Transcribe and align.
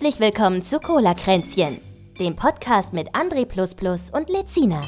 Herzlich 0.00 0.20
willkommen 0.20 0.62
zu 0.62 0.78
Cola 0.78 1.12
Kränzchen, 1.12 1.80
dem 2.20 2.36
Podcast 2.36 2.92
mit 2.92 3.16
André 3.16 3.44
und 4.12 4.30
Lezina. 4.30 4.86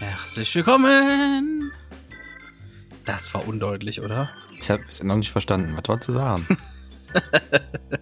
Herzlich 0.00 0.52
willkommen. 0.56 1.70
Das 3.04 3.32
war 3.32 3.46
undeutlich, 3.46 4.00
oder? 4.00 4.30
Ich 4.58 4.68
habe 4.70 4.82
es 4.88 5.00
noch 5.04 5.14
nicht 5.14 5.30
verstanden. 5.30 5.76
Was 5.76 5.88
wolltest 5.88 6.08
du 6.08 6.12
sagen? 6.14 6.58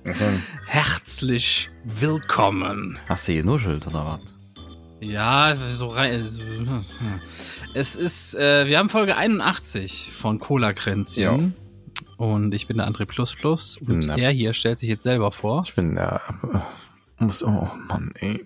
Herzlich 0.66 1.70
willkommen. 1.84 2.98
Hast 3.10 3.28
du 3.28 3.34
genuschelt 3.34 3.86
oder 3.86 4.06
was? 4.06 4.41
Ja, 5.02 5.56
so 5.56 5.88
rein. 5.88 6.22
Es 7.74 7.96
ist, 7.96 8.34
äh, 8.34 8.66
wir 8.66 8.78
haben 8.78 8.88
Folge 8.88 9.16
81 9.16 10.10
von 10.12 10.38
Cola 10.38 10.72
Kränzchen. 10.72 11.54
Und 12.18 12.54
ich 12.54 12.68
bin 12.68 12.76
der 12.76 12.86
André 12.86 13.06
Plus 13.06 13.34
Plus. 13.34 13.78
Und 13.78 14.06
Na. 14.06 14.16
er 14.16 14.30
hier 14.30 14.52
stellt 14.52 14.78
sich 14.78 14.88
jetzt 14.88 15.02
selber 15.02 15.32
vor. 15.32 15.64
Ich 15.66 15.74
bin 15.74 15.96
der. 15.96 16.20
Äh, 16.52 17.24
muss. 17.24 17.42
Oh 17.42 17.68
Mann, 17.88 18.12
ey. 18.20 18.44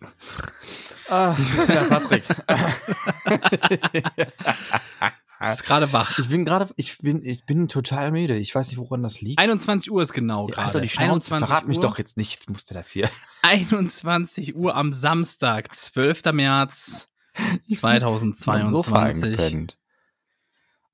Ah, 1.11 1.37
ich 1.39 1.57
bin 1.57 1.67
der 1.67 1.81
Patrick. 1.83 2.25
Du 5.39 5.47
bist 5.47 5.65
gerade 5.65 5.93
wach. 5.93 6.19
ich 6.19 6.29
bin 6.29 6.45
gerade. 6.45 6.69
Ich 6.77 6.99
bin. 6.99 7.25
Ich 7.25 7.45
bin 7.45 7.69
total 7.69 8.11
müde. 8.11 8.37
Ich 8.37 8.55
weiß 8.55 8.69
nicht, 8.69 8.79
woran 8.79 9.03
das 9.03 9.21
liegt. 9.21 9.39
21 9.39 9.91
Uhr 9.91 10.03
ist 10.03 10.13
genau 10.13 10.47
gerade. 10.47 10.67
Alter, 10.69 10.81
die 10.81 10.89
Schnauze. 10.89 11.35
21 11.35 11.49
Verrat 11.49 11.69
mich 11.69 11.77
Uhr. 11.79 11.83
doch 11.83 11.99
jetzt 11.99 12.17
nicht. 12.17 12.33
Jetzt 12.33 12.51
musste 12.51 12.75
das 12.75 12.91
hier. 12.91 13.11
21 13.43 14.57
Uhr 14.57 14.75
am 14.75 14.93
Samstag, 14.93 15.75
12. 15.75 16.33
März 16.33 17.09
Am 17.83 18.69
Sofa 18.71 19.13
2022. 19.13 19.77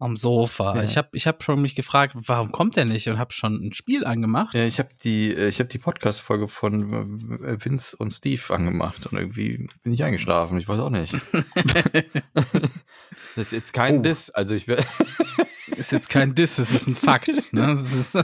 Am 0.02 0.16
Sofa. 0.16 0.76
Ja. 0.76 0.82
Ich 0.82 0.96
habe 0.96 1.08
ich 1.12 1.26
hab 1.26 1.42
schon 1.44 1.62
mich 1.62 1.74
gefragt, 1.74 2.14
warum 2.16 2.50
kommt 2.50 2.76
der 2.76 2.84
nicht 2.84 3.08
und 3.08 3.18
habe 3.18 3.32
schon 3.32 3.54
ein 3.62 3.72
Spiel 3.72 4.04
angemacht. 4.04 4.54
Ja, 4.54 4.64
ich 4.64 4.78
habe 4.78 4.88
die, 5.04 5.32
äh, 5.32 5.48
ich 5.48 5.60
habe 5.60 5.68
die 5.68 5.78
Podcast-Folge 5.78 6.48
von 6.48 7.40
äh, 7.44 7.64
Vince 7.64 7.96
und 7.96 8.10
Steve 8.10 8.42
angemacht 8.52 9.06
und 9.06 9.16
irgendwie 9.16 9.68
bin 9.82 9.92
ich 9.92 10.02
eingeschlafen. 10.02 10.58
Ich 10.58 10.68
weiß 10.68 10.80
auch 10.80 10.90
nicht. 10.90 11.14
das 11.54 13.36
ist 13.36 13.52
jetzt 13.52 13.72
kein 13.72 13.98
Oh. 13.98 14.02
Diss. 14.02 14.30
Also 14.30 14.54
ich 14.54 14.66
Ist 15.76 15.92
jetzt 15.92 16.08
kein 16.08 16.34
Diss, 16.34 16.58
es 16.58 16.72
ist 16.72 16.86
ein 16.88 16.94
Fakt. 16.94 17.52
Ne? 17.52 17.78
Das 17.82 18.14
ist, 18.14 18.18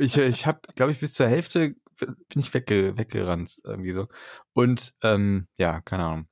ich, 0.00 0.16
ich 0.16 0.46
habe, 0.46 0.60
glaube 0.74 0.90
ich, 0.90 0.98
bis 1.00 1.12
zur 1.12 1.28
Hälfte 1.28 1.76
bin 1.98 2.16
ich 2.36 2.52
wegge 2.52 2.96
weggerannt 2.98 3.60
irgendwie 3.64 3.92
so. 3.92 4.08
Und 4.54 4.94
ähm, 5.02 5.46
ja, 5.56 5.80
keine 5.82 6.04
Ahnung. 6.04 6.26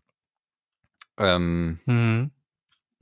Ähm, 1.18 1.80
hm. 1.84 2.30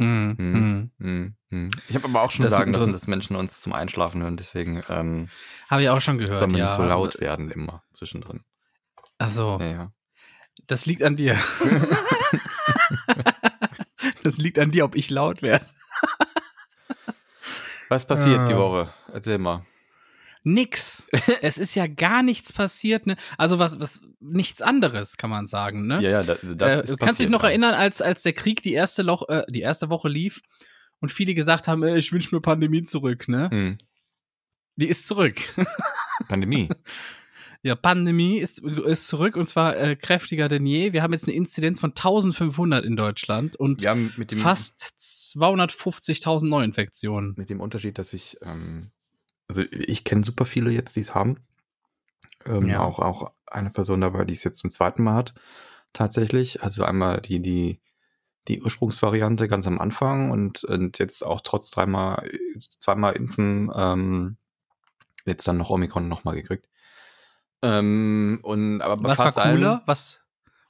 Hm. 0.00 0.36
Hm. 0.38 0.54
Hm. 0.54 0.91
hm, 1.00 1.34
hm. 1.50 1.70
Ich 1.88 1.94
habe 1.96 2.04
aber 2.06 2.22
auch 2.22 2.30
schon 2.30 2.44
Das 2.44 2.52
sagen 2.52 2.72
lassen, 2.72 2.92
dass 2.92 3.06
Menschen 3.08 3.34
uns 3.36 3.60
zum 3.60 3.72
Einschlafen 3.72 4.22
hören, 4.22 4.36
deswegen 4.36 4.80
ähm, 4.88 5.28
Habe 5.68 5.82
ich 5.82 5.88
auch 5.90 6.00
schon 6.00 6.18
gehört. 6.18 6.38
soll 6.38 6.48
man 6.48 6.58
ja. 6.58 6.66
nicht 6.66 6.77
so 6.77 6.84
laut 6.84 7.20
werden 7.20 7.50
immer 7.50 7.82
zwischendrin. 7.92 8.42
Achso, 9.18 9.58
Ja, 9.60 9.66
ja. 9.66 9.92
das 10.68 10.86
liegt 10.86 11.02
an 11.02 11.16
dir. 11.16 11.36
das 14.22 14.38
liegt 14.38 14.58
an 14.58 14.70
dir, 14.70 14.84
ob 14.84 14.94
ich 14.94 15.10
laut 15.10 15.42
werde. 15.42 15.66
Was 17.88 18.06
passiert 18.06 18.48
die 18.48 18.55
Ah. 18.55 18.58
Woche? 18.58 18.94
Erzähl 19.12 19.38
mal. 19.38 19.64
Nix. 20.44 21.08
es 21.42 21.58
ist 21.58 21.75
ja 21.75 21.86
gar 21.86 22.22
nichts 22.22 22.53
passiert. 22.53 23.06
Ne? 23.06 23.17
Also 23.36 23.58
was, 23.58 23.81
was, 23.81 24.00
nichts 24.20 24.62
anderes, 24.62 25.17
kann 25.17 25.30
man 25.30 25.47
sagen. 25.47 25.86
Ne? 25.86 26.00
Ja, 26.03 26.11
ja, 26.11 26.23
da- 26.23 26.35
also 26.35 26.55
das 26.55 26.79
äh, 26.79 26.83
ist 26.83 26.92
du 26.92 26.96
kannst 26.96 27.20
dich 27.20 27.27
passiert, 27.27 27.30
noch 27.30 27.42
ja. 27.42 27.51
erinnern, 27.51 27.74
als, 27.74 28.02
als 28.02 28.23
der 28.23 28.33
Krieg 28.33 28.62
die 28.62 28.74
erste, 28.74 29.02
Loch, 29.02 29.29
äh, 29.29 29.45
die 29.48 29.61
erste 29.61 29.90
Woche 29.90 30.08
lief 30.08 30.40
und 31.01 31.12
viele 31.12 31.35
gesagt 31.35 31.68
haben, 31.68 31.83
äh, 31.83 31.98
ich 31.98 32.12
wünsche 32.12 32.35
mir 32.35 32.40
Pandemie 32.40 32.83
zurück. 32.83 33.29
Ne? 33.29 33.51
Hm. 33.51 33.79
Die 34.77 34.89
ist 34.89 35.07
zurück. 35.07 35.40
Pandemie. 36.29 36.68
ja, 37.62 37.74
Pandemie 37.74 38.39
ist, 38.39 38.61
ist 38.61 39.08
zurück 39.08 39.36
und 39.36 39.48
zwar 39.48 39.77
äh, 39.77 39.96
kräftiger 39.96 40.48
denn 40.48 40.67
je. 40.67 40.92
Wir 40.92 41.02
haben 41.02 41.12
jetzt 41.12 41.27
eine 41.27 41.36
Inzidenz 41.36 41.80
von 41.80 41.91
1500 41.91 42.85
in 42.85 42.96
Deutschland 42.96 43.57
und 43.57 43.83
Wir 43.83 43.91
haben 43.91 44.12
mit 44.17 44.30
dem, 44.30 44.39
fast 44.39 44.95
250.000 45.35 46.46
Neuinfektionen. 46.46 47.35
mit 47.36 47.51
dem 47.51 47.61
Unterschied, 47.61 47.98
dass 47.98 48.12
ich, 48.12 48.39
ähm, 48.42 48.91
also 49.48 49.63
ich 49.70 50.05
kenne 50.05 50.25
super 50.25 50.45
viele 50.45 50.70
jetzt, 50.70 50.97
die 50.97 51.01
es 51.01 51.14
haben. 51.14 51.39
Ähm, 52.47 52.69
Ja. 52.69 52.81
auch, 52.81 52.98
auch 52.98 53.33
eine 53.47 53.70
Person 53.70 54.01
dabei, 54.03 54.25
die 54.25 54.33
es 54.35 54.45
jetzt 54.45 54.59
zum 54.59 54.70
zweiten 54.70 55.03
Mal 55.03 55.14
hat, 55.14 55.35
tatsächlich. 55.92 56.63
Also 56.63 56.85
einmal 56.85 57.20
die, 57.20 57.41
die, 57.41 57.81
die 58.47 58.63
Ursprungsvariante 58.63 59.48
ganz 59.48 59.67
am 59.67 59.79
Anfang 59.81 60.31
und, 60.31 60.64
und 60.64 60.98
jetzt 60.98 61.23
auch 61.25 61.41
trotz 61.41 61.70
dreimal, 61.70 62.31
zweimal 62.59 63.14
impfen, 63.14 63.70
ähm, 63.75 64.36
jetzt 65.25 65.47
dann 65.48 65.57
noch 65.59 65.70
Omikron 65.70 66.09
nochmal 66.09 66.35
gekriegt. 66.36 66.69
Ähm, 67.63 68.39
und 68.42 68.80
aber 68.83 69.03
Was 69.03 69.19
war 69.19 69.36
allen- 69.39 69.57
cooler? 69.57 69.83
Was, 69.86 70.20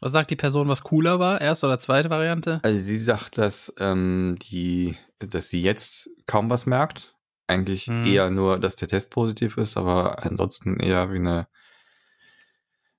was 0.01 0.13
sagt 0.13 0.31
die 0.31 0.37
Person, 0.37 0.69
was 0.69 0.83
cooler 0.83 1.19
war? 1.19 1.41
Erste 1.41 1.67
oder 1.67 1.79
zweite 1.79 2.11
Variante? 2.11 2.61
Also 2.63 2.79
sie 2.81 2.99
sagt, 2.99 3.39
dass 3.39 3.75
ähm, 3.79 4.37
die, 4.41 4.97
dass 5.19 5.51
sie 5.51 5.61
jetzt 5.63 6.11
kaum 6.27 6.49
was 6.51 6.67
merkt. 6.67 7.15
Eigentlich 7.49 7.89
Mhm. 7.89 8.05
eher 8.07 8.31
nur, 8.31 8.61
dass 8.61 8.77
der 8.77 8.87
Test 8.89 9.11
positiv 9.11 9.57
ist, 9.57 9.77
aber 9.77 10.23
ansonsten 10.25 10.79
eher 10.79 11.11
wie 11.13 11.17
eine, 11.17 11.49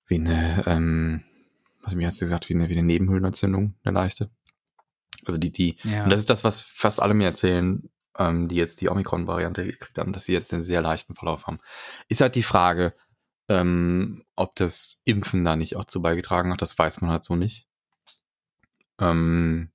wie 0.08 0.16
eine, 0.16 0.64
ähm, 0.68 1.24
was 1.82 1.96
mir 1.96 2.08
hast 2.08 2.20
du 2.20 2.26
gesagt, 2.26 2.50
wie 2.50 2.56
eine, 2.56 2.68
wie 2.68 2.74
eine 2.74 2.84
Nebenhöhlenentzündung, 2.84 3.76
eine 3.84 3.94
leichte. 3.94 4.30
Also 5.26 5.38
die, 5.38 5.52
die, 5.52 5.78
Ja. 5.84 6.04
und 6.04 6.10
das 6.10 6.20
ist 6.20 6.30
das, 6.30 6.44
was 6.44 6.60
fast 6.60 7.02
alle 7.02 7.14
mir 7.14 7.26
erzählen, 7.26 7.90
ähm, 8.18 8.48
die 8.48 8.56
jetzt 8.56 8.82
die 8.82 8.90
Omikron-Variante 8.90 9.64
gekriegt 9.66 9.98
haben, 10.00 10.14
dass 10.14 10.26
sie 10.26 10.34
jetzt 10.34 10.52
einen 10.52 10.64
sehr 10.64 10.82
leichten 10.82 11.14
Verlauf 11.16 11.46
haben. 11.46 11.60
Ist 12.08 12.22
halt 12.22 12.34
die 12.36 12.44
Frage, 12.44 12.96
ähm, 13.50 14.24
ob 14.36 14.56
das 14.56 15.02
Impfen 15.06 15.44
da 15.44 15.56
nicht 15.56 15.76
auch 15.76 15.86
zu 15.86 16.02
beigetragen 16.02 16.52
hat, 16.52 16.62
das 16.62 16.78
weiß 16.78 17.02
man 17.02 17.12
halt 17.12 17.24
so 17.24 17.36
nicht. 17.36 17.68
Ähm, 19.00 19.72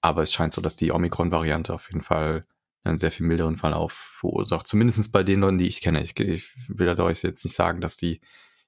aber 0.00 0.22
es 0.22 0.32
scheint 0.32 0.52
so, 0.52 0.60
dass 0.60 0.74
die 0.76 0.90
Omikron-Variante 0.90 1.72
auf 1.72 1.86
jeden 1.88 2.02
Fall 2.02 2.46
einen 2.84 2.98
sehr 2.98 3.10
viel 3.10 3.26
milderen 3.26 3.56
Verlauf 3.56 3.92
verursacht. 3.92 4.66
Zumindest 4.66 5.12
bei 5.12 5.22
den 5.22 5.40
Leuten, 5.40 5.58
die 5.58 5.68
ich 5.68 5.80
kenne. 5.80 6.02
Ich, 6.02 6.18
ich 6.18 6.52
will 6.68 6.92
da 6.94 7.02
euch 7.04 7.22
jetzt 7.22 7.44
nicht 7.44 7.54
sagen, 7.54 7.80
dass 7.80 7.96
die 7.96 8.20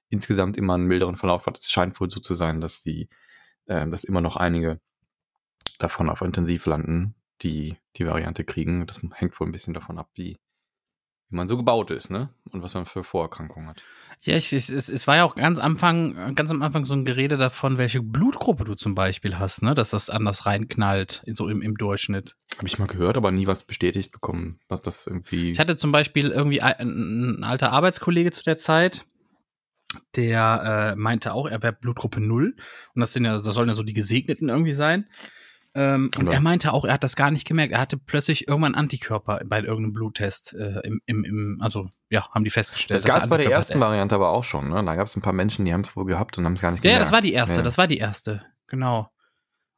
insgesamt 0.09 0.57
immer 0.57 0.75
einen 0.75 0.85
milderen 0.85 1.15
Verlauf 1.15 1.45
hat. 1.47 1.57
Es 1.57 1.69
scheint 1.69 1.99
wohl 1.99 2.09
so 2.09 2.19
zu 2.19 2.33
sein, 2.33 2.61
dass 2.61 2.81
die, 2.81 3.09
äh, 3.65 3.87
dass 3.87 4.03
immer 4.03 4.21
noch 4.21 4.37
einige 4.37 4.79
davon 5.79 6.09
auf 6.09 6.21
Intensiv 6.21 6.65
landen, 6.65 7.15
die 7.41 7.77
die 7.97 8.05
Variante 8.05 8.45
kriegen. 8.45 8.87
Das 8.87 9.01
hängt 9.15 9.39
wohl 9.39 9.47
ein 9.47 9.51
bisschen 9.51 9.73
davon 9.73 9.97
ab, 9.97 10.09
wie, 10.13 10.37
wie 11.35 11.37
man 11.37 11.49
so 11.49 11.57
gebaut 11.57 11.91
ist, 11.91 12.09
ne? 12.09 12.29
Und 12.51 12.63
was 12.63 12.73
man 12.75 12.85
für 12.85 13.03
Vorerkrankungen 13.03 13.67
hat. 13.67 13.83
Ja, 14.21 14.37
ich, 14.37 14.53
ich, 14.53 14.69
es, 14.69 14.87
es 14.87 15.05
war 15.05 15.17
ja 15.17 15.25
auch 15.25 15.35
ganz, 15.35 15.59
Anfang, 15.59 16.33
ganz 16.33 16.49
am 16.49 16.61
Anfang 16.61 16.85
so 16.85 16.93
ein 16.93 17.03
Gerede 17.03 17.35
davon, 17.35 17.77
welche 17.77 18.01
Blutgruppe 18.01 18.63
du 18.63 18.73
zum 18.73 18.95
Beispiel 18.95 19.37
hast, 19.37 19.61
ne? 19.61 19.73
Dass 19.73 19.89
das 19.89 20.09
anders 20.09 20.45
reinknallt, 20.45 21.23
so 21.27 21.49
im, 21.49 21.61
im 21.61 21.77
Durchschnitt. 21.77 22.35
Habe 22.57 22.67
ich 22.67 22.79
mal 22.79 22.87
gehört, 22.87 23.17
aber 23.17 23.31
nie 23.31 23.47
was 23.47 23.63
bestätigt 23.63 24.13
bekommen, 24.13 24.59
was 24.69 24.81
das 24.81 25.07
irgendwie. 25.07 25.51
Ich 25.51 25.59
hatte 25.59 25.75
zum 25.75 25.91
Beispiel 25.91 26.29
irgendwie 26.29 26.61
ein, 26.61 27.39
ein 27.39 27.43
alter 27.43 27.73
Arbeitskollege 27.73 28.31
zu 28.31 28.43
der 28.43 28.57
Zeit, 28.57 29.05
der 30.15 30.93
äh, 30.93 30.95
meinte 30.95 31.33
auch, 31.33 31.47
er 31.47 31.61
wäre 31.61 31.73
Blutgruppe 31.73 32.21
0. 32.21 32.55
Und 32.95 32.99
das 32.99 33.11
sind 33.11 33.25
ja, 33.25 33.33
das 33.33 33.43
sollen 33.43 33.67
ja 33.67 33.75
so 33.75 33.83
die 33.83 33.93
Gesegneten 33.93 34.47
irgendwie 34.47 34.73
sein. 34.73 35.09
Ähm, 35.77 36.09
und 36.17 36.27
er 36.27 36.39
meinte 36.39 36.71
auch, 36.71 36.85
er 36.85 36.93
hat 36.93 37.03
das 37.03 37.17
gar 37.17 37.31
nicht 37.31 37.45
gemerkt. 37.45 37.73
Er 37.73 37.81
hatte 37.81 37.97
plötzlich 37.97 38.47
irgendwann 38.47 38.75
Antikörper 38.75 39.41
bei 39.45 39.59
irgendeinem 39.59 39.91
Bluttest. 39.93 40.53
Äh, 40.53 40.79
im, 40.85 41.01
im, 41.05 41.23
im, 41.25 41.57
also, 41.61 41.89
ja, 42.09 42.29
haben 42.31 42.45
die 42.45 42.49
festgestellt. 42.49 43.03
das 43.03 43.11
gab 43.13 43.23
es 43.23 43.29
bei 43.29 43.37
der 43.37 43.51
ersten. 43.51 43.79
Variante 43.79 44.15
aber 44.15 44.29
auch 44.29 44.45
schon, 44.45 44.69
ne? 44.69 44.81
Da 44.85 44.95
gab 44.95 45.07
es 45.07 45.15
ein 45.17 45.21
paar 45.21 45.33
Menschen, 45.33 45.65
die 45.65 45.73
haben 45.73 45.81
es 45.81 45.95
wohl 45.97 46.05
gehabt 46.05 46.37
und 46.37 46.45
haben 46.45 46.53
es 46.53 46.61
gar 46.61 46.71
nicht 46.71 46.83
Ja, 46.85 46.91
ja, 46.91 46.95
gemerkt. 46.97 47.07
das 47.09 47.13
war 47.13 47.21
die 47.21 47.33
erste, 47.33 47.57
Ja. 47.57 47.61
das 47.63 47.77
war 47.77 47.87
die 47.87 47.97
erste. 47.97 48.45
Genau. 48.67 49.11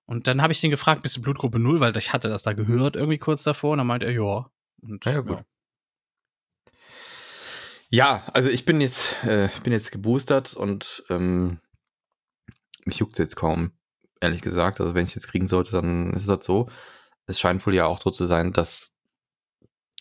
Und 0.06 0.28
dann 0.28 0.42
habe 0.42 0.54
ich 0.54 0.62
den 0.62 0.70
gefragt, 0.72 1.02
bist 1.02 1.18
du 1.18 1.22
Blutgruppe 1.22 1.58
0? 1.60 1.80
Weil 1.80 1.98
ich 1.98 2.14
hatte 2.14 2.30
das 2.30 2.44
da 2.44 2.54
gehört 2.54 2.96
irgendwie 2.96 3.18
kurz 3.18 3.42
davor. 3.44 3.72
Und 3.72 3.80
dann 3.80 3.88
meinte 3.88 4.06
er, 4.06 4.12
ja. 4.14 4.50
Und, 4.82 5.04
Ja, 5.04 5.12
ja, 5.14 5.22
gut. 5.22 5.44
Ja, 7.90 8.26
also 8.34 8.50
ich 8.50 8.66
bin 8.66 8.82
jetzt, 8.82 9.24
äh, 9.24 9.50
bin 9.64 9.74
jetzt 9.74 9.92
geboostert 9.92 10.54
und 10.54 11.04
ähm, 11.10 11.60
mich 12.86 12.98
juckt 13.00 13.18
jetzt 13.18 13.36
kaum, 13.36 13.72
ehrlich 14.22 14.42
gesagt. 14.42 14.82
Also 14.82 14.94
wenn 14.94 15.04
ich 15.04 15.10
es 15.10 15.16
jetzt 15.16 15.28
kriegen 15.28 15.48
sollte, 15.48 15.72
dann 15.72 16.14
ist 16.14 16.24
es 16.24 16.30
halt 16.30 16.44
so. 16.44 16.70
Es 17.26 17.40
scheint 17.40 17.66
wohl 17.66 17.74
ja 17.74 17.86
auch 17.86 18.00
so 18.00 18.10
zu 18.10 18.26
sein, 18.26 18.54
dass, 18.54 18.94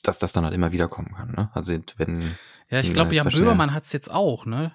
dass 0.03 0.19
das 0.19 0.33
dann 0.33 0.45
halt 0.45 0.55
immer 0.55 0.73
wieder 0.73 0.89
kommen 0.89 1.15
kann. 1.17 1.33
Ne? 1.33 1.51
Also 1.55 1.77
wenn 1.97 2.37
Ja, 2.71 2.81
ich 2.81 2.93
glaube, 2.93 3.15
das 3.15 3.33
Jan. 3.33 3.33
Böhmermann 3.33 3.75
hat's 3.75 3.93
jetzt 3.93 4.11
auch, 4.11 4.47
ne? 4.47 4.73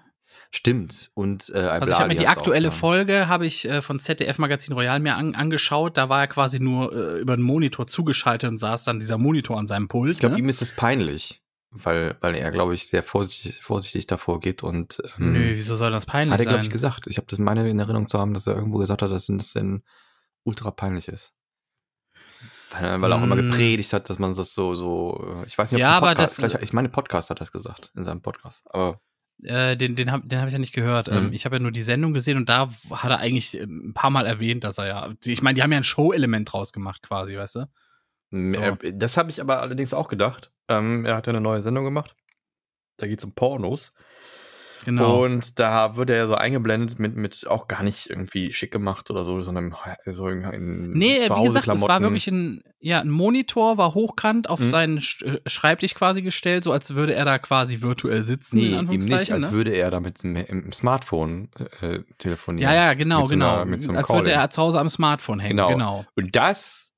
stimmt 0.50 1.12
und 1.14 1.50
äh, 1.54 1.60
Also 1.60 1.92
ich 1.94 2.00
habe 2.00 2.10
mir 2.10 2.20
die 2.20 2.28
aktuelle 2.28 2.70
auch. 2.70 2.74
Folge 2.74 3.28
habe 3.28 3.46
ich 3.46 3.68
äh, 3.68 3.82
von 3.82 4.00
ZDF 4.00 4.38
Magazin 4.38 4.74
Royal 4.74 5.00
mir 5.00 5.16
an, 5.16 5.36
angeschaut. 5.36 5.98
Da 5.98 6.10
war 6.10 6.22
er 6.22 6.28
quasi 6.28 6.60
nur 6.60 6.94
äh, 6.94 7.20
über 7.20 7.36
den 7.36 7.44
Monitor 7.44 7.88
zugeschaltet 7.88 8.50
und 8.50 8.58
saß 8.58 8.84
dann 8.84 9.00
dieser 9.00 9.18
Monitor 9.18 9.58
an 9.58 9.68
seinem 9.68 9.88
Pult. 9.88 10.14
Ich 10.14 10.20
glaube, 10.20 10.36
ne? 10.36 10.42
ihm 10.42 10.50
ist 10.50 10.62
es 10.62 10.72
peinlich, 10.72 11.41
weil, 11.72 12.18
weil 12.22 12.36
er, 12.36 12.52
glaube 12.52 12.74
ich, 12.76 12.88
sehr 12.88 13.02
vorsichtig, 13.04 13.62
vorsichtig 13.64 14.06
davor 14.08 14.40
geht 14.40 14.62
und 14.64 15.02
ähm, 15.18 15.34
Nö, 15.34 15.50
wieso 15.54 15.76
soll 15.76 15.92
das 15.92 16.06
peinlich 16.06 16.34
Hat 16.34 16.40
er, 16.40 16.46
glaube 16.46 16.58
sein? 16.60 16.66
ich, 16.66 16.70
gesagt. 16.72 17.08
Ich 17.08 17.18
habe 17.18 17.28
das 17.30 17.40
meine 17.40 17.68
in 17.70 17.80
Erinnerung 17.80 18.08
zu 18.08 18.20
haben, 18.20 18.34
dass 18.34 18.48
er 18.48 18.56
irgendwo 18.56 18.78
gesagt 18.78 19.02
hat, 19.02 19.12
dass 19.12 19.28
das 19.28 19.54
denn 19.54 19.84
ultra 20.44 20.72
peinlich 20.72 21.08
ist. 21.08 21.34
Weil, 22.72 23.02
weil 23.02 23.12
er 23.12 23.18
auch 23.18 23.24
immer 23.24 23.36
Mm. 23.36 23.50
gepredigt 23.50 23.92
hat, 23.94 24.10
dass 24.10 24.18
man 24.20 24.34
das 24.34 24.54
so, 24.54 24.76
so, 24.76 25.42
äh, 25.44 25.46
ich 25.48 25.58
weiß 25.58 25.72
nicht, 25.72 25.80
ob 25.80 25.82
Ja, 25.82 25.92
es 25.92 25.98
aber 25.98 26.08
Podcast, 26.08 26.42
das- 26.44 26.62
ich 26.62 26.74
meine, 26.74 26.90
Podcast 26.90 27.30
hat 27.30 27.42
das 27.42 27.52
gesagt, 27.52 27.92
in 27.96 28.04
seinem 28.06 28.22
Podcast. 28.22 28.66
Aber 28.74 29.00
Äh, 29.44 29.76
den 29.76 29.96
den 29.96 30.12
habe 30.12 30.28
den 30.28 30.40
hab 30.40 30.48
ich 30.48 30.54
ja 30.54 30.60
nicht 30.60 30.74
gehört. 30.74 31.10
Mhm. 31.10 31.18
Ähm, 31.18 31.34
ich 31.34 31.46
habe 31.46 31.56
ja 31.56 31.60
nur 31.62 31.72
die 31.72 31.82
Sendung 31.82 32.14
gesehen 32.14 32.38
und 32.38 32.48
da 32.48 32.70
hat 32.92 33.10
er 33.12 33.18
eigentlich 33.18 33.58
ähm, 33.58 33.90
ein 33.90 33.94
paar 33.94 34.10
Mal 34.12 34.26
erwähnt, 34.26 34.64
dass 34.64 34.78
er 34.78 34.88
ja. 34.88 35.10
Ich 35.26 35.42
meine, 35.42 35.56
die 35.56 35.64
haben 35.64 35.72
ja 35.72 35.78
ein 35.80 35.84
Show-Element 35.84 36.52
draus 36.54 36.72
gemacht, 36.74 37.02
quasi, 37.02 37.36
weißt 37.36 37.56
du? 37.56 37.70
So. 38.32 38.60
äh, 38.62 38.94
das 38.94 39.18
habe 39.18 39.30
ich 39.32 39.42
aber 39.42 39.60
allerdings 39.62 39.94
auch 39.94 40.08
gedacht. 40.08 40.52
Ähm, 40.78 41.06
er 41.06 41.16
hat 41.16 41.28
ja 41.28 41.32
eine 41.32 41.42
neue 41.42 41.62
Sendung 41.62 41.84
gemacht. 41.86 42.16
Da 42.98 43.08
geht 43.08 43.20
es 43.20 43.26
um 43.26 43.34
Pornos. 43.34 43.94
Genau. 44.84 45.24
Und 45.26 45.60
da 45.60 45.96
wird 45.96 46.10
er 46.10 46.18
ja 46.18 46.26
so 46.28 46.34
eingeblendet 46.34 46.98
mit, 46.98 47.16
mit 47.16 47.46
auch 47.48 47.68
gar 47.68 47.84
nicht 47.84 48.10
irgendwie 48.10 48.52
schick 48.52 48.72
gemacht 48.72 49.12
oder 49.12 49.24
so, 49.24 49.40
sondern 49.42 49.76
so 50.08 50.28
in, 50.28 50.90
Nee, 50.94 51.20
wie 51.22 51.44
gesagt, 51.44 51.68
es 51.68 51.82
war 51.84 52.02
wirklich 52.02 52.28
ein, 52.28 52.64
ja, 52.80 53.00
ein 53.00 53.12
Monitor, 53.12 53.78
war 53.78 53.94
hochkant 53.94 54.50
auf 54.50 54.60
Mhm. 54.60 54.64
seinen 54.66 54.98
äh, 54.98 55.38
Schreibtisch 55.46 55.94
quasi 55.94 56.24
gestellt, 56.24 56.64
so 56.64 56.72
als 56.72 56.96
würde 56.96 57.14
er 57.14 57.26
da 57.26 57.38
quasi 57.38 57.84
virtuell 57.84 58.24
sitzen, 58.24 58.58
Nee, 58.58 58.76
eben 58.76 58.88
nicht, 59.06 59.32
als 59.32 59.48
ne? 59.48 59.52
würde 59.52 59.70
er 59.70 59.92
da 59.92 60.00
mit 60.00 60.24
dem 60.24 60.72
Smartphone 60.72 61.50
äh, 61.82 62.00
telefonieren. 62.18 62.72
Ja, 62.72 62.76
ja, 62.76 62.94
genau, 62.96 63.26
so 63.28 63.36
genau. 63.36 63.54
einer- 63.58 63.66
mit 63.66 63.84
so 63.84 63.92
als 63.92 64.10
würde 64.10 64.24
Calling. 64.32 64.40
er 64.40 64.50
zu 64.50 64.62
Hause 64.64 64.80
am 64.80 64.90
Smartphone 64.90 65.40
hängen, 65.40 65.58
Genau. 65.58 65.70
genau. 65.70 66.04
Und 66.16 66.36
das 66.36 66.91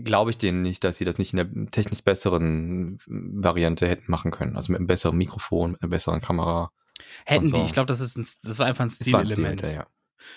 glaube 0.00 0.30
ich 0.30 0.38
denen 0.38 0.62
nicht, 0.62 0.82
dass 0.84 0.96
sie 0.98 1.04
das 1.04 1.18
nicht 1.18 1.32
in 1.32 1.36
der 1.38 1.70
technisch 1.70 2.02
besseren 2.02 2.98
Variante 3.06 3.86
hätten 3.88 4.10
machen 4.10 4.30
können. 4.30 4.56
Also 4.56 4.72
mit 4.72 4.78
einem 4.80 4.86
besseren 4.86 5.16
Mikrofon, 5.16 5.72
mit 5.72 5.82
einer 5.82 5.90
besseren 5.90 6.20
Kamera. 6.20 6.70
Hätten 7.24 7.46
so. 7.46 7.56
die, 7.58 7.64
ich 7.64 7.72
glaube, 7.72 7.86
das 7.86 8.00
ist 8.00 8.16
ein, 8.16 8.26
das 8.42 8.58
war 8.58 8.66
einfach 8.66 8.84
ein 8.84 8.90
Stilelement. 8.90 9.60
Stil, 9.60 9.74
ja. 9.74 9.86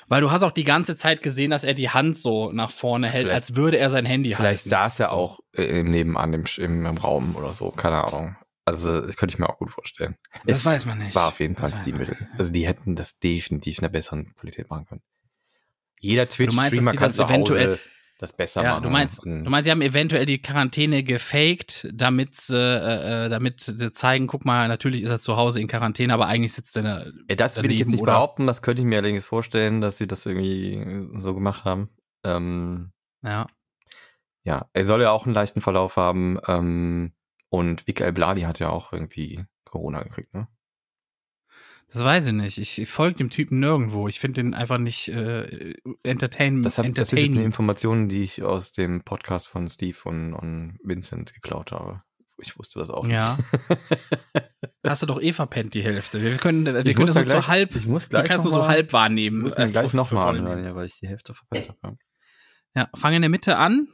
Weil 0.08 0.22
du 0.22 0.30
hast 0.32 0.44
auch 0.44 0.52
die 0.52 0.64
ganze 0.64 0.96
Zeit 0.96 1.22
gesehen, 1.24 1.50
dass 1.52 1.64
er 1.64 1.74
die 1.74 1.90
Hand 1.90 2.18
so 2.18 2.52
nach 2.52 2.70
vorne 2.72 3.10
hält, 3.10 3.26
Vielleicht- 3.28 3.36
als 3.50 3.56
würde 3.56 3.78
er 3.78 3.90
sein 3.90 4.06
Handy 4.06 4.36
Vielleicht 4.36 4.66
halten. 4.66 4.70
saß 4.70 5.00
er 5.00 5.08
So. 5.10 5.16
auch 5.16 5.40
äh, 5.54 5.82
nebenan 5.84 6.34
im, 6.34 6.46
im, 6.58 6.86
im 6.86 6.98
Raum 6.98 7.36
oder 7.36 7.52
so, 7.52 7.72
keine 7.72 8.04
Ahnung. 8.06 8.36
Also 8.64 9.02
das 9.02 9.18
könnte 9.18 9.34
ich 9.34 9.40
mir 9.40 9.50
auch 9.50 9.58
gut 9.58 9.72
vorstellen. 9.72 10.16
Das 10.46 10.58
Es 10.60 10.66
weiß 10.66 10.86
man 10.86 11.00
nicht. 11.00 11.16
War 11.16 11.30
auf 11.30 11.40
jeden 11.40 11.56
Fall 11.56 11.72
man 11.72 11.82
nicht. 12.00 12.16
Also 12.38 12.52
die 12.54 12.68
hätten 12.68 12.96
das 12.96 13.18
definitiv 13.18 13.80
in 13.80 13.84
einer 13.86 13.92
besseren 13.92 14.34
Qualität 14.36 14.70
machen 14.70 14.86
können. 14.86 15.02
Jeder 16.00 16.30
Twitch-Streamer 16.30 16.92
die 16.92 16.98
kann 16.98 17.08
das 17.10 17.16
zu 17.16 17.24
Hause 17.24 17.34
eventuell- 17.34 17.80
das 18.22 18.32
besser 18.34 18.64
Ja, 18.64 18.72
machen. 18.74 18.84
du 18.84 18.90
meinst, 18.90 19.26
du 19.26 19.30
meinst, 19.50 19.66
sie 19.66 19.72
haben 19.72 19.82
eventuell 19.82 20.26
die 20.26 20.42
Quarantäne 20.42 21.04
gefaked, 21.04 21.88
damit, 21.94 22.36
sie, 22.38 22.56
äh, 22.56 23.26
äh, 23.26 23.30
damit 23.30 23.60
sie 23.60 23.92
zeigen, 23.92 24.28
guck 24.28 24.46
mal, 24.46 24.68
natürlich 24.68 25.02
ist 25.04 25.10
er 25.10 25.20
zu 25.20 25.36
Hause 25.38 25.60
in 25.60 25.68
Quarantäne, 25.68 26.14
aber 26.14 26.28
eigentlich 26.28 26.54
sitzt 26.54 26.78
er 26.78 26.84
da. 26.84 27.06
Ja, 27.30 27.36
das 27.36 27.62
will 27.62 27.72
ich 27.72 27.80
jetzt 27.80 27.90
nicht 27.90 28.02
oder? 28.02 28.14
behaupten, 28.14 28.48
das 28.48 28.62
könnte 28.62 28.84
ich 28.84 28.88
mir 28.88 29.00
allerdings 29.00 29.26
vorstellen, 29.26 29.82
dass 29.82 29.98
sie 29.98 30.08
das 30.08 30.26
irgendwie 30.26 31.10
so 31.20 31.34
gemacht 31.34 31.66
haben. 31.66 31.90
Ähm, 32.24 32.92
Ja. 33.24 33.48
ja, 34.44 34.68
er 34.72 34.84
soll 34.86 35.02
ja 35.02 35.12
auch 35.12 35.26
einen 35.26 35.34
leichten 35.34 35.62
Verlauf 35.62 35.98
haben. 35.98 36.38
Ähm, 36.48 37.14
und 37.50 37.88
Vic 37.88 38.14
Bladi 38.14 38.42
hat 38.42 38.60
ja 38.60 38.70
auch 38.70 38.94
irgendwie 38.94 39.44
Corona 39.66 40.04
gekriegt, 40.04 40.34
ne? 40.34 40.48
Das 41.94 42.04
weiß 42.04 42.28
ich 42.28 42.34
nicht. 42.34 42.58
Ich, 42.58 42.80
ich 42.80 42.90
folge 42.90 43.18
dem 43.18 43.30
Typen 43.30 43.60
nirgendwo. 43.60 44.08
Ich 44.08 44.20
finde 44.20 44.42
den 44.42 44.54
einfach 44.54 44.78
nicht 44.78 45.10
äh, 45.10 45.74
entertain, 46.04 46.62
Das, 46.64 46.78
hab, 46.78 46.86
das 46.94 47.12
ist 47.12 47.20
jetzt 47.20 47.36
eine. 47.36 47.44
Information, 47.44 48.08
die 48.08 48.24
ich 48.24 48.44
aus 48.44 48.72
dem 48.72 49.04
Podcast 49.04 49.48
von 49.48 49.68
Steve 49.70 49.98
und, 50.06 50.34
und 50.34 50.78
Vincent 50.84 51.34
geklaut 51.34 51.72
habe. 51.74 52.02
Ich 52.38 52.58
wusste 52.58 52.80
das 52.80 52.90
auch 52.90 53.06
Ja. 53.08 53.38
Hast 54.88 55.04
du 55.04 55.06
doch 55.06 55.22
eh 55.22 55.32
verpennt, 55.34 55.74
die 55.74 55.84
Hälfte. 55.84 56.22
Wir 56.22 56.38
können, 56.38 56.66
wir 56.66 56.76
Ich 56.86 56.96
können 56.96 57.08
das 57.08 57.14
da 57.16 57.24
nur 57.24 57.42
so 57.44 57.48
halb, 57.48 57.76
ich 57.76 57.86
muss 57.86 58.04
du 58.06 58.10
gleich 58.10 58.26
kannst 58.28 58.46
noch 58.46 58.52
nur 58.52 58.62
so 58.62 58.68
mal- 58.68 58.74
halb 58.74 58.94
wahrnehmen. 58.94 59.38
Ich 59.38 59.44
muss 59.44 59.58
mir 59.58 59.66
äh, 59.66 59.72
gleich 59.72 59.94
nochmal 59.94 60.38
anhören, 60.38 60.64
ja, 60.64 60.76
weil 60.76 60.88
ich 60.88 60.98
die 61.00 61.08
Hälfte 61.08 61.34
verpennt 61.34 61.72
habe. 61.84 61.98
Ja, 62.74 62.90
fang 62.96 63.14
in 63.14 63.22
der 63.22 63.30
Mitte 63.30 63.58
an 63.58 63.88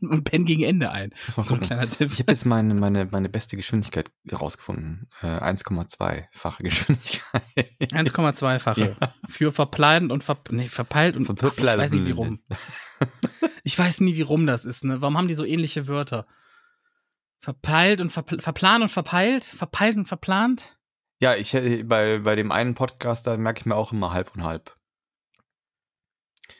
und 0.00 0.24
penn 0.24 0.44
gegen 0.44 0.62
Ende 0.62 0.90
ein. 0.90 1.12
So 1.28 1.42
ein 1.54 1.60
kleiner 1.60 1.88
Tipp. 1.88 2.12
Ich 2.12 2.20
habe 2.20 2.32
jetzt 2.32 2.44
meine, 2.46 2.74
meine, 2.74 3.06
meine 3.06 3.28
beste 3.28 3.56
Geschwindigkeit 3.56 4.10
herausgefunden. 4.28 5.08
Äh, 5.22 5.26
1,2-fache 5.26 6.62
Geschwindigkeit. 6.62 7.44
1,2-fache. 7.80 8.96
Für 9.28 9.52
verplant 9.52 10.12
und 10.12 10.24
ver 10.24 10.38
nee, 10.50 10.68
verpeilt 10.68 11.16
und 11.16 11.26
Ver- 11.26 11.34
ach, 11.42 11.58
ich 11.58 11.64
weiß 11.64 11.92
nicht 11.92 12.06
wie 12.06 12.10
rum. 12.12 12.40
Ich 13.64 13.78
weiß 13.78 14.00
nie, 14.00 14.16
wie 14.16 14.22
rum 14.22 14.46
das 14.46 14.64
ist, 14.64 14.82
ne? 14.82 15.00
Warum 15.00 15.16
haben 15.16 15.28
die 15.28 15.34
so 15.34 15.44
ähnliche 15.44 15.86
Wörter? 15.86 16.26
Verpeilt 17.38 18.00
und 18.00 18.10
verpl 18.10 18.40
verplant 18.40 18.82
und 18.82 18.88
verpeilt? 18.88 19.44
Verpeilt 19.44 19.96
und 19.96 20.06
verplant? 20.06 20.78
Ja, 21.20 21.36
ich 21.36 21.54
äh, 21.54 21.84
bei, 21.84 22.18
bei 22.18 22.34
dem 22.34 22.50
einen 22.50 22.74
Podcast, 22.74 23.26
da 23.28 23.36
merke 23.36 23.60
ich 23.60 23.66
mir 23.66 23.76
auch 23.76 23.92
immer 23.92 24.12
halb 24.12 24.34
und 24.34 24.42
halb. 24.42 24.76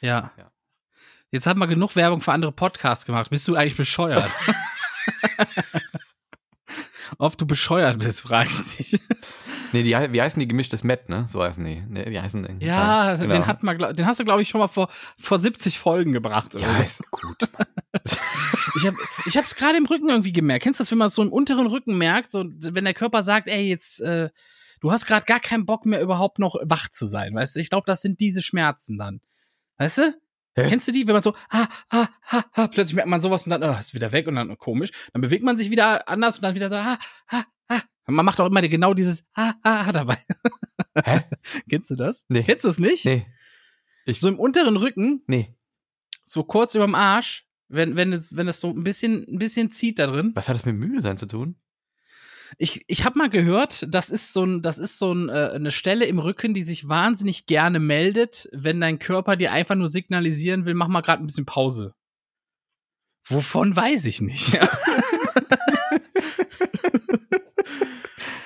Ja. 0.01 0.31
Ja. 0.37 0.52
Jetzt 1.33 1.47
haben 1.47 1.59
wir 1.59 1.67
genug 1.67 1.97
Werbung 1.97 2.21
für 2.21 2.31
andere 2.33 2.53
Podcasts 2.53 3.07
gemacht. 3.07 3.31
Bist 3.31 3.49
du 3.49 3.57
eigentlich 3.57 3.77
bescheuert? 3.77 4.31
Ob 7.19 7.37
du 7.37 7.47
bescheuert 7.47 7.99
bist, 7.99 8.23
frage 8.23 8.51
ich 8.51 8.77
dich. 8.77 9.01
Nee, 9.73 9.83
die, 9.83 9.91
wie 10.13 10.21
heißen 10.23 10.39
die 10.41 10.49
gemischtes 10.49 10.85
Met, 10.85 11.09
ne? 11.09 11.27
So 11.29 11.43
heißen 11.43 11.65
die. 11.65 11.83
Nee, 11.89 12.11
die 12.11 12.21
heißen 12.21 12.45
irgendwie- 12.45 12.67
Ja, 12.67 13.17
genau. 13.17 13.33
den, 13.35 13.47
hat 13.47 13.63
man, 13.63 13.79
den 13.97 14.07
hast 14.07 14.21
du, 14.21 14.25
glaube 14.25 14.43
ich, 14.43 14.49
schon 14.49 14.61
mal 14.61 14.69
vor, 14.69 14.89
vor 15.19 15.39
70 15.39 15.79
Folgen 15.79 16.13
gebracht. 16.13 16.55
Oder 16.55 16.65
Ja, 16.65 16.79
ist 16.79 17.03
gut. 17.11 17.37
Ich 18.77 18.87
habe 18.87 18.97
ich 19.27 19.37
hab's 19.37 19.55
gerade 19.55 19.77
im 19.77 19.85
Rücken 19.85 20.09
irgendwie 20.09 20.33
gemerkt. 20.33 20.63
Kennst 20.65 20.81
du 20.81 20.83
das, 20.85 20.91
wenn 20.91 20.97
man 20.99 21.09
es 21.09 21.15
so 21.15 21.23
im 21.23 21.31
unteren 21.31 21.67
Rücken 21.67 21.99
merkt, 21.99 22.33
so 22.33 22.45
wenn 22.49 22.85
der 22.85 22.95
Körper 22.95 23.23
sagt, 23.23 23.47
ey, 23.49 23.69
jetzt 23.69 24.01
äh, 24.01 24.31
du 24.81 24.91
hast 24.91 25.05
gerade 25.05 25.27
gar 25.27 25.41
keinen 25.41 25.67
Bock 25.67 25.85
mehr 25.85 26.01
überhaupt 26.01 26.39
noch 26.39 26.55
wach 26.63 26.89
zu 26.89 27.05
sein, 27.07 27.35
weißt 27.35 27.57
du? 27.57 27.61
Ich 27.61 27.69
glaube, 27.69 27.85
das 27.87 28.01
sind 28.01 28.19
diese 28.21 28.41
Schmerzen 28.41 28.97
dann. 28.97 29.21
Weißt 29.77 29.99
du? 29.99 30.15
Hä? 30.55 30.69
Kennst 30.69 30.87
du 30.89 30.93
die, 30.93 31.07
wenn 31.07 31.15
man 31.15 31.23
so 31.23 31.35
ah 31.49 31.67
ah 31.89 32.09
ah, 32.29 32.45
ah 32.53 32.67
plötzlich 32.69 32.95
merkt 32.95 33.09
man 33.09 33.21
sowas 33.21 33.47
und 33.47 33.51
dann 33.51 33.63
oh, 33.63 33.79
ist 33.79 33.95
wieder 33.95 34.13
weg 34.13 34.27
und 34.27 34.35
dann 34.35 34.51
oh, 34.51 34.57
komisch, 34.57 34.91
dann 35.13 35.23
bewegt 35.23 35.45
man 35.45 35.57
sich 35.57 35.71
wieder 35.71 36.09
anders 36.09 36.37
und 36.37 36.43
dann 36.43 36.55
wieder 36.55 36.69
so 36.69 36.77
ah 36.77 36.99
ah 37.29 37.45
ah. 37.69 37.81
Man 38.07 38.27
macht 38.27 38.41
auch 38.41 38.47
immer 38.47 38.61
genau 38.63 38.93
dieses 38.93 39.25
ah 39.35 39.55
ah 39.63 39.87
ah 39.87 39.93
dabei. 39.93 40.19
Hä? 41.05 41.23
Kennst 41.71 41.91
du 41.91 41.97
das? 41.97 42.27
Nee. 42.29 42.43
Kennst 42.43 42.65
du 42.65 42.69
das 42.69 42.79
nicht? 42.79 43.07
Nee, 43.07 43.27
So 44.07 44.29
im 44.29 44.39
unteren 44.39 44.77
Rücken, 44.77 45.23
nee. 45.27 45.55
so 46.23 46.45
kurz 46.45 46.75
überm 46.75 46.95
Arsch, 46.95 47.47
wenn 47.69 47.97
wenn 47.97 48.13
es 48.13 48.37
wenn 48.37 48.49
es 48.49 48.61
so 48.61 48.69
ein 48.69 48.83
bisschen 48.83 49.25
ein 49.27 49.39
bisschen 49.39 49.71
zieht 49.71 49.99
da 49.99 50.07
drin. 50.07 50.33
Was 50.35 50.51
hat 50.51 50.57
das 50.57 50.67
mit 50.67 50.77
müde 50.77 51.01
sein 51.01 51.17
zu 51.17 51.27
tun? 51.27 51.57
Ich, 52.59 52.85
ich 52.87 53.05
habe 53.05 53.19
mal 53.19 53.31
gehört, 53.31 53.87
das 53.89 54.11
ist 54.11 54.33
so, 54.33 54.45
ein, 54.45 54.63
das 54.63 54.79
ist 54.79 54.99
so 54.99 55.13
ein, 55.13 55.29
äh, 55.29 55.51
eine 55.55 55.71
Stelle 55.71 56.05
im 56.07 56.19
Rücken, 56.19 56.55
die 56.55 56.63
sich 56.63 56.89
wahnsinnig 56.89 57.47
gerne 57.47 57.79
meldet, 57.81 58.49
wenn 58.53 58.81
dein 58.81 58.99
Körper 58.99 59.37
dir 59.37 59.53
einfach 59.53 59.75
nur 59.75 59.89
signalisieren 59.89 60.67
will, 60.67 60.75
mach 60.75 60.89
mal 60.89 61.01
gerade 61.01 61.23
ein 61.23 61.27
bisschen 61.27 61.47
Pause. 61.47 61.95
Wovon 63.27 63.75
weiß 63.75 64.05
ich 64.07 64.21
nicht. 64.21 64.59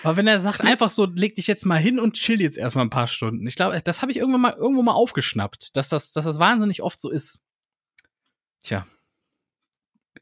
Aber 0.03 0.17
wenn 0.17 0.27
er 0.29 0.39
sagt, 0.39 0.61
einfach 0.61 0.91
so, 0.91 1.07
leg 1.07 1.35
dich 1.35 1.49
jetzt 1.49 1.67
mal 1.67 1.81
hin 1.81 1.99
und 1.99 2.15
chill 2.15 2.41
jetzt 2.41 2.57
erstmal 2.57 2.85
ein 2.85 2.91
paar 2.91 3.09
Stunden. 3.09 3.45
Ich 3.47 3.57
glaube, 3.57 3.81
das 3.83 4.03
habe 4.03 4.13
ich 4.13 4.19
irgendwann 4.19 4.41
mal 4.41 4.53
irgendwo 4.53 4.83
mal 4.83 4.93
aufgeschnappt, 4.93 5.77
dass 5.77 5.89
das, 5.89 6.13
dass 6.13 6.25
das 6.25 6.39
wahnsinnig 6.39 6.81
oft 6.83 7.01
so 7.01 7.11
ist. 7.11 7.41
Tja. 8.63 8.87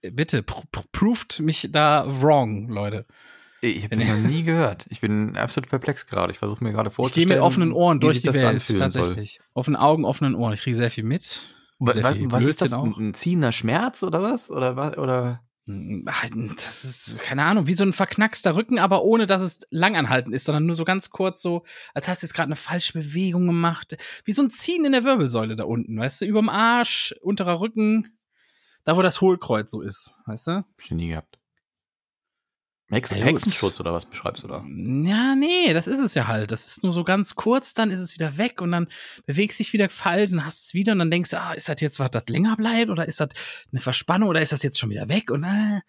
Bitte, 0.00 0.42
pr 0.42 0.62
pr 0.72 0.84
proved 0.90 1.40
mich 1.40 1.68
da 1.70 2.06
wrong, 2.06 2.68
Leute. 2.68 3.06
Ich 3.66 3.84
habe 3.84 3.96
das 3.96 4.08
noch 4.08 4.16
nie 4.18 4.42
gehört. 4.42 4.86
Ich 4.90 5.00
bin 5.00 5.36
absolut 5.36 5.68
perplex 5.70 6.06
gerade. 6.06 6.32
Ich 6.32 6.38
versuche 6.38 6.62
mir 6.62 6.72
gerade 6.72 6.88
Ich 6.90 6.96
gehe 6.96 7.04
vorzustellen. 7.04 7.28
mit 7.28 7.38
offenen 7.40 7.72
Ohren 7.72 8.00
durch 8.00 8.18
die 8.20 8.26
das 8.26 8.34
Welt, 8.36 8.62
soll. 8.62 8.78
tatsächlich. 8.78 9.40
Offenen 9.54 9.76
Augen, 9.76 10.04
offenen 10.04 10.34
Ohren. 10.34 10.52
Ich 10.52 10.60
kriege 10.62 10.76
sehr 10.76 10.90
viel 10.90 11.04
mit. 11.04 11.22
Sehr 11.22 12.02
wa- 12.04 12.12
viel 12.12 12.30
was 12.30 12.44
ist 12.44 12.62
das? 12.62 12.70
Blödsinn 12.70 13.08
Ein, 13.08 13.14
ziehender 13.14 13.52
Schmerz 13.52 14.02
oder 14.02 14.22
was? 14.22 14.50
Oder 14.50 14.76
was? 14.76 14.96
Oder? 14.98 15.40
Das 15.66 16.84
ist, 16.84 17.18
keine 17.20 17.42
Ahnung, 17.44 17.66
wie 17.66 17.74
so 17.74 17.84
ein 17.84 17.94
verknackster 17.94 18.54
Rücken, 18.54 18.78
aber 18.78 19.02
ohne, 19.02 19.26
dass 19.26 19.40
es 19.40 19.60
langanhaltend 19.70 20.34
ist, 20.34 20.44
sondern 20.44 20.66
nur 20.66 20.74
so 20.74 20.84
ganz 20.84 21.08
kurz 21.08 21.40
so, 21.40 21.64
als 21.94 22.06
hast 22.06 22.22
du 22.22 22.26
jetzt 22.26 22.34
gerade 22.34 22.48
eine 22.48 22.56
falsche 22.56 22.92
Bewegung 22.92 23.46
gemacht. 23.46 23.96
Wie 24.26 24.32
so 24.32 24.42
ein 24.42 24.50
Ziehen 24.50 24.84
in 24.84 24.92
der 24.92 25.04
Wirbelsäule 25.04 25.56
da 25.56 25.64
unten, 25.64 25.98
weißt 25.98 26.20
du? 26.20 26.26
Überm 26.26 26.50
Arsch, 26.50 27.14
unterer 27.22 27.60
Rücken, 27.60 28.18
da 28.84 28.98
wo 28.98 29.02
das 29.02 29.22
Hohlkreuz 29.22 29.70
so 29.70 29.80
ist, 29.80 30.20
weißt 30.26 30.48
du? 30.48 30.52
Hab 30.52 30.66
ich 30.82 30.90
noch 30.90 30.98
nie 30.98 31.08
gehabt. 31.08 31.38
Hex 32.90 33.10
Ja. 33.12 33.16
Hexenschuss 33.18 33.80
oder 33.80 33.92
was 33.94 34.04
beschreibst 34.06 34.42
du 34.44 34.48
da? 34.48 34.58
Ja, 34.66 35.34
nee, 35.34 35.72
das 35.72 35.86
ist 35.86 36.00
es 36.00 36.14
ja 36.14 36.26
halt. 36.26 36.50
Das 36.50 36.66
ist 36.66 36.82
nur 36.82 36.92
so 36.92 37.02
ganz 37.02 37.34
kurz, 37.34 37.72
dann 37.74 37.90
ist 37.90 38.00
es 38.00 38.14
wieder 38.14 38.36
weg 38.36 38.60
und 38.60 38.72
dann 38.72 38.88
bewegst 39.26 39.58
dich 39.58 39.72
wieder 39.72 39.88
gefallen, 39.88 40.30
dann 40.30 40.44
hast 40.44 40.58
du 40.60 40.62
es 40.68 40.74
wieder 40.74 40.92
und 40.92 40.98
dann 40.98 41.10
denkst 41.10 41.30
du, 41.30 41.40
ah, 41.40 41.54
ist 41.54 41.68
das 41.68 41.80
jetzt 41.80 41.98
was, 41.98 42.10
das 42.10 42.26
länger 42.28 42.56
bleibt 42.56 42.90
oder 42.90 43.06
ist 43.08 43.20
das 43.20 43.30
eine 43.72 43.80
Verspannung 43.80 44.28
oder 44.28 44.42
ist 44.42 44.52
das 44.52 44.62
jetzt 44.62 44.78
schon 44.78 44.90
wieder 44.90 45.08
weg 45.08 45.30
und 45.30 45.44
äh, 45.44 45.80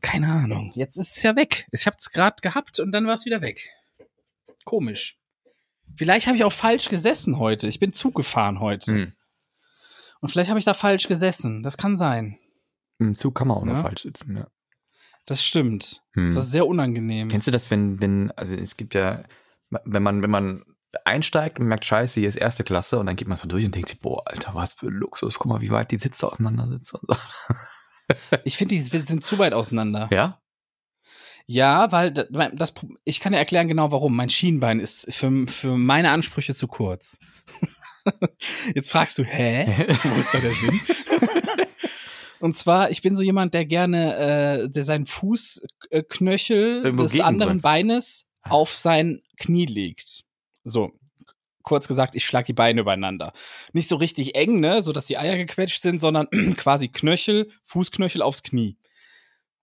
keine 0.00 0.28
Ahnung. 0.28 0.72
Jetzt 0.74 0.96
ist 0.96 1.18
es 1.18 1.22
ja 1.22 1.36
weg. 1.36 1.66
Ich 1.72 1.86
hab's 1.86 2.10
gerade 2.10 2.40
gehabt 2.40 2.80
und 2.80 2.92
dann 2.92 3.06
war 3.06 3.12
es 3.14 3.26
wieder 3.26 3.42
weg. 3.42 3.68
Komisch. 4.64 5.18
Vielleicht 5.96 6.26
habe 6.26 6.36
ich 6.36 6.44
auch 6.44 6.52
falsch 6.52 6.88
gesessen 6.88 7.38
heute. 7.38 7.68
Ich 7.68 7.78
bin 7.78 7.92
Zug 7.92 8.14
gefahren 8.14 8.60
heute. 8.60 8.92
Hm. 8.92 9.12
Und 10.20 10.28
vielleicht 10.30 10.48
habe 10.48 10.58
ich 10.58 10.64
da 10.64 10.72
falsch 10.72 11.08
gesessen. 11.08 11.62
Das 11.62 11.76
kann 11.76 11.96
sein. 11.98 12.38
Im 12.98 13.14
Zug 13.14 13.34
kann 13.34 13.48
man 13.48 13.58
auch 13.58 13.64
noch 13.64 13.74
Ja. 13.74 13.82
falsch 13.82 14.02
sitzen, 14.02 14.36
ja. 14.38 14.46
Das 15.30 15.44
stimmt. 15.44 16.02
Hm. 16.14 16.26
Das 16.26 16.34
war 16.34 16.42
sehr 16.42 16.66
unangenehm. 16.66 17.28
Kennst 17.28 17.46
du 17.46 17.52
das, 17.52 17.70
wenn, 17.70 18.00
wenn, 18.00 18.32
also 18.32 18.56
es 18.56 18.76
gibt 18.76 18.94
ja, 18.94 19.22
wenn 19.84 20.02
man, 20.02 20.24
wenn 20.24 20.30
man 20.30 20.64
einsteigt 21.04 21.60
und 21.60 21.68
merkt, 21.68 21.84
scheiße, 21.84 22.18
hier 22.18 22.28
ist 22.28 22.34
erste 22.34 22.64
Klasse 22.64 22.98
und 22.98 23.06
dann 23.06 23.14
geht 23.14 23.28
man 23.28 23.36
so 23.36 23.46
durch 23.46 23.64
und 23.64 23.72
denkt 23.72 23.90
sich, 23.90 24.00
boah, 24.00 24.24
Alter, 24.26 24.56
was 24.56 24.74
für 24.74 24.88
ein 24.88 24.94
Luxus, 24.94 25.38
guck 25.38 25.46
mal, 25.52 25.60
wie 25.60 25.70
weit 25.70 25.92
die 25.92 25.98
Sitze 25.98 26.26
auseinander 26.26 26.66
sitzen. 26.66 26.98
So. 27.06 27.16
Ich 28.42 28.56
finde, 28.56 28.74
die 28.74 28.80
sind 28.80 29.24
zu 29.24 29.38
weit 29.38 29.52
auseinander. 29.52 30.08
Ja? 30.10 30.40
Ja, 31.46 31.92
weil 31.92 32.10
das, 32.10 32.26
das, 32.54 32.74
ich 33.04 33.20
kann 33.20 33.32
ja 33.32 33.38
erklären 33.38 33.68
genau 33.68 33.92
warum. 33.92 34.16
Mein 34.16 34.30
Schienbein 34.30 34.80
ist 34.80 35.14
für, 35.14 35.46
für 35.46 35.76
meine 35.76 36.10
Ansprüche 36.10 36.52
zu 36.52 36.66
kurz. 36.66 37.20
Jetzt 38.74 38.90
fragst 38.90 39.16
du, 39.16 39.22
hä? 39.22 39.86
Wo 40.02 40.18
ist 40.18 40.34
da 40.34 40.40
der 40.40 40.54
Sinn? 40.54 40.80
Und 42.40 42.56
zwar, 42.56 42.90
ich 42.90 43.02
bin 43.02 43.14
so 43.14 43.22
jemand, 43.22 43.54
der 43.54 43.66
gerne, 43.66 44.16
äh, 44.16 44.68
der 44.68 44.84
seinen 44.84 45.06
Fußknöchel 45.06 46.82
Irgendwo 46.84 47.02
des 47.04 47.20
anderen. 47.20 47.60
Beines 47.60 48.26
auf 48.42 48.74
sein 48.74 49.20
Knie 49.38 49.66
legt. 49.66 50.24
So. 50.64 50.92
Kurz 51.62 51.86
gesagt, 51.86 52.14
ich 52.14 52.24
schlag 52.24 52.46
die 52.46 52.54
Beine 52.54 52.80
übereinander. 52.80 53.32
Nicht 53.74 53.86
so 53.86 53.96
richtig 53.96 54.34
eng, 54.34 54.60
ne, 54.60 54.82
so 54.82 54.92
dass 54.92 55.06
die 55.06 55.18
Eier 55.18 55.36
gequetscht 55.36 55.82
sind, 55.82 56.00
sondern 56.00 56.28
quasi 56.56 56.88
Knöchel, 56.88 57.50
Fußknöchel 57.66 58.22
aufs 58.22 58.42
Knie. 58.42 58.78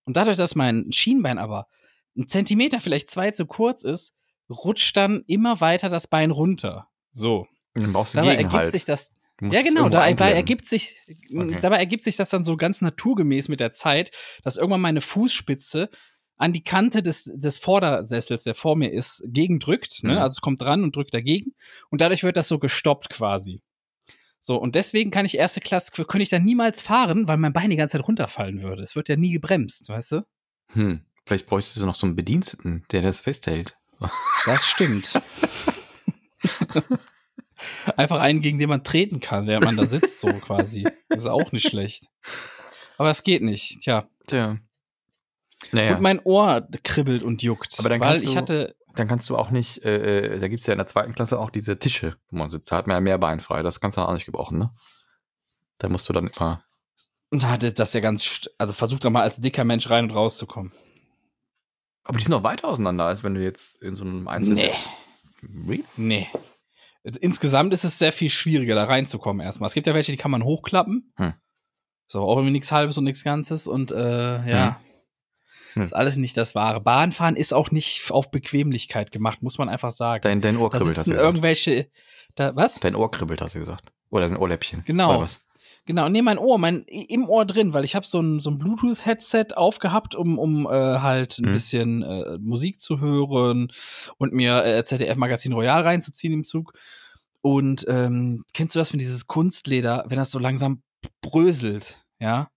Und 0.05 0.15
dadurch, 0.15 0.37
dass 0.37 0.55
mein 0.55 0.91
Schienbein 0.93 1.39
aber 1.39 1.67
ein 2.15 2.27
Zentimeter, 2.27 2.79
vielleicht 2.79 3.09
zwei 3.09 3.31
zu 3.31 3.45
kurz 3.45 3.83
ist, 3.83 4.15
rutscht 4.49 4.95
dann 4.95 5.23
immer 5.27 5.59
weiter 5.59 5.89
das 5.89 6.07
Bein 6.07 6.31
runter. 6.31 6.87
So. 7.11 7.47
Dann 7.73 7.93
brauchst 7.93 8.13
du 8.13 8.19
Dabei 8.19 8.35
ergibt 8.35 8.71
sich 8.71 8.85
das. 8.85 9.13
Ja, 9.41 9.61
genau. 9.61 9.89
Dabei 9.89 10.31
ergibt 10.31 10.65
sich, 10.65 10.95
Okay. 11.33 11.59
dabei 11.61 11.77
ergibt 11.77 12.03
sich 12.03 12.15
das 12.15 12.29
dann 12.29 12.43
so 12.43 12.57
ganz 12.57 12.81
naturgemäß 12.81 13.49
mit 13.49 13.59
der 13.59 13.73
Zeit, 13.73 14.11
dass 14.43 14.57
irgendwann 14.57 14.81
meine 14.81 15.01
Fußspitze 15.01 15.89
an 16.37 16.53
die 16.53 16.63
Kante 16.63 17.03
des, 17.03 17.31
des 17.35 17.57
Vordersessels, 17.57 18.43
der 18.43 18.55
vor 18.55 18.75
mir 18.75 18.91
ist, 18.91 19.23
gegendrückt. 19.25 20.03
Ne? 20.03 20.13
Mhm. 20.13 20.17
Also 20.19 20.33
es 20.35 20.41
kommt 20.41 20.61
dran 20.61 20.83
und 20.83 20.95
drückt 20.95 21.13
dagegen. 21.13 21.53
Und 21.89 22.01
dadurch 22.01 22.23
wird 22.23 22.37
das 22.37 22.47
so 22.47 22.59
gestoppt 22.59 23.09
quasi. 23.09 23.61
So, 24.39 24.57
und 24.57 24.75
deswegen 24.75 25.11
kann 25.11 25.25
ich 25.25 25.37
erste 25.37 25.59
Klasse, 25.59 25.91
könnte 25.91 26.21
ich 26.21 26.29
da 26.29 26.39
niemals 26.39 26.81
fahren, 26.81 27.27
weil 27.27 27.37
mein 27.37 27.53
Bein 27.53 27.69
die 27.69 27.75
ganze 27.75 27.97
Zeit 27.97 28.07
runterfallen 28.07 28.61
würde. 28.61 28.83
Es 28.83 28.95
wird 28.95 29.09
ja 29.09 29.15
nie 29.15 29.31
gebremst, 29.31 29.89
weißt 29.89 30.11
du? 30.13 30.25
Hm. 30.73 31.01
Vielleicht 31.25 31.47
bräuchtest 31.47 31.77
du 31.77 31.85
noch 31.85 31.95
so 31.95 32.05
einen 32.07 32.15
Bediensteten, 32.15 32.85
der 32.91 33.01
das 33.01 33.19
festhält. 33.19 33.77
Das 34.45 34.65
stimmt. 34.65 35.19
Einfach 37.95 38.19
einen, 38.19 38.41
gegen 38.41 38.59
den 38.59 38.69
man 38.69 38.83
treten 38.83 39.19
kann, 39.19 39.47
während 39.47 39.65
man 39.65 39.77
da 39.77 39.85
sitzt, 39.85 40.19
so 40.19 40.31
quasi. 40.33 40.83
Das 41.09 41.23
ist 41.23 41.29
auch 41.29 41.51
nicht 41.51 41.67
schlecht. 41.67 42.05
Aber 42.97 43.09
es 43.09 43.23
geht 43.23 43.41
nicht, 43.41 43.81
tja. 43.81 44.07
Tja. 44.27 44.57
Naja, 45.71 45.95
Und 45.95 46.01
mein 46.01 46.19
Ohr 46.19 46.67
kribbelt 46.83 47.23
und 47.23 47.41
juckt. 47.41 47.75
Aber 47.79 47.89
dann 47.89 47.99
weil 47.99 48.09
kannst 48.11 48.25
ich 48.25 48.31
du- 48.31 48.37
hatte. 48.37 48.75
dann 48.95 49.07
kannst 49.07 49.29
du 49.29 49.37
auch 49.37 49.49
nicht, 49.49 49.83
äh, 49.83 50.35
äh, 50.35 50.39
da 50.39 50.47
gibt's 50.47 50.67
ja 50.67 50.73
in 50.73 50.77
der 50.77 50.87
zweiten 50.87 51.13
Klasse 51.15 51.39
auch 51.39 51.49
diese 51.49 51.79
Tische, 51.79 52.15
wo 52.29 52.37
man 52.37 52.49
sitzt. 52.49 52.71
Da 52.71 52.77
hat 52.77 52.87
man 52.87 52.95
ja 52.95 53.01
mehr 53.01 53.17
Bein 53.17 53.39
frei. 53.39 53.63
Das 53.63 53.79
kannst 53.79 53.97
du 53.97 54.01
auch 54.01 54.13
nicht 54.13 54.25
gebrauchen, 54.25 54.57
ne? 54.59 54.71
Da 55.79 55.89
musst 55.89 56.07
du 56.09 56.13
dann 56.13 56.27
immer. 56.27 56.63
Und 57.29 57.43
da 57.43 57.49
hatte 57.49 57.73
das 57.73 57.93
ja 57.93 57.99
ganz. 57.99 58.47
Also 58.57 58.73
versucht 58.73 59.03
doch 59.03 59.09
mal 59.09 59.23
als 59.23 59.37
dicker 59.41 59.63
Mensch 59.63 59.89
rein 59.89 60.05
und 60.05 60.11
rauszukommen. 60.11 60.71
Aber 62.03 62.17
die 62.17 62.23
sind 62.23 62.31
noch 62.31 62.43
weiter 62.43 62.67
auseinander, 62.67 63.05
als 63.05 63.23
wenn 63.23 63.33
du 63.33 63.43
jetzt 63.43 63.81
in 63.81 63.95
so 63.95 64.05
einem 64.05 64.27
Einzel 64.27 64.53
Nee. 64.53 64.67
sitzt. 64.67 64.93
Really? 65.43 65.83
Nee. 65.97 66.27
Insgesamt 67.21 67.73
ist 67.73 67.83
es 67.83 67.97
sehr 67.99 68.11
viel 68.11 68.29
schwieriger, 68.29 68.75
da 68.75 68.83
reinzukommen 68.83 69.45
erstmal. 69.45 69.67
Es 69.67 69.73
gibt 69.73 69.87
ja 69.87 69.93
welche, 69.93 70.11
die 70.11 70.17
kann 70.17 70.31
man 70.31 70.43
hochklappen. 70.43 71.13
Hm. 71.15 71.33
Ist 72.07 72.15
aber 72.15 72.25
auch 72.25 72.37
irgendwie 72.37 72.51
nichts 72.51 72.71
Halbes 72.71 72.97
und 72.97 73.03
nichts 73.03 73.23
Ganzes. 73.23 73.67
Und 73.67 73.91
äh, 73.91 74.49
ja. 74.49 74.79
Hm. 75.73 75.83
Ist 75.83 75.93
alles 75.93 76.17
nicht 76.17 76.35
das 76.37 76.55
Wahre. 76.55 76.81
Bahnfahren 76.81 77.35
ist 77.35 77.53
auch 77.53 77.71
nicht 77.71 78.09
auf 78.11 78.31
Bequemlichkeit 78.31 79.11
gemacht, 79.11 79.41
muss 79.41 79.57
man 79.57 79.69
einfach 79.69 79.91
sagen. 79.91 80.21
Dein, 80.23 80.41
dein 80.41 80.57
Ohr 80.57 80.71
kribbelt, 80.71 80.97
hast 80.97 81.07
du 81.07 81.11
gesagt. 81.11 81.25
irgendwelche. 81.25 81.89
Da, 82.35 82.55
was? 82.55 82.79
Dein 82.79 82.95
Ohr 82.95 83.11
kribbelt, 83.11 83.41
hast 83.41 83.55
du 83.55 83.59
gesagt. 83.59 83.91
Oder 84.09 84.27
dein 84.29 84.37
Ohrläppchen. 84.37 84.83
Genau. 84.85 85.09
Oder 85.09 85.21
was? 85.21 85.45
Genau, 85.87 86.09
nee, 86.09 86.21
mein 86.21 86.37
Ohr, 86.37 86.59
mein 86.59 86.83
im 86.83 87.29
Ohr 87.29 87.45
drin, 87.45 87.73
weil 87.73 87.85
ich 87.85 87.95
habe 87.95 88.05
so 88.05 88.19
ein, 88.19 88.41
so 88.41 88.51
ein 88.51 88.57
Bluetooth-Headset 88.57 89.55
aufgehabt, 89.55 90.15
um, 90.15 90.37
um 90.37 90.65
äh, 90.65 90.69
halt 90.69 91.39
ein 91.39 91.45
Mhm. 91.45 91.53
bisschen 91.53 92.03
äh, 92.03 92.37
Musik 92.39 92.81
zu 92.81 92.99
hören 92.99 93.69
und 94.17 94.33
mir 94.33 94.65
äh, 94.65 94.83
ZDF-Magazin 94.83 95.53
Royal 95.53 95.81
reinzuziehen 95.81 96.33
im 96.33 96.43
Zug. 96.43 96.73
Und 97.41 97.85
ähm, 97.87 98.43
kennst 98.53 98.75
du 98.75 98.79
das, 98.79 98.91
wenn 98.91 98.99
dieses 98.99 99.27
Kunstleder, 99.27 100.03
wenn 100.09 100.17
das 100.17 100.29
so 100.29 100.39
langsam 100.39 100.83
bröselt, 101.21 102.03
ja? 102.19 102.49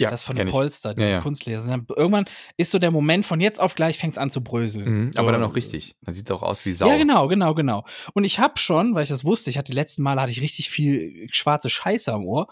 Ja, 0.00 0.10
das 0.10 0.22
von 0.22 0.36
dem. 0.36 0.48
Polster, 0.48 0.94
dieses 0.94 1.10
Ja, 1.10 1.16
ja. 1.16 1.22
Kunstleder. 1.22 1.62
Und 1.62 1.68
dann 1.68 1.86
Irgendwann 1.96 2.26
ist 2.56 2.70
so 2.70 2.78
der 2.78 2.90
Moment, 2.90 3.26
von 3.26 3.40
jetzt 3.40 3.60
auf 3.60 3.74
gleich 3.74 3.98
fängt's 3.98 4.16
an 4.16 4.30
zu 4.30 4.42
bröseln. 4.42 5.06
Mhm, 5.06 5.12
so, 5.12 5.20
aber 5.20 5.32
dann 5.32 5.42
auch 5.42 5.56
richtig. 5.56 5.96
Dann 6.02 6.14
sieht's 6.14 6.30
auch 6.30 6.42
aus 6.42 6.64
wie 6.64 6.72
Sau. 6.72 6.88
Ja, 6.88 6.96
genau, 6.96 7.26
genau, 7.26 7.54
genau. 7.54 7.84
Und 8.14 8.24
ich 8.24 8.38
habe 8.38 8.58
schon, 8.58 8.94
weil 8.94 9.02
ich 9.02 9.08
das 9.08 9.24
wusste, 9.24 9.50
ich 9.50 9.58
hatte 9.58 9.72
die 9.72 9.76
letzten 9.76 10.02
Male 10.02 10.20
hatte 10.20 10.30
ich 10.30 10.40
richtig 10.40 10.70
viel 10.70 11.26
schwarze 11.32 11.68
Scheiße 11.68 12.12
am 12.12 12.24
Ohr, 12.24 12.46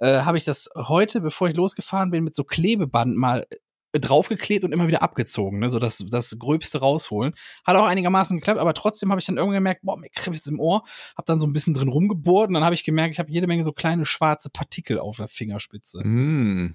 äh, 0.00 0.22
habe 0.22 0.38
ich 0.38 0.44
das 0.44 0.70
heute, 0.74 1.20
bevor 1.20 1.48
ich 1.48 1.56
losgefahren 1.56 2.10
bin, 2.10 2.24
mit 2.24 2.34
so 2.34 2.42
Klebeband 2.44 3.16
mal 3.16 3.44
äh, 3.92 4.00
draufgeklebt 4.00 4.64
und 4.64 4.72
immer 4.72 4.86
wieder 4.86 5.02
abgezogen, 5.02 5.60
ne, 5.60 5.70
so 5.70 5.78
das, 5.78 6.04
das 6.10 6.38
Gröbste 6.38 6.80
rausholen. 6.80 7.34
Hat 7.64 7.76
auch 7.76 7.86
einigermaßen 7.86 8.36
geklappt, 8.36 8.60
aber 8.60 8.74
trotzdem 8.74 9.10
habe 9.10 9.20
ich 9.20 9.26
dann 9.26 9.38
irgendwann 9.38 9.60
gemerkt, 9.60 9.82
boah, 9.82 9.96
mir 9.96 10.10
kribbelt's 10.10 10.46
im 10.46 10.60
Ohr, 10.60 10.82
habe 11.16 11.24
dann 11.26 11.40
so 11.40 11.46
ein 11.46 11.52
bisschen 11.52 11.72
drin 11.74 11.88
rumgebohrt 11.88 12.48
und 12.48 12.54
dann 12.54 12.64
habe 12.64 12.74
ich 12.74 12.84
gemerkt, 12.84 13.14
ich 13.14 13.18
habe 13.18 13.30
jede 13.30 13.46
Menge 13.46 13.64
so 13.64 13.72
kleine 13.72 14.04
schwarze 14.04 14.50
Partikel 14.50 14.98
auf 14.98 15.16
der 15.16 15.28
Fingerspitze. 15.28 16.06
Mm, 16.06 16.74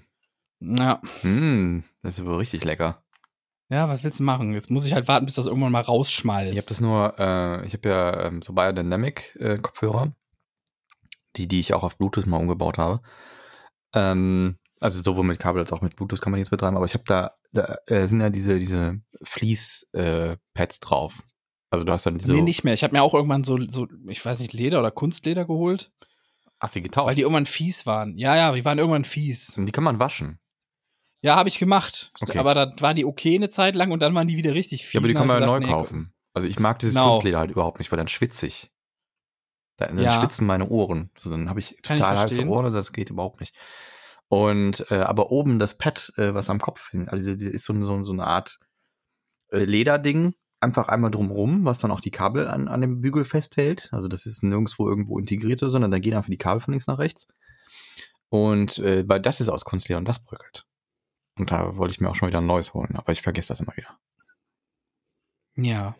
Ja, 0.78 1.00
mm, 1.22 1.84
das 2.02 2.18
ist 2.18 2.24
wohl 2.24 2.36
richtig 2.36 2.64
lecker. 2.64 3.04
ja, 3.68 3.88
was 3.88 4.04
willst 4.04 4.20
du 4.20 4.24
machen? 4.24 4.52
Jetzt 4.52 4.70
muss 4.70 4.86
ich 4.86 4.94
halt 4.94 5.08
warten, 5.08 5.26
bis 5.26 5.34
das 5.34 5.46
irgendwann 5.46 5.72
mal 5.72 5.82
rausschmalzt. 5.82 6.52
Ich 6.52 6.58
habe 6.58 6.68
das 6.68 6.80
nur, 6.80 7.14
äh, 7.18 7.66
ich 7.66 7.74
habe 7.74 7.88
ja 7.88 8.26
ähm, 8.26 8.42
so 8.42 8.52
Biodynamic 8.54 9.36
äh, 9.40 9.58
die, 11.36 11.48
die 11.48 11.60
ich 11.60 11.74
auch 11.74 11.82
auf 11.82 11.98
Bluetooth 11.98 12.26
mal 12.26 12.38
umgebaut 12.38 12.78
habe. 12.78 13.00
Ähm, 13.94 14.58
also 14.80 15.02
sowohl 15.02 15.24
mit 15.24 15.38
Kabel 15.38 15.60
als 15.62 15.72
auch 15.72 15.80
mit 15.80 15.96
Bluetooth 15.96 16.20
kann 16.20 16.30
man 16.30 16.38
jetzt 16.38 16.50
betreiben, 16.50 16.76
aber 16.76 16.86
ich 16.86 16.94
habe 16.94 17.04
da, 17.06 17.32
da 17.52 17.76
äh, 17.86 18.06
sind 18.06 18.20
ja 18.20 18.30
diese, 18.30 18.58
diese 18.58 19.00
Fleece-Pads 19.22 20.80
drauf. 20.80 21.22
Also 21.70 21.84
du 21.84 21.92
hast 21.92 22.06
dann 22.06 22.18
diese. 22.18 22.32
Nee, 22.32 22.42
nicht 22.42 22.62
mehr. 22.64 22.74
Ich 22.74 22.84
habe 22.84 22.94
mir 22.94 23.02
auch 23.02 23.14
irgendwann 23.14 23.42
so, 23.42 23.58
so, 23.68 23.88
ich 24.06 24.24
weiß 24.24 24.40
nicht, 24.40 24.52
Leder 24.52 24.78
oder 24.78 24.90
Kunstleder 24.90 25.44
geholt. 25.44 25.92
Hast 26.60 26.74
du 26.74 26.78
die 26.78 26.84
getauscht? 26.84 27.08
Weil 27.08 27.14
die 27.16 27.22
irgendwann 27.22 27.46
fies 27.46 27.84
waren. 27.84 28.16
Ja, 28.16 28.36
ja, 28.36 28.52
die 28.52 28.64
waren 28.64 28.78
irgendwann 28.78 29.04
fies. 29.04 29.54
die 29.56 29.72
kann 29.72 29.84
man 29.84 29.98
waschen. 29.98 30.38
Ja, 31.24 31.36
habe 31.36 31.48
ich 31.48 31.58
gemacht. 31.58 32.12
Okay. 32.20 32.38
Aber 32.38 32.54
da 32.54 32.70
war 32.80 32.92
die 32.92 33.06
okay 33.06 33.34
eine 33.34 33.48
Zeit 33.48 33.74
lang 33.76 33.92
und 33.92 34.00
dann 34.00 34.14
waren 34.14 34.28
die 34.28 34.36
wieder 34.36 34.52
richtig 34.52 34.84
fies. 34.84 34.92
Ja, 34.92 35.00
aber 35.00 35.08
die 35.08 35.14
Und 35.14 35.18
kann 35.20 35.26
man 35.26 35.40
ja 35.40 35.46
neu 35.46 35.56
ich 35.56 35.62
gesagt, 35.62 35.74
kaufen. 35.78 36.12
Also 36.34 36.46
ich 36.46 36.58
mag 36.58 36.78
dieses 36.80 36.94
Genau. 36.96 37.12
Kunstleder 37.12 37.38
halt 37.38 37.50
überhaupt 37.50 37.78
nicht, 37.78 37.90
weil 37.90 37.96
dann 37.96 38.08
schwitze 38.08 38.46
ich. 38.46 38.70
Dann, 39.78 39.96
dann 39.96 40.04
Ja. 40.04 40.12
schwitzen 40.12 40.46
meine 40.46 40.68
Ohren. 40.68 41.10
Also 41.16 41.30
dann 41.30 41.48
habe 41.48 41.60
ich 41.60 41.80
Kann 41.82 41.96
ich 41.96 42.02
total 42.02 42.18
heiße 42.18 42.34
verstehen. 42.34 42.48
Ohren, 42.50 42.74
das 42.74 42.92
geht 42.92 43.08
überhaupt 43.08 43.40
nicht. 43.40 43.56
Und 44.28 44.84
äh, 44.90 44.96
aber 44.96 45.30
oben 45.30 45.58
das 45.58 45.78
Pad, 45.78 46.12
äh, 46.18 46.34
was 46.34 46.50
am 46.50 46.60
Kopf 46.60 46.90
hing, 46.90 47.08
also 47.08 47.34
die 47.34 47.46
ist 47.46 47.64
so, 47.64 47.82
so, 47.82 48.02
so 48.02 48.12
eine 48.12 48.26
Art 48.26 48.58
äh, 49.50 49.64
Lederding, 49.64 50.34
einfach 50.60 50.88
einmal 50.88 51.10
drumrum, 51.10 51.64
was 51.64 51.78
dann 51.78 51.90
auch 51.90 52.00
die 52.00 52.10
Kabel 52.10 52.48
an, 52.48 52.68
an 52.68 52.82
dem 52.82 53.00
Bügel 53.00 53.24
festhält. 53.24 53.88
Also 53.92 54.08
das 54.08 54.26
ist 54.26 54.42
nirgendwo 54.42 54.90
irgendwo 54.90 55.18
integriert, 55.18 55.60
sondern 55.60 55.90
da 55.90 55.98
gehen 56.00 56.12
einfach 56.12 56.28
die 56.28 56.36
Kabel 56.36 56.60
von 56.60 56.72
links 56.72 56.86
nach 56.86 56.98
rechts. 56.98 57.28
Und 58.28 58.78
äh, 58.80 59.08
weil 59.08 59.20
das 59.20 59.40
ist 59.40 59.48
aus 59.48 59.64
Kunstleder 59.64 59.96
und 59.96 60.06
das 60.06 60.22
bröckelt. 60.22 60.66
Und 61.36 61.50
da 61.50 61.76
wollte 61.76 61.94
ich 61.94 62.00
mir 62.00 62.10
auch 62.10 62.14
schon 62.14 62.28
wieder 62.28 62.38
ein 62.40 62.46
neues 62.46 62.74
holen, 62.74 62.94
aber 62.96 63.12
ich 63.12 63.22
vergesse 63.22 63.48
das 63.48 63.60
immer 63.60 63.76
wieder. 63.76 63.98
Ja. 65.56 65.96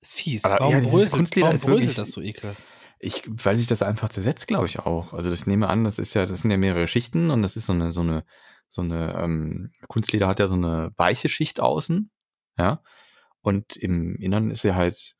Ist 0.00 0.14
fies. 0.14 0.44
Aber 0.44 0.60
warum 0.60 0.72
ja, 0.74 0.80
bröselt, 0.80 1.12
Kunstleder 1.12 1.46
warum 1.46 1.56
ist 1.56 1.66
wirklich- 1.66 1.94
das 1.96 2.10
so 2.12 2.20
ekelhaft? 2.20 2.62
Ich, 2.98 3.22
weil 3.26 3.58
sich 3.58 3.66
das 3.66 3.82
einfach 3.82 4.08
zersetzt, 4.08 4.46
glaube 4.46 4.66
ich 4.66 4.78
auch. 4.78 5.12
Also 5.12 5.30
ich 5.30 5.46
nehme 5.46 5.68
an, 5.68 5.84
das 5.84 5.98
ist 5.98 6.14
ja, 6.14 6.24
das 6.24 6.40
sind 6.40 6.50
ja 6.50 6.56
mehrere 6.56 6.88
Schichten 6.88 7.30
und 7.30 7.42
das 7.42 7.56
ist 7.56 7.66
so 7.66 7.74
eine, 7.74 7.92
so 7.92 8.00
eine, 8.00 8.24
so 8.70 8.80
eine, 8.80 9.14
ähm, 9.20 9.70
Kunstleder 9.88 10.26
hat 10.28 10.40
ja 10.40 10.48
so 10.48 10.54
eine 10.54 10.92
weiche 10.96 11.28
Schicht 11.28 11.60
außen, 11.60 12.10
ja. 12.58 12.82
Und 13.42 13.76
im 13.76 14.16
Innern 14.16 14.50
ist 14.50 14.62
ja 14.64 14.74
halt 14.74 15.14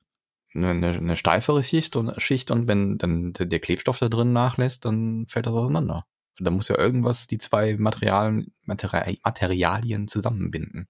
eine, 0.54 0.70
eine, 0.70 0.88
eine 0.96 1.16
steifere 1.16 1.62
Schicht 1.62 1.96
und 1.96 2.20
Schicht 2.20 2.50
und 2.50 2.66
wenn 2.66 2.96
dann 2.96 3.34
der, 3.34 3.44
der 3.44 3.60
Klebstoff 3.60 3.98
da 3.98 4.08
drin 4.08 4.32
nachlässt, 4.32 4.86
dann 4.86 5.26
fällt 5.28 5.46
das 5.46 5.52
auseinander. 5.52 6.06
Da 6.38 6.50
muss 6.50 6.68
ja 6.68 6.78
irgendwas 6.78 7.26
die 7.26 7.38
zwei 7.38 7.76
Materialien, 7.78 8.52
Materi 8.62 9.18
Materialien 9.24 10.08
zusammenbinden. 10.08 10.88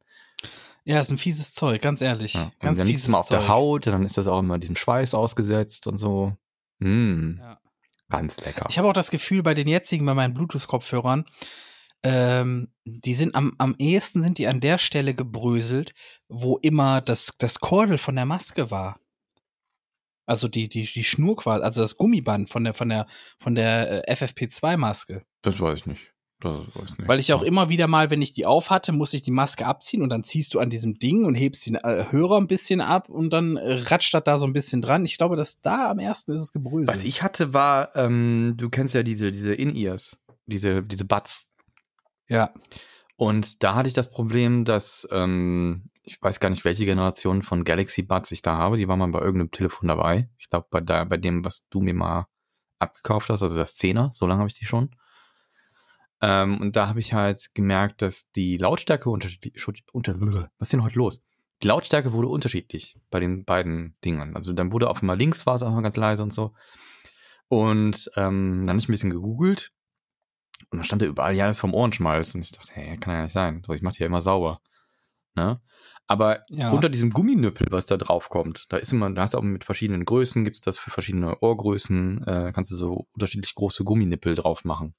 Ja, 0.84 1.00
ist 1.00 1.10
ein 1.10 1.18
fieses 1.18 1.52
Zeug, 1.54 1.82
ganz 1.82 2.00
ehrlich. 2.00 2.34
Ja. 2.34 2.44
Und 2.44 2.60
Ganz 2.60 2.78
dann 2.78 2.86
liegt 2.86 2.98
es 2.98 3.04
fieses 3.04 3.08
immer 3.08 3.18
auf 3.18 3.28
Zeug. 3.28 3.40
der 3.40 3.48
Haut, 3.48 3.86
dann 3.86 4.04
ist 4.04 4.16
das 4.18 4.26
auch 4.28 4.38
immer 4.40 4.58
diesem 4.58 4.76
Schweiß 4.76 5.14
ausgesetzt 5.14 5.86
und 5.86 5.96
so. 5.96 6.36
Mm, 6.78 7.38
Ja. 7.38 7.58
Ganz 8.08 8.36
lecker. 8.44 8.66
Ich 8.70 8.78
habe 8.78 8.88
auch 8.88 8.92
das 8.92 9.10
Gefühl, 9.10 9.42
bei 9.42 9.54
den 9.54 9.66
jetzigen, 9.66 10.06
bei 10.06 10.14
meinen 10.14 10.32
Bluetooth-Kopfhörern, 10.34 11.24
ähm, 12.04 12.68
die 12.84 13.14
sind 13.14 13.34
am, 13.34 13.54
am 13.58 13.74
ehesten 13.78 14.22
sind 14.22 14.38
die 14.38 14.46
an 14.46 14.60
der 14.60 14.78
Stelle 14.78 15.12
gebröselt, 15.14 15.92
wo 16.28 16.56
immer 16.58 17.00
das, 17.00 17.32
das 17.38 17.58
Kordel 17.58 17.98
von 17.98 18.14
der 18.14 18.26
Maske 18.26 18.70
war. 18.70 19.00
Also 20.26 20.48
die, 20.48 20.68
die, 20.68 20.82
die 20.82 21.04
Schnur 21.04 21.36
quasi, 21.36 21.62
also 21.62 21.80
das 21.80 21.96
Gummiband 21.96 22.50
von 22.50 22.64
der, 22.64 22.74
von 22.74 22.88
der, 22.88 23.06
von 23.38 23.54
der 23.54 24.08
äh, 24.08 24.12
FFP2-Maske. 24.12 25.22
Das 25.42 25.60
weiß 25.60 25.80
ich 25.80 25.86
nicht. 25.86 26.12
Das 26.40 26.52
weiß 26.74 26.98
nicht. 26.98 27.08
Weil 27.08 27.18
ich 27.18 27.32
auch 27.32 27.42
immer 27.42 27.68
wieder 27.68 27.86
mal, 27.86 28.10
wenn 28.10 28.20
ich 28.20 28.34
die 28.34 28.44
auf 28.44 28.68
hatte, 28.68 28.92
musste 28.92 29.16
ich 29.16 29.22
die 29.22 29.30
Maske 29.30 29.64
abziehen 29.64 30.02
und 30.02 30.10
dann 30.10 30.24
ziehst 30.24 30.52
du 30.52 30.58
an 30.58 30.68
diesem 30.68 30.98
Ding 30.98 31.24
und 31.24 31.34
hebst 31.34 31.66
den 31.66 31.76
äh, 31.76 32.06
Hörer 32.10 32.36
ein 32.38 32.48
bisschen 32.48 32.80
ab 32.80 33.08
und 33.08 33.30
dann 33.30 33.56
äh, 33.56 33.74
ratscht 33.74 34.12
das 34.12 34.24
da 34.24 34.38
so 34.38 34.46
ein 34.46 34.52
bisschen 34.52 34.82
dran. 34.82 35.04
Ich 35.04 35.16
glaube, 35.16 35.36
dass 35.36 35.60
da 35.60 35.90
am 35.90 35.98
ersten 35.98 36.32
ist 36.32 36.42
es 36.42 36.52
gebröselt. 36.52 36.88
Was 36.88 37.04
ich 37.04 37.22
hatte, 37.22 37.54
war, 37.54 37.94
ähm, 37.96 38.54
du 38.56 38.68
kennst 38.68 38.94
ja 38.94 39.02
diese, 39.02 39.30
diese 39.30 39.54
In-Ears, 39.54 40.20
diese, 40.46 40.82
diese 40.82 41.04
Buds. 41.04 41.48
Ja. 42.28 42.50
Und 43.16 43.62
da 43.62 43.74
hatte 43.74 43.88
ich 43.88 43.94
das 43.94 44.10
Problem, 44.10 44.64
dass, 44.64 45.08
ähm, 45.10 45.88
ich 46.06 46.22
weiß 46.22 46.38
gar 46.38 46.50
nicht, 46.50 46.64
welche 46.64 46.86
Generation 46.86 47.42
von 47.42 47.64
Galaxy 47.64 48.02
Buds 48.02 48.30
ich 48.30 48.40
da 48.40 48.56
habe. 48.56 48.76
Die 48.76 48.86
war 48.86 48.96
mal 48.96 49.08
bei 49.08 49.18
irgendeinem 49.18 49.50
Telefon 49.50 49.88
dabei. 49.88 50.30
Ich 50.38 50.48
glaube, 50.48 50.68
bei, 50.70 50.80
bei 50.80 51.16
dem, 51.16 51.44
was 51.44 51.68
du 51.68 51.80
mir 51.80 51.94
mal 51.94 52.28
abgekauft 52.78 53.28
hast, 53.28 53.42
also 53.42 53.56
das 53.56 53.76
10er, 53.76 54.12
so 54.12 54.26
lange 54.26 54.38
habe 54.38 54.48
ich 54.48 54.56
die 54.56 54.66
schon. 54.66 54.94
Ähm, 56.22 56.60
und 56.60 56.76
da 56.76 56.86
habe 56.88 57.00
ich 57.00 57.12
halt 57.12 57.50
gemerkt, 57.54 58.02
dass 58.02 58.30
die 58.30 58.56
Lautstärke 58.56 59.10
unterschiedlich, 59.10 59.66
unter, 59.92 60.18
was 60.20 60.68
ist 60.68 60.72
denn 60.72 60.84
heute 60.84 60.96
los? 60.96 61.24
Die 61.62 61.66
Lautstärke 61.66 62.12
wurde 62.12 62.28
unterschiedlich 62.28 62.96
bei 63.10 63.18
den 63.18 63.44
beiden 63.44 63.96
Dingern. 64.04 64.36
Also 64.36 64.52
dann 64.52 64.70
wurde 64.70 64.88
auf 64.88 65.02
einmal 65.02 65.18
links 65.18 65.44
war 65.44 65.56
es 65.56 65.62
auch 65.62 65.72
mal 65.72 65.82
ganz 65.82 65.96
leise 65.96 66.22
und 66.22 66.32
so. 66.32 66.54
Und 67.48 68.10
ähm, 68.14 68.60
dann 68.60 68.70
habe 68.70 68.78
ich 68.78 68.88
ein 68.88 68.92
bisschen 68.92 69.10
gegoogelt 69.10 69.72
und 70.70 70.78
dann 70.78 70.84
stand 70.84 71.02
da 71.02 71.06
überall, 71.06 71.34
ja, 71.34 71.48
das 71.48 71.56
ist 71.56 71.60
vom 71.60 71.74
Ohrenschmalz. 71.74 72.34
Und 72.34 72.42
ich 72.42 72.52
dachte, 72.52 72.72
hey, 72.74 72.96
kann 72.96 73.14
ja 73.14 73.22
nicht 73.24 73.32
sein. 73.32 73.62
Ich 73.72 73.82
mache 73.82 73.94
die 73.94 74.00
ja 74.00 74.06
immer 74.06 74.20
sauber. 74.20 74.60
Ne? 75.34 75.60
Aber 76.08 76.44
Ja. 76.48 76.70
unter 76.70 76.88
diesem 76.88 77.10
Gumminüppel, 77.10 77.66
was 77.70 77.86
da 77.86 77.96
drauf 77.96 78.28
kommt, 78.28 78.66
da 78.68 78.76
ist 78.76 78.92
immer, 78.92 79.10
da 79.10 79.22
hast 79.22 79.34
du 79.34 79.38
auch 79.38 79.42
mit 79.42 79.64
verschiedenen 79.64 80.04
Größen, 80.04 80.44
gibt's 80.44 80.60
das 80.60 80.78
für 80.78 80.90
verschiedene 80.90 81.38
Ohrgrößen, 81.40 82.22
äh, 82.26 82.52
kannst 82.54 82.70
du 82.70 82.76
so 82.76 83.08
unterschiedlich 83.12 83.54
große 83.54 83.82
Gumminippel 83.84 84.34
drauf 84.36 84.64
machen. 84.64 84.94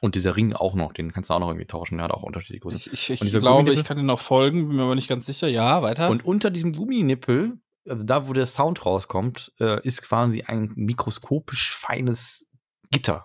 Und 0.00 0.16
dieser 0.16 0.36
Ring 0.36 0.52
auch 0.52 0.74
noch, 0.74 0.92
den 0.92 1.12
kannst 1.12 1.30
du 1.30 1.34
auch 1.34 1.38
noch 1.38 1.48
irgendwie 1.48 1.66
tauschen, 1.66 1.96
der 1.96 2.04
hat 2.04 2.10
auch 2.10 2.22
unterschiedliche 2.22 2.60
Größen. 2.60 2.92
Ich, 2.92 3.10
ich, 3.10 3.22
ich 3.22 3.38
glaube, 3.38 3.72
ich 3.72 3.84
kann 3.84 3.96
dir 3.96 4.02
noch 4.02 4.20
folgen, 4.20 4.68
bin 4.68 4.76
mir 4.76 4.82
aber 4.82 4.94
nicht 4.94 5.08
ganz 5.08 5.24
sicher. 5.24 5.48
Ja, 5.48 5.80
weiter. 5.82 6.10
Und 6.10 6.24
unter 6.24 6.50
diesem 6.50 6.72
Gumminippel, 6.72 7.58
also 7.88 8.04
da, 8.04 8.28
wo 8.28 8.34
der 8.34 8.46
Sound 8.46 8.84
rauskommt, 8.84 9.52
äh, 9.60 9.80
ist 9.86 10.02
quasi 10.02 10.42
ein 10.42 10.72
mikroskopisch 10.74 11.74
feines 11.74 12.46
Gitter. 12.90 13.24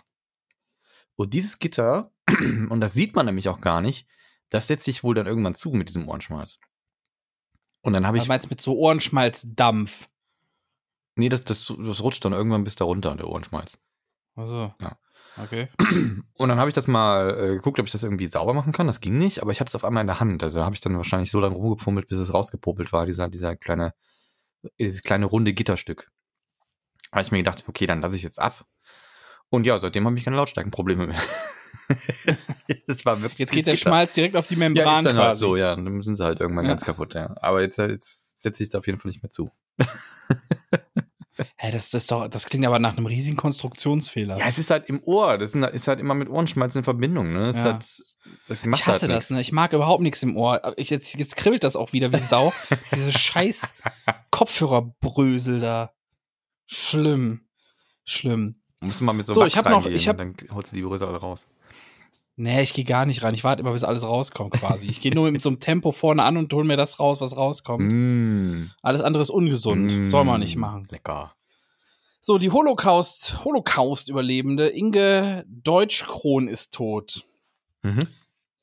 Und 1.16 1.34
dieses 1.34 1.60
Gitter, 1.60 2.12
und 2.70 2.80
das 2.80 2.94
sieht 2.94 3.16
man 3.16 3.26
nämlich 3.26 3.50
auch 3.50 3.60
gar 3.60 3.82
nicht, 3.82 4.08
das 4.50 4.68
setzt 4.68 4.86
sich 4.86 5.04
wohl 5.04 5.16
dann 5.16 5.28
irgendwann 5.28 5.56
zu 5.56 5.72
mit 5.72 5.90
diesem 5.90 6.08
Ohrenschmalz. 6.08 6.60
Und 7.82 7.94
dann 7.94 8.06
habe 8.06 8.18
Was 8.18 8.26
ich, 8.26 8.30
meinst 8.30 8.46
du 8.46 8.50
mit 8.50 8.62
so 8.62 8.78
Ohrenschmalzdampf? 8.78 10.08
nee, 11.20 11.30
das, 11.30 11.44
das, 11.44 11.72
das 11.78 12.02
rutscht 12.02 12.26
dann 12.26 12.34
irgendwann 12.34 12.64
bis 12.64 12.76
da 12.76 12.86
runter, 12.86 13.16
der 13.16 13.28
Ohrenschmalz. 13.28 13.78
Also. 14.36 14.74
Ja. 14.82 14.98
Okay. 15.38 15.68
Und 16.34 16.50
dann 16.50 16.60
habe 16.60 16.70
ich 16.70 16.76
das 16.76 16.88
mal 16.88 17.38
äh, 17.38 17.56
geguckt, 17.56 17.80
ob 17.80 17.86
ich 17.86 17.92
das 17.92 18.04
irgendwie 18.04 18.26
sauber 18.26 18.54
machen 18.54 18.74
kann. 18.74 18.88
Das 18.88 19.00
ging 19.00 19.18
nicht, 19.18 19.42
aber 19.42 19.52
ich 19.52 19.60
hatte 19.60 19.70
es 19.70 19.76
auf 19.76 19.86
einmal 19.86 20.02
in 20.02 20.08
der 20.08 20.20
Hand. 20.20 20.44
Also 20.44 20.64
habe 20.64 20.76
ich 20.76 20.82
dann 20.82 20.98
wahrscheinlich 20.98 21.32
so 21.32 21.40
lange 21.40 21.56
rumgefummelt, 21.56 22.08
bis 22.08 22.18
es 22.18 22.34
rausgepopelt 22.34 22.92
war, 22.92 23.06
dieser, 23.06 23.30
dieser 23.30 23.56
kleine, 23.56 23.94
dieses 24.80 25.04
kleine 25.04 25.26
runde 25.26 25.54
Gitterstück. 25.54 26.10
Habe 27.12 27.22
ich 27.22 27.32
mir 27.32 27.38
gedacht, 27.40 27.64
okay, 27.68 27.86
dann 27.86 28.02
lasse 28.02 28.16
ich 28.16 28.24
jetzt 28.24 28.40
ab. 28.40 28.66
Und 29.50 29.66
ja, 29.66 29.78
seitdem 29.78 30.06
habe 30.06 30.18
ich 30.18 30.26
keine 30.26 30.36
Lautstärkenprobleme 30.36 31.08
mehr. 31.08 31.22
das 32.88 33.04
war 33.06 33.22
wirklich 33.22 33.40
Jetzt 33.40 33.52
geht 33.52 33.66
der 33.66 33.74
Gitter. 33.74 33.90
Schmalz 33.90 34.14
direkt 34.14 34.36
auf 34.36 34.48
die 34.48 34.56
Membran 34.56 34.86
Ja, 34.86 34.98
ist 35.00 35.06
dann 35.06 35.16
quasi. 35.16 35.28
halt 35.28 35.38
so, 35.38 35.56
ja. 35.56 35.76
Dann 35.76 36.02
sind 36.02 36.16
sie 36.18 36.24
halt 36.24 36.40
irgendwann 36.40 36.66
Ja. 36.66 36.72
ganz 36.72 36.84
kaputt, 36.86 37.14
ja. 37.16 37.34
Aber 37.42 37.62
jetzt, 37.62 37.78
jetzt 37.78 38.40
setze 38.42 38.64
ich 38.64 38.70
es 38.70 38.76
auf 38.76 38.86
jeden 38.88 39.00
Fall 39.00 39.10
nicht 39.10 39.24
mehr 39.24 39.32
zu. 39.32 39.50
Hä, 41.56 41.72
das, 41.72 41.90
das, 41.92 42.08
doch, 42.08 42.28
das 42.28 42.48
klingt 42.48 42.66
aber 42.66 42.80
nach 42.80 42.98
einem 42.98 43.06
riesigen 43.06 43.38
Konstruktionsfehler. 43.38 44.38
Ja, 44.38 44.48
es 44.48 44.58
ist 44.58 44.72
halt 44.72 44.90
im 44.90 45.02
Ohr. 45.04 45.38
Das 45.38 45.56
ist, 45.56 45.88
halt 45.88 46.00
immer 46.02 46.14
mit 46.14 46.30
Ohrenschmalz 46.30 46.76
in 46.76 46.84
Verbindung, 46.84 47.32
ne? 47.32 47.40
Das 47.48 47.56
Ja. 47.58 47.64
halt, 47.64 47.78
das 47.78 48.18
ich 48.50 48.86
hasse 48.88 49.02
halt 49.08 49.12
das, 49.12 49.30
ne? 49.30 49.40
Ich 49.40 49.54
mag 49.54 49.72
überhaupt 49.72 50.04
nichts 50.04 50.22
im 50.22 50.36
Ohr. 50.36 50.74
Ich, 50.78 50.90
jetzt, 50.90 51.16
jetzt 51.18 51.38
kribbelt 51.38 51.64
das 51.64 51.78
auch 51.78 51.94
wieder 51.94 52.12
wie 52.12 52.18
Sau. 52.18 52.52
Diese 52.94 53.14
scheiß 53.18 53.74
Kopfhörerbrösel 54.32 55.62
da. 55.62 55.94
Schlimm. 56.68 57.48
Schlimm. 58.04 58.62
Musst 58.82 59.00
du 59.00 59.06
mal 59.06 59.14
mit 59.14 59.26
so, 59.26 59.34
So, 59.34 59.46
ich 59.46 59.56
hab 59.58 59.70
noch- 59.70 59.86
ich 59.86 60.08
hab- 60.10 60.18
dann 60.18 60.36
holst 60.52 60.72
du 60.74 60.76
die 60.76 60.82
Brösel 60.82 61.08
alle 61.08 61.18
raus. 61.18 61.48
Nee, 62.42 62.62
ich 62.62 62.74
gehe 62.74 62.86
gar 62.86 63.06
nicht 63.06 63.22
rein. 63.22 63.34
Ich 63.34 63.44
warte 63.44 63.60
immer, 63.60 63.74
bis 63.74 63.84
alles 63.84 64.04
rauskommt 64.04 64.54
quasi. 64.54 64.88
Ich 64.88 65.02
gehe 65.02 65.14
nur 65.14 65.30
mit 65.30 65.42
so 65.42 65.50
einem 65.50 65.60
Tempo 65.60 65.92
vorne 65.92 66.24
an 66.24 66.38
und 66.38 66.54
hol 66.54 66.64
mir 66.64 66.78
das 66.78 66.98
raus, 66.98 67.20
was 67.20 67.36
rauskommt. 67.36 67.84
Mm. 67.84 68.72
Alles 68.82 69.02
andere 69.02 69.22
ist 69.22 69.30
ungesund. 69.30 69.94
Mm. 69.94 70.06
Soll 70.06 70.24
man 70.24 70.40
nicht 70.40 70.56
machen. 70.56 70.88
Lecker. 70.90 71.36
So, 72.22 72.38
die 72.38 72.50
Holocaust, 72.50 73.44
Holocaust-Überlebende 73.44 74.70
Inge 74.70 75.44
Deutschkron 75.50 76.48
ist 76.48 76.74
tot. 76.74 77.26
Mhm. 77.82 78.08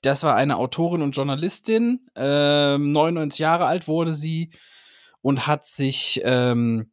Das 0.01 0.23
war 0.23 0.37
eine 0.37 0.57
Autorin 0.57 1.03
und 1.03 1.15
Journalistin. 1.15 2.09
Ähm, 2.15 2.93
99 2.93 3.41
Jahre 3.41 3.67
alt 3.67 3.89
wurde 3.89 4.15
sie 4.15 4.53
und 5.21 5.47
hat 5.47 5.67
sich 5.67 6.23
ähm, 6.25 6.93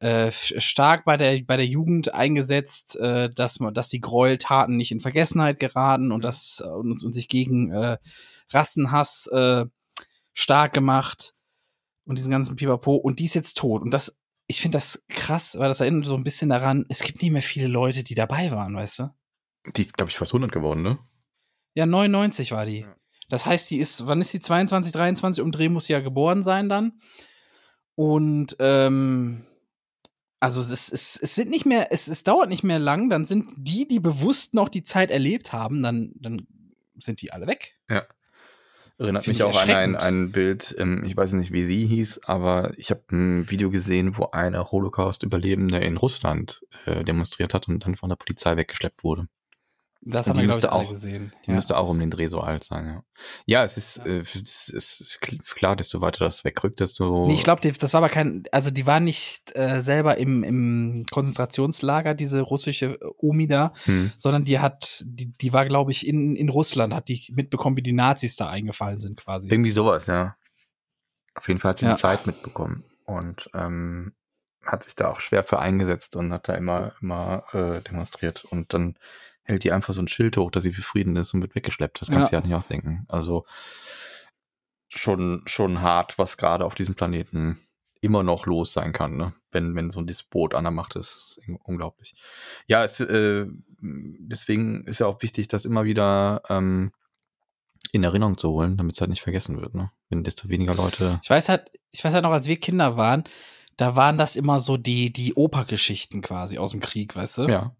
äh, 0.00 0.32
stark 0.32 1.04
bei 1.04 1.16
der, 1.16 1.42
bei 1.42 1.56
der 1.56 1.66
Jugend 1.66 2.12
eingesetzt, 2.12 2.96
äh, 2.96 3.30
dass, 3.30 3.60
man, 3.60 3.72
dass 3.72 3.88
die 3.88 4.00
Gräueltaten 4.00 4.76
nicht 4.76 4.90
in 4.90 5.00
Vergessenheit 5.00 5.60
geraten 5.60 6.12
und, 6.12 6.24
das, 6.24 6.62
äh, 6.64 6.68
und, 6.68 7.02
und 7.04 7.12
sich 7.12 7.28
gegen 7.28 7.70
äh, 7.70 7.98
Rassenhass 8.52 9.28
äh, 9.28 9.64
stark 10.32 10.74
gemacht 10.74 11.34
und 12.04 12.18
diesen 12.18 12.32
ganzen 12.32 12.56
Pipapo. 12.56 12.96
Und 12.96 13.20
die 13.20 13.26
ist 13.26 13.34
jetzt 13.34 13.58
tot. 13.58 13.82
Und 13.82 13.92
das, 13.92 14.18
ich 14.46 14.60
finde 14.60 14.76
das 14.76 15.04
krass, 15.08 15.56
weil 15.58 15.68
das 15.68 15.80
erinnert 15.80 16.06
so 16.06 16.16
ein 16.16 16.24
bisschen 16.24 16.50
daran, 16.50 16.84
es 16.88 17.00
gibt 17.00 17.22
nicht 17.22 17.32
mehr 17.32 17.42
viele 17.42 17.68
Leute, 17.68 18.02
die 18.02 18.14
dabei 18.14 18.50
waren, 18.50 18.74
weißt 18.74 19.00
du? 19.00 19.10
Die 19.76 19.82
ist, 19.82 19.96
glaube 19.96 20.10
ich, 20.10 20.16
fast 20.16 20.32
100 20.32 20.52
geworden, 20.52 20.82
ne? 20.82 20.98
Ja, 21.74 21.86
99 21.86 22.52
war 22.52 22.66
die. 22.66 22.86
Das 23.28 23.46
heißt, 23.46 23.70
die 23.70 23.78
ist, 23.78 24.06
wann 24.06 24.20
ist 24.20 24.32
die 24.32 24.40
22, 24.40 24.92
23 24.92 25.42
umdrehen, 25.42 25.72
muss 25.72 25.86
sie 25.86 25.92
ja 25.92 26.00
geboren 26.00 26.42
sein 26.42 26.68
dann. 26.68 27.00
Und 27.96 28.56
ähm, 28.60 29.44
also 30.40 30.60
es, 30.60 30.70
es, 30.70 31.16
es 31.16 31.34
sind 31.34 31.50
nicht 31.50 31.66
mehr, 31.66 31.92
es, 31.92 32.08
es 32.08 32.22
dauert 32.22 32.48
nicht 32.48 32.62
mehr 32.64 32.78
lang, 32.78 33.08
dann 33.08 33.24
sind 33.24 33.48
die, 33.56 33.88
die 33.88 34.00
bewusst 34.00 34.54
noch 34.54 34.68
die 34.68 34.84
Zeit 34.84 35.10
erlebt 35.10 35.52
haben, 35.52 35.82
dann, 35.82 36.12
dann 36.16 36.46
sind 36.98 37.22
die 37.22 37.32
alle 37.32 37.46
weg. 37.46 37.74
Erinnert 38.98 39.24
Find 39.24 39.38
mich 39.38 39.40
ich 39.40 39.44
auch 39.44 39.62
an 39.62 39.70
ein, 39.70 39.96
ein 39.96 40.32
Bild, 40.32 40.74
ähm, 40.78 41.04
ich 41.04 41.16
weiß 41.16 41.32
nicht, 41.32 41.52
wie 41.52 41.64
sie 41.64 41.86
hieß, 41.86 42.22
aber 42.24 42.72
ich 42.78 42.90
habe 42.90 43.02
ein 43.12 43.50
Video 43.50 43.70
gesehen, 43.70 44.16
wo 44.16 44.30
eine 44.30 44.70
Holocaust-Überlebende 44.70 45.78
in 45.78 45.98
Russland 45.98 46.62
äh, 46.86 47.04
demonstriert 47.04 47.52
hat 47.52 47.68
und 47.68 47.84
dann 47.84 47.96
von 47.96 48.08
der 48.08 48.16
Polizei 48.16 48.56
weggeschleppt 48.56 49.04
wurde. 49.04 49.28
Das 50.02 50.28
haben 50.28 50.34
die 50.34 50.40
wir, 50.40 50.42
ich, 50.44 50.54
müsste 50.54 50.70
alle 50.70 50.84
auch- 50.84 50.88
gesehen. 50.90 51.32
Die 51.46 51.50
müsste 51.50 51.76
auch 51.76 51.88
um 51.88 51.98
den 51.98 52.10
Dreh 52.10 52.28
so 52.28 52.40
alt 52.40 52.62
sein, 52.62 52.86
ja. 52.86 53.02
Ja, 53.46 53.64
es 53.64 53.76
ist, 53.76 53.96
Ja. 53.98 54.04
Äh, 54.06 54.18
es 54.20 54.68
ist 54.68 55.18
kl- 55.20 55.42
klar, 55.54 55.74
desto 55.74 56.00
weiter 56.00 56.24
das 56.24 56.44
wegrückt, 56.44 56.78
desto. 56.78 57.26
Nee, 57.26 57.34
ich 57.34 57.42
glaube, 57.42 57.60
das 57.72 57.92
war 57.92 57.98
aber 57.98 58.08
kein, 58.08 58.44
also 58.52 58.70
die 58.70 58.86
war 58.86 59.00
nicht 59.00 59.56
äh, 59.56 59.82
selber 59.82 60.16
im, 60.18 60.44
im 60.44 61.06
Konzentrationslager, 61.10 62.14
diese 62.14 62.40
russische 62.40 62.86
äh, 62.86 62.98
Omi 63.18 63.48
da, 63.48 63.72
Hm. 63.84 64.12
sondern 64.16 64.44
die 64.44 64.60
hat, 64.60 65.02
die, 65.06 65.32
die 65.32 65.52
war, 65.52 65.66
glaube 65.66 65.90
ich, 65.90 66.06
in, 66.06 66.36
in 66.36 66.50
Russland, 66.50 66.94
hat 66.94 67.08
die 67.08 67.24
mitbekommen, 67.32 67.76
wie 67.76 67.82
die 67.82 67.92
Nazis 67.92 68.36
da 68.36 68.48
eingefallen 68.48 69.00
sind 69.00 69.16
quasi. 69.18 69.48
Irgendwie 69.48 69.70
sowas, 69.70 70.06
ja. 70.06 70.36
Auf 71.34 71.48
jeden 71.48 71.58
Fall 71.60 71.70
hat 71.70 71.78
sie 71.78 71.86
Ja. 71.86 71.94
die 71.94 72.00
Zeit 72.00 72.26
mitbekommen 72.26 72.84
und 73.04 73.50
ähm, 73.54 74.14
hat 74.64 74.84
sich 74.84 74.94
da 74.94 75.08
auch 75.10 75.20
schwer 75.20 75.42
für 75.44 75.58
eingesetzt 75.58 76.16
und 76.16 76.32
hat 76.32 76.48
da 76.48 76.54
immer, 76.54 76.92
immer 77.00 77.42
äh, 77.52 77.80
demonstriert. 77.82 78.44
Und 78.44 78.72
dann 78.72 78.96
hält 79.46 79.64
die 79.64 79.72
einfach 79.72 79.94
so 79.94 80.02
ein 80.02 80.08
Schild 80.08 80.36
hoch, 80.36 80.50
dass 80.50 80.64
sie 80.64 80.72
für 80.72 80.82
Frieden 80.82 81.16
ist 81.16 81.32
und 81.32 81.40
wird 81.40 81.54
weggeschleppt. 81.54 82.00
Das 82.00 82.10
kannst 82.10 82.30
du 82.32 82.36
Ja. 82.36 82.40
ja 82.40 82.46
nicht 82.46 82.56
ausdenken. 82.56 83.04
Also 83.08 83.46
schon, 84.88 85.42
schon 85.46 85.80
hart, 85.80 86.18
was 86.18 86.36
gerade 86.36 86.64
auf 86.64 86.74
diesem 86.74 86.94
Planeten 86.94 87.58
immer 88.00 88.22
noch 88.22 88.46
los 88.46 88.72
sein 88.72 88.92
kann, 88.92 89.16
ne? 89.16 89.34
wenn, 89.50 89.74
wenn 89.74 89.90
so 89.90 90.00
ein 90.00 90.06
Despot 90.06 90.54
an 90.54 90.64
der 90.64 90.70
Macht 90.70 90.96
ist. 90.96 91.38
Ist 91.38 91.40
unglaublich. 91.64 92.14
Ja, 92.66 92.84
es, 92.84 93.00
äh, 93.00 93.46
deswegen 93.80 94.84
ist 94.84 95.00
ja 95.00 95.06
auch 95.06 95.22
wichtig, 95.22 95.48
das 95.48 95.64
immer 95.64 95.84
wieder 95.84 96.42
ähm, 96.48 96.92
in 97.92 98.04
Erinnerung 98.04 98.36
zu 98.36 98.50
holen, 98.50 98.76
damit 98.76 98.94
es 98.94 99.00
halt 99.00 99.10
nicht 99.10 99.22
vergessen 99.22 99.60
wird. 99.60 99.74
Ne? 99.74 99.90
Wenn 100.08 100.24
desto 100.24 100.48
weniger 100.48 100.74
Leute. 100.74 101.20
Ich 101.22 101.30
weiß 101.30 101.48
halt, 101.48 101.70
ich 101.90 102.04
weiß 102.04 102.12
halt 102.12 102.24
noch, 102.24 102.32
als 102.32 102.46
wir 102.46 102.60
Kinder 102.60 102.96
waren, 102.96 103.24
da 103.76 103.96
waren 103.96 104.18
das 104.18 104.36
immer 104.36 104.60
so 104.60 104.76
die, 104.76 105.12
die 105.12 105.34
Opergeschichten 105.34 106.20
quasi 106.22 106.58
aus 106.58 106.72
dem 106.72 106.80
Krieg, 106.80 107.14
weißt 107.14 107.38
du? 107.38 107.42
Ja. 107.48 107.76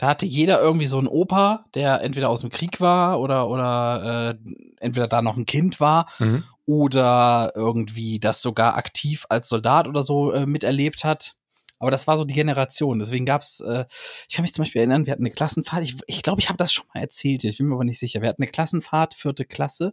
Da 0.00 0.06
hatte 0.08 0.24
jeder 0.24 0.62
irgendwie 0.62 0.86
so 0.86 0.96
einen 0.96 1.08
Opa, 1.08 1.66
der 1.74 2.00
entweder 2.00 2.30
aus 2.30 2.40
dem 2.40 2.48
Krieg 2.48 2.80
war 2.80 3.20
oder, 3.20 3.50
oder 3.50 4.30
äh, 4.42 4.52
entweder 4.80 5.08
da 5.08 5.20
noch 5.20 5.36
ein 5.36 5.44
Kind 5.44 5.78
war 5.78 6.08
Mhm. 6.18 6.42
oder 6.64 7.52
irgendwie 7.54 8.18
das 8.18 8.40
sogar 8.40 8.76
aktiv 8.76 9.26
als 9.28 9.50
Soldat 9.50 9.86
oder 9.86 10.02
so 10.02 10.32
äh, 10.32 10.46
miterlebt 10.46 11.04
hat. 11.04 11.34
Aber 11.78 11.90
das 11.90 12.06
war 12.06 12.16
so 12.16 12.24
die 12.24 12.32
Generation. 12.32 12.98
Deswegen 12.98 13.26
gab's, 13.26 13.60
äh, 13.60 13.84
ich 14.26 14.34
kann 14.34 14.42
mich 14.42 14.54
zum 14.54 14.62
Beispiel 14.62 14.80
erinnern, 14.80 15.04
wir 15.04 15.12
hatten 15.12 15.22
eine 15.22 15.32
Klassenfahrt. 15.32 15.82
Ich 15.82 15.92
glaube, 15.92 16.04
ich, 16.06 16.22
glaub, 16.22 16.38
ich 16.38 16.48
habe 16.48 16.56
das 16.56 16.72
schon 16.72 16.86
mal 16.94 17.00
erzählt. 17.02 17.44
Ich 17.44 17.58
bin 17.58 17.66
mir 17.66 17.74
aber 17.74 17.84
nicht 17.84 17.98
sicher. 17.98 18.22
Wir 18.22 18.30
hatten 18.30 18.42
eine 18.42 18.50
Klassenfahrt, 18.50 19.12
vierte 19.12 19.44
Klasse. 19.44 19.92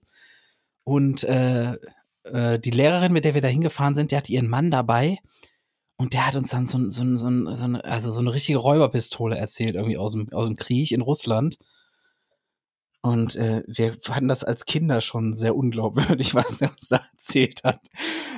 Und 0.85 1.25
äh, 1.25 1.73
äh, 2.23 2.59
die 2.59 2.71
Lehrerin, 2.71 3.11
mit 3.11 3.25
der 3.25 3.33
wir 3.33 3.41
da 3.41 3.49
hingefahren 3.49 3.93
sind, 3.93 4.11
die 4.11 4.15
hatte 4.15 4.31
ihren 4.31 4.47
Mann 4.47 4.71
dabei. 4.71 5.17
Und 5.97 6.13
der 6.13 6.27
hat 6.27 6.36
uns 6.36 6.49
dann 6.49 6.67
so, 6.67 6.89
so, 6.89 7.03
so, 7.17 7.55
so, 7.55 7.65
eine, 7.65 7.83
also 7.83 8.12
so 8.12 8.19
eine 8.19 8.33
richtige 8.33 8.60
Räuberpistole 8.60 9.36
erzählt, 9.36 9.75
irgendwie 9.75 9.97
aus 9.97 10.13
dem, 10.13 10.31
aus 10.31 10.45
dem 10.45 10.55
Krieg 10.55 10.91
in 10.91 11.01
Russland. 11.01 11.57
Und 13.01 13.36
äh, 13.36 13.63
wir 13.67 13.97
fanden 14.01 14.27
das 14.27 14.43
als 14.43 14.65
Kinder 14.65 15.01
schon 15.01 15.33
sehr 15.36 15.55
unglaubwürdig, 15.55 16.36
was 16.36 16.62
er 16.62 16.71
uns 16.71 16.89
da 16.89 17.01
erzählt 17.12 17.63
hat. 17.63 17.88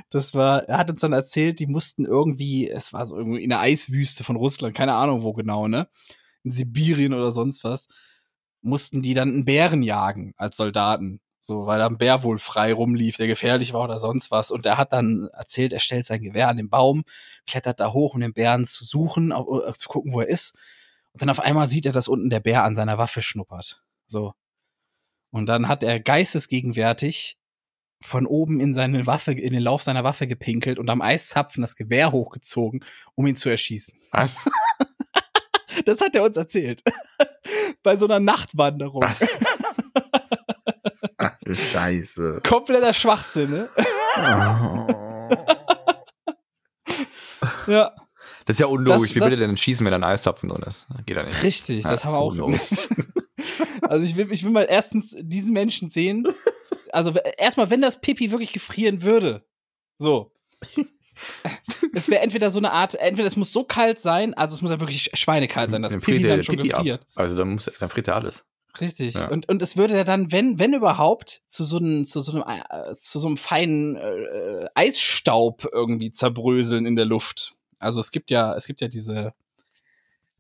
Das 0.10 0.36
war, 0.36 0.64
er 0.70 0.78
hat 0.78 0.90
uns 0.90 1.02
dann 1.02 1.12
erzählt, 1.12 1.60
die 1.60 1.68
mussten 1.68 2.06
irgendwie, 2.06 2.70
es 2.70 2.94
war 2.94 3.06
so 3.06 3.18
irgendwie 3.18 3.44
in 3.44 3.50
der 3.50 3.60
Eiswüste 3.60 4.24
von 4.24 4.38
Russland, 4.38 4.76
keine 4.76 4.96
Ahnung 4.96 5.24
wo 5.24 5.34
genau, 5.34 5.68
ne? 5.68 5.90
In 6.44 6.52
Sibirien 6.52 7.14
oder 7.14 7.34
sonst 7.34 7.64
was, 7.64 7.88
mussten 8.62 9.02
die 9.02 9.14
dann 9.14 9.30
einen 9.30 9.46
Bären 9.46 9.82
jagen 9.82 10.34
als 10.38 10.56
Soldaten. 10.56 11.20
So, 11.42 11.66
weil 11.66 11.80
da 11.80 11.88
ein 11.88 11.98
Bär 11.98 12.24
wohl 12.24 12.38
frei 12.38 12.74
rumlief, 12.74 13.18
der 13.18 13.28
gefährlich 13.28 13.74
war 13.74 13.84
oder 13.84 14.00
sonst 14.00 14.30
was. 14.30 14.52
Und 14.52 14.66
er 14.66 14.78
hat 14.78 14.92
dann 14.92 15.30
erzählt, 15.34 15.72
er 15.72 15.80
stellt 15.80 16.06
sein 16.06 16.22
Gewehr 16.22 16.50
an 16.50 16.58
den 16.58 16.70
Baum, 16.70 17.04
klettert 17.48 17.80
da 17.80 17.94
hoch, 17.94 18.14
um 18.14 18.22
den 18.22 18.34
Bären 18.34 18.68
zu 18.68 18.84
suchen, 18.84 19.32
äh, 19.32 19.74
zu 19.74 19.88
gucken, 19.88 20.12
wo 20.14 20.22
er 20.22 20.28
ist. 20.28 20.58
Und 21.14 21.22
dann 21.22 21.30
auf 21.30 21.40
einmal 21.40 21.68
sieht 21.68 21.86
er, 21.86 21.94
dass 21.94 22.08
unten 22.08 22.30
der 22.30 22.42
Bär 22.42 22.64
an 22.64 22.76
seiner 22.76 22.98
Waffe 22.98 23.22
schnuppert. 23.22 23.82
So. 24.08 24.34
Und 25.32 25.46
dann 25.46 25.68
hat 25.68 25.84
er 25.84 26.00
geistesgegenwärtig 26.00 27.38
von 28.02 28.26
oben 28.26 28.60
in 28.60 28.74
seine 28.74 29.06
Waffe, 29.08 29.32
in 29.32 29.54
den 29.54 29.62
Lauf 29.62 29.84
seiner 29.84 30.04
Waffe 30.04 30.28
gepinkelt 30.28 30.80
und 30.80 30.90
am 30.90 31.02
Eiszapfen 31.02 31.62
das 31.62 31.76
Gewehr 31.76 32.12
hochgezogen, 32.12 32.86
um 33.16 33.28
ihn 33.28 33.36
zu 33.36 33.50
erschießen. 33.50 33.98
Was? 34.12 34.50
Das 35.86 36.02
hat 36.02 36.16
er 36.16 36.24
uns 36.24 36.36
erzählt. 36.36 36.84
Bei 37.84 37.96
so 37.96 38.06
einer 38.06 38.20
Nachtwanderung. 38.20 39.02
Was? 39.02 39.22
Scheiße. 41.52 42.42
Kompletter 42.48 42.94
Schwachsinn, 42.94 43.50
ne? 43.52 43.70
Ja, 47.68 47.94
Das 48.46 48.56
ist 48.56 48.60
ja 48.60 48.66
unlogisch. 48.68 49.10
Das- 49.10 49.16
Wie 49.16 49.22
will 49.22 49.30
das- 49.30 49.40
er 49.40 49.48
denn 49.48 49.58
schießen, 49.58 49.86
wenn 49.86 49.92
da 49.92 49.98
ein 50.00 50.04
Eiszapfen 50.04 50.50
drin 50.50 50.64
ist? 50.64 50.88
Geht 51.06 51.18
ja 51.18 51.24
nicht. 51.24 51.44
richtig, 51.44 51.84
das 51.84 52.02
Ja, 52.02 52.06
haben 52.08 52.14
wir 52.14 52.20
auch 52.20 52.32
unlogisch. 52.32 52.60
Also 53.82 54.06
ich 54.06 54.16
will, 54.18 54.32
ich 54.32 54.44
will 54.44 54.52
mal 54.52 54.68
erstens 54.70 55.16
diesen 55.18 55.54
Menschen 55.54 55.90
sehen. 55.90 56.28
Also 56.92 57.12
erstmal, 57.38 57.70
wenn 57.72 57.82
das 57.82 58.00
Pipi 58.02 58.30
wirklich 58.32 58.52
gefrieren 58.52 59.02
würde. 59.02 59.44
So. 59.98 60.32
Es 61.94 62.08
wäre 62.10 62.22
entweder 62.22 62.52
so 62.52 62.60
eine 62.60 62.72
Art, 62.72 62.96
entweder 62.96 63.28
es 63.28 63.36
muss 63.36 63.52
so 63.52 63.64
kalt 63.64 64.00
sein, 64.00 64.34
also 64.36 64.56
es 64.56 64.62
muss 64.62 64.70
ja 64.72 64.80
wirklich 64.80 65.10
schweinekalt 65.14 65.72
sein, 65.72 65.82
dass 65.82 65.94
Pipi 65.98 66.20
dann 66.20 66.38
der 66.38 66.44
schon 66.44 66.58
Pipi 66.58 66.72
ab. 66.74 66.80
gefriert. 66.80 67.08
Also 67.16 67.36
dann, 67.38 67.50
muss, 67.50 67.72
dann 67.80 67.90
friert 67.90 68.10
er 68.10 68.16
alles. 68.16 68.46
Richtig. 68.82 69.16
Ja. 69.16 69.28
Und, 69.30 69.50
und 69.50 69.62
es 69.62 69.78
würde 69.78 69.96
ja 69.96 70.04
dann, 70.04 70.32
wenn, 70.32 70.60
wenn 70.60 70.74
überhaupt, 70.74 71.42
zu 71.48 71.64
so 71.64 71.78
einem, 71.78 72.06
zu 72.06 72.22
so 72.22 72.32
einem, 72.32 72.44
äh, 72.48 72.94
zu 72.94 73.20
so 73.20 73.28
einem 73.28 73.38
feinen 73.38 73.96
äh, 73.96 74.68
Eisstaub 74.76 75.68
irgendwie 75.72 76.12
zerbröseln 76.12 76.86
in 76.86 76.96
der 76.96 77.06
Luft. 77.06 77.56
Also 77.80 78.00
es 78.00 78.12
gibt 78.12 78.32
ja, 78.32 78.56
es 78.56 78.66
gibt 78.66 78.82
ja 78.82 78.88
diese, 78.88 79.34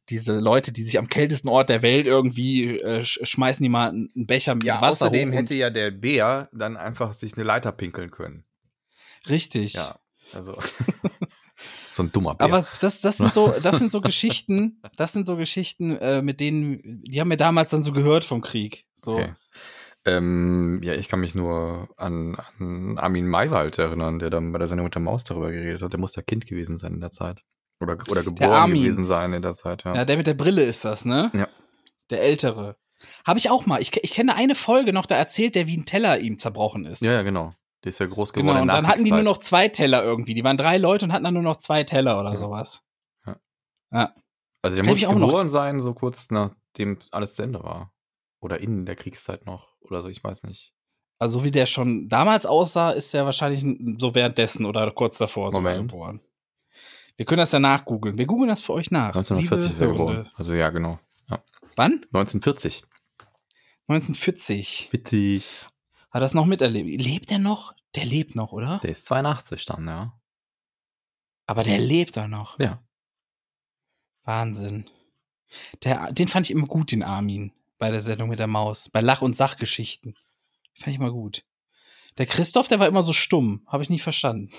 diese 0.10 0.40
Leute, 0.40 0.72
die 0.72 0.84
sich 0.84 0.98
am 0.98 1.08
kältesten 1.08 1.50
Ort 1.50 1.70
der 1.70 1.82
Welt 1.82 2.08
irgendwie 2.08 2.80
äh, 2.80 3.04
sch 3.04 3.20
schmeißen 3.24 3.64
die 3.64 3.70
mal 3.70 3.90
einen 3.90 4.26
Becher 4.26 4.56
mit 4.56 4.64
Ja, 4.64 4.82
Wasser 4.82 5.06
außerdem 5.06 5.32
hoch 5.32 5.36
hätte 5.36 5.56
ja 5.56 5.70
der 5.70 5.92
Bär 5.92 6.50
dann 6.52 6.78
einfach 6.78 7.14
sich 7.14 7.36
eine 7.36 7.44
Leiter 7.44 7.72
pinkeln 7.72 8.12
können. 8.12 8.44
richtig. 9.30 9.74
Ja, 9.74 10.00
also 10.34 10.58
so 11.90 12.04
ein 12.04 12.12
dummer 12.12 12.36
Bär. 12.36 12.46
Aber 12.46 12.66
das, 12.82 13.02
das 13.02 13.18
sind 13.18 13.34
so, 13.34 13.54
das 13.64 13.80
sind 13.80 13.92
so 13.92 14.02
Geschichten, 14.02 14.82
das 14.98 15.14
sind 15.14 15.26
so 15.28 15.36
Geschichten, 15.36 15.98
äh, 15.98 16.22
mit 16.22 16.40
denen, 16.40 17.04
die 17.04 17.20
haben 17.20 17.30
wir 17.30 17.38
damals 17.38 17.72
dann 17.72 17.84
so 17.84 17.92
gehört 17.92 18.24
vom 18.24 18.42
Krieg. 18.42 18.86
So. 18.96 19.16
Okay. 19.16 19.34
Ähm, 20.06 20.80
ja, 20.84 20.94
ich 20.94 21.10
kann 21.10 21.20
mich 21.20 21.36
nur 21.36 21.90
an, 21.98 22.38
an 22.58 22.98
Armin 22.98 23.28
Maywald 23.28 23.78
erinnern, 23.78 24.20
der 24.20 24.30
dann 24.30 24.52
bei 24.52 24.60
der 24.60 24.68
Sendung 24.68 24.86
mit 24.86 24.96
der 24.96 25.02
Maus 25.02 25.24
darüber 25.24 25.52
geredet 25.52 25.82
hat. 25.82 25.92
Der 25.92 26.00
muss 26.00 26.16
ja 26.16 26.22
Kind 26.22 26.46
gewesen 26.46 26.78
sein 26.78 26.94
in 26.94 27.02
der 27.02 27.12
Zeit. 27.12 27.44
Oder, 27.82 27.98
oder 28.10 28.24
geboren 28.24 28.72
gewesen 28.72 29.06
sein 29.06 29.34
in 29.34 29.42
der 29.42 29.56
Zeit, 29.56 29.84
ja. 29.84 29.96
Ja, 29.96 30.06
der 30.06 30.18
mit 30.18 30.28
der 30.28 30.34
Brille 30.34 30.64
ist 30.64 30.86
das, 30.86 31.06
ne? 31.06 31.32
Ja. 31.34 31.48
Der 32.10 32.22
ältere. 32.22 32.78
Habe 33.26 33.40
ich 33.40 33.50
auch 33.50 33.66
mal. 33.66 33.82
Ich, 33.82 33.96
ich 34.04 34.14
kenne 34.14 34.36
eine 34.36 34.56
Folge 34.56 34.92
noch, 34.92 35.06
da 35.06 35.16
erzählt 35.16 35.56
der, 35.56 35.68
wie 35.68 35.78
ein 35.78 35.86
Teller 35.86 36.20
ihm 36.20 36.40
zerbrochen 36.40 36.86
ist. 36.86 37.02
Ja, 37.02 37.14
ja, 37.14 37.22
genau. 37.22 37.54
Der 37.84 37.90
ist 37.90 38.00
ja 38.00 38.06
groß 38.08 38.34
geworden. 38.34 38.48
genau. 38.48 38.62
Und 38.64 38.68
dann 38.68 38.88
hatten 38.88 39.06
die 39.06 39.12
nur 39.12 39.22
noch 39.24 39.38
zwei 39.38 39.68
Teller 39.70 40.04
irgendwie. 40.04 40.34
Die 40.34 40.44
waren 40.44 40.58
drei 40.58 40.78
Leute 40.78 41.06
und 41.06 41.14
hatten 41.14 41.24
dann 41.24 41.34
nur 41.34 41.44
noch 41.44 41.58
zwei 41.58 41.84
Teller 41.84 42.20
oder 42.20 42.32
Ja. 42.32 42.38
sowas. 42.38 42.84
Also 44.62 44.76
der 44.76 44.84
Kenn 44.84 44.86
muss 44.88 45.06
auch 45.06 45.14
noch. 45.16 45.28
geboren 45.28 45.50
sein, 45.50 45.82
so 45.82 45.94
kurz 45.94 46.30
nachdem 46.32 47.00
alles 47.12 47.34
zu 47.36 47.44
Ende 47.44 47.64
war. 47.64 47.94
Oder 48.42 48.60
in 48.60 48.86
der 48.86 48.96
Kriegszeit 48.96 49.46
noch. 49.46 49.70
Oder 49.80 50.02
so, 50.02 50.10
ich 50.10 50.24
weiß 50.24 50.44
nicht. 50.44 50.74
Also 51.18 51.40
so 51.40 51.46
wie 51.46 51.52
der 51.52 51.66
schon 51.66 52.08
damals 52.10 52.46
aussah, 52.46 52.92
ist 52.92 53.14
der 53.14 53.26
wahrscheinlich 53.26 53.66
so 54.00 54.16
währenddessen 54.16 54.66
oder 54.66 54.90
kurz 54.92 55.18
davor 55.18 55.52
Moment. 55.52 55.92
geboren. 55.92 56.22
Wir 57.18 57.26
können 57.26 57.40
das 57.40 57.52
ja 57.52 57.60
nachgoogeln. 57.60 58.18
Wir 58.18 58.26
googeln 58.26 58.48
das 58.50 58.62
für 58.62 58.74
euch 58.74 58.92
nach. 58.92 59.08
1940 59.16 59.70
ist 59.72 59.82
er 59.82 59.88
geboren. 59.88 60.30
Also 60.36 60.54
ja, 60.56 60.70
genau. 60.70 61.00
Wann? 61.76 61.94
1940. 62.14 62.84
1940. 63.88 64.90
Witzig. 64.92 65.52
Hat 66.12 66.22
das 66.22 66.34
noch 66.34 66.46
miterlebt? 66.46 67.02
Lebt 67.02 67.32
er 67.32 67.40
noch? 67.40 67.74
Der 67.96 68.06
lebt 68.06 68.36
noch, 68.36 68.52
oder? 68.52 68.80
Der 68.84 68.90
ist 68.90 69.06
82 69.06 69.66
dann, 69.66 69.88
ja. 69.88 70.20
Aber 71.46 71.64
der 71.64 71.80
lebt 71.80 72.18
doch 72.18 72.28
noch. 72.28 72.60
Ja. 72.60 72.84
Wahnsinn. 74.24 74.86
Der, 75.84 76.12
den 76.12 76.28
fand 76.28 76.46
ich 76.46 76.52
immer 76.52 76.68
gut, 76.68 76.92
den 76.92 77.04
Armin, 77.04 77.52
bei 77.80 77.90
der 77.92 78.02
Sendung 78.02 78.30
mit 78.30 78.40
der 78.40 78.48
Maus. 78.48 78.90
Bei 78.90 79.02
Lach- 79.02 79.22
und 79.24 79.36
Sachgeschichten. 79.36 80.14
Fand 80.76 80.88
ich 80.90 81.00
immer 81.00 81.12
gut. 81.12 81.44
Der 82.18 82.26
Christoph, 82.26 82.68
der 82.68 82.80
war 82.80 82.88
immer 82.88 83.02
so 83.02 83.14
stumm. 83.14 83.64
Habe 83.68 83.82
ich 83.84 83.90
nie 83.90 84.00
verstanden. 84.00 84.52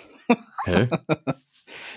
Hä? 0.64 0.88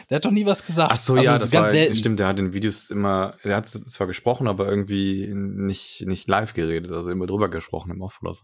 Der 0.09 0.17
hat 0.17 0.25
doch 0.25 0.31
nie 0.31 0.45
was 0.45 0.63
gesagt. 0.65 0.91
Ach 0.91 0.97
so, 0.97 1.13
Also 1.15 1.31
ja, 1.31 1.37
das 1.39 1.49
ganz 1.49 1.63
war, 1.65 1.69
selten. 1.71 1.95
stimmt, 1.95 2.19
der 2.19 2.27
hat 2.27 2.37
in 2.37 2.53
Videos 2.53 2.91
immer, 2.91 3.37
er 3.41 3.55
hat 3.55 3.67
zwar 3.67 4.05
gesprochen, 4.05 4.47
aber 4.47 4.67
irgendwie 4.67 5.27
nicht, 5.33 6.03
nicht 6.05 6.27
live 6.27 6.53
geredet, 6.53 6.91
also 6.91 7.09
immer 7.09 7.25
drüber 7.25 7.49
gesprochen 7.49 7.89
im 7.89 8.01
Off 8.01 8.19
oder 8.21 8.35
so. 8.35 8.43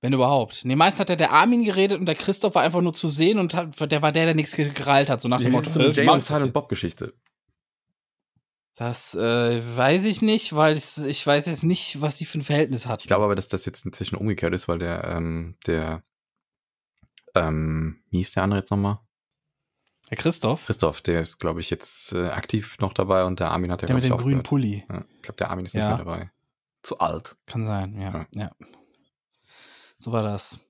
Wenn 0.00 0.12
überhaupt. 0.12 0.64
Nee, 0.64 0.74
meist 0.76 0.98
hat 0.98 1.08
ja 1.10 1.16
der 1.16 1.32
Armin 1.32 1.62
geredet 1.64 2.00
und 2.00 2.06
der 2.06 2.16
Christoph 2.16 2.54
war 2.56 2.62
einfach 2.62 2.80
nur 2.80 2.94
zu 2.94 3.06
sehen 3.08 3.38
und 3.38 3.54
hat, 3.54 3.78
der 3.92 4.02
war 4.02 4.10
der, 4.10 4.24
der 4.24 4.34
nichts 4.34 4.56
gekrallt 4.56 5.08
hat. 5.08 5.22
So 5.22 5.28
nach 5.28 5.40
dem 5.40 5.52
Motto, 5.52 5.70
so 5.70 5.78
eine 5.78 5.88
äh, 5.90 5.92
Jay 5.92 6.08
und 6.08 6.18
das 6.18 6.26
Silent. 6.28 6.52
Bob 6.52 6.68
Geschichte. 6.68 7.14
Das 8.74 9.14
äh, 9.14 9.76
weiß 9.76 10.04
ich 10.04 10.22
nicht, 10.22 10.54
weil 10.54 10.76
ich, 10.76 10.98
ich 10.98 11.26
weiß 11.26 11.46
jetzt 11.46 11.64
nicht, 11.64 12.00
was 12.00 12.18
die 12.18 12.24
für 12.24 12.38
ein 12.38 12.42
Verhältnis 12.42 12.86
hat. 12.86 13.02
Ich 13.02 13.06
glaube 13.08 13.24
aber, 13.24 13.34
dass 13.34 13.48
das 13.48 13.64
jetzt 13.66 13.84
inzwischen 13.84 14.16
umgekehrt 14.16 14.54
ist, 14.54 14.68
weil 14.68 14.78
der, 14.78 15.04
ähm, 15.04 15.56
der, 15.66 16.02
ähm, 17.34 18.02
wie 18.10 18.18
hieß 18.18 18.32
der 18.32 18.44
andere 18.44 18.60
jetzt 18.60 18.70
nochmal? 18.70 19.00
Der 20.10 20.16
Christoph, 20.16 20.66
Christoph, 20.66 21.02
der 21.02 21.20
ist, 21.20 21.38
glaube 21.38 21.60
ich, 21.60 21.70
jetzt 21.70 22.12
äh, 22.12 22.28
aktiv 22.28 22.76
noch 22.80 22.94
dabei 22.94 23.24
und 23.24 23.40
der 23.40 23.50
Armin 23.50 23.70
hat 23.72 23.82
ja, 23.82 23.86
der 23.88 23.96
glaube 23.96 24.06
mit 24.06 24.10
ich, 24.10 24.16
dem 24.16 24.22
grünen. 24.22 24.42
Pulli. 24.42 24.84
Ja, 24.88 25.04
ich 25.16 25.22
glaube, 25.22 25.36
der 25.36 25.50
Armin 25.50 25.66
ist 25.66 25.74
Ja. 25.74 25.88
nicht 25.88 25.96
mehr 25.96 26.04
dabei. 26.04 26.30
Zu 26.82 26.98
alt. 27.00 27.36
Kann 27.46 27.66
sein, 27.66 28.00
ja. 28.00 28.12
Ja. 28.12 28.26
ja. 28.34 28.50
So 29.98 30.12
war 30.12 30.22
das. 30.22 30.60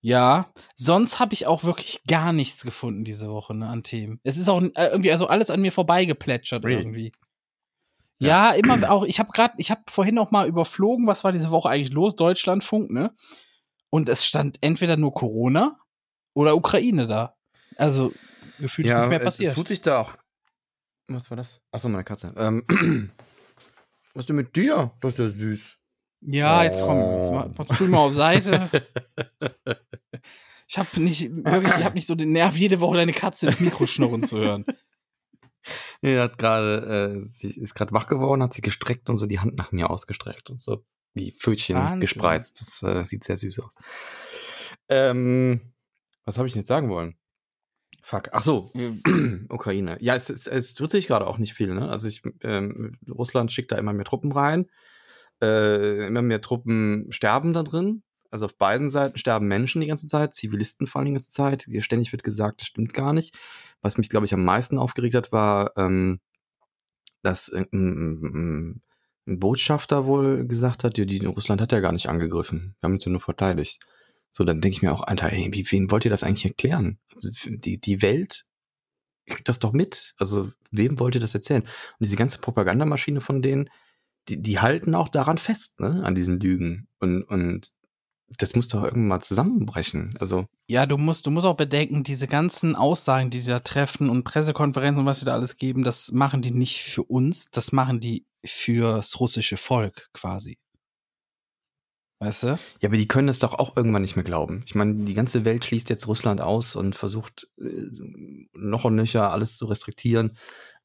Ja, 0.00 0.52
sonst 0.76 1.18
habe 1.18 1.34
ich 1.34 1.46
auch 1.46 1.64
wirklich 1.64 2.02
gar 2.06 2.32
nichts 2.32 2.62
gefunden 2.62 3.04
diese 3.04 3.28
Woche 3.28 3.54
ne, 3.54 3.68
an 3.68 3.82
Themen. 3.82 4.20
Es 4.22 4.36
ist 4.36 4.48
auch 4.48 4.62
äh, 4.62 4.86
irgendwie 4.86 5.10
also 5.10 5.26
alles 5.26 5.50
an 5.50 5.60
mir 5.60 5.72
vorbeigeplätschert 5.72 6.64
Really? 6.64 6.80
irgendwie. 6.80 7.12
Ja, 8.18 8.52
immer 8.52 8.90
auch. 8.90 9.04
Ich 9.04 9.18
habe 9.18 9.32
gerade, 9.32 9.54
ich 9.58 9.70
habe 9.70 9.82
vorhin 9.88 10.14
noch 10.14 10.30
mal 10.30 10.46
überflogen, 10.46 11.06
was 11.06 11.24
war 11.24 11.32
diese 11.32 11.50
Woche 11.50 11.68
eigentlich 11.68 11.92
los? 11.92 12.16
Deutschlandfunk, 12.16 12.90
ne? 12.90 13.14
Und 13.90 14.08
es 14.08 14.24
stand 14.24 14.58
entweder 14.62 14.96
nur 14.96 15.12
Corona 15.12 15.78
oder 16.34 16.56
Ukraine 16.56 17.06
da. 17.06 17.36
Also 17.76 18.12
gefühlt 18.58 18.88
ist 18.88 18.94
nicht 18.94 19.08
mehr 19.08 19.20
es 19.20 19.24
passiert. 19.24 19.54
Tut 19.54 19.68
sich 19.68 19.82
da 19.82 20.00
auch. 20.00 20.16
Was 21.08 21.30
war 21.30 21.36
das? 21.36 21.62
Achso, 21.72 21.88
meine 21.88 22.04
Katze. 22.04 22.32
Ähm, 22.36 22.64
was 24.14 24.22
ist 24.22 24.28
denn 24.28 24.36
mit 24.36 24.56
dir? 24.56 24.92
Das 25.00 25.14
ist 25.14 25.18
ja 25.18 25.28
süß. 25.28 25.75
Ja, 26.26 26.64
jetzt 26.64 26.82
komm, 26.82 26.98
jetzt 27.14 27.30
mal, 27.30 27.50
tu 27.76 27.84
mal 27.84 27.98
auf 27.98 28.14
Seite. 28.14 28.70
Ich 30.68 30.78
habe 30.78 31.00
nicht 31.00 31.30
wirklich, 31.30 31.76
ich 31.78 31.84
habe 31.84 31.94
nicht 31.94 32.06
so 32.08 32.16
den 32.16 32.32
Nerv, 32.32 32.56
jede 32.56 32.80
Woche 32.80 32.96
deine 32.96 33.12
Katze 33.12 33.46
ins 33.46 33.60
Mikro 33.60 33.86
schnurren 33.86 34.22
zu 34.22 34.38
hören. 34.38 34.64
Nee, 36.02 36.18
hat 36.18 36.38
gerade, 36.38 37.24
äh, 37.24 37.28
sie 37.28 37.50
ist 37.50 37.74
gerade 37.74 37.92
wach 37.92 38.08
geworden, 38.08 38.42
hat 38.42 38.52
sie 38.52 38.62
gestreckt 38.62 39.08
und 39.08 39.16
so 39.16 39.26
die 39.26 39.38
Hand 39.38 39.56
nach 39.56 39.70
mir 39.70 39.90
ausgestreckt 39.90 40.50
und 40.50 40.60
so 40.60 40.84
die 41.14 41.32
Pfötchen 41.32 41.76
Wahnsinn. 41.76 42.00
gespreizt. 42.00 42.60
Das 42.60 42.82
äh, 42.82 43.04
sieht 43.04 43.24
sehr 43.24 43.36
süß 43.36 43.60
aus. 43.60 43.72
Ähm, 44.88 45.72
was 46.24 46.36
habe 46.36 46.48
ich 46.48 46.52
denn 46.54 46.60
jetzt 46.60 46.68
sagen 46.68 46.88
wollen? 46.88 47.16
Fuck. 48.02 48.30
Ach 48.32 48.42
so, 48.42 48.72
Ukraine. 49.48 49.98
Ja, 50.00 50.14
es, 50.14 50.30
es, 50.30 50.46
es 50.46 50.74
tut 50.74 50.90
sich 50.90 51.06
gerade 51.06 51.26
auch 51.26 51.38
nicht 51.38 51.54
viel. 51.54 51.74
Ne? 51.74 51.88
Also 51.88 52.06
ich, 52.08 52.22
ähm, 52.42 52.98
Russland 53.08 53.50
schickt 53.52 53.72
da 53.72 53.78
immer 53.78 53.92
mehr 53.92 54.04
Truppen 54.04 54.32
rein. 54.32 54.66
Äh, 55.42 56.06
immer 56.06 56.22
mehr 56.22 56.40
Truppen 56.40 57.06
sterben 57.10 57.52
da 57.52 57.62
drin. 57.62 58.02
Also 58.30 58.46
auf 58.46 58.56
beiden 58.56 58.88
Seiten 58.88 59.18
sterben 59.18 59.46
Menschen 59.46 59.80
die 59.80 59.86
ganze 59.86 60.06
Zeit, 60.06 60.34
Zivilisten 60.34 60.86
vor 60.86 61.00
allem 61.00 61.06
die 61.06 61.14
ganze 61.14 61.30
Zeit. 61.30 61.66
Ständig 61.78 62.12
wird 62.12 62.24
gesagt, 62.24 62.60
das 62.60 62.66
stimmt 62.66 62.92
gar 62.92 63.12
nicht. 63.12 63.38
Was 63.82 63.98
mich, 63.98 64.08
glaube 64.08 64.26
ich, 64.26 64.34
am 64.34 64.44
meisten 64.44 64.78
aufgeregt 64.78 65.14
hat, 65.14 65.32
war, 65.32 65.76
ähm, 65.76 66.20
dass 67.22 67.52
ein, 67.52 67.66
ein, 67.72 68.82
ein 69.26 69.38
Botschafter 69.38 70.06
wohl 70.06 70.46
gesagt 70.46 70.84
hat, 70.84 70.98
ja, 70.98 71.04
die 71.04 71.24
Russland 71.24 71.60
hat 71.60 71.72
ja 71.72 71.80
gar 71.80 71.92
nicht 71.92 72.08
angegriffen. 72.08 72.76
Wir 72.80 72.88
haben 72.88 72.94
uns 72.94 73.04
ja 73.04 73.10
nur 73.10 73.20
verteidigt. 73.20 73.80
So, 74.30 74.44
dann 74.44 74.60
denke 74.60 74.76
ich 74.76 74.82
mir 74.82 74.92
auch, 74.92 75.02
Alter, 75.02 75.32
ey, 75.32 75.48
wie, 75.52 75.66
wen 75.70 75.90
wollt 75.90 76.04
ihr 76.04 76.10
das 76.10 76.22
eigentlich 76.22 76.44
erklären? 76.44 76.98
Also 77.14 77.30
die, 77.46 77.80
die 77.80 78.02
Welt 78.02 78.44
kriegt 79.26 79.48
das 79.48 79.58
doch 79.58 79.72
mit. 79.72 80.14
Also, 80.18 80.52
wem 80.70 80.98
wollt 80.98 81.14
ihr 81.14 81.20
das 81.20 81.34
erzählen? 81.34 81.62
Und 81.62 81.70
diese 82.00 82.16
ganze 82.16 82.38
Propagandamaschine 82.38 83.20
von 83.20 83.42
denen, 83.42 83.68
die, 84.28 84.40
die 84.40 84.60
halten 84.60 84.94
auch 84.94 85.08
daran 85.08 85.38
fest, 85.38 85.80
ne, 85.80 86.02
an 86.04 86.14
diesen 86.14 86.40
Lügen. 86.40 86.88
Und, 86.98 87.22
und 87.24 87.72
das 88.38 88.54
muss 88.56 88.68
doch 88.68 88.82
irgendwann 88.82 89.08
mal 89.08 89.20
zusammenbrechen. 89.20 90.14
Also. 90.18 90.46
Ja, 90.68 90.86
du 90.86 90.96
musst, 90.96 91.26
du 91.26 91.30
musst 91.30 91.46
auch 91.46 91.56
bedenken, 91.56 92.02
diese 92.02 92.26
ganzen 92.26 92.74
Aussagen, 92.74 93.30
die 93.30 93.38
sie 93.38 93.50
da 93.50 93.60
treffen 93.60 94.10
und 94.10 94.24
Pressekonferenzen 94.24 95.00
und 95.00 95.06
was 95.06 95.20
sie 95.20 95.26
da 95.26 95.34
alles 95.34 95.56
geben, 95.56 95.84
das 95.84 96.10
machen 96.12 96.42
die 96.42 96.50
nicht 96.50 96.82
für 96.82 97.04
uns, 97.04 97.50
das 97.50 97.72
machen 97.72 98.00
die 98.00 98.26
fürs 98.44 99.20
russische 99.20 99.56
Volk 99.56 100.08
quasi. 100.12 100.58
Weißt 102.18 102.44
du? 102.44 102.46
Ja, 102.80 102.88
aber 102.88 102.96
die 102.96 103.08
können 103.08 103.28
es 103.28 103.40
doch 103.40 103.54
auch 103.54 103.76
irgendwann 103.76 104.00
nicht 104.00 104.16
mehr 104.16 104.24
glauben. 104.24 104.62
Ich 104.66 104.74
meine, 104.74 105.04
die 105.04 105.12
ganze 105.12 105.44
Welt 105.44 105.66
schließt 105.66 105.90
jetzt 105.90 106.06
Russland 106.06 106.40
aus 106.40 106.74
und 106.74 106.96
versucht 106.96 107.48
äh, 107.60 107.90
noch 108.54 108.84
und 108.84 108.94
nöcher 108.94 109.32
alles 109.32 109.56
zu 109.56 109.66
restriktieren. 109.66 110.36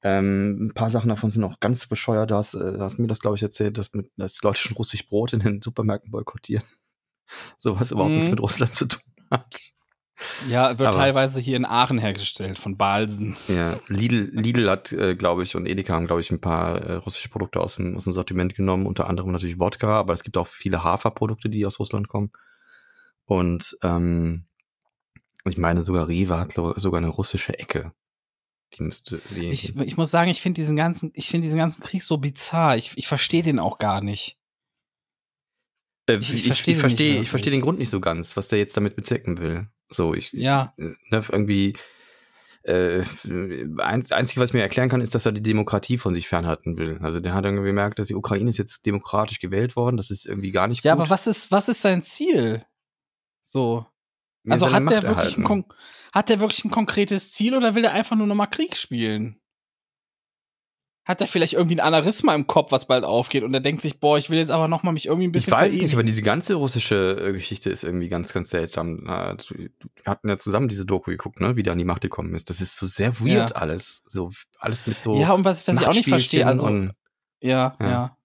Ähm, 0.04 0.68
ein 0.68 0.74
paar 0.74 0.90
Sachen 0.90 1.10
davon 1.10 1.30
sind 1.30 1.44
auch 1.44 1.60
ganz 1.60 1.86
bescheuert. 1.86 2.32
Du 2.32 2.36
hast, 2.36 2.56
äh, 2.56 2.78
hast 2.80 2.98
mir 2.98 3.08
das, 3.08 3.20
glaube 3.20 3.36
ich, 3.36 3.44
erzählt, 3.44 3.78
dass, 3.78 3.94
mit, 3.94 4.12
dass 4.18 4.42
Leute 4.42 4.60
schon 4.60 4.76
russisch 4.76 5.08
Brot 5.08 5.34
in 5.34 5.40
den 5.40 5.62
Supermärkten 5.62 6.12
boykottieren. 6.12 6.66
so 7.58 7.80
was 7.80 7.92
überhaupt 7.92 8.12
mhm. 8.12 8.18
nichts 8.18 8.32
mit 8.32 8.40
Russland 8.40 8.74
zu 8.74 8.88
tun 8.88 9.02
hat. 9.30 9.60
Ja, 10.48 10.78
wird 10.78 10.90
Aber, 10.90 10.98
teilweise 10.98 11.40
hier 11.40 11.58
in 11.58 11.66
Aachen 11.66 11.98
hergestellt, 11.98 12.60
von 12.60 12.78
Balsen. 12.78 13.38
Ja, 13.48 13.80
Lidl, 13.88 14.30
Lidl 14.34 14.70
hat, 14.70 14.92
äh, 14.92 15.16
glaube 15.16 15.44
ich, 15.44 15.56
und 15.56 15.66
Edeka 15.66 15.94
haben, 15.94 16.06
glaube 16.06 16.22
ich, 16.22 16.30
ein 16.32 16.42
paar 16.42 16.78
äh, 16.82 16.94
russische 16.96 17.30
Produkte 17.30 17.60
aus 17.60 17.76
dem, 17.76 17.96
aus 17.96 18.04
dem 18.04 18.14
Sortiment 18.14 18.56
genommen, 18.56 18.86
unter 18.86 19.08
anderem 19.10 19.32
natürlich 19.32 19.60
Wodka, 19.60 20.00
aber 20.00 20.14
es 20.14 20.24
gibt 20.24 20.38
auch 20.38 20.48
viele 20.48 20.84
Haferprodukte, 20.84 21.50
die 21.50 21.66
aus 21.66 21.80
Russland 21.80 22.08
kommen. 22.08 22.32
Und 23.26 23.78
ähm, 23.82 24.46
ich 25.46 25.58
meine, 25.58 25.84
sogar 25.84 26.08
Rewe 26.08 26.38
hat 26.38 26.54
sogar 26.54 27.00
eine 27.00 27.10
russische 27.10 27.58
Ecke. 27.58 27.94
Die 28.78 28.84
müsste. 28.84 29.22
Die, 29.36 29.50
ich, 29.50 29.76
ich 29.76 29.98
muss 29.98 30.12
sagen, 30.12 30.32
ich 30.32 30.42
finde 30.42 30.62
diesen 30.62 30.76
ganzen, 30.76 31.12
ich 31.14 31.28
finde 31.28 31.46
diesen 31.46 31.60
ganzen 31.60 31.82
Krieg 31.82 32.04
so 32.04 32.18
bizarr. 32.18 32.78
Ich, 32.78 32.92
ich 32.96 33.08
verstehe 33.08 33.44
den 33.44 33.60
auch 33.60 33.78
gar 33.78 34.02
nicht. 34.02 34.38
Äh, 36.08 36.18
ich, 36.18 36.34
ich, 36.34 36.46
verstehe, 36.46 36.76
ich 36.76 36.80
verstehe, 36.80 37.22
ich 37.22 37.30
verstehe 37.30 37.52
den 37.52 37.62
Grund 37.62 37.80
nicht 37.80 37.90
so 37.90 38.00
ganz, 38.00 38.38
was 38.38 38.48
der 38.48 38.60
jetzt 38.60 38.78
damit 38.78 38.96
bezwecken 38.96 39.40
will. 39.40 39.68
So, 39.90 40.14
ich, 40.14 40.32
ja. 40.32 40.74
Ne, 40.78 40.96
irgendwie, 41.12 41.76
äh, 42.64 43.04
eins, 43.80 44.12
einzige, 44.12 44.40
was 44.40 44.52
ich 44.52 44.54
mir 44.54 44.62
erklären 44.62 44.90
kann, 44.90 45.02
ist, 45.02 45.16
dass 45.16 45.26
er 45.26 45.32
die 45.32 45.42
Demokratie 45.42 45.98
von 45.98 46.14
sich 46.14 46.28
fernhalten 46.28 46.78
will. 46.78 47.00
Also 47.02 47.20
der 47.20 47.34
hat 47.34 47.44
irgendwie 47.44 47.66
gemerkt, 47.66 48.00
dass 48.00 48.08
die 48.08 48.16
Ukraine 48.16 48.50
ist 48.50 48.58
jetzt 48.58 48.86
demokratisch 48.86 49.40
gewählt 49.40 49.76
worden. 49.76 49.98
Das 49.98 50.12
ist 50.12 50.26
irgendwie 50.26 50.52
gar 50.52 50.68
nicht 50.68 50.84
ja, 50.84 50.94
gut. 50.94 51.00
Ja, 51.00 51.04
aber 51.04 51.10
was 51.10 51.28
ist, 51.28 51.52
was 51.52 51.70
ist 51.70 51.82
sein 51.82 52.04
Ziel? 52.04 52.64
So. 53.42 53.86
Also 54.47 54.71
hat 54.71 54.89
der 54.89 55.04
wirklich 55.04 55.38
ein, 55.38 55.65
hat 56.13 56.30
der 56.30 56.39
wirklich 56.39 56.65
ein 56.65 56.71
konkretes 56.71 57.32
Ziel 57.32 57.56
oder 57.56 57.75
will 57.75 57.86
er 57.86 57.93
einfach 57.93 58.15
nur 58.15 58.27
nochmal 58.27 58.49
Krieg 58.49 58.75
spielen? 58.75 59.41
hat 61.04 61.19
er 61.19 61.27
vielleicht 61.27 61.54
irgendwie 61.54 61.75
ein 61.75 61.80
Aneurysma 61.80 62.36
im 62.36 62.45
Kopf, 62.45 62.71
was 62.71 62.86
bald 62.86 63.04
aufgeht 63.04 63.43
und 63.43 63.54
er 63.54 63.60
denkt 63.60 63.82
sich, 63.82 63.99
boah, 63.99 64.17
ich 64.17 64.30
will 64.30 64.38
jetzt 64.38 64.51
aber 64.51 64.67
noch 64.67 64.84
mal 64.84 64.91
mich 64.91 65.08
irgendwie 65.08 65.27
ein 65.27 65.32
bisschen 65.32 65.54
Ich 65.54 65.60
weiß 65.60 65.73
nicht, 65.73 65.93
aber 65.93 66.04
diese 66.04 66.21
ganze 66.21 66.56
russische 66.56 67.17
äh, 67.19 67.34
Geschichte 67.34 67.71
ist 67.71 67.84
irgendwie 67.84 68.08
ganz, 68.08 68.34
ganz 68.34 68.51
seltsam. 68.51 69.04
Wir 69.06 69.69
hatten 70.06 70.30
ja 70.30 70.38
zusammen 70.38 70.67
diese 70.67 70.86
Doku 70.86 71.10
geguckt, 71.10 71.41
ne, 71.41 71.56
wie 71.56 71.63
der 71.63 71.73
an 71.73 71.80
die 71.80 71.86
Macht 71.86 72.01
gekommen 72.01 72.36
ist. 72.36 72.49
Das 72.49 72.62
ist 72.62 72.77
so 72.77 72.86
sehr 72.86 73.19
weird 73.19 73.49
ja. 73.49 73.56
alles. 73.56 74.04
So, 74.06 74.32
alles 74.60 74.86
mit 74.86 75.01
so. 75.01 75.19
Ja, 75.19 75.34
und 75.34 75.43
was, 75.43 75.67
was 75.67 75.82
ich 75.82 75.88
auch 75.88 75.93
nicht 75.93 76.08
verstehe, 76.08 76.45
also. 76.45 76.69
Ja, 77.43 77.75
ja, 77.80 77.89
ja. 77.89 78.17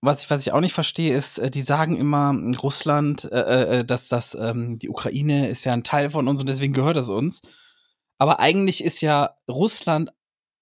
Was 0.00 0.22
ich, 0.22 0.30
was 0.30 0.42
ich 0.42 0.52
auch 0.52 0.60
nicht 0.60 0.74
verstehe, 0.74 1.14
ist, 1.14 1.38
äh, 1.38 1.50
die 1.50 1.62
sagen 1.62 1.96
immer, 1.96 2.32
Russland, 2.62 3.24
äh, 3.24 3.80
äh, 3.80 3.84
dass 3.84 4.08
das, 4.08 4.36
ähm, 4.36 4.78
die 4.78 4.88
Ukraine 4.88 5.48
ist 5.48 5.64
ja 5.64 5.72
ein 5.72 5.82
Teil 5.82 6.10
von 6.10 6.28
uns 6.28 6.40
und 6.40 6.48
deswegen 6.48 6.72
gehört 6.72 6.96
das 6.96 7.08
uns. 7.08 7.42
Aber 8.18 8.38
eigentlich 8.40 8.84
ist 8.84 9.00
ja 9.00 9.36
Russland 9.48 10.10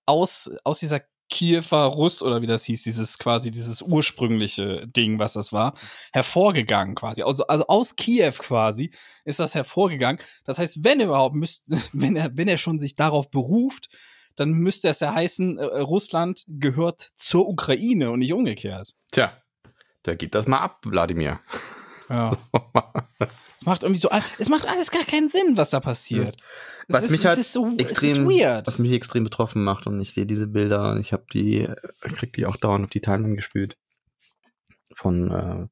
aus, 0.07 0.51
aus 0.65 0.79
dieser 0.79 1.01
Kiewer 1.29 1.85
Russ 1.87 2.23
oder 2.23 2.41
wie 2.41 2.47
das 2.47 2.65
hieß, 2.65 2.85
dieses 2.85 3.19
quasi 3.19 3.51
dieses 3.51 3.83
ursprüngliche 3.83 4.87
Ding, 4.87 5.19
was 5.19 5.33
das 5.33 5.53
war, 5.53 5.75
hervorgegangen 6.13 6.95
quasi. 6.95 7.23
Also, 7.23 7.47
also 7.47 7.67
aus 7.67 7.97
Kiew 7.97 8.33
quasi 8.39 8.93
ist 9.25 9.41
das 9.41 9.55
hervorgegangen. 9.55 10.21
Das 10.45 10.59
heißt, 10.59 10.85
wenn 10.85 11.01
überhaupt 11.01 11.35
müsste, 11.35 11.77
wenn 11.93 12.17
er, 12.17 12.37
wenn 12.37 12.49
er 12.49 12.59
schon 12.59 12.79
sich 12.79 12.95
darauf 12.95 13.31
beruft, 13.31 13.89
dann 14.37 14.51
müsste 14.51 14.89
es 14.89 15.01
ja 15.01 15.15
heißen, 15.15 15.59
äh, 15.59 15.65
Russland 15.65 16.45
gehört 16.47 17.11
zur 17.17 17.49
Ukraine 17.49 18.11
und 18.11 18.21
nicht 18.21 18.33
umgekehrt. 18.33 18.95
Tja, 19.11 19.33
da 20.03 20.15
gibt 20.15 20.35
das 20.35 20.47
mal 20.47 20.61
ab, 20.61 20.81
Wladimir. 20.85 21.41
Ja. 22.09 22.37
es 23.57 23.67
macht 23.67 23.83
irgendwie 23.83 24.01
so, 24.01 24.09
es 24.39 24.49
macht 24.49 24.67
alles 24.67 24.91
gar 24.91 25.05
keinen 25.05 25.29
Sinn, 25.29 25.57
was 25.57 25.71
da 25.71 25.81
passiert. 25.81 26.37
Was 26.89 27.05
ist, 27.05 27.11
mich 27.11 27.27
halt 27.27 27.43
so, 27.45 27.73
extrem, 27.79 28.29
was 28.29 28.79
mich 28.79 28.93
extrem 28.93 29.25
betroffen 29.25 29.65
macht 29.65 29.89
und 29.89 30.01
ich 30.01 30.13
sehe 30.13 30.27
diese 30.27 30.47
Bilder 30.47 30.93
und 30.93 31.01
ich 31.01 31.13
habe 31.13 31.25
die, 31.33 31.69
ich 32.05 32.15
krieg 32.15 32.33
die 32.35 32.47
auch 32.47 32.57
dauernd 32.57 32.85
auf 32.85 32.91
die 32.91 33.01
Timeline 33.01 33.35
gespielt. 33.35 33.77
Von, 34.95 35.33
äh, 35.33 35.67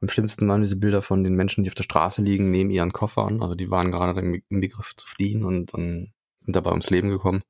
am 0.00 0.08
schlimmsten 0.08 0.48
waren 0.48 0.62
diese 0.62 0.76
Bilder 0.76 1.02
von 1.02 1.24
den 1.24 1.34
Menschen, 1.34 1.64
die 1.64 1.70
auf 1.70 1.74
der 1.74 1.82
Straße 1.82 2.22
liegen, 2.22 2.50
neben 2.50 2.70
ihren 2.70 2.92
Koffern. 2.92 3.42
Also 3.42 3.54
die 3.54 3.70
waren 3.70 3.90
gerade 3.90 4.18
im, 4.20 4.42
im 4.48 4.60
Begriff 4.60 4.94
zu 4.96 5.06
fliehen 5.06 5.44
und, 5.44 5.74
und 5.74 6.12
sind 6.38 6.56
dabei 6.56 6.70
ums 6.70 6.90
Leben 6.90 7.10
gekommen. 7.10 7.42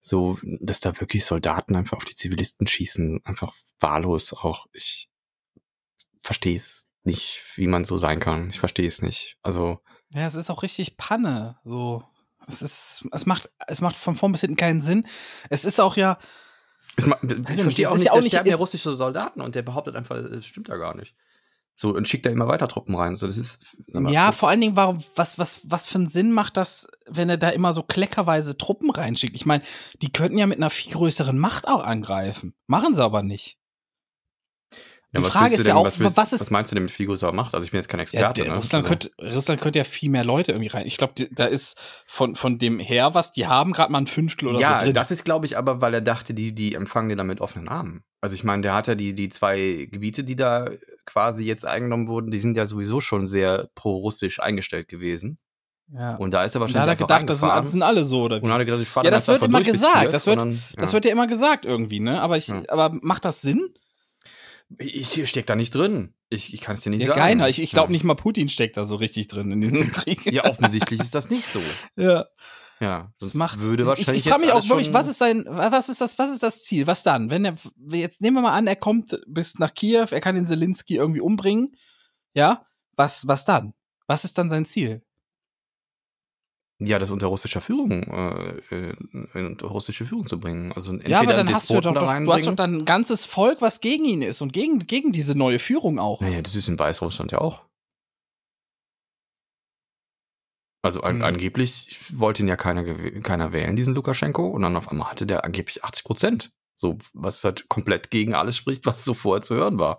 So, 0.00 0.38
dass 0.60 0.80
da 0.80 0.98
wirklich 1.00 1.24
Soldaten 1.24 1.76
einfach 1.76 1.96
auf 1.96 2.04
die 2.04 2.14
Zivilisten 2.14 2.66
schießen, 2.66 3.20
einfach 3.24 3.54
wahllos 3.80 4.32
auch. 4.32 4.66
Ich 4.72 5.10
verstehe 6.20 6.56
es 6.56 6.88
nicht, 7.02 7.44
wie 7.56 7.66
man 7.66 7.84
so 7.84 7.96
sein 7.96 8.20
kann. 8.20 8.50
Ich 8.50 8.60
verstehe 8.60 8.86
es 8.86 9.02
nicht. 9.02 9.38
Also. 9.42 9.80
Ja, 10.14 10.26
es 10.26 10.34
ist 10.34 10.50
auch 10.50 10.62
richtig 10.62 10.96
Panne. 10.96 11.58
So. 11.64 12.04
Es 12.46 12.62
ist, 12.62 13.06
es 13.12 13.26
macht, 13.26 13.50
es 13.66 13.80
macht 13.80 13.96
von 13.96 14.16
vorn 14.16 14.32
bis 14.32 14.40
hinten 14.40 14.56
keinen 14.56 14.80
Sinn. 14.80 15.06
Es 15.50 15.64
ist 15.64 15.80
auch 15.80 15.96
ja. 15.96 16.18
Es 16.96 17.04
ich 17.04 17.60
verstehe 17.60 17.90
auch 17.90 17.94
nicht, 17.96 18.06
ja 18.06 18.12
auch 18.12 18.20
nicht, 18.20 18.32
ja 18.32 18.56
russische 18.56 18.96
Soldaten 18.96 19.40
und 19.40 19.54
der 19.54 19.62
behauptet 19.62 19.94
einfach, 19.94 20.16
es 20.16 20.46
stimmt 20.46 20.68
ja 20.68 20.76
gar 20.76 20.96
nicht. 20.96 21.14
So, 21.80 21.94
und 21.94 22.08
schickt 22.08 22.26
da 22.26 22.30
immer 22.30 22.48
weiter 22.48 22.66
Truppen 22.66 22.96
rein. 22.96 23.14
So, 23.14 23.28
das 23.28 23.38
ist, 23.38 23.60
mal, 23.92 24.12
ja, 24.12 24.26
das 24.26 24.40
vor 24.40 24.48
allen 24.48 24.60
Dingen, 24.60 24.74
warum, 24.74 24.98
was, 25.14 25.38
was, 25.38 25.60
was 25.62 25.86
für 25.86 25.98
einen 25.98 26.08
Sinn 26.08 26.32
macht 26.32 26.56
das, 26.56 26.88
wenn 27.08 27.30
er 27.30 27.36
da 27.36 27.50
immer 27.50 27.72
so 27.72 27.84
kleckerweise 27.84 28.58
Truppen 28.58 28.90
reinschickt? 28.90 29.36
Ich 29.36 29.46
meine, 29.46 29.62
die 30.02 30.10
könnten 30.10 30.38
ja 30.38 30.48
mit 30.48 30.58
einer 30.58 30.70
viel 30.70 30.92
größeren 30.92 31.38
Macht 31.38 31.68
auch 31.68 31.84
angreifen. 31.84 32.54
Machen 32.66 32.96
sie 32.96 33.04
aber 33.04 33.22
nicht. 33.22 33.58
Ja, 35.12 35.20
die 35.20 35.26
Frage 35.26 35.54
ist 35.54 35.66
ja 35.66 35.76
auch, 35.76 35.86
was, 35.86 36.00
willst, 36.00 36.16
was, 36.16 36.32
ist, 36.32 36.40
was 36.40 36.50
meinst 36.50 36.72
du 36.72 36.74
denn 36.74 36.82
mit 36.82 36.90
Figo 36.90 37.14
macht? 37.32 37.54
Also 37.54 37.64
ich 37.64 37.70
bin 37.70 37.78
jetzt 37.78 37.88
kein 37.88 38.00
Experte. 38.00 38.42
Ja, 38.42 38.48
ne? 38.48 38.56
Russland, 38.56 38.84
also. 38.84 38.88
könnte, 38.88 39.34
Russland 39.34 39.60
könnte 39.60 39.78
ja 39.78 39.84
viel 39.84 40.10
mehr 40.10 40.24
Leute 40.24 40.50
irgendwie 40.50 40.68
rein. 40.68 40.84
Ich 40.84 40.96
glaube, 40.96 41.14
da 41.30 41.46
ist 41.46 41.80
von, 42.06 42.34
von 42.34 42.58
dem 42.58 42.80
her, 42.80 43.14
was 43.14 43.30
die 43.30 43.46
haben, 43.46 43.72
gerade 43.72 43.92
mal 43.92 44.00
ein 44.00 44.06
Fünftel 44.08 44.48
oder 44.48 44.58
ja, 44.58 44.80
so. 44.80 44.86
Ja, 44.86 44.92
das 44.92 45.12
ist, 45.12 45.24
glaube 45.24 45.46
ich, 45.46 45.56
aber, 45.56 45.80
weil 45.80 45.94
er 45.94 46.00
dachte, 46.00 46.34
die, 46.34 46.52
die 46.54 46.74
empfangen 46.74 47.08
den 47.08 47.18
dann 47.18 47.28
mit 47.28 47.40
offenen 47.40 47.68
Armen. 47.68 48.02
Also 48.20 48.34
ich 48.34 48.42
meine, 48.42 48.62
der 48.62 48.74
hat 48.74 48.88
ja 48.88 48.96
die, 48.96 49.14
die 49.14 49.28
zwei 49.28 49.88
Gebiete, 49.90 50.24
die 50.24 50.36
da 50.36 50.68
quasi 51.08 51.44
jetzt 51.44 51.64
eingenommen 51.64 52.06
wurden, 52.08 52.30
die 52.30 52.38
sind 52.38 52.56
ja 52.56 52.66
sowieso 52.66 53.00
schon 53.00 53.26
sehr 53.26 53.70
pro-russisch 53.74 54.40
eingestellt 54.40 54.88
gewesen. 54.88 55.38
Ja. 55.92 56.16
Und 56.16 56.34
da 56.34 56.44
ist 56.44 56.54
er 56.54 56.60
wahrscheinlich. 56.60 56.74
Da 56.74 56.80
hat 56.82 56.88
er 56.88 56.96
gedacht, 56.96 57.30
das 57.30 57.40
sind, 57.40 57.70
sind, 57.70 57.82
alle 57.82 58.04
so. 58.04 58.22
Oder 58.24 58.42
und 58.42 58.52
hat 58.52 58.58
er 58.58 58.64
gedacht, 58.66 58.82
ich 58.82 58.88
fahre 58.88 59.06
Ja, 59.06 59.10
das 59.10 59.26
wird 59.26 59.42
immer 59.42 59.62
gesagt. 59.62 60.12
Das 60.12 60.26
wird, 60.26 60.40
dann, 60.40 60.52
ja. 60.52 60.60
das 60.76 60.92
wird 60.92 61.06
ja 61.06 61.12
immer 61.12 61.26
gesagt 61.26 61.64
irgendwie, 61.64 62.00
ne? 62.00 62.20
Aber 62.20 62.36
ich, 62.36 62.48
ja. 62.48 62.62
aber 62.68 62.90
macht 63.00 63.24
das 63.24 63.40
Sinn? 63.40 63.72
Ich 64.76 65.26
steck 65.26 65.46
da 65.46 65.56
nicht 65.56 65.74
drin. 65.74 66.12
Ich, 66.28 66.52
ich 66.52 66.60
kann 66.60 66.74
es 66.74 66.82
dir 66.82 66.90
nicht 66.90 67.00
ja, 67.00 67.08
sagen. 67.08 67.20
Keiner. 67.20 67.48
Ich, 67.48 67.62
ich 67.62 67.70
glaube 67.70 67.90
nicht 67.90 68.04
mal 68.04 68.14
Putin 68.14 68.50
steckt 68.50 68.76
da 68.76 68.84
so 68.84 68.96
richtig 68.96 69.28
drin 69.28 69.50
in 69.50 69.62
diesem 69.62 69.90
Krieg. 69.92 70.30
Ja, 70.30 70.44
offensichtlich 70.44 71.00
ist 71.00 71.14
das 71.14 71.30
nicht 71.30 71.46
so. 71.46 71.60
Ja. 71.96 72.26
Ja, 72.80 73.12
sonst 73.16 73.32
das 73.32 73.38
macht, 73.38 73.60
würde 73.60 73.86
wahrscheinlich. 73.86 74.20
Ich, 74.20 74.26
ich 74.26 74.32
frage 74.32 74.44
mich 74.44 74.52
auch 74.52 74.68
wirklich, 74.68 74.92
was 74.92 75.08
ist 75.08 75.18
sein, 75.18 75.44
was 75.48 75.88
ist 75.88 76.00
das, 76.00 76.18
was 76.18 76.30
ist 76.30 76.42
das 76.42 76.62
Ziel? 76.62 76.86
Was 76.86 77.02
dann? 77.02 77.30
Wenn 77.30 77.44
er, 77.44 77.56
jetzt 77.90 78.20
nehmen 78.20 78.36
wir 78.36 78.42
mal 78.42 78.52
an, 78.52 78.66
er 78.66 78.76
kommt 78.76 79.20
bis 79.26 79.58
nach 79.58 79.74
Kiew, 79.74 80.06
er 80.10 80.20
kann 80.20 80.36
den 80.36 80.46
Zelensky 80.46 80.96
irgendwie 80.96 81.20
umbringen. 81.20 81.74
Ja? 82.34 82.66
Was, 82.96 83.26
was 83.26 83.44
dann? 83.44 83.74
Was 84.06 84.24
ist 84.24 84.38
dann 84.38 84.48
sein 84.48 84.64
Ziel? 84.64 85.02
Ja, 86.80 87.00
das 87.00 87.10
unter 87.10 87.26
russischer 87.26 87.60
Führung, 87.60 88.04
äh, 88.70 88.94
unter 89.34 89.66
russische 89.66 90.06
Führung 90.06 90.28
zu 90.28 90.38
bringen. 90.38 90.72
Also 90.72 90.92
entweder 90.92 91.10
ja, 91.10 91.20
aber 91.20 91.32
dann 91.32 91.52
hast 91.52 91.68
du 91.70 91.80
doch, 91.80 91.92
doch 91.92 92.00
du 92.00 92.32
hast 92.32 92.46
doch 92.46 92.54
dann 92.54 92.76
ein 92.76 92.84
ganzes 92.84 93.24
Volk, 93.24 93.60
was 93.60 93.80
gegen 93.80 94.04
ihn 94.04 94.22
ist 94.22 94.42
und 94.42 94.52
gegen, 94.52 94.78
gegen 94.86 95.10
diese 95.10 95.36
neue 95.36 95.58
Führung 95.58 95.98
auch. 95.98 96.20
Naja, 96.20 96.40
das 96.40 96.54
ist 96.54 96.68
in 96.68 96.78
Weißrussland 96.78 97.32
ja 97.32 97.38
auch. 97.38 97.67
Also 100.82 101.00
an, 101.00 101.16
hm. 101.16 101.24
angeblich 101.24 101.98
wollte 102.18 102.42
ihn 102.42 102.48
ja 102.48 102.56
keiner, 102.56 102.84
keiner 103.22 103.52
wählen, 103.52 103.76
diesen 103.76 103.94
Lukaschenko, 103.94 104.46
und 104.46 104.62
dann 104.62 104.76
auf 104.76 104.88
einmal 104.88 105.10
hatte 105.10 105.26
der 105.26 105.44
angeblich 105.44 105.84
80 105.84 106.04
Prozent. 106.04 106.52
So, 106.74 106.96
was 107.12 107.42
halt 107.42 107.68
komplett 107.68 108.10
gegen 108.10 108.34
alles 108.34 108.56
spricht, 108.56 108.86
was 108.86 109.04
so 109.04 109.14
vorher 109.14 109.42
zu 109.42 109.56
hören 109.56 109.78
war. 109.78 109.98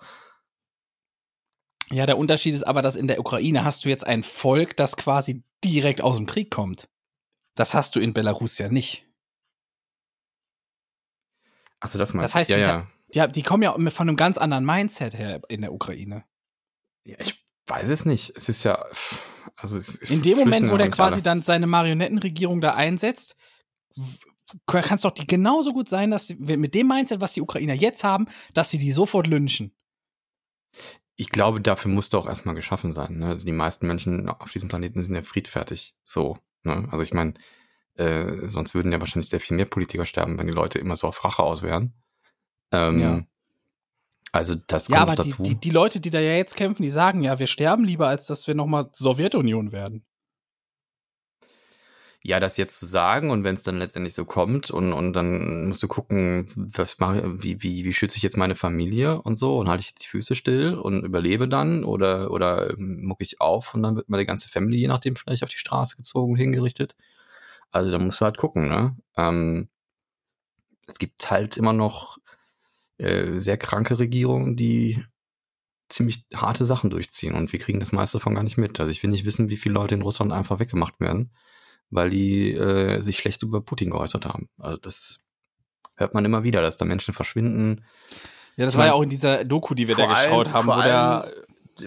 Ja, 1.91 2.05
der 2.05 2.17
Unterschied 2.17 2.55
ist 2.55 2.63
aber, 2.63 2.81
dass 2.81 2.95
in 2.95 3.07
der 3.07 3.19
Ukraine 3.19 3.65
hast 3.65 3.83
du 3.83 3.89
jetzt 3.89 4.05
ein 4.05 4.23
Volk, 4.23 4.77
das 4.77 4.95
quasi 4.95 5.43
direkt 5.63 6.01
aus 6.01 6.15
dem 6.15 6.25
Krieg 6.25 6.51
kommt. 6.51 6.87
Das 7.55 7.73
hast 7.73 7.95
du 7.95 7.99
in 7.99 8.13
Belarus 8.13 8.57
ja 8.59 8.69
nicht. 8.69 9.05
Achso, 11.81 11.97
das 11.97 12.13
meinst 12.13 12.29
Das 12.29 12.35
heißt, 12.35 12.49
ja, 12.49 12.57
ja. 12.57 12.87
Die, 13.27 13.31
die 13.33 13.43
kommen 13.43 13.63
ja 13.63 13.73
von 13.89 14.07
einem 14.07 14.15
ganz 14.15 14.37
anderen 14.37 14.65
Mindset 14.65 15.17
her 15.17 15.41
in 15.49 15.61
der 15.61 15.73
Ukraine. 15.73 16.23
Ja, 17.05 17.17
ich 17.19 17.43
weiß 17.69 17.89
es 17.89 18.05
nicht. 18.05 18.33
Es 18.35 18.49
ist 18.49 18.63
ja. 18.63 18.85
Also 19.55 19.77
es, 19.77 19.95
in 20.09 20.21
dem 20.21 20.37
Moment, 20.37 20.71
wo 20.71 20.77
der 20.77 20.89
quasi 20.89 21.15
alle. 21.15 21.21
dann 21.21 21.41
seine 21.41 21.67
Marionettenregierung 21.67 22.61
da 22.61 22.75
einsetzt, 22.75 23.35
kann 24.65 24.95
es 24.95 25.01
doch 25.01 25.11
die 25.11 25.27
genauso 25.27 25.73
gut 25.73 25.89
sein, 25.89 26.11
dass 26.11 26.27
sie, 26.27 26.35
mit 26.35 26.73
dem 26.73 26.87
Mindset, 26.87 27.21
was 27.21 27.33
die 27.33 27.41
Ukrainer 27.41 27.73
jetzt 27.73 28.03
haben, 28.03 28.27
dass 28.53 28.69
sie 28.69 28.77
die 28.77 28.91
sofort 28.91 29.27
lynchen. 29.27 29.75
Ich 31.15 31.29
glaube, 31.29 31.61
dafür 31.61 31.91
musste 31.91 32.17
auch 32.17 32.27
erstmal 32.27 32.55
geschaffen 32.55 32.93
sein. 32.93 33.17
Ne? 33.17 33.27
Also 33.27 33.45
die 33.45 33.51
meisten 33.51 33.87
Menschen 33.87 34.29
auf 34.29 34.51
diesem 34.51 34.69
Planeten 34.69 35.01
sind 35.01 35.15
ja 35.15 35.21
friedfertig. 35.21 35.93
So. 36.03 36.37
Ne? 36.63 36.87
Also 36.91 37.03
ich 37.03 37.13
meine, 37.13 37.33
äh, 37.95 38.47
sonst 38.47 38.73
würden 38.73 38.91
ja 38.91 39.01
wahrscheinlich 39.01 39.29
sehr 39.29 39.41
viel 39.41 39.57
mehr 39.57 39.65
Politiker 39.65 40.05
sterben, 40.05 40.37
wenn 40.39 40.47
die 40.47 40.53
Leute 40.53 40.79
immer 40.79 40.95
so 40.95 41.07
auf 41.07 41.23
Rache 41.23 41.43
aus 41.43 41.61
wären. 41.61 41.93
Ähm, 42.71 42.99
ja. 42.99 43.23
Also 44.31 44.55
das 44.67 44.87
kommt 44.87 44.95
ja, 44.95 45.01
aber 45.01 45.15
dazu. 45.15 45.41
Die, 45.43 45.49
die, 45.49 45.59
die 45.59 45.69
Leute, 45.71 45.99
die 45.99 46.09
da 46.09 46.19
ja 46.19 46.33
jetzt 46.33 46.55
kämpfen, 46.55 46.83
die 46.83 46.89
sagen 46.89 47.21
ja, 47.23 47.39
wir 47.39 47.47
sterben 47.47 47.83
lieber, 47.83 48.07
als 48.07 48.27
dass 48.27 48.47
wir 48.47 48.55
nochmal 48.55 48.89
Sowjetunion 48.93 49.71
werden 49.71 50.05
ja, 52.21 52.39
das 52.39 52.57
jetzt 52.57 52.79
zu 52.79 52.85
sagen 52.85 53.31
und 53.31 53.45
wenn 53.45 53.55
es 53.55 53.63
dann 53.63 53.79
letztendlich 53.79 54.13
so 54.13 54.25
kommt 54.25 54.71
und, 54.71 54.91
und 54.91 55.13
dann 55.13 55.67
musst 55.67 55.81
du 55.81 55.87
gucken, 55.87 56.47
was 56.55 56.99
mache, 56.99 57.41
wie, 57.41 57.63
wie, 57.63 57.85
wie 57.85 57.93
schütze 57.93 58.17
ich 58.17 58.23
jetzt 58.23 58.35
meine 58.35 58.55
Familie 58.55 59.21
und 59.21 59.37
so 59.37 59.57
und 59.57 59.69
halte 59.69 59.81
ich 59.81 59.89
jetzt 59.89 60.03
die 60.03 60.09
Füße 60.09 60.35
still 60.35 60.75
und 60.75 61.05
überlebe 61.05 61.47
dann 61.47 61.85
oder, 61.85 62.31
oder 62.31 62.73
muck 62.77 63.21
ich 63.21 63.39
auf 63.39 63.73
und 63.73 63.83
dann 63.83 63.95
wird 63.95 64.09
meine 64.09 64.25
ganze 64.25 64.49
Family, 64.49 64.77
je 64.77 64.89
nachdem, 64.89 65.15
vielleicht 65.15 65.43
auf 65.43 65.49
die 65.49 65.57
Straße 65.57 65.95
gezogen 65.95 66.33
und 66.33 66.37
hingerichtet. 66.37 66.95
Also 67.71 67.91
da 67.91 67.99
musst 67.99 68.19
du 68.19 68.25
halt 68.25 68.37
gucken, 68.37 68.67
ne? 68.67 68.97
Ähm, 69.15 69.69
es 70.87 70.97
gibt 70.97 71.31
halt 71.31 71.55
immer 71.55 71.73
noch 71.73 72.17
äh, 72.99 73.39
sehr 73.39 73.57
kranke 73.57 73.99
Regierungen, 73.99 74.55
die 74.55 75.03
ziemlich 75.89 76.25
harte 76.35 76.65
Sachen 76.65 76.91
durchziehen 76.91 77.33
und 77.33 77.51
wir 77.51 77.59
kriegen 77.59 77.79
das 77.79 77.91
meiste 77.91 78.19
davon 78.19 78.35
gar 78.35 78.43
nicht 78.43 78.57
mit. 78.57 78.79
Also 78.79 78.91
ich 78.91 79.01
will 79.01 79.09
nicht 79.09 79.25
wissen, 79.25 79.49
wie 79.49 79.57
viele 79.57 79.73
Leute 79.73 79.95
in 79.95 80.03
Russland 80.03 80.31
einfach 80.31 80.59
weggemacht 80.59 80.99
werden 80.99 81.31
weil 81.89 82.09
die 82.09 82.53
äh, 82.53 83.01
sich 83.01 83.17
schlecht 83.17 83.43
über 83.43 83.61
Putin 83.61 83.89
geäußert 83.89 84.25
haben. 84.25 84.49
Also 84.57 84.77
das 84.77 85.25
hört 85.97 86.13
man 86.13 86.25
immer 86.25 86.43
wieder, 86.43 86.61
dass 86.61 86.77
da 86.77 86.85
Menschen 86.85 87.13
verschwinden. 87.13 87.85
Ja, 88.55 88.65
das 88.65 88.75
ich 88.75 88.79
war 88.79 88.87
ja 88.87 88.93
auch 88.93 89.01
in 89.01 89.09
dieser 89.09 89.45
Doku, 89.45 89.73
die 89.73 89.87
wir 89.87 89.95
da 89.95 90.05
geschaut 90.05 90.47
allen, 90.47 90.53
haben, 90.53 90.67
wo 90.67 90.81
der 90.81 91.31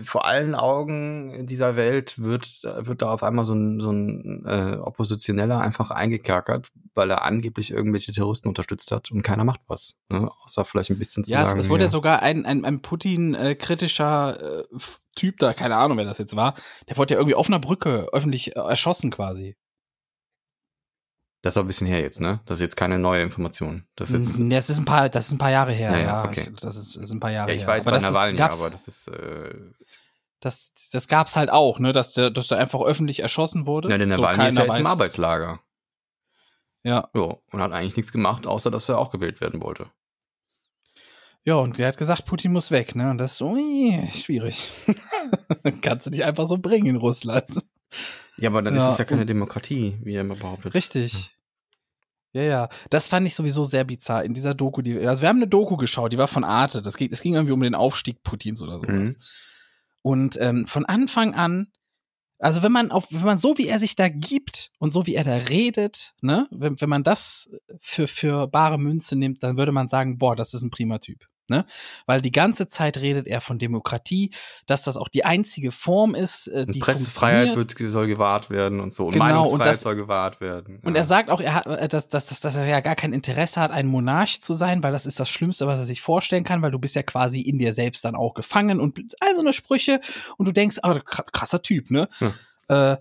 vor 0.05 0.24
allen 0.24 0.55
Augen 0.55 1.46
dieser 1.46 1.76
Welt 1.76 2.18
wird, 2.18 2.62
wird 2.62 3.02
da 3.02 3.12
auf 3.12 3.22
einmal 3.22 3.44
so 3.44 3.55
ein, 3.55 3.81
so 3.81 3.90
ein 3.90 4.44
äh, 4.46 4.76
Oppositioneller 4.76 5.61
einfach 5.61 5.90
eingekerkert, 5.90 6.68
weil 6.94 7.11
er 7.11 7.22
angeblich 7.22 7.70
irgendwelche 7.70 8.12
Terroristen 8.12 8.48
unterstützt 8.48 8.92
hat 8.92 9.11
und 9.11 9.22
keiner 9.22 9.44
macht 9.44 9.61
was. 9.66 9.98
Ne? 10.09 10.31
Außer 10.44 10.64
vielleicht 10.64 10.90
ein 10.90 10.98
bisschen 10.98 11.24
zu 11.24 11.33
ja, 11.33 11.44
sagen. 11.44 11.59
Ja, 11.59 11.64
es 11.64 11.70
wurde 11.70 11.85
ja 11.85 11.90
sogar 11.90 12.22
ein, 12.22 12.44
ein, 12.44 12.64
ein 12.64 12.81
Putin-kritischer 12.81 14.61
äh, 14.61 14.78
Typ 15.14 15.38
da, 15.38 15.52
keine 15.52 15.76
Ahnung, 15.76 15.98
wer 15.98 16.07
das 16.07 16.18
jetzt 16.18 16.37
war, 16.37 16.55
der 16.88 16.96
wurde 16.96 17.14
ja 17.14 17.20
irgendwie 17.20 17.35
auf 17.35 17.48
einer 17.48 17.59
Brücke 17.59 18.09
öffentlich 18.12 18.57
äh, 18.57 18.61
erschossen 18.61 19.11
quasi. 19.11 19.57
Das 21.42 21.55
ist 21.55 21.59
auch 21.59 21.64
ein 21.64 21.66
bisschen 21.66 21.88
her 21.88 22.00
jetzt, 22.00 22.20
ne? 22.20 22.40
Das 22.46 22.59
ist 22.59 22.62
jetzt 22.62 22.76
keine 22.76 23.00
neue 23.00 23.22
Information. 23.22 23.85
Das 23.96 24.11
ist, 24.12 24.38
jetzt 24.38 24.52
das 24.52 24.70
ist 24.70 24.78
ein 24.78 24.85
paar, 24.85 25.09
das 25.09 25.26
ist 25.26 25.33
ein 25.33 25.38
paar 25.38 25.50
Jahre 25.50 25.72
her. 25.72 25.90
Ja, 25.90 25.98
ja 25.98 26.24
okay. 26.24 26.52
Das 26.61 26.76
ist, 26.76 26.96
das 26.96 27.02
ist 27.02 27.12
ein 27.12 27.18
paar 27.18 27.33
Jahre 27.33 27.50
her. 27.50 27.57
Ja, 27.57 27.61
ich 27.61 27.66
war 27.66 27.76
jetzt 27.76 27.87
her. 27.87 27.92
bei 27.92 27.98
Nawalny, 27.98 28.40
aber 28.40 28.70
das 28.70 28.87
ist. 28.87 29.09
Äh, 29.09 29.52
das, 30.38 30.72
das 30.92 31.09
gab's 31.09 31.37
halt 31.37 31.50
auch, 31.50 31.81
ne? 31.81 31.92
Dass 31.92 32.14
der, 32.14 32.31
dass 32.31 32.48
der 32.48 32.59
einfach 32.59 32.81
öffentlich 32.81 33.20
erschossen 33.20 33.66
wurde. 33.66 33.90
Ja, 33.90 33.98
der 33.98 34.07
Nawalny 34.07 34.42
so, 34.42 34.48
ist 34.48 34.57
ja 34.57 34.64
jetzt 34.64 34.78
im 34.78 34.87
Arbeitslager. 34.87 35.61
Ja. 36.85 37.09
Ja, 37.12 37.37
und 37.50 37.61
hat 37.61 37.72
eigentlich 37.72 37.96
nichts 37.96 38.12
gemacht, 38.12 38.46
außer 38.46 38.70
dass 38.70 38.88
er 38.88 38.98
auch 38.98 39.11
gewählt 39.11 39.40
werden 39.40 39.61
wollte. 39.62 39.87
Ja, 41.44 41.57
und 41.57 41.76
der 41.78 41.88
hat 41.88 41.96
gesagt, 41.96 42.24
Putin 42.24 42.52
muss 42.52 42.70
weg, 42.70 42.94
ne? 42.94 43.11
Und 43.11 43.18
das 43.18 43.33
ist 43.33 43.42
ui, 43.42 44.09
schwierig. 44.12 44.72
Kannst 45.83 46.07
du 46.07 46.11
nicht 46.11 46.24
einfach 46.24 46.46
so 46.46 46.59
bringen 46.59 46.87
in 46.87 46.96
Russland. 46.96 47.64
Ja, 48.38 48.51
aber 48.51 48.62
dann 48.62 48.75
ja, 48.75 48.87
ist 48.87 48.92
es 48.92 48.99
ja 48.99 49.05
keine 49.05 49.27
Demokratie, 49.27 49.99
wie 50.03 50.14
er 50.14 50.23
immer 50.23 50.37
behauptet. 50.37 50.75
Richtig. 50.75 51.31
Ja. 52.33 52.42
ja, 52.42 52.68
Das 52.90 53.07
fand 53.07 53.27
ich 53.27 53.35
sowieso 53.35 53.64
sehr 53.64 53.85
bizarr 53.85 54.25
in 54.25 54.35
dieser 54.35 54.55
Doku. 54.55 54.83
Die, 54.83 54.99
also 55.07 55.23
wir 55.23 55.29
haben 55.29 55.37
eine 55.37 55.49
Doku 55.49 55.77
geschaut, 55.77 56.12
die 56.12 56.18
war 56.18 56.29
von 56.29 56.45
Arte. 56.45 56.81
Das 56.81 56.97
ging, 56.97 57.11
es 57.12 57.21
ging 57.21 57.35
irgendwie 57.35 57.53
um 57.53 57.61
den 57.61 57.75
Aufstieg 57.75 58.23
Putins 58.23 58.62
oder 58.62 58.81
sowas. 58.81 59.11
Mhm. 59.11 59.16
Und 60.01 60.38
ähm, 60.40 60.64
von 60.66 60.85
Anfang 60.87 61.35
an, 61.35 61.68
also 62.38 62.62
wenn 62.62 62.73
man 62.73 62.90
auf, 62.90 63.07
wenn 63.11 63.25
man 63.25 63.38
so 63.38 63.57
wie 63.57 63.68
er 63.68 63.79
sich 63.79 63.95
da 63.95 64.09
gibt 64.09 64.73
und 64.79 64.92
so 64.92 65.07
wie 65.07 65.14
er 65.14 65.23
da 65.25 65.37
redet, 65.37 66.14
ne, 66.23 66.49
wenn, 66.51 66.81
wenn 66.81 66.88
man 66.88 67.05
das 67.05 67.49
für 67.81 68.09
für 68.09 68.49
bare 68.49 68.79
Münze 68.79 69.14
nimmt, 69.14 69.42
dann 69.45 69.57
würde 69.57 69.71
man 69.71 69.88
sagen, 69.88 70.18
boah, 70.18 70.35
das 70.35 70.53
ist 70.55 70.62
ein 70.62 70.71
prima 70.71 70.99
Typ. 70.99 71.29
Ne? 71.48 71.66
Weil 72.07 72.22
die 72.22 72.31
ganze 72.31 72.68
Zeit 72.68 72.98
redet 72.98 73.26
er 73.26 73.40
von 73.40 73.59
Demokratie, 73.59 74.33
dass 74.66 74.85
das 74.85 74.96
auch 74.96 75.09
die 75.09 75.24
einzige 75.24 75.72
Form 75.72 76.14
ist, 76.14 76.46
äh, 76.46 76.66
die 76.66 76.74
und 76.74 76.81
Pressefreiheit 76.81 77.57
wird, 77.57 77.74
soll 77.90 78.07
gewahrt 78.07 78.48
werden 78.48 78.81
und 78.81 78.92
so. 78.92 79.07
Und 79.07 79.12
genau, 79.12 79.24
Meinungsfreiheit 79.24 79.61
und 79.61 79.66
das, 79.66 79.81
soll 79.81 79.96
gewahrt 79.96 80.40
werden. 80.40 80.78
Ja. 80.83 80.88
Und 80.88 80.94
er 80.94 81.05
sagt 81.05 81.31
auch, 81.31 81.40
er 81.40 81.55
hat, 81.55 81.66
äh, 81.66 81.88
dass, 81.88 82.09
dass, 82.09 82.40
dass 82.40 82.57
er 82.57 82.66
ja 82.66 82.81
gar 82.81 82.94
kein 82.94 83.12
Interesse 83.12 83.61
hat, 83.61 83.72
ein 83.72 83.87
Monarch 83.87 84.40
zu 84.40 84.55
sein, 84.55 84.83
weil 84.83 84.92
das 84.92 85.05
ist 85.05 85.18
das 85.18 85.28
Schlimmste, 85.28 85.66
was 85.66 85.78
er 85.78 85.87
sich 85.87 86.00
vorstellen 86.00 86.44
kann, 86.44 86.62
weil 86.62 86.70
du 86.70 86.78
bist 86.78 86.94
ja 86.94 87.02
quasi 87.02 87.40
in 87.40 87.59
dir 87.59 87.72
selbst 87.72 88.05
dann 88.05 88.14
auch 88.14 88.35
gefangen 88.35 88.81
und 88.81 89.00
all 89.20 89.35
so 89.35 89.40
eine 89.40 89.52
Sprüche 89.52 90.00
und 90.37 90.46
du 90.46 90.52
denkst, 90.52 90.78
ah, 90.83 91.00
krasser 91.00 91.62
Typ, 91.62 91.90
ne? 91.90 92.09
Ja. 92.68 92.92
Äh, 92.92 92.96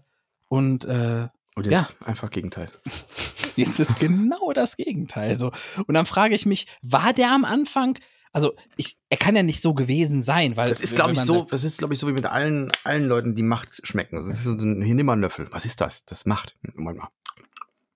und 0.48 0.86
äh, 0.86 1.28
und 1.56 1.66
jetzt 1.68 1.98
ja. 2.00 2.08
einfach 2.08 2.30
Gegenteil. 2.30 2.70
Jetzt 3.58 3.80
ist 3.82 4.00
genau 4.00 4.54
das 4.54 4.78
Gegenteil. 4.78 5.38
So. 5.38 5.52
Und 5.86 5.94
dann 5.94 6.06
frage 6.06 6.34
ich 6.34 6.46
mich, 6.46 6.68
war 6.82 7.12
der 7.12 7.32
am 7.32 7.44
Anfang 7.44 8.00
also 8.34 8.56
ich, 8.78 8.98
er 9.10 9.18
kann 9.18 9.36
ja 9.36 9.44
nicht 9.44 9.62
so 9.62 9.74
gewesen 9.74 10.24
sein, 10.24 10.56
weil 10.56 10.70
das 10.70 10.82
ist, 10.82 10.96
glaube 10.96 11.14
ich, 11.14 11.20
so. 11.20 11.44
Das 11.50 11.64
ist, 11.64 11.80
glaube 11.80 11.94
ich, 11.94 12.00
so 12.00 12.08
wie 12.08 12.14
mit 12.14 12.26
allen 12.26 12.72
allen 12.84 13.06
Leuten, 13.06 13.36
die 13.36 13.44
Macht 13.44 13.86
schmecken. 13.86 14.16
Das 14.16 14.28
ist 14.28 14.44
so 14.44 14.54
ein 14.54 14.82
hier 14.82 14.96
nimm 14.96 15.06
mal 15.06 15.14
einen 15.14 15.22
Löffel. 15.22 15.48
Was 15.52 15.66
ist 15.66 15.82
das? 15.82 16.06
Das 16.06 16.26
Macht. 16.26 16.56
Moment 16.74 17.00
mal. 17.00 17.10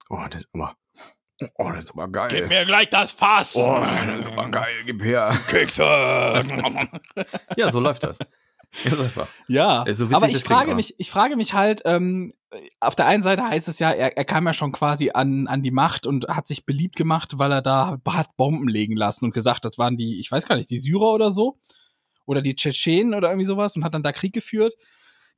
Oh, 0.09 0.19
das 0.29 0.41
ist 0.41 0.49
aber. 0.53 0.75
Oh, 1.55 1.69
das 1.69 1.85
ist 1.85 1.91
aber 1.91 2.07
geil. 2.07 2.29
Gib 2.29 2.47
mir 2.47 2.65
gleich 2.65 2.89
das 2.89 3.11
Fass. 3.11 3.55
Oh, 3.55 3.81
das 3.81 4.19
ist 4.21 4.27
aber 4.27 4.49
geil. 4.49 4.75
Gib 4.85 5.03
her. 5.03 5.37
Kekse. 5.47 5.83
ja, 7.57 7.71
so 7.71 7.79
läuft 7.79 8.03
das. 8.03 8.19
Ja, 9.47 9.83
also 9.83 10.07
aber 10.11 10.27
ich 10.27 10.43
frage 10.43 10.75
mich, 10.75 10.95
ich 10.97 11.09
frage 11.09 11.35
mich 11.35 11.53
halt, 11.53 11.81
ähm, 11.85 12.33
auf 12.79 12.95
der 12.95 13.07
einen 13.07 13.23
Seite 13.23 13.43
heißt 13.43 13.67
es 13.67 13.79
ja, 13.79 13.91
er, 13.91 14.17
er 14.17 14.25
kam 14.25 14.45
ja 14.45 14.53
schon 14.53 14.71
quasi 14.71 15.11
an, 15.11 15.47
an 15.47 15.61
die 15.61 15.71
Macht 15.71 16.07
und 16.07 16.27
hat 16.27 16.47
sich 16.47 16.65
beliebt 16.65 16.95
gemacht, 16.95 17.37
weil 17.37 17.51
er 17.51 17.61
da 17.61 17.99
hat 18.07 18.37
Bomben 18.37 18.67
legen 18.67 18.95
lassen 18.95 19.25
und 19.25 19.33
gesagt, 19.33 19.65
das 19.65 19.77
waren 19.77 19.97
die, 19.97 20.19
ich 20.19 20.31
weiß 20.31 20.47
gar 20.47 20.55
nicht, 20.55 20.69
die 20.69 20.79
Syrer 20.79 21.13
oder 21.13 21.31
so. 21.31 21.57
Oder 22.27 22.41
die 22.41 22.55
Tschetschenen 22.55 23.13
oder 23.13 23.29
irgendwie 23.29 23.45
sowas 23.45 23.75
und 23.75 23.83
hat 23.83 23.93
dann 23.93 24.01
da 24.01 24.11
Krieg 24.11 24.33
geführt. 24.33 24.73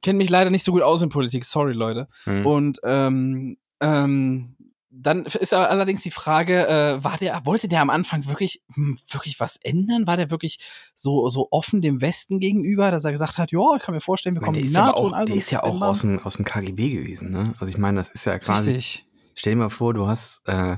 Kennt 0.02 0.18
mich 0.20 0.30
leider 0.30 0.50
nicht 0.50 0.64
so 0.64 0.72
gut 0.72 0.84
aus 0.84 1.02
in 1.02 1.10
Politik, 1.10 1.44
sorry 1.44 1.74
Leute. 1.74 2.08
Mhm. 2.26 2.46
Und 2.46 2.80
ähm, 2.84 3.58
ähm, 3.82 4.56
dann 5.00 5.26
ist 5.26 5.54
allerdings 5.54 6.02
die 6.02 6.12
Frage, 6.12 6.68
äh, 6.68 7.04
war 7.04 7.18
der, 7.18 7.46
wollte 7.46 7.68
der 7.68 7.82
am 7.82 7.90
Anfang 7.90 8.26
wirklich, 8.26 8.64
hm, 8.74 8.98
wirklich 9.10 9.40
was 9.40 9.58
ändern? 9.58 10.08
War 10.08 10.18
der 10.18 10.32
wirklich 10.32 10.60
so, 10.96 11.30
so 11.30 11.48
offen 11.52 11.82
dem 11.82 12.02
Westen 12.02 12.40
gegenüber, 12.40 12.90
dass 12.92 13.06
er 13.06 13.12
gesagt 13.12 13.38
hat, 13.38 13.52
ja, 13.52 13.76
ich 13.76 13.84
kann 13.84 13.94
mir 13.94 14.02
vorstellen, 14.02 14.36
wir 14.36 14.42
kommen 14.42 14.58
in 14.58 14.68
die 14.68 14.72
NATO 14.72 14.98
auch, 14.98 15.04
und 15.06 15.14
all 15.14 15.26
Der 15.26 15.36
ist 15.36 15.52
ja 15.52 15.64
auch 15.64 15.82
aus 15.82 16.02
dem, 16.02 16.20
aus 16.20 16.38
dem 16.38 16.46
KGB 16.46 16.90
gewesen, 16.90 17.32
ne? 17.32 17.54
Also 17.60 17.72
ich 17.72 17.78
meine, 17.78 17.98
das 17.98 18.10
ist 18.10 18.26
ja 18.26 18.40
quasi. 18.40 18.72
Richtig. 18.72 19.06
Stell 19.36 19.54
dir 19.54 19.60
mal 19.60 19.70
vor, 19.70 19.94
du 19.94 20.08
hast, 20.08 20.48
äh, 20.48 20.78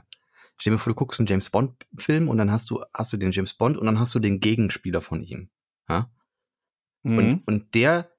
stell 0.58 0.72
dir 0.72 0.78
mal 0.78 0.78
vor, 0.80 0.92
du 0.92 0.96
guckst 0.96 1.20
einen 1.20 1.28
James 1.28 1.50
Bond 1.50 1.86
Film 1.96 2.28
und 2.28 2.38
dann 2.38 2.52
hast 2.52 2.70
du, 2.70 2.84
hast 2.94 3.14
du 3.14 3.18
den 3.18 3.32
James 3.32 3.54
Bond 3.54 3.78
und 3.78 3.86
dann 3.86 4.00
hast 4.00 4.14
du 4.14 4.20
den 4.20 4.42
Gegenspieler 4.42 5.02
von 5.02 5.24
ihm. 5.24 5.50
Ja? 5.88 6.12
Mhm. 7.04 7.18
Und, 7.18 7.44
und 7.46 7.76
der 7.76 8.12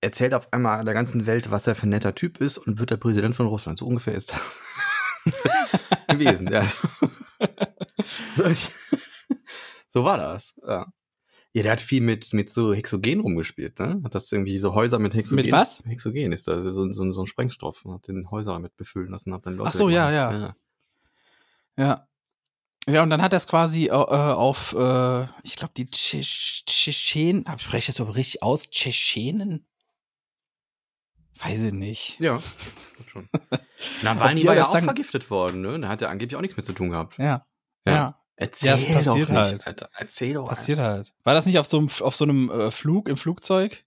erzählt 0.00 0.32
auf 0.34 0.52
einmal 0.52 0.84
der 0.84 0.94
ganzen 0.94 1.26
Welt, 1.26 1.50
was 1.50 1.66
er 1.66 1.74
für 1.74 1.86
ein 1.86 1.90
netter 1.90 2.14
Typ 2.14 2.40
ist 2.40 2.56
und 2.56 2.78
wird 2.78 2.90
der 2.90 2.96
Präsident 2.96 3.34
von 3.34 3.46
Russland. 3.46 3.78
So 3.78 3.86
ungefähr 3.86 4.14
ist 4.14 4.32
das. 4.32 4.60
gewesen. 6.08 6.48
Ja. 6.48 6.64
so 9.88 10.04
war 10.04 10.16
das. 10.16 10.54
Ja. 10.66 10.86
Ja, 11.54 11.62
der 11.62 11.72
hat 11.72 11.80
viel 11.80 12.02
mit, 12.02 12.32
mit 12.34 12.50
so 12.50 12.74
Hexogen 12.74 13.20
rumgespielt, 13.20 13.78
ne? 13.78 14.00
Hat 14.04 14.14
das 14.14 14.30
irgendwie 14.30 14.58
so 14.58 14.74
Häuser 14.74 14.98
mit 14.98 15.14
Hexogen. 15.14 15.44
Mit 15.44 15.52
was? 15.52 15.82
Hexogen 15.84 16.32
ist 16.32 16.46
da, 16.46 16.60
so, 16.60 16.92
so, 16.92 17.12
so 17.12 17.22
ein 17.22 17.26
Sprengstoff. 17.26 17.84
Hat 17.88 18.06
den 18.06 18.30
Häuser 18.30 18.58
mit 18.58 18.76
befüllen 18.76 19.10
lassen, 19.10 19.32
hat 19.32 19.46
dann 19.46 19.54
Leute. 19.54 19.70
Ach 19.70 19.74
so, 19.74 19.88
ja, 19.88 20.10
ja, 20.10 20.32
ja. 20.32 20.56
Ja. 21.76 22.08
Ja, 22.88 23.02
und 23.02 23.10
dann 23.10 23.20
hat 23.20 23.32
er 23.32 23.36
es 23.36 23.46
quasi 23.46 23.86
äh, 23.86 23.90
auf, 23.90 24.72
äh, 24.72 25.22
ich 25.42 25.56
glaube, 25.56 25.74
die 25.76 25.86
Tschetschenen, 25.90 27.44
spreche 27.58 27.78
ich 27.78 27.86
das 27.86 27.96
so 27.96 28.04
richtig 28.04 28.42
aus? 28.42 28.70
Tschetschenen? 28.70 29.66
Weiß 31.40 31.60
ich 31.60 31.72
nicht. 31.72 32.20
Ja, 32.20 32.40
schon. 33.06 33.28
Nawalny 34.02 34.44
war 34.44 34.56
ja 34.56 34.64
auch 34.64 34.72
vergiftet 34.72 35.30
worden, 35.30 35.60
ne? 35.60 35.78
Da 35.80 35.88
hat 35.88 36.02
er 36.02 36.10
angeblich 36.10 36.36
auch 36.36 36.40
nichts 36.40 36.56
mit 36.56 36.66
zu 36.66 36.72
tun 36.72 36.90
gehabt. 36.90 37.18
Ja. 37.18 37.46
Ja. 37.86 37.92
ja. 37.92 38.20
Erzähl 38.36 38.68
ja, 38.68 38.76
das 38.76 39.06
passiert 39.06 39.28
doch 39.28 39.34
halt. 39.34 39.52
Nicht, 39.54 39.66
Alter. 39.66 39.90
Erzähl 39.94 40.34
doch. 40.34 40.48
Passiert 40.48 40.78
Alter. 40.78 40.92
halt. 40.92 41.14
War 41.24 41.34
das 41.34 41.46
nicht 41.46 41.58
auf 41.58 41.66
so 41.66 41.78
einem, 41.78 41.90
auf 42.00 42.16
so 42.16 42.24
einem 42.24 42.50
äh, 42.50 42.70
Flug, 42.70 43.08
im 43.08 43.16
Flugzeug? 43.16 43.84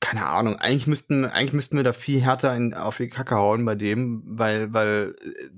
Keine 0.00 0.26
Ahnung. 0.26 0.56
Eigentlich 0.56 0.86
müssten, 0.86 1.24
eigentlich 1.24 1.54
müssten 1.54 1.76
wir 1.76 1.84
da 1.84 1.92
viel 1.92 2.20
härter 2.20 2.54
in, 2.54 2.74
auf 2.74 2.98
die 2.98 3.08
Kacke 3.08 3.36
hauen 3.36 3.64
bei 3.64 3.74
dem, 3.74 4.22
weil, 4.26 4.72
weil 4.72 5.16
äh, 5.20 5.48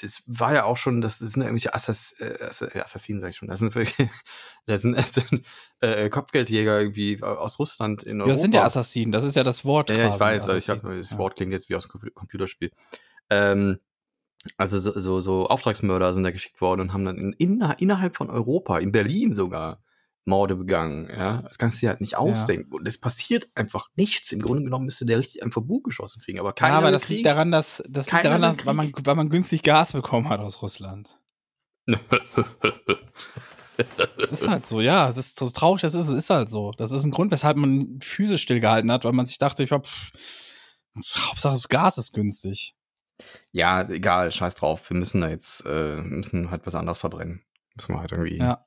das 0.00 0.22
war 0.26 0.54
ja 0.54 0.64
auch 0.64 0.76
schon, 0.76 1.00
das, 1.00 1.18
sind 1.18 1.36
ja 1.36 1.44
irgendwelche 1.44 1.74
Assass, 1.74 2.12
äh, 2.18 2.38
Assassinen, 2.80 3.20
sag 3.20 3.30
ich 3.30 3.36
schon. 3.36 3.48
Das 3.48 3.60
sind 3.60 3.74
wirklich, 3.74 4.08
das 4.66 4.82
sind 4.82 4.94
erst 4.94 5.20
äh, 5.80 6.08
Kopfgeldjäger 6.08 6.80
irgendwie 6.80 7.22
aus 7.22 7.58
Russland 7.58 8.02
in 8.02 8.20
Europa. 8.20 8.32
Das 8.32 8.42
sind 8.42 8.54
ja 8.54 8.64
Assassinen, 8.64 9.12
das 9.12 9.24
ist 9.24 9.36
ja 9.36 9.44
das 9.44 9.64
Wort. 9.64 9.90
Ja, 9.90 9.96
ja 9.96 10.08
ich 10.08 10.18
weiß, 10.18 10.44
also 10.44 10.56
ich 10.56 10.68
hab, 10.68 10.82
das 10.82 11.18
Wort 11.18 11.36
klingt 11.36 11.52
jetzt 11.52 11.68
wie 11.68 11.76
aus 11.76 11.88
einem 11.90 12.14
Computerspiel. 12.14 12.70
Ähm, 13.30 13.78
Also 14.56 14.78
so, 14.78 14.98
so, 14.98 15.20
so 15.20 15.48
Auftragsmörder 15.48 16.12
sind 16.14 16.22
da 16.22 16.30
geschickt 16.30 16.60
worden 16.60 16.82
und 16.82 16.92
haben 16.92 17.04
dann 17.04 17.16
in, 17.16 17.32
in, 17.32 17.74
innerhalb 17.78 18.16
von 18.16 18.30
Europa, 18.30 18.78
in 18.78 18.92
Berlin 18.92 19.34
sogar, 19.34 19.82
Morde 20.26 20.56
begangen. 20.56 21.08
Ja, 21.08 21.42
das 21.42 21.56
kannst 21.56 21.78
du 21.78 21.86
dir 21.86 21.90
halt 21.90 22.00
nicht 22.00 22.16
ausdenken. 22.16 22.72
Und 22.74 22.86
es 22.86 22.98
passiert 22.98 23.48
einfach 23.54 23.88
nichts. 23.94 24.32
Im 24.32 24.42
Grunde 24.42 24.64
genommen 24.64 24.84
müsste 24.84 25.06
der 25.06 25.18
richtig 25.18 25.42
ein 25.42 25.52
Verbot 25.52 25.84
geschossen 25.84 26.20
kriegen. 26.20 26.40
Aber 26.40 26.52
keiner 26.52 26.74
ja, 26.74 26.78
aber 26.78 26.90
das 26.90 27.04
Krieg. 27.04 27.18
liegt 27.18 27.26
daran, 27.26 27.52
dass 27.52 27.82
das 27.88 28.10
liegt 28.10 28.24
daran, 28.24 28.42
dass, 28.42 28.66
weil, 28.66 28.74
man, 28.74 28.92
weil 29.04 29.14
man 29.14 29.28
günstig 29.30 29.62
Gas 29.62 29.92
bekommen 29.92 30.28
hat 30.28 30.40
aus 30.40 30.60
Russland. 30.62 31.18
Das 34.16 34.32
ist 34.32 34.48
halt 34.48 34.66
so, 34.66 34.80
ja. 34.80 35.06
Es 35.08 35.18
ist 35.18 35.38
so 35.38 35.50
traurig, 35.50 35.82
das 35.82 35.94
ist, 35.94 36.08
es 36.08 36.14
ist 36.14 36.30
halt 36.30 36.48
so. 36.48 36.72
Das 36.72 36.92
ist 36.92 37.04
ein 37.04 37.10
Grund, 37.10 37.30
weshalb 37.30 37.56
man 37.58 37.98
Füße 38.02 38.38
stillgehalten 38.38 38.90
hat, 38.90 39.04
weil 39.04 39.12
man 39.12 39.26
sich 39.26 39.36
dachte, 39.38 39.62
ich 39.64 39.70
hab, 39.70 39.86
Hauptsache 40.96 41.52
das 41.52 41.68
Gas 41.68 41.98
ist 41.98 42.14
günstig. 42.14 42.74
ja, 43.52 43.86
egal, 43.88 44.32
scheiß 44.32 44.54
drauf. 44.54 44.88
Wir 44.88 44.96
müssen 44.96 45.20
da 45.20 45.28
jetzt, 45.28 45.64
äh, 45.66 45.96
müssen 45.96 46.50
halt 46.50 46.66
was 46.66 46.74
anderes 46.74 46.98
verbrennen. 46.98 47.42
Müssen 47.74 47.92
wir 47.94 48.00
halt 48.00 48.12
irgendwie, 48.12 48.38
Ja. 48.38 48.64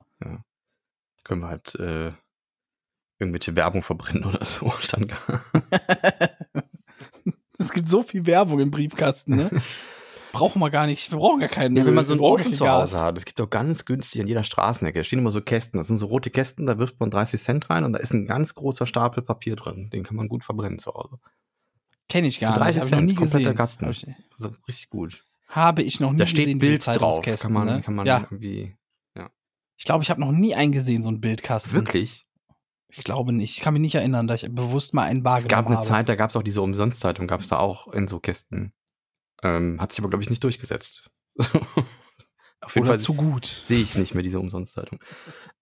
Können 1.24 1.42
wir 1.42 1.48
halt 1.48 1.74
äh, 1.76 2.12
irgendwelche 3.18 3.56
Werbung 3.56 3.82
verbrennen 3.82 4.24
oder 4.24 4.44
so. 4.44 4.72
Stand 4.80 5.08
gar. 5.08 5.42
es 7.58 7.72
gibt 7.72 7.88
so 7.88 8.02
viel 8.02 8.26
Werbung 8.26 8.60
im 8.60 8.70
Briefkasten, 8.70 9.36
ne? 9.36 9.50
brauchen 10.32 10.60
wir 10.60 10.70
gar 10.70 10.86
nicht. 10.86 11.10
Wir 11.10 11.18
brauchen 11.18 11.40
gar 11.40 11.48
keinen. 11.48 11.76
Ja, 11.76 11.84
wenn 11.84 11.94
man 11.94 12.06
so 12.06 12.14
einen 12.14 12.20
Ofen 12.20 12.52
zu 12.52 12.64
Gas. 12.64 12.92
Hause 12.92 13.00
hat, 13.02 13.18
es 13.18 13.24
gibt 13.24 13.38
doch 13.40 13.50
ganz 13.50 13.84
günstig 13.84 14.20
an 14.20 14.26
jeder 14.26 14.44
Straßenecke, 14.44 15.00
da 15.00 15.04
stehen 15.04 15.18
immer 15.18 15.30
so 15.30 15.40
Kästen, 15.40 15.78
das 15.78 15.88
sind 15.88 15.98
so 15.98 16.06
rote 16.06 16.30
Kästen, 16.30 16.66
da 16.66 16.78
wirft 16.78 17.00
man 17.00 17.10
30 17.10 17.42
Cent 17.42 17.70
rein 17.70 17.84
und 17.84 17.92
da 17.92 17.98
ist 17.98 18.12
ein 18.12 18.26
ganz 18.26 18.54
großer 18.54 18.86
Stapel 18.86 19.22
Papier 19.22 19.56
drin. 19.56 19.90
Den 19.90 20.04
kann 20.04 20.16
man 20.16 20.28
gut 20.28 20.44
verbrennen 20.44 20.78
zu 20.78 20.92
Hause. 20.92 21.18
Kenn 22.08 22.24
ich 22.24 22.40
gar 22.40 22.54
Für 22.54 22.64
nicht. 22.64 22.76
30 22.76 22.80
Habe 22.80 22.86
ich 22.86 22.90
noch 22.90 22.98
Cent, 22.98 23.08
nie 23.08 23.14
kompletter 23.14 23.38
gesehen. 23.52 23.56
Kasten. 23.56 24.16
Also 24.32 24.54
richtig 24.66 24.90
gut. 24.90 25.24
habe 25.48 25.82
ich 25.82 26.00
noch 26.00 26.12
nie 26.12 26.18
Da 26.18 26.24
gesehen. 26.24 26.36
steht 26.36 26.46
diese 26.46 26.58
Bild 26.58 26.86
drauf. 26.86 27.22
Kann 27.22 27.52
man, 27.52 27.66
ne? 27.66 27.82
kann 27.82 27.94
man 27.94 28.06
ja, 28.06 28.26
irgendwie. 28.30 28.76
Ich 29.80 29.86
glaube, 29.86 30.04
ich 30.04 30.10
habe 30.10 30.20
noch 30.20 30.30
nie 30.30 30.54
einen 30.54 30.72
gesehen, 30.72 31.02
so 31.02 31.08
einen 31.08 31.22
Bildkasten. 31.22 31.72
Wirklich? 31.72 32.26
Ich 32.88 33.02
glaube 33.02 33.32
nicht. 33.32 33.56
Ich 33.56 33.62
kann 33.62 33.72
mich 33.72 33.80
nicht 33.80 33.94
erinnern, 33.94 34.26
dass 34.26 34.42
ich 34.42 34.54
bewusst 34.54 34.92
mal 34.92 35.04
einen 35.04 35.20
Es 35.20 35.24
wahrgenommen 35.24 35.48
gab 35.48 35.66
eine 35.68 35.76
habe. 35.76 35.86
Zeit, 35.86 36.08
da 36.10 36.16
gab 36.16 36.28
es 36.28 36.36
auch 36.36 36.42
diese 36.42 36.60
Umsonstzeitung, 36.60 37.26
gab 37.26 37.40
es 37.40 37.48
da 37.48 37.56
auch 37.56 37.88
in 37.94 38.06
so 38.06 38.20
Kästen. 38.20 38.74
Ähm, 39.42 39.80
hat 39.80 39.92
sich 39.92 40.00
aber, 40.00 40.10
glaube 40.10 40.22
ich, 40.22 40.28
nicht 40.28 40.44
durchgesetzt. 40.44 41.08
Auf 42.60 42.74
jeden 42.74 42.86
Oder 42.86 42.88
Fall 42.88 43.00
zu 43.00 43.14
gut. 43.14 43.46
sehe 43.46 43.78
ich 43.78 43.94
nicht 43.94 44.12
mehr 44.12 44.22
diese 44.22 44.38
Umsonstzeitung. 44.38 44.98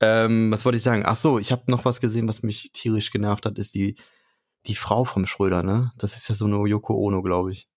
Ähm, 0.00 0.50
was 0.50 0.64
wollte 0.64 0.78
ich 0.78 0.82
sagen? 0.82 1.04
Ach 1.06 1.14
so, 1.14 1.38
ich 1.38 1.52
habe 1.52 1.70
noch 1.70 1.84
was 1.84 2.00
gesehen, 2.00 2.26
was 2.26 2.42
mich 2.42 2.72
tierisch 2.72 3.12
genervt 3.12 3.46
hat, 3.46 3.56
ist 3.56 3.72
die, 3.76 3.94
die 4.66 4.74
Frau 4.74 5.04
vom 5.04 5.26
Schröder, 5.26 5.62
ne? 5.62 5.92
Das 5.96 6.16
ist 6.16 6.28
ja 6.28 6.34
so 6.34 6.46
eine 6.46 6.56
Yoko 6.66 6.96
Ono, 6.96 7.22
glaube 7.22 7.52
ich. 7.52 7.68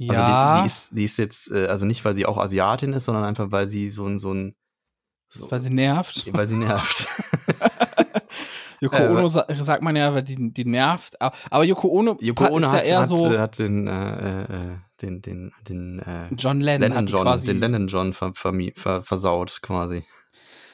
Also 0.00 0.22
Ja, 0.22 0.54
die, 0.56 0.60
die, 0.62 0.66
ist, 0.66 0.90
die 0.92 1.04
ist 1.04 1.18
jetzt, 1.18 1.50
äh, 1.50 1.66
also 1.66 1.84
nicht, 1.84 2.02
weil 2.06 2.14
sie 2.14 2.24
auch 2.24 2.38
Asiatin 2.38 2.94
ist, 2.94 3.04
sondern 3.04 3.24
einfach, 3.24 3.50
weil 3.50 3.66
sie 3.66 3.90
so 3.90 4.06
ein, 4.06 4.18
so 4.18 4.32
ein, 4.32 4.56
so, 5.28 5.50
weil 5.50 5.60
sie 5.60 5.70
nervt. 5.70 6.26
weil 6.32 6.46
sie 6.46 6.56
nervt. 6.56 7.08
Yoko 8.80 8.96
Äh, 8.96 9.08
Ono 9.08 9.28
sa 9.28 9.46
sagt 9.48 9.82
man 9.82 9.96
ja, 9.96 10.12
weil 10.14 10.22
die, 10.22 10.52
die 10.52 10.64
nervt. 10.64 11.14
Aber 11.20 11.64
Yoko 11.64 11.88
Ono, 11.88 12.16
Yoko 12.20 12.46
Ono 12.46 12.66
ist 12.66 12.72
ja 12.72 12.78
hat, 12.78 12.84
eher 12.84 12.98
hat, 13.00 13.08
so 13.08 13.32
äh, 13.32 13.38
hat 13.38 13.58
den, 13.58 13.86
äh, 13.86 14.42
äh, 14.42 14.76
den, 15.00 15.22
den, 15.22 15.52
den, 15.68 15.98
äh, 16.00 16.28
John 16.36 16.60
Lennon. 16.60 16.80
Lennon 16.82 16.98
hat 16.98 17.10
John, 17.10 17.22
quasi, 17.22 17.46
den 17.46 17.60
Lennon 17.60 17.86
John 17.88 18.12
ver, 18.12 18.28
vermi- 18.32 18.78
ver, 18.78 19.02
versaut 19.02 19.60
quasi. 19.62 20.04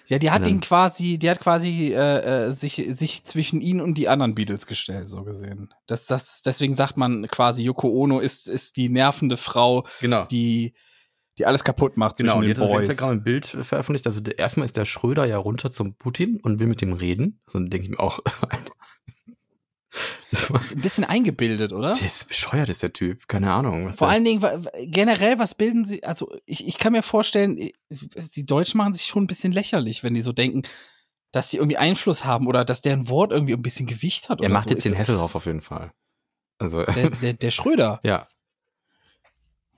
Ja, 0.07 0.19
die 0.19 0.31
hat 0.33 0.41
Lennon. 0.43 0.57
ihn 0.57 0.61
quasi, 0.61 1.19
die 1.19 1.31
hat 1.31 1.39
quasi 1.41 1.93
äh, 1.95 2.47
äh, 2.49 2.53
sich, 2.53 2.83
sich 2.91 3.25
zwischen 3.25 3.61
ihn 3.61 3.81
und 3.81 3.95
die 3.95 4.09
anderen 4.09 4.35
Beatles 4.35 4.67
gestellt, 4.67 5.09
so 5.09 5.23
gesehen. 5.23 5.73
Das, 5.87 6.07
das, 6.07 6.43
deswegen 6.43 6.75
sagt 6.75 6.97
man 6.97 7.29
quasi, 7.29 7.63
Yoko 7.63 7.89
Ono 7.91 8.19
ist, 8.19 8.49
ist 8.49 8.77
die 8.77 8.89
nervende 8.89 9.37
Frau, 9.37 9.87
Genau. 10.01 10.25
die, 10.25 10.75
die 11.41 11.47
alles 11.47 11.65
kaputt 11.65 11.97
macht 11.97 12.17
zwischen 12.17 12.29
Genau, 12.29 12.37
und 12.39 12.43
den 12.43 12.49
jetzt 12.51 12.59
hat 12.59 12.65
auf 12.67 12.73
Boys. 12.73 12.87
Instagram 12.89 13.11
ein 13.17 13.23
Bild 13.25 13.47
veröffentlicht. 13.47 14.07
Also 14.07 14.21
der, 14.21 14.39
erstmal 14.39 14.65
ist 14.67 14.77
der 14.77 14.85
Schröder 14.85 15.25
ja 15.25 15.39
runter 15.39 15.71
zum 15.71 15.95
Putin 15.97 16.39
und 16.43 16.59
will 16.61 16.67
mit 16.67 16.81
dem 16.83 16.93
reden. 16.93 17.41
So 17.47 17.59
denke 17.59 17.85
ich 17.85 17.89
mir 17.91 17.99
auch, 18.01 18.21
Alter. 18.49 18.73
Das 20.31 20.51
ist 20.67 20.77
ein 20.77 20.81
bisschen 20.83 21.03
eingebildet, 21.05 21.73
oder? 21.73 21.95
der 21.95 22.07
ist 22.07 22.29
bescheuert, 22.29 22.69
ist 22.69 22.83
der 22.83 22.93
Typ. 22.93 23.27
Keine 23.27 23.53
Ahnung. 23.53 23.87
Was 23.87 23.97
Vor 23.97 24.07
der, 24.07 24.15
allen 24.15 24.25
Dingen, 24.25 24.67
generell, 24.87 25.39
was 25.41 25.57
bilden 25.57 25.85
sie, 25.85 26.05
also 26.05 26.33
ich, 26.47 26.67
ich 26.69 26.79
kann 26.79 26.93
mir 26.93 27.03
vorstellen, 27.03 27.57
die 27.57 28.47
Deutschen 28.47 28.79
machen 28.79 28.93
sich 28.95 29.07
schon 29.07 29.25
ein 29.25 29.27
bisschen 29.27 29.51
lächerlich, 29.53 30.05
wenn 30.05 30.15
die 30.15 30.23
so 30.23 30.33
denken, 30.33 30.63
dass 31.33 31.51
sie 31.51 31.57
irgendwie 31.57 31.77
Einfluss 31.79 32.25
haben 32.25 32.47
oder 32.47 32.65
dass 32.65 32.83
deren 32.83 33.09
Wort 33.09 33.33
irgendwie 33.33 33.55
ein 33.55 33.63
bisschen 33.63 33.87
Gewicht 33.87 34.29
hat. 34.29 34.39
er 34.41 34.45
oder 34.47 34.55
macht 34.55 34.69
so. 34.69 34.75
jetzt 34.75 34.85
den 34.85 34.93
Ist- 34.93 34.99
Hesselhoff 34.99 35.35
auf 35.35 35.47
jeden 35.47 35.63
Fall. 35.63 35.91
Also, 36.59 36.85
der, 36.85 37.11
der, 37.11 37.33
der 37.33 37.51
Schröder. 37.51 38.01
ja. 38.05 38.29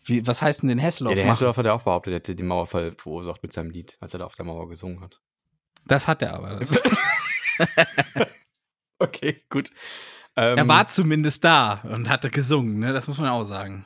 Wie, 0.05 0.27
was 0.27 0.43
heißt 0.43 0.63
denn 0.63 0.69
den 0.69 0.79
Hesselhoff 0.79 1.13
ja. 1.13 1.17
Der 1.17 1.25
machen? 1.27 1.35
Hesselhoff 1.35 1.57
hat 1.57 1.67
ja 1.67 1.73
auch 1.75 1.83
behauptet, 1.83 2.13
er 2.13 2.17
hätte 2.17 2.35
den 2.35 2.47
Mauerfall 2.47 2.95
verursacht 2.99 3.43
mit 3.43 3.53
seinem 3.53 3.71
Lied, 3.71 3.97
als 4.01 4.15
er 4.15 4.19
da 4.19 4.27
auf 4.27 4.35
der 4.35 4.45
Mauer 4.45 4.69
gesungen 4.69 5.01
hat. 5.01 5.21
Das 5.87 6.09
hat 6.09 6.23
er 6.23 6.35
aber. 6.35 6.61
Okay, 9.03 9.43
gut. 9.51 9.71
Ähm, 10.37 10.59
er 10.59 10.69
war 10.69 10.87
zumindest 10.87 11.45
da 11.45 11.83
und 11.83 12.09
hatte 12.09 12.31
gesungen, 12.31 12.79
ne? 12.79 12.93
Das 12.93 13.09
muss 13.09 13.19
man 13.19 13.29
auch 13.31 13.43
sagen. 13.43 13.85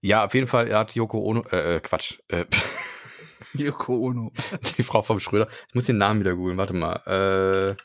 Ja, 0.00 0.24
auf 0.24 0.34
jeden 0.34 0.46
Fall, 0.46 0.68
er 0.68 0.78
hat 0.78 0.94
Yoko 0.94 1.18
Ono, 1.18 1.44
äh, 1.52 1.76
äh, 1.76 1.80
Quatsch, 1.80 2.18
äh, 2.28 2.46
Yoko 3.54 3.96
Ono. 3.96 4.32
die 4.78 4.82
Frau 4.82 5.02
vom 5.02 5.20
Schröder. 5.20 5.46
Ich 5.68 5.74
muss 5.74 5.84
den 5.84 5.98
Namen 5.98 6.20
wieder 6.20 6.34
googeln, 6.34 6.56
warte 6.56 6.72
mal. 6.72 7.76
Äh, 7.76 7.82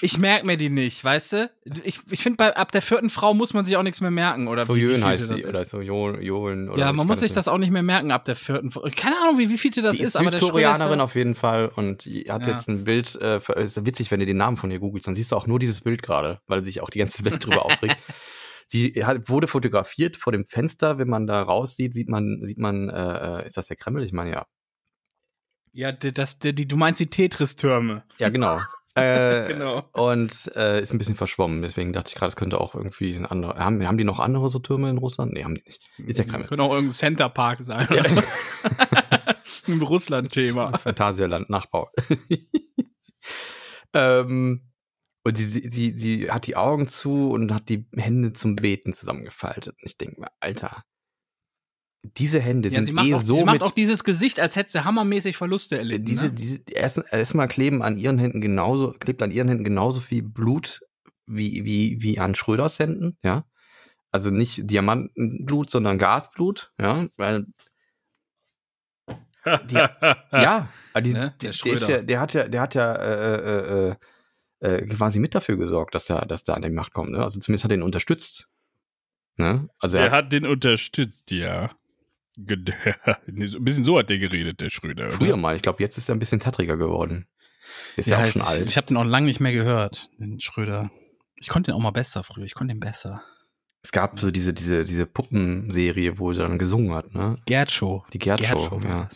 Ich 0.00 0.16
merke 0.16 0.46
mir 0.46 0.56
die 0.56 0.70
nicht, 0.70 1.04
weißt 1.04 1.32
du? 1.34 1.50
Ich, 1.84 2.00
ich 2.10 2.22
finde, 2.22 2.56
ab 2.56 2.72
der 2.72 2.80
vierten 2.80 3.10
Frau 3.10 3.34
muss 3.34 3.52
man 3.52 3.66
sich 3.66 3.76
auch 3.76 3.82
nichts 3.82 4.00
mehr 4.00 4.10
merken. 4.10 4.48
Oder 4.48 4.64
so 4.64 4.74
wie, 4.74 4.78
wie 4.78 4.82
Jön 4.84 4.92
vielte 4.94 5.06
heißt 5.06 5.28
sie, 5.28 5.44
oder 5.44 5.64
so 5.64 5.80
Jo- 5.82 6.18
Jolen. 6.18 6.70
Oder 6.70 6.80
Ja, 6.86 6.92
man 6.92 7.06
muss 7.06 7.20
sich 7.20 7.32
das 7.32 7.48
auch 7.48 7.58
nicht 7.58 7.70
mehr 7.70 7.82
merken 7.82 8.10
ab 8.10 8.24
der 8.24 8.34
vierten. 8.36 8.70
Frau. 8.70 8.88
Keine 8.96 9.16
Ahnung, 9.20 9.38
wie, 9.38 9.50
wie 9.50 9.58
vielte 9.58 9.82
das 9.82 9.96
die 9.98 10.02
ist, 10.04 10.08
ist 10.10 10.16
aber 10.16 10.30
der 10.30 10.40
ja- 10.40 10.74
auf 11.04 11.14
jeden 11.14 11.34
Fall 11.34 11.68
und 11.68 12.02
hat 12.06 12.06
Ja. 12.06 12.48
jetzt 12.48 12.68
ein 12.68 12.84
Bild, 12.84 13.14
äh, 13.20 13.40
ist 13.62 13.84
witzig, 13.84 14.10
wenn 14.10 14.20
du 14.20 14.26
den 14.26 14.38
Namen 14.38 14.56
von 14.56 14.70
ihr 14.70 14.78
googelst, 14.78 15.06
dann 15.06 15.14
siehst 15.14 15.32
du 15.32 15.36
auch 15.36 15.46
nur 15.46 15.58
dieses 15.58 15.82
Bild 15.82 16.02
gerade, 16.02 16.40
weil 16.46 16.64
sich 16.64 16.80
auch 16.80 16.88
die 16.90 16.98
ganze 17.00 17.24
Welt 17.26 17.44
drüber 17.44 17.66
aufregt. 17.66 17.96
Sie 18.70 18.92
hat, 19.04 19.28
wurde 19.28 19.48
fotografiert 19.48 20.16
vor 20.16 20.32
dem 20.32 20.44
Fenster, 20.46 20.98
wenn 20.98 21.08
man 21.08 21.26
da 21.26 21.40
raussieht, 21.42 21.92
sieht 21.94 22.08
man, 22.08 22.40
sieht 22.42 22.58
man, 22.58 22.88
äh, 22.90 23.40
äh, 23.42 23.46
ist 23.46 23.56
das 23.56 23.68
der 23.68 23.76
Kreml? 23.76 24.02
Ich 24.02 24.12
meine, 24.12 24.30
ja. 24.30 24.46
Ja, 25.72 25.92
das, 25.92 26.38
die, 26.38 26.54
du 26.66 26.76
meinst 26.76 27.00
die 27.00 27.06
Tetris-Türme. 27.06 28.04
Ja, 28.18 28.30
genau. 28.30 28.60
Äh, 29.02 29.46
Genau. 29.48 29.82
Und 29.92 30.52
äh, 30.54 30.80
ist 30.80 30.92
ein 30.92 30.98
bisschen 30.98 31.16
verschwommen, 31.16 31.62
deswegen 31.62 31.92
dachte 31.92 32.08
ich 32.08 32.14
gerade, 32.14 32.28
es 32.28 32.36
könnte 32.36 32.60
auch 32.60 32.74
irgendwie 32.74 33.14
ein 33.14 33.26
anderer. 33.26 33.56
Haben, 33.56 33.86
haben 33.86 33.98
die 33.98 34.04
noch 34.04 34.18
andere 34.18 34.48
so 34.48 34.58
Türme 34.58 34.90
in 34.90 34.98
Russland? 34.98 35.32
Nee, 35.32 35.44
haben 35.44 35.54
die 35.54 35.62
nicht. 35.64 35.88
Ist 35.98 36.18
der 36.18 36.26
Kreml. 36.26 36.46
Könnte 36.46 36.64
auch 36.64 36.72
irgendein 36.72 36.94
Center 36.94 37.28
Park 37.28 37.60
sein. 37.62 37.88
Ja. 37.90 38.04
Ein 39.66 39.82
Russland-Thema. 39.82 40.78
Phantasialand, 40.78 41.50
Nachbau. 41.50 41.90
ähm, 43.92 44.62
und 45.24 45.36
sie, 45.36 45.44
sie, 45.44 45.70
sie, 45.70 45.92
sie 45.96 46.30
hat 46.30 46.46
die 46.46 46.56
Augen 46.56 46.88
zu 46.88 47.30
und 47.30 47.52
hat 47.52 47.68
die 47.68 47.86
Hände 47.94 48.32
zum 48.32 48.56
Beten 48.56 48.92
zusammengefaltet. 48.92 49.74
Und 49.74 49.86
ich 49.86 49.98
denke 49.98 50.20
mir, 50.20 50.30
Alter, 50.40 50.84
diese 52.02 52.40
Hände 52.40 52.68
Ja, 52.68 52.82
sind 52.82 52.96
eh 52.98 53.14
auch, 53.14 53.22
so 53.22 53.36
sie 53.36 53.44
macht 53.44 53.62
auch 53.62 53.72
dieses 53.72 54.04
Gesicht, 54.04 54.40
als 54.40 54.56
hätte 54.56 54.70
sie 54.70 54.84
hammermäßig 54.84 55.36
Verluste 55.36 55.78
erlitten. 55.78 56.04
diese, 56.04 56.26
ne? 56.26 56.32
diese, 56.32 56.60
erst, 56.72 57.02
erstmal 57.10 57.48
kleben 57.48 57.82
an 57.82 57.98
ihren 57.98 58.18
Händen 58.18 58.40
genauso, 58.40 58.92
klebt 58.92 59.22
an 59.22 59.30
ihren 59.30 59.48
Händen 59.48 59.64
genauso 59.64 60.00
viel 60.00 60.22
Blut 60.22 60.80
wie, 61.26 61.64
wie, 61.64 62.00
wie 62.00 62.18
an 62.18 62.34
Schröders 62.34 62.78
Händen, 62.78 63.18
ja. 63.22 63.44
Also 64.10 64.30
nicht 64.30 64.70
Diamantenblut, 64.70 65.68
sondern 65.68 65.98
Gasblut, 65.98 66.72
ja, 66.80 67.08
weil 67.18 67.46
die, 69.64 69.74
ja, 70.32 70.68
die, 71.02 71.12
Ne? 71.12 71.34
Der 71.42 71.52
der, 71.52 71.88
ja, 71.88 72.02
der 72.02 72.20
hat 72.20 72.34
ja, 72.34 72.48
der 72.48 72.60
hat 72.60 72.74
ja 72.74 72.94
äh, 72.94 73.36
äh, 73.36 73.90
äh, 73.90 73.94
äh, 74.60 74.86
quasi 74.86 75.20
mit 75.20 75.34
dafür 75.34 75.56
gesorgt, 75.56 75.94
dass 75.94 76.08
er, 76.10 76.26
dass 76.26 76.42
der 76.42 76.56
an 76.56 76.62
die 76.62 76.70
Macht 76.70 76.92
kommt. 76.92 77.10
Ne? 77.10 77.22
Also 77.22 77.38
zumindest 77.40 77.64
hat 77.64 77.72
er 77.72 77.76
ihn 77.76 77.82
unterstützt. 77.82 78.48
Ne? 79.36 79.68
Also 79.78 79.98
er 79.98 80.04
Der 80.04 80.12
hat 80.12 80.32
den 80.32 80.46
unterstützt, 80.46 81.30
ja. 81.30 81.70
Ein 82.38 82.64
bisschen 83.64 83.84
so 83.84 83.98
hat 83.98 84.10
der 84.10 84.18
geredet, 84.18 84.60
der 84.60 84.70
Schröder. 84.70 85.06
Oder? 85.08 85.12
früher 85.16 85.36
mal, 85.36 85.56
ich 85.56 85.62
glaube, 85.62 85.82
jetzt 85.82 85.98
ist 85.98 86.08
er 86.08 86.14
ein 86.14 86.18
bisschen 86.20 86.40
tattriger 86.40 86.76
geworden. 86.76 87.26
Ist 87.96 88.08
ja, 88.08 88.22
auch 88.22 88.26
schon 88.26 88.42
ich, 88.42 88.48
alt. 88.48 88.70
Ich 88.70 88.76
habe 88.76 88.86
den 88.86 88.96
auch 88.96 89.04
lange 89.04 89.26
nicht 89.26 89.40
mehr 89.40 89.52
gehört, 89.52 90.10
den 90.18 90.40
Schröder. 90.40 90.90
Ich 91.34 91.48
konnte 91.48 91.70
den 91.70 91.76
auch 91.76 91.82
mal 91.82 91.90
besser 91.90 92.22
früher. 92.22 92.44
Ich 92.44 92.54
konnte 92.54 92.74
den 92.74 92.80
besser. 92.80 93.22
Es 93.82 93.92
gab 93.92 94.18
so 94.18 94.30
diese, 94.30 94.52
diese, 94.52 94.84
diese 94.84 95.06
Puppenserie, 95.06 96.18
wo 96.18 96.30
er 96.30 96.38
dann 96.38 96.58
gesungen 96.58 96.94
hat, 96.94 97.14
ne? 97.14 97.36
Gerd 97.46 97.70
Show. 97.70 98.04
Die 98.12 98.18
Gerd 98.18 98.44
Show, 98.44 98.70
war 98.70 98.84
ja. 98.84 99.08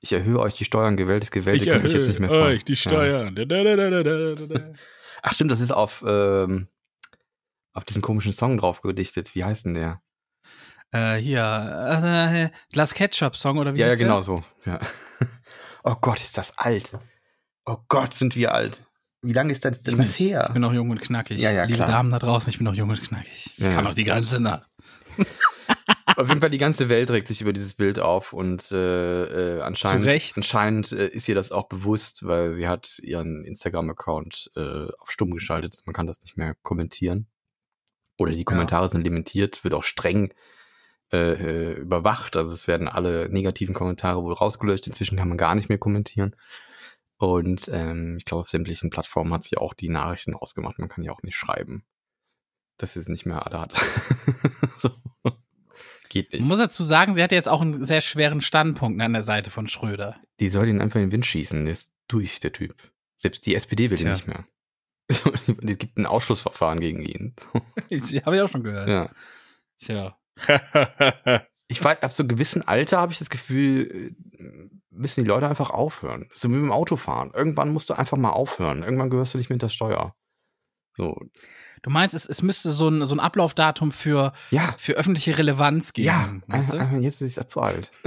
Ich 0.00 0.12
erhöhe 0.12 0.40
euch 0.40 0.54
die 0.54 0.64
Steuern, 0.64 0.96
gewählt 0.96 1.22
ist 1.22 1.30
gewählt, 1.30 1.62
Ich 1.62 1.82
mich 1.82 1.92
jetzt 1.92 2.08
nicht 2.08 2.18
mehr 2.18 2.28
fahren. 2.28 2.42
euch 2.42 2.64
die 2.64 2.72
Ja. 2.72 2.76
Steuern. 2.76 3.34
Da, 3.36 3.44
da, 3.44 3.62
da, 3.62 3.76
da, 3.76 4.02
da, 4.02 4.34
da, 4.34 4.46
da. 4.46 4.72
Ach 5.22 5.32
stimmt, 5.32 5.52
das 5.52 5.60
ist 5.60 5.70
auf, 5.70 6.04
ähm, 6.06 6.68
auf 7.72 7.84
diesem 7.84 8.02
komischen 8.02 8.32
Song 8.32 8.58
drauf 8.58 8.82
gedichtet. 8.82 9.34
Wie 9.34 9.44
heißt 9.44 9.64
denn 9.64 9.74
der? 9.74 10.02
Äh, 10.92 11.16
hier, 11.16 12.50
äh, 12.52 12.72
Glas 12.72 12.94
Ketchup 12.94 13.34
Song 13.36 13.58
oder 13.58 13.74
wie 13.74 13.78
ja, 13.78 13.86
ja, 13.86 13.96
der? 13.96 13.98
genau 13.98 14.20
so. 14.20 14.42
Ja. 14.66 14.78
Oh 15.84 15.96
Gott, 16.00 16.20
ist 16.20 16.38
das 16.38 16.56
alt. 16.58 16.96
Oh 17.64 17.76
Gott, 17.88 18.14
sind 18.14 18.36
wir 18.36 18.54
alt. 18.54 18.84
Wie 19.20 19.32
lange 19.32 19.52
ist 19.52 19.64
das 19.64 19.82
denn 19.82 20.00
Ich, 20.00 20.16
her? 20.20 20.44
ich 20.46 20.52
bin 20.52 20.62
noch 20.62 20.72
jung 20.72 20.90
und 20.90 21.00
knackig. 21.00 21.40
Ja, 21.40 21.50
ja, 21.52 21.64
Liebe 21.64 21.78
klar. 21.78 21.88
Damen 21.88 22.10
da 22.10 22.20
draußen, 22.20 22.50
ich 22.50 22.58
bin 22.58 22.66
noch 22.66 22.74
jung 22.74 22.90
und 22.90 23.02
knackig. 23.02 23.46
Ich 23.56 23.58
Ja. 23.58 23.72
kann 23.72 23.82
noch 23.82 23.94
die 23.94 24.04
ganze 24.04 24.38
Nacht. 24.38 24.68
Auf 26.16 26.28
jeden 26.28 26.40
Fall 26.40 26.50
die 26.50 26.58
ganze 26.58 26.88
Welt 26.88 27.10
regt 27.10 27.26
sich 27.26 27.40
über 27.40 27.52
dieses 27.52 27.74
Bild 27.74 27.98
auf 27.98 28.32
und 28.32 28.70
äh, 28.70 29.56
äh, 29.56 29.60
anscheinend, 29.62 30.08
anscheinend 30.36 30.92
äh, 30.92 31.08
ist 31.08 31.28
ihr 31.28 31.34
das 31.34 31.50
auch 31.50 31.68
bewusst, 31.68 32.26
weil 32.26 32.52
sie 32.54 32.68
hat 32.68 33.00
ihren 33.00 33.44
Instagram-Account 33.44 34.52
äh, 34.54 34.86
auf 34.98 35.10
stumm 35.10 35.32
geschaltet. 35.32 35.80
Man 35.84 35.94
kann 35.94 36.06
das 36.06 36.20
nicht 36.22 36.36
mehr 36.36 36.54
kommentieren. 36.62 37.26
Oder 38.18 38.32
die 38.32 38.44
Kommentare 38.44 38.88
sind 38.88 39.02
limitiert, 39.02 39.64
wird 39.64 39.74
auch 39.74 39.84
streng 39.84 40.32
äh, 41.12 41.32
äh, 41.32 41.72
überwacht. 41.74 42.36
Also 42.36 42.52
es 42.52 42.66
werden 42.66 42.88
alle 42.88 43.28
negativen 43.28 43.74
Kommentare 43.74 44.22
wohl 44.22 44.32
rausgelöscht. 44.32 44.86
Inzwischen 44.86 45.16
kann 45.18 45.28
man 45.28 45.38
gar 45.38 45.54
nicht 45.54 45.68
mehr 45.68 45.78
kommentieren. 45.78 46.34
Und 47.18 47.68
ähm, 47.72 48.16
ich 48.16 48.24
glaube, 48.24 48.40
auf 48.40 48.48
sämtlichen 48.48 48.90
Plattformen 48.90 49.32
hat 49.32 49.44
sie 49.44 49.56
auch 49.56 49.74
die 49.74 49.88
Nachrichten 49.88 50.34
ausgemacht. 50.34 50.78
Man 50.78 50.88
kann 50.88 51.04
ja 51.04 51.12
auch 51.12 51.22
nicht 51.22 51.36
schreiben. 51.36 51.84
Das 52.78 52.96
ist 52.96 53.08
nicht 53.08 53.26
mehr 53.26 53.46
Adat. 53.46 53.74
so. 54.76 54.90
Geht 56.08 56.32
Man 56.32 56.40
nicht. 56.40 56.48
muss 56.48 56.58
dazu 56.58 56.82
sagen, 56.82 57.14
sie 57.14 57.22
hatte 57.22 57.34
jetzt 57.34 57.48
auch 57.48 57.60
einen 57.60 57.84
sehr 57.84 58.00
schweren 58.00 58.40
Standpunkt 58.40 59.00
an 59.00 59.12
der 59.12 59.22
Seite 59.22 59.50
von 59.50 59.68
Schröder. 59.68 60.16
Die 60.40 60.48
soll 60.48 60.68
ihn 60.68 60.80
einfach 60.80 60.96
in 60.96 61.06
den 61.06 61.12
Wind 61.12 61.26
schießen. 61.26 61.64
Der 61.64 61.72
ist 61.72 61.92
durch, 62.08 62.40
der 62.40 62.52
Typ. 62.52 62.90
Selbst 63.16 63.46
die 63.46 63.54
SPD 63.54 63.90
will 63.90 64.00
ihn 64.00 64.06
Tja. 64.06 64.12
nicht 64.12 64.26
mehr. 64.26 64.46
Es 65.08 65.78
gibt 65.78 65.96
ein 65.98 66.06
Ausschlussverfahren 66.06 66.80
gegen 66.80 67.02
ihn. 67.02 67.34
Habe 67.54 68.36
ich 68.36 68.42
auch 68.42 68.48
schon 68.48 68.64
gehört. 68.64 68.88
Ja. 68.88 69.10
Tja. 69.78 70.18
Ich 71.68 71.82
weiß, 71.82 72.02
ab 72.02 72.12
so 72.12 72.22
einem 72.22 72.28
gewissen 72.28 72.68
Alter 72.68 72.98
habe 72.98 73.12
ich 73.12 73.18
das 73.18 73.30
Gefühl, 73.30 74.14
äh, 74.38 74.74
müssen 74.90 75.24
die 75.24 75.28
Leute 75.28 75.48
einfach 75.48 75.70
aufhören. 75.70 76.28
So 76.34 76.50
wie 76.50 76.54
mit 76.54 76.64
dem 76.64 76.72
Autofahren. 76.72 77.30
Irgendwann 77.32 77.72
musst 77.72 77.88
du 77.88 77.94
einfach 77.94 78.18
mal 78.18 78.28
aufhören. 78.28 78.82
Irgendwann 78.82 79.08
gehörst 79.08 79.32
du 79.32 79.38
nicht 79.38 79.48
mit 79.48 79.62
der 79.62 79.70
Steuer. 79.70 80.14
So, 80.94 81.16
Du 81.82 81.90
meinst, 81.90 82.14
es, 82.14 82.26
es 82.26 82.42
müsste 82.42 82.70
so 82.70 82.88
ein, 82.88 83.04
so 83.06 83.14
ein 83.14 83.20
Ablaufdatum 83.20 83.90
für, 83.90 84.32
ja, 84.50 84.74
für 84.78 84.92
öffentliche 84.92 85.36
Relevanz 85.36 85.92
geben. 85.92 86.06
ja, 86.06 86.32
weißt 86.46 86.74
du? 86.74 86.76
jetzt 87.00 87.20
ist 87.20 87.38
er 87.38 87.48
zu 87.48 87.60
alt. 87.60 87.90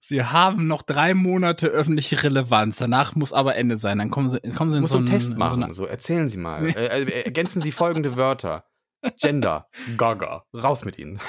Sie 0.00 0.24
haben 0.24 0.66
noch 0.66 0.82
drei 0.82 1.14
Monate 1.14 1.68
öffentliche 1.68 2.22
Relevanz. 2.22 2.78
Danach 2.78 3.14
muss 3.14 3.32
aber 3.32 3.54
Ende 3.54 3.76
sein. 3.76 3.98
Dann 3.98 4.10
kommen 4.10 4.28
sie, 4.28 4.40
kommen 4.40 4.72
sie 4.72 4.78
in 4.78 4.82
Muss 4.82 4.90
so 4.90 4.98
einen 4.98 5.06
einen 5.06 5.18
Test 5.18 5.30
in 5.30 5.38
machen. 5.38 5.72
So, 5.72 5.86
erzählen 5.86 6.28
Sie 6.28 6.36
mal. 6.36 6.66
äh, 6.76 7.02
äh, 7.02 7.22
ergänzen 7.22 7.62
Sie 7.62 7.72
folgende 7.72 8.16
Wörter. 8.16 8.64
Gender, 9.20 9.68
Gaga, 9.96 10.44
raus 10.54 10.84
mit 10.84 10.98
Ihnen. 10.98 11.20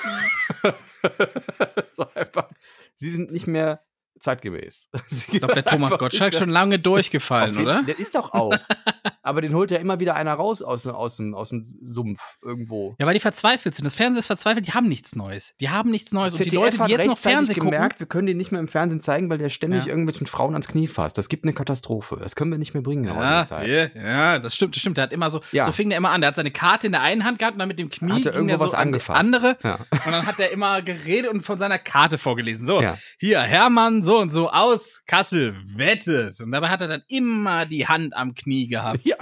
so 1.96 2.06
einfach. 2.16 2.50
Sie 2.96 3.10
sind 3.10 3.32
nicht 3.32 3.48
mehr 3.48 3.84
zeitgemäß. 4.20 4.88
ich 5.32 5.40
glaube, 5.40 5.54
der 5.54 5.66
Thomas 5.66 5.98
Gottschalk 5.98 6.34
schon 6.36 6.50
lange 6.50 6.80
durchgefallen, 6.80 7.52
jeden- 7.56 7.64
oder? 7.68 7.84
Der 7.84 7.98
ist 8.00 8.16
doch 8.16 8.34
auch. 8.34 8.54
Aber 9.24 9.42
den 9.42 9.54
holt 9.54 9.72
ja 9.72 9.78
immer 9.78 10.00
wieder 10.00 10.16
einer 10.16 10.34
raus 10.34 10.62
aus, 10.62 10.88
aus, 10.88 11.18
dem, 11.18 11.36
aus 11.36 11.50
dem 11.50 11.78
Sumpf 11.84 12.22
irgendwo. 12.42 12.96
Ja, 12.98 13.06
weil 13.06 13.14
die 13.14 13.20
verzweifelt 13.20 13.76
sind. 13.76 13.84
Das 13.84 13.94
Fernsehen 13.94 14.20
ist 14.20 14.28
verzweifelt, 14.28 14.66
die 14.68 14.72
haben 14.72 14.88
nichts 14.88 15.16
Neues. 15.18 15.54
Die 15.60 15.70
haben 15.70 15.92
nichts 15.92 16.14
Neues. 16.14 16.34
Und 16.36 16.46
die 16.46 16.50
Leute, 16.52 16.78
die 16.86 16.92
jetzt 16.94 17.06
noch 17.08 17.18
Fernsehen 17.18 17.56
gucken, 17.56 17.72
gemerkt, 17.72 18.00
wir 18.00 18.08
können 18.08 18.28
den 18.28 18.38
nicht 18.38 18.52
mehr 18.54 18.62
im 18.62 18.70
Fernsehen 18.70 19.02
zeigen, 19.02 19.30
weil 19.30 19.38
der 19.38 19.50
ständig 19.50 19.84
Ja. 19.84 19.90
irgendwelchen 19.90 20.28
Frauen 20.28 20.54
ans 20.54 20.70
Knie 20.70 20.88
fasst. 20.88 21.18
Das 21.18 21.28
gibt 21.28 21.44
eine 21.44 21.54
Katastrophe. 21.54 22.18
Das 22.22 22.36
können 22.38 22.52
wir 22.52 22.58
nicht 22.58 22.74
mehr 22.74 22.84
bringen 22.84 23.04
in 23.04 23.14
der 23.14 23.22
Ja, 23.22 23.44
Zeit. 23.44 23.68
ja, 23.68 24.02
ja, 24.02 24.40
das 24.40 24.56
stimmt, 24.56 24.76
das 24.76 24.82
stimmt. 24.82 24.96
Der 24.98 25.04
hat 25.04 25.12
immer 25.14 25.30
so, 25.30 25.42
Ja. 25.52 25.66
so 25.66 25.74
fing 25.74 25.90
der 25.90 25.98
immer 25.98 26.12
an. 26.12 26.22
Der 26.22 26.30
hat 26.30 26.36
seine 26.38 26.52
Karte 26.52 26.88
in 26.88 26.94
der 26.94 27.02
einen 27.02 27.26
Hand 27.26 27.40
gehabt 27.40 27.54
und 27.56 27.60
dann 27.60 27.68
mit 27.68 27.80
dem 27.80 27.90
Knie 27.90 28.12
Hat 28.12 28.26
er 28.28 28.32
ging 28.32 28.48
irgendwo 28.48 28.58
so 28.60 28.66
was 28.66 28.74
angefasst. 28.74 29.20
andere. 29.20 29.58
Ja. 29.62 29.76
Und 29.92 30.06
dann 30.14 30.26
hat 30.26 30.40
er 30.40 30.52
immer 30.52 30.82
geredet 30.82 31.30
und 31.32 31.42
von 31.42 31.58
seiner 31.58 31.80
Karte 31.80 32.18
vorgelesen. 32.18 32.66
So, 32.66 32.82
hier, 33.20 33.42
Hermann, 33.42 34.04
so 34.08 34.18
und 34.20 34.30
so 34.30 34.50
aus 34.50 35.04
Kassel, 35.06 35.54
wettet. 35.76 36.40
Und 36.40 36.52
dabei 36.54 36.70
hat 36.70 36.80
er 36.80 36.88
dann 36.88 37.04
immer 37.10 37.66
die 37.66 37.88
Hand 37.90 38.16
am 38.16 38.36
Knie 38.36 38.70
gehabt. 38.70 39.06
Ja. 39.06 39.18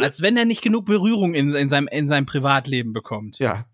Als 0.00 0.22
wenn 0.22 0.34
er 0.38 0.46
nicht 0.46 0.62
genug 0.62 0.86
Berührung 0.86 1.34
in, 1.34 1.54
in, 1.54 1.68
seinem, 1.68 1.88
in 1.88 2.08
seinem 2.08 2.24
Privatleben 2.24 2.94
bekommt. 2.94 3.38
ja. 3.38 3.66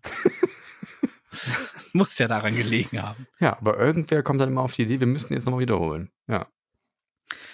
Das 1.29 1.93
muss 1.93 2.17
ja 2.17 2.27
daran 2.27 2.55
gelegen 2.55 3.01
haben. 3.01 3.27
Ja, 3.39 3.57
aber 3.57 3.79
irgendwer 3.79 4.23
kommt 4.23 4.41
dann 4.41 4.49
immer 4.49 4.61
auf 4.61 4.73
die 4.73 4.81
Idee, 4.81 4.99
wir 4.99 5.07
müssen 5.07 5.31
jetzt 5.33 5.45
nochmal 5.45 5.61
wiederholen. 5.61 6.11
Ja. 6.27 6.47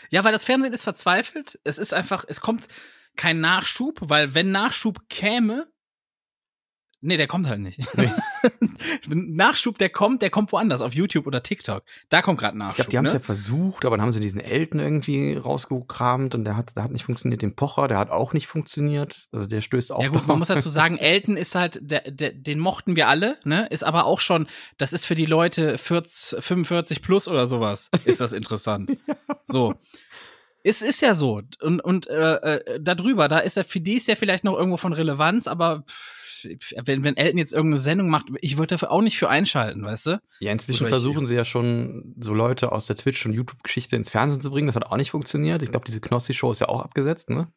Ja, 0.10 0.24
weil 0.24 0.32
das 0.32 0.44
Fernsehen 0.44 0.74
ist 0.74 0.84
verzweifelt. 0.84 1.60
Es 1.64 1.78
ist 1.78 1.94
einfach, 1.94 2.26
es 2.28 2.42
kommt 2.42 2.68
kein 3.16 3.42
Nachschub, 3.42 4.00
weil 4.02 4.34
wenn 4.34 4.52
Nachschub 4.52 5.08
käme, 5.10 5.68
nee, 7.04 7.18
der 7.18 7.28
kommt 7.28 7.48
halt 7.48 7.60
nicht. 7.60 7.80
Wenn 9.08 9.36
Nachschub, 9.36 9.78
der 9.78 9.90
kommt, 9.90 10.22
der 10.22 10.30
kommt 10.30 10.52
woanders, 10.52 10.82
auf 10.82 10.94
YouTube 10.94 11.28
oder 11.28 11.44
TikTok. 11.44 11.84
Da 12.10 12.22
kommt 12.22 12.40
gerade 12.40 12.56
Ich 12.56 12.60
Nachschub. 12.60 12.76
glaube, 12.76 12.90
die 12.92 12.98
haben 12.98 13.06
es 13.06 13.14
ne? 13.14 13.20
ja 13.20 13.24
versucht, 13.24 13.86
aber 13.86 13.98
dann 13.98 14.04
haben 14.04 14.12
sie 14.12 14.20
diesen 14.20 14.40
Elton 14.40 14.80
irgendwie 14.80 15.36
rausgekramt 15.36 16.34
und 16.36 16.46
der 16.46 16.58
hat, 16.58 16.76
der 16.76 16.84
hat 16.84 16.92
nicht 16.92 17.04
funktioniert. 17.04 17.42
Den 17.42 17.56
Pocher, 17.56 17.88
der 17.88 17.98
hat 17.98 18.10
auch 18.10 18.34
nicht 18.34 18.48
funktioniert. 18.48 19.28
Also 19.32 19.48
der 19.48 19.62
stößt 19.62 19.92
auch. 19.92 20.02
Ja 20.02 20.10
gut, 20.10 20.28
man 20.28 20.40
muss 20.40 20.48
dazu 20.48 20.70
sagen, 20.70 20.98
Elton 20.98 21.38
ist 21.38 21.56
halt, 21.56 21.80
der, 21.82 22.10
der, 22.10 22.32
den 22.32 22.60
mochten 22.60 22.96
wir 22.96 23.08
alle, 23.08 23.38
ne? 23.44 23.68
Ist 23.70 23.84
aber 23.84 24.06
auch 24.06 24.20
schon, 24.20 24.48
das 24.78 24.94
ist 24.94 25.06
für 25.06 25.16
die 25.16 25.26
Leute 25.26 25.78
40, 25.78 26.44
45 26.44 27.02
plus 27.02 27.28
oder 27.28 27.48
sowas, 27.48 27.90
ist 28.06 28.22
das 28.22 28.34
interessant. 28.34 28.92
So. 29.46 29.76
Es 30.64 30.82
ist 30.82 31.02
ja 31.02 31.16
so. 31.16 31.42
Und, 31.62 31.84
und 31.84 32.08
äh, 32.08 32.36
äh, 32.36 32.80
darüber, 32.82 33.28
da 33.28 33.40
ist 33.40 33.58
er, 33.58 33.66
für 33.66 33.82
die 33.82 33.96
ist 33.96 34.08
ja 34.08 34.16
vielleicht 34.16 34.46
noch 34.46 34.58
irgendwo 34.58 34.78
von 34.78 34.94
Relevanz, 34.94 35.48
aber 35.48 35.84
pff, 35.86 36.23
wenn, 36.86 37.04
wenn 37.04 37.18
Elton 37.18 37.38
jetzt 37.38 37.54
irgendeine 37.54 37.80
Sendung 37.80 38.10
macht, 38.10 38.28
ich 38.42 38.58
würde 38.58 38.76
dafür 38.76 38.92
auch 38.92 39.02
nicht 39.02 39.18
für 39.18 39.30
einschalten, 39.30 39.84
weißt 39.84 40.06
du? 40.08 40.22
Ja, 40.40 40.52
inzwischen 40.52 40.88
versuchen 40.88 41.26
sie 41.26 41.36
ja 41.36 41.46
schon, 41.46 42.16
so 42.20 42.34
Leute 42.34 42.72
aus 42.72 42.88
der 42.88 42.96
Twitch- 42.96 43.26
und 43.26 43.34
YouTube-Geschichte 43.34 43.96
ins 43.96 44.10
Fernsehen 44.10 44.42
zu 44.42 44.52
bringen. 44.52 44.68
Das 44.68 44.76
hat 44.76 44.86
auch 44.86 44.98
nicht 44.98 45.12
funktioniert. 45.12 45.64
Ich 45.64 45.72
glaube, 45.72 45.86
diese 45.86 46.02
Knossi-Show 46.02 46.52
ist 46.52 46.60
ja 46.60 46.70
auch 46.70 46.82
abgesetzt, 46.82 47.30
ne? 47.30 47.48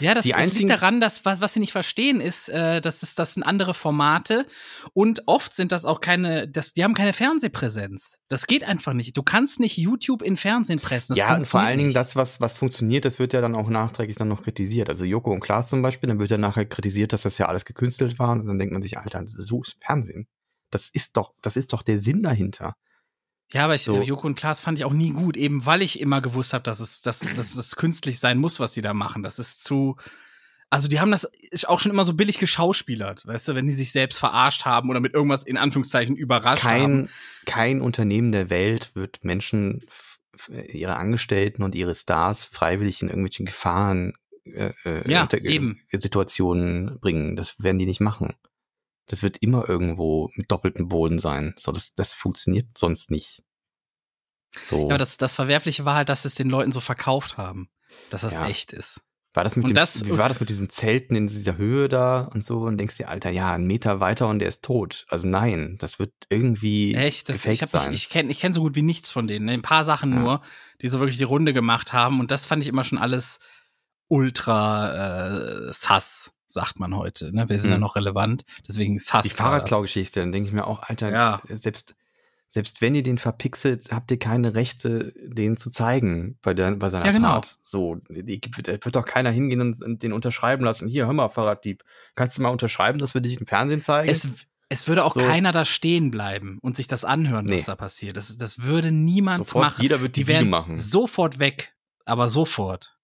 Ja, 0.00 0.14
das, 0.14 0.24
Die 0.24 0.32
das 0.32 0.52
liegt 0.54 0.70
daran, 0.70 1.00
dass 1.00 1.24
was, 1.24 1.40
was 1.40 1.52
sie 1.52 1.60
nicht 1.60 1.72
verstehen, 1.72 2.20
ist, 2.20 2.48
äh, 2.48 2.80
dass 2.80 3.02
es 3.02 3.14
das 3.14 3.34
sind 3.34 3.42
andere 3.42 3.74
Formate 3.74 4.46
und 4.92 5.22
oft 5.26 5.54
sind 5.54 5.72
das 5.72 5.84
auch 5.84 6.00
keine, 6.00 6.48
das, 6.48 6.72
die 6.72 6.82
haben 6.84 6.94
keine 6.94 7.12
Fernsehpräsenz. 7.12 8.18
Das 8.28 8.46
geht 8.46 8.64
einfach 8.64 8.92
nicht. 8.92 9.16
Du 9.16 9.22
kannst 9.22 9.60
nicht 9.60 9.76
YouTube 9.76 10.22
in 10.22 10.36
Fernsehen 10.36 10.80
pressen. 10.80 11.14
Das 11.14 11.18
ja, 11.18 11.36
und 11.36 11.46
vor 11.46 11.60
allen 11.60 11.78
Dingen 11.78 11.88
nicht. 11.88 11.96
das, 11.96 12.16
was, 12.16 12.40
was 12.40 12.54
funktioniert, 12.54 13.04
das 13.04 13.18
wird 13.18 13.32
ja 13.32 13.40
dann 13.40 13.54
auch 13.54 13.68
nachträglich 13.68 14.16
dann 14.16 14.28
noch 14.28 14.42
kritisiert. 14.42 14.88
Also 14.88 15.04
Joko 15.04 15.32
und 15.32 15.40
Klaas 15.40 15.68
zum 15.68 15.82
Beispiel, 15.82 16.08
dann 16.08 16.18
wird 16.18 16.30
ja 16.30 16.38
nachher 16.38 16.66
kritisiert, 16.66 17.12
dass 17.12 17.22
das 17.22 17.38
ja 17.38 17.46
alles 17.46 17.64
gekünstelt 17.64 18.18
war. 18.18 18.32
Und 18.32 18.46
dann 18.46 18.58
denkt 18.58 18.72
man 18.72 18.82
sich, 18.82 18.98
Alter, 18.98 19.22
so 19.26 19.62
ist 19.62 19.76
Fernsehen. 19.80 20.26
Das 20.70 20.88
ist 20.92 21.16
doch, 21.16 21.34
das 21.40 21.56
ist 21.56 21.72
doch 21.72 21.82
der 21.82 21.98
Sinn 21.98 22.22
dahinter. 22.22 22.74
Ja, 23.54 23.64
aber 23.64 23.76
ich, 23.76 23.82
so. 23.82 24.02
Joko 24.02 24.26
und 24.26 24.34
Klaas 24.34 24.58
fand 24.58 24.78
ich 24.78 24.84
auch 24.84 24.92
nie 24.92 25.12
gut, 25.12 25.36
eben 25.36 25.64
weil 25.64 25.80
ich 25.80 26.00
immer 26.00 26.20
gewusst 26.20 26.52
habe, 26.52 26.64
dass 26.64 26.80
es, 26.80 27.02
dass, 27.02 27.20
dass 27.20 27.54
es 27.54 27.76
künstlich 27.76 28.18
sein 28.18 28.38
muss, 28.38 28.58
was 28.58 28.72
die 28.74 28.82
da 28.82 28.92
machen. 28.92 29.22
Das 29.22 29.38
ist 29.38 29.62
zu. 29.62 29.96
Also 30.70 30.88
die 30.88 30.98
haben 30.98 31.12
das 31.12 31.28
auch 31.66 31.78
schon 31.78 31.92
immer 31.92 32.04
so 32.04 32.14
billig 32.14 32.38
geschauspielert, 32.38 33.24
weißt 33.26 33.46
du, 33.46 33.54
wenn 33.54 33.68
die 33.68 33.72
sich 33.72 33.92
selbst 33.92 34.18
verarscht 34.18 34.64
haben 34.64 34.90
oder 34.90 34.98
mit 34.98 35.14
irgendwas 35.14 35.44
in 35.44 35.56
Anführungszeichen 35.56 36.16
überrascht 36.16 36.64
haben. 36.64 37.06
Kein, 37.06 37.08
kein 37.46 37.80
Unternehmen 37.80 38.32
der 38.32 38.50
Welt 38.50 38.90
wird 38.94 39.22
Menschen, 39.22 39.86
ihre 40.48 40.96
Angestellten 40.96 41.62
und 41.62 41.76
ihre 41.76 41.94
Stars 41.94 42.44
freiwillig 42.44 43.02
in 43.02 43.08
irgendwelchen 43.08 43.46
Gefahren 43.46 44.14
äh, 44.44 44.72
äh, 44.84 45.08
Ja. 45.08 45.28
Situationen 45.92 46.98
bringen. 46.98 47.36
Das 47.36 47.62
werden 47.62 47.78
die 47.78 47.86
nicht 47.86 48.00
machen. 48.00 48.34
Das 49.06 49.22
wird 49.22 49.38
immer 49.38 49.68
irgendwo 49.68 50.30
mit 50.34 50.50
doppeltem 50.50 50.88
Boden 50.88 51.18
sein. 51.18 51.54
So, 51.56 51.72
das, 51.72 51.94
das 51.94 52.14
funktioniert 52.14 52.76
sonst 52.78 53.10
nicht. 53.10 53.42
So. 54.62 54.78
Ja, 54.78 54.84
aber 54.84 54.98
das, 54.98 55.16
das 55.18 55.34
Verwerfliche 55.34 55.84
war 55.84 55.94
halt, 55.96 56.08
dass 56.08 56.24
es 56.24 56.36
den 56.36 56.48
Leuten 56.48 56.72
so 56.72 56.80
verkauft 56.80 57.36
haben, 57.36 57.68
dass 58.10 58.22
das 58.22 58.36
Ja. 58.36 58.46
echt 58.46 58.72
ist. 58.72 59.02
war 59.36 59.42
das 59.42 59.56
mit 59.56 59.64
und 59.64 59.70
dem, 59.70 59.74
das- 59.74 60.04
wie 60.06 60.16
war 60.16 60.28
das 60.28 60.38
mit 60.38 60.48
diesem 60.48 60.68
Zelten 60.68 61.16
in 61.16 61.26
dieser 61.26 61.56
Höhe 61.56 61.88
da 61.88 62.20
und 62.32 62.44
so? 62.44 62.60
Und 62.60 62.78
denkst 62.78 62.98
dir, 62.98 63.08
Alter, 63.08 63.30
ja, 63.30 63.52
einen 63.52 63.66
Meter 63.66 63.98
weiter 63.98 64.28
und 64.28 64.38
der 64.38 64.46
ist 64.48 64.62
tot. 64.62 65.06
Also 65.08 65.26
nein, 65.26 65.76
das 65.80 65.98
wird 65.98 66.12
irgendwie 66.28 66.94
Echt? 66.94 67.28
Das, 67.28 67.44
ich 67.44 67.58
sein. 67.58 67.90
nicht, 67.90 68.04
ich 68.04 68.10
kenne 68.10 68.30
ich 68.30 68.38
kenn 68.38 68.54
so 68.54 68.60
gut 68.60 68.76
wie 68.76 68.82
nichts 68.82 69.10
von 69.10 69.26
denen. 69.26 69.46
Ne? 69.46 69.52
Ein 69.52 69.62
paar 69.62 69.82
Sachen 69.84 70.12
Ja. 70.12 70.18
nur, 70.20 70.42
die 70.82 70.88
so 70.88 71.00
wirklich 71.00 71.18
die 71.18 71.24
Runde 71.24 71.52
gemacht 71.52 71.92
haben. 71.92 72.20
Und 72.20 72.30
das 72.30 72.46
fand 72.46 72.62
ich 72.62 72.68
immer 72.68 72.84
schon 72.84 72.98
alles 72.98 73.40
ultra 74.08 75.68
äh, 75.68 75.72
sass, 75.72 76.32
sagt 76.46 76.78
man 76.80 76.94
heute. 76.96 77.34
Ne? 77.34 77.48
Wir 77.48 77.58
sind 77.58 77.70
ja 77.70 77.76
Mhm. 77.76 77.82
noch 77.82 77.96
relevant. 77.96 78.44
Deswegen 78.68 78.98
sass. 78.98 79.08
die 79.08 79.14
war 79.14 79.22
das. 79.22 79.32
Fahrradklau-Geschichte, 79.36 80.20
dann 80.20 80.32
denke 80.32 80.48
ich 80.48 80.54
mir 80.54 80.66
auch, 80.66 80.82
Alter, 80.82 81.10
Ja. 81.12 81.40
selbst, 81.48 81.94
selbst 82.48 82.80
wenn 82.80 82.94
ihr 82.94 83.02
den 83.02 83.18
verpixelt, 83.18 83.90
habt 83.90 84.10
ihr 84.12 84.18
keine 84.18 84.54
Rechte, 84.54 85.12
den 85.24 85.56
zu 85.56 85.70
zeigen 85.70 86.38
bei, 86.42 86.54
der, 86.54 86.72
bei 86.72 86.88
seiner 86.90 87.06
Ja, 87.06 87.12
genau. 87.12 87.32
Tat. 87.34 87.58
So, 87.62 87.96
die, 88.08 88.40
da 88.40 88.72
wird 88.72 88.94
doch 88.94 89.06
keiner 89.06 89.30
hingehen 89.30 89.60
und, 89.60 90.02
den 90.02 90.12
unterschreiben 90.12 90.64
lassen. 90.64 90.86
Hier, 90.86 91.06
hör 91.06 91.12
mal, 91.12 91.28
Fahrraddieb, 91.30 91.82
kannst 92.14 92.38
du 92.38 92.42
mal 92.42 92.50
unterschreiben, 92.50 92.98
dass 92.98 93.14
wir 93.14 93.20
dich 93.20 93.40
im 93.40 93.46
Fernsehen 93.46 93.82
zeigen? 93.82 94.08
Es, 94.08 94.28
es 94.68 94.86
würde 94.86 95.04
auch 95.04 95.14
So. 95.14 95.20
keiner 95.20 95.50
da 95.50 95.64
stehen 95.64 96.10
bleiben 96.12 96.58
und 96.62 96.76
sich 96.76 96.86
das 96.86 97.04
anhören, 97.04 97.46
was 97.48 97.62
Nee. 97.62 97.66
da 97.66 97.74
passiert. 97.76 98.16
Das, 98.16 98.36
das 98.36 98.60
würde 98.60 98.92
niemand 98.92 99.38
Sofort, 99.48 99.64
machen. 99.64 99.82
jeder 99.82 100.00
wird 100.00 100.14
die 100.16 100.22
die 100.24 100.28
Video 100.28 100.44
machen. 100.44 100.76
sofort 100.76 101.38
weg. 101.40 101.74
Aber 102.04 102.28
sofort. 102.28 102.96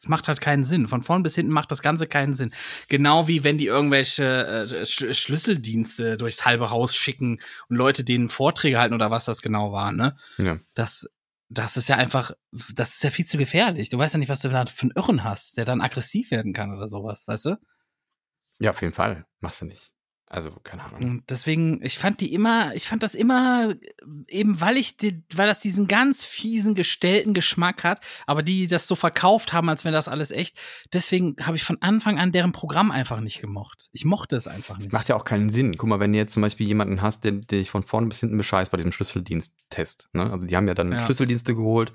Es 0.00 0.08
macht 0.08 0.28
halt 0.28 0.40
keinen 0.40 0.64
Sinn. 0.64 0.88
Von 0.88 1.02
vorn 1.02 1.22
bis 1.22 1.34
hinten 1.34 1.52
macht 1.52 1.70
das 1.70 1.82
Ganze 1.82 2.06
keinen 2.06 2.32
Sinn. 2.32 2.52
Genau 2.88 3.28
wie 3.28 3.44
wenn 3.44 3.58
die 3.58 3.66
irgendwelche 3.66 4.46
äh, 4.46 4.86
Sch 4.86 5.14
Schlüsseldienste 5.14 6.16
durchs 6.16 6.46
halbe 6.46 6.70
Haus 6.70 6.96
schicken 6.96 7.38
und 7.68 7.76
Leute 7.76 8.02
denen 8.02 8.30
Vorträge 8.30 8.78
halten 8.78 8.94
oder 8.94 9.10
was 9.10 9.26
das 9.26 9.42
genau 9.42 9.72
war, 9.72 9.92
ne? 9.92 10.16
Ja. 10.38 10.58
Das, 10.72 11.06
das 11.50 11.76
ist 11.76 11.90
ja 11.90 11.96
einfach, 11.96 12.32
das 12.50 12.94
ist 12.94 13.04
ja 13.04 13.10
viel 13.10 13.26
zu 13.26 13.36
gefährlich. 13.36 13.90
Du 13.90 13.98
weißt 13.98 14.14
ja 14.14 14.18
nicht, 14.18 14.30
was 14.30 14.40
du 14.40 14.48
da 14.48 14.64
für 14.64 14.82
einen 14.82 14.92
Irren 14.92 15.22
hast, 15.22 15.58
der 15.58 15.66
dann 15.66 15.82
aggressiv 15.82 16.30
werden 16.30 16.54
kann 16.54 16.74
oder 16.74 16.88
sowas, 16.88 17.28
weißt 17.28 17.44
du? 17.44 17.56
ja, 18.58 18.70
auf 18.70 18.80
jeden 18.80 18.94
Fall. 18.94 19.26
Machst 19.40 19.60
du 19.60 19.66
nicht. 19.66 19.92
Also, 20.32 20.52
keine 20.62 20.84
Ahnung. 20.84 21.02
Und 21.02 21.24
deswegen, 21.28 21.82
ich 21.82 21.98
fand 21.98 22.20
die 22.20 22.32
immer, 22.32 22.72
ich 22.76 22.86
fand 22.86 23.02
das 23.02 23.16
immer, 23.16 23.74
eben 24.28 24.60
weil 24.60 24.76
ich, 24.76 24.96
die, 24.96 25.24
weil 25.34 25.48
das 25.48 25.58
diesen 25.58 25.88
ganz 25.88 26.22
fiesen, 26.24 26.76
gestellten 26.76 27.34
Geschmack 27.34 27.82
hat, 27.82 28.00
aber 28.28 28.44
die 28.44 28.68
das 28.68 28.86
so 28.86 28.94
verkauft 28.94 29.52
haben, 29.52 29.68
als 29.68 29.84
wäre 29.84 29.92
das 29.92 30.06
alles 30.06 30.30
echt. 30.30 30.56
Deswegen 30.92 31.34
habe 31.40 31.56
ich 31.56 31.64
von 31.64 31.82
Anfang 31.82 32.20
an 32.20 32.30
deren 32.30 32.52
Programm 32.52 32.92
einfach 32.92 33.18
nicht 33.18 33.40
gemocht. 33.40 33.88
Ich 33.90 34.04
mochte 34.04 34.36
es 34.36 34.46
einfach 34.46 34.78
nicht. 34.78 34.92
Macht 34.92 35.08
ja 35.08 35.16
auch 35.16 35.24
keinen 35.24 35.50
Sinn. 35.50 35.76
Guck 35.76 35.88
mal, 35.88 35.98
wenn 35.98 36.12
du 36.12 36.18
jetzt 36.18 36.34
zum 36.34 36.42
Beispiel 36.42 36.68
jemanden 36.68 37.02
hast, 37.02 37.24
der, 37.24 37.32
der 37.32 37.58
dich 37.58 37.70
von 37.70 37.82
vorne 37.82 38.06
bis 38.06 38.20
hinten 38.20 38.36
bescheißt 38.36 38.70
bei 38.70 38.76
diesem 38.76 38.92
Schlüsseldienst-Test. 38.92 40.10
Ne? 40.12 40.30
Also 40.30 40.46
die 40.46 40.54
haben 40.56 40.68
ja 40.68 40.74
dann 40.74 40.92
Ja. 40.92 41.00
Schlüsseldienste 41.00 41.56
geholt 41.56 41.92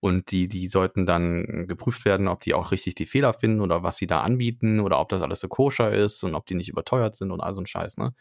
und 0.00 0.30
die, 0.30 0.48
die 0.48 0.66
sollten 0.68 1.06
dann 1.06 1.66
geprüft 1.68 2.04
werden, 2.04 2.26
ob 2.26 2.40
die 2.40 2.54
auch 2.54 2.72
richtig 2.72 2.94
die 2.94 3.06
Fehler 3.06 3.34
finden 3.34 3.60
oder 3.60 3.82
was 3.82 3.98
sie 3.98 4.06
da 4.06 4.22
anbieten 4.22 4.80
oder 4.80 4.98
ob 4.98 5.10
das 5.10 5.22
alles 5.22 5.40
so 5.40 5.48
koscher 5.48 5.92
ist 5.92 6.24
und 6.24 6.34
ob 6.34 6.46
die 6.46 6.54
nicht 6.54 6.70
überteuert 6.70 7.14
sind 7.14 7.30
und 7.30 7.40
all 7.40 7.54
so 7.54 7.60
ein 7.60 7.66
Scheiß. 7.66 7.98
Ne? 7.98 8.14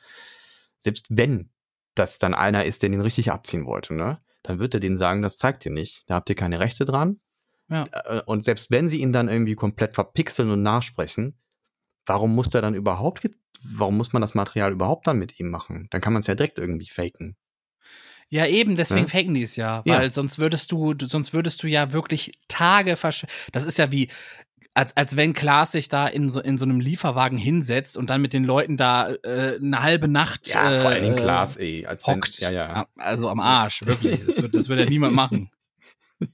Selbst 0.77 1.07
wenn 1.09 1.49
das 1.95 2.19
dann 2.19 2.33
einer 2.33 2.65
ist, 2.65 2.83
der 2.83 2.89
den 2.89 3.01
richtig 3.01 3.31
abziehen 3.31 3.65
wollte, 3.65 3.93
ne? 3.93 4.19
dann 4.43 4.59
wird 4.59 4.73
er 4.73 4.79
denen 4.79 4.97
sagen, 4.97 5.21
das 5.21 5.37
zeigt 5.37 5.65
ihr 5.65 5.71
nicht. 5.71 6.09
Da 6.09 6.15
habt 6.15 6.29
ihr 6.29 6.35
keine 6.35 6.59
Rechte 6.59 6.85
dran. 6.85 7.19
Ja. 7.69 7.85
Äh, 7.91 8.21
Und 8.25 8.43
selbst 8.43 8.71
wenn 8.71 8.89
sie 8.89 9.01
ihn 9.01 9.13
dann 9.13 9.29
irgendwie 9.29 9.55
komplett 9.55 9.95
verpixeln 9.95 10.51
und 10.51 10.61
nachsprechen, 10.63 11.37
warum 12.05 12.35
muss 12.35 12.49
der 12.49 12.61
dann 12.61 12.73
überhaupt, 12.73 13.29
warum 13.63 13.97
muss 13.97 14.11
man 14.11 14.21
das 14.21 14.35
Material 14.35 14.71
überhaupt 14.71 15.07
dann 15.07 15.19
mit 15.19 15.39
ihm 15.39 15.49
machen? 15.49 15.87
Dann 15.91 16.01
kann 16.01 16.13
man 16.13 16.21
es 16.21 16.27
ja 16.27 16.35
direkt 16.35 16.59
irgendwie 16.59 16.87
faken. 16.87 17.37
Ja, 18.29 18.45
eben, 18.45 18.75
deswegen 18.75 19.01
Ne? 19.01 19.07
faken 19.07 19.33
die 19.33 19.43
es 19.43 19.55
ja, 19.55 19.81
Ja. 19.85 19.99
weil 19.99 20.11
sonst 20.13 20.37
würdest 20.39 20.71
du, 20.71 20.93
sonst 21.01 21.33
würdest 21.33 21.63
du 21.63 21.67
ja 21.67 21.91
wirklich 21.93 22.31
Tage 22.47 22.95
versch 22.95 23.25
Das 23.51 23.65
ist 23.65 23.77
ja 23.79 23.91
wie, 23.91 24.09
als, 24.75 24.95
als 24.95 25.17
wenn 25.17 25.33
Klaas 25.33 25.71
sich 25.71 25.89
da 25.89 26.07
in 26.07 26.29
so, 26.29 26.39
in 26.39 26.57
so 26.59 26.65
einem 26.65 26.79
Lieferwagen 26.79 27.37
hinsetzt 27.39 27.97
und 27.97 28.09
dann 28.11 28.21
mit 28.21 28.33
den 28.33 28.43
Leuten 28.43 28.77
da 28.77 29.09
äh, 29.23 29.57
eine 29.61 29.81
halbe 29.81 30.07
Nacht 30.07 30.47
vor 30.47 30.61
allen 30.61 31.03
Dingen 31.03 31.17
äh, 31.17 31.21
Glas, 31.21 31.57
ey. 31.57 31.85
Als 31.87 32.05
hockt. 32.05 32.41
Wenn, 32.41 32.53
ja, 32.53 32.67
ja. 32.69 32.87
Also 32.97 33.29
am 33.29 33.39
Arsch, 33.39 33.85
wirklich. 33.85 34.23
Das 34.25 34.41
wird, 34.41 34.53
das 34.55 34.69
wird 34.69 34.79
ja 34.79 34.85
niemand 34.85 35.13
machen. 35.15 35.49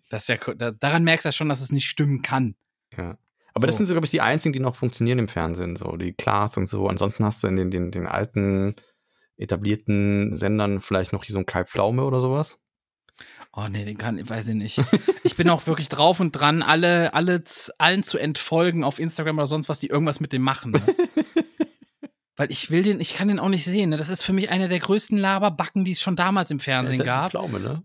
Das 0.10 0.24
ist 0.24 0.30
ja, 0.30 0.38
da, 0.56 0.72
daran 0.72 1.04
merkst 1.04 1.26
du 1.26 1.28
ja 1.28 1.32
schon, 1.32 1.48
dass 1.48 1.62
es 1.62 1.72
nicht 1.72 1.86
stimmen 1.88 2.24
kann. 2.24 2.56
ja. 2.98 3.18
Aber 3.54 3.68
das 3.68 3.76
So. 3.76 3.78
sind 3.78 3.86
so, 3.86 3.94
glaube 3.94 4.06
ich, 4.06 4.12
die 4.12 4.20
einzigen, 4.20 4.52
die 4.52 4.60
noch 4.60 4.76
funktionieren 4.76 5.18
im 5.20 5.28
Fernsehen, 5.30 5.76
so 5.78 5.96
die 5.96 6.12
Klaas 6.12 6.58
und 6.58 6.68
so. 6.68 6.88
Ansonsten 6.90 7.24
hast 7.24 7.42
du 7.44 7.48
in 7.48 7.56
den, 7.56 7.70
den, 7.72 7.92
den 7.92 8.06
alten, 8.08 8.76
etablierten 9.38 10.36
Sendern 10.36 10.80
vielleicht 10.80 11.14
noch 11.14 11.24
hier 11.24 11.34
so 11.34 11.40
ein 11.40 11.46
Kai 11.46 11.66
Pflaume 11.66 12.04
oder 12.04 12.22
sowas. 12.22 12.60
Oh 13.54 13.68
nee, 13.70 13.86
den 13.86 13.98
kann, 13.98 14.30
weiß 14.30 14.50
ich 14.50 14.56
nicht. 14.56 14.84
Ich 15.24 15.38
bin 15.38 15.50
auch 15.50 15.66
wirklich 15.66 15.88
drauf 15.88 16.20
und 16.20 16.34
dran, 16.34 16.62
alle, 16.62 17.14
alle, 17.14 17.44
allen 17.78 18.04
zu 18.04 18.18
entfolgen 18.18 18.84
auf 18.84 19.00
Instagram 19.00 19.38
oder 19.38 19.48
sonst 19.48 19.70
was, 19.70 19.80
die 19.80 19.88
irgendwas 19.88 20.20
mit 20.20 20.34
dem 20.34 20.42
machen. 20.42 20.72
Ne? 20.72 20.82
Weil 22.38 22.52
ich 22.52 22.70
will 22.70 22.84
den, 22.84 23.00
ich 23.00 23.16
kann 23.16 23.30
den 23.30 23.40
auch 23.40 23.48
nicht 23.48 23.64
sehen. 23.64 23.92
Ne? 23.92 23.98
Das 23.98 24.10
ist 24.10 24.24
für 24.24 24.34
mich 24.34 24.50
eine 24.50 24.68
der 24.68 24.80
größten 24.80 25.18
Laberbacken, 25.18 25.86
die 25.86 25.94
es 25.94 26.02
schon 26.02 26.18
damals 26.18 26.52
im 26.52 26.60
Fernsehen 26.60 27.00
ja 27.00 27.06
gab. 27.06 27.32
Pflaume, 27.32 27.62
ne? 27.62 27.84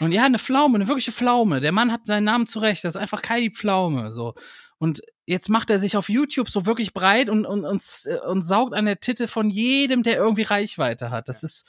Und 0.00 0.12
ja, 0.12 0.24
eine 0.26 0.38
Pflaume, 0.38 0.74
eine 0.76 0.86
wirkliche 0.86 1.12
Pflaume. 1.12 1.60
Der 1.60 1.72
Mann 1.72 1.90
hat 1.90 2.06
seinen 2.06 2.24
Namen 2.24 2.46
zurecht. 2.46 2.84
Das 2.84 2.94
ist 2.94 3.00
einfach 3.00 3.22
Kai 3.22 3.40
die 3.40 3.50
Pflaume. 3.50 4.12
So. 4.12 4.34
Und 4.78 5.00
jetzt 5.24 5.48
macht 5.48 5.70
er 5.70 5.78
sich 5.78 5.96
auf 5.96 6.08
YouTube 6.08 6.50
so 6.50 6.66
wirklich 6.66 6.92
breit 6.92 7.30
und, 7.30 7.46
und, 7.46 7.64
und, 7.64 7.82
und 8.26 8.42
saugt 8.42 8.74
an 8.74 8.84
der 8.84 9.00
Titte 9.00 9.26
von 9.28 9.48
jedem, 9.48 10.02
der 10.02 10.16
irgendwie 10.16 10.42
Reichweite 10.42 11.10
hat. 11.10 11.28
Das 11.28 11.42
ist 11.42 11.66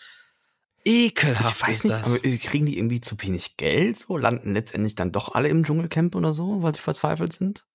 ekelhaft. 0.83 1.55
Ich 1.61 1.67
weiß 1.67 1.83
nicht, 1.85 1.95
das. 1.95 2.05
aber 2.05 2.37
kriegen 2.37 2.65
die 2.65 2.77
irgendwie 2.77 3.01
zu 3.01 3.15
wenig 3.21 3.57
Geld? 3.57 3.97
So 3.99 4.17
landen 4.17 4.53
letztendlich 4.53 4.95
dann 4.95 5.11
doch 5.11 5.33
alle 5.35 5.47
im 5.49 5.63
Dschungelcamp 5.63 6.15
oder 6.15 6.33
so, 6.33 6.61
weil 6.63 6.75
sie 6.75 6.81
verzweifelt 6.81 7.33
sind? 7.33 7.65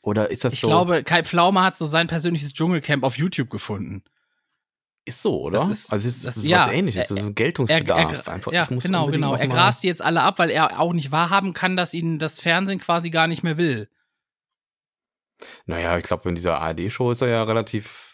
Oder 0.00 0.30
ist 0.30 0.44
das 0.44 0.52
ich 0.54 0.60
so? 0.60 0.66
glaube, 0.68 1.04
Kai 1.04 1.22
Pflaume 1.22 1.62
hat 1.62 1.76
so 1.76 1.86
sein 1.86 2.08
persönliches 2.08 2.52
Dschungelcamp 2.54 3.04
auf 3.04 3.16
YouTube 3.18 3.50
gefunden. 3.50 4.02
ist 5.04 5.20
so, 5.22 5.40
oder? 5.42 5.58
das 5.58 5.68
ist- 5.68 5.92
also 5.92 6.08
es 6.08 6.16
ist 6.16 6.24
das- 6.24 6.36
was 6.38 6.44
ja, 6.44 6.70
ähnliches, 6.70 7.08
so 7.08 7.16
Er, 7.16 7.22
ein 7.22 7.26
er, 7.28 7.32
Geltungsbedarf. 7.32 8.28
einfach. 8.28 8.52
ja, 8.52 8.68
ich 8.70 8.82
genau, 8.84 9.06
genau. 9.06 9.34
Er 9.34 9.48
grast 9.48 9.82
die 9.82 9.88
jetzt 9.88 10.00
alle 10.02 10.22
ab, 10.22 10.38
weil 10.38 10.50
er 10.50 10.78
auch 10.80 10.92
nicht 10.92 11.10
wahrhaben 11.10 11.52
kann, 11.54 11.76
dass 11.76 11.92
ihn 11.92 12.20
das 12.20 12.38
Fernsehen 12.38 12.78
quasi 12.78 13.10
gar 13.10 13.26
nicht 13.26 13.42
mehr 13.42 13.56
will. 13.58 13.88
Naja, 15.66 15.98
ich 15.98 16.04
glaube, 16.04 16.28
in 16.28 16.34
dieser 16.34 16.60
ARD-Show 16.60 17.10
ist 17.12 17.22
er 17.22 17.28
ja 17.28 17.42
relativ, 17.44 18.11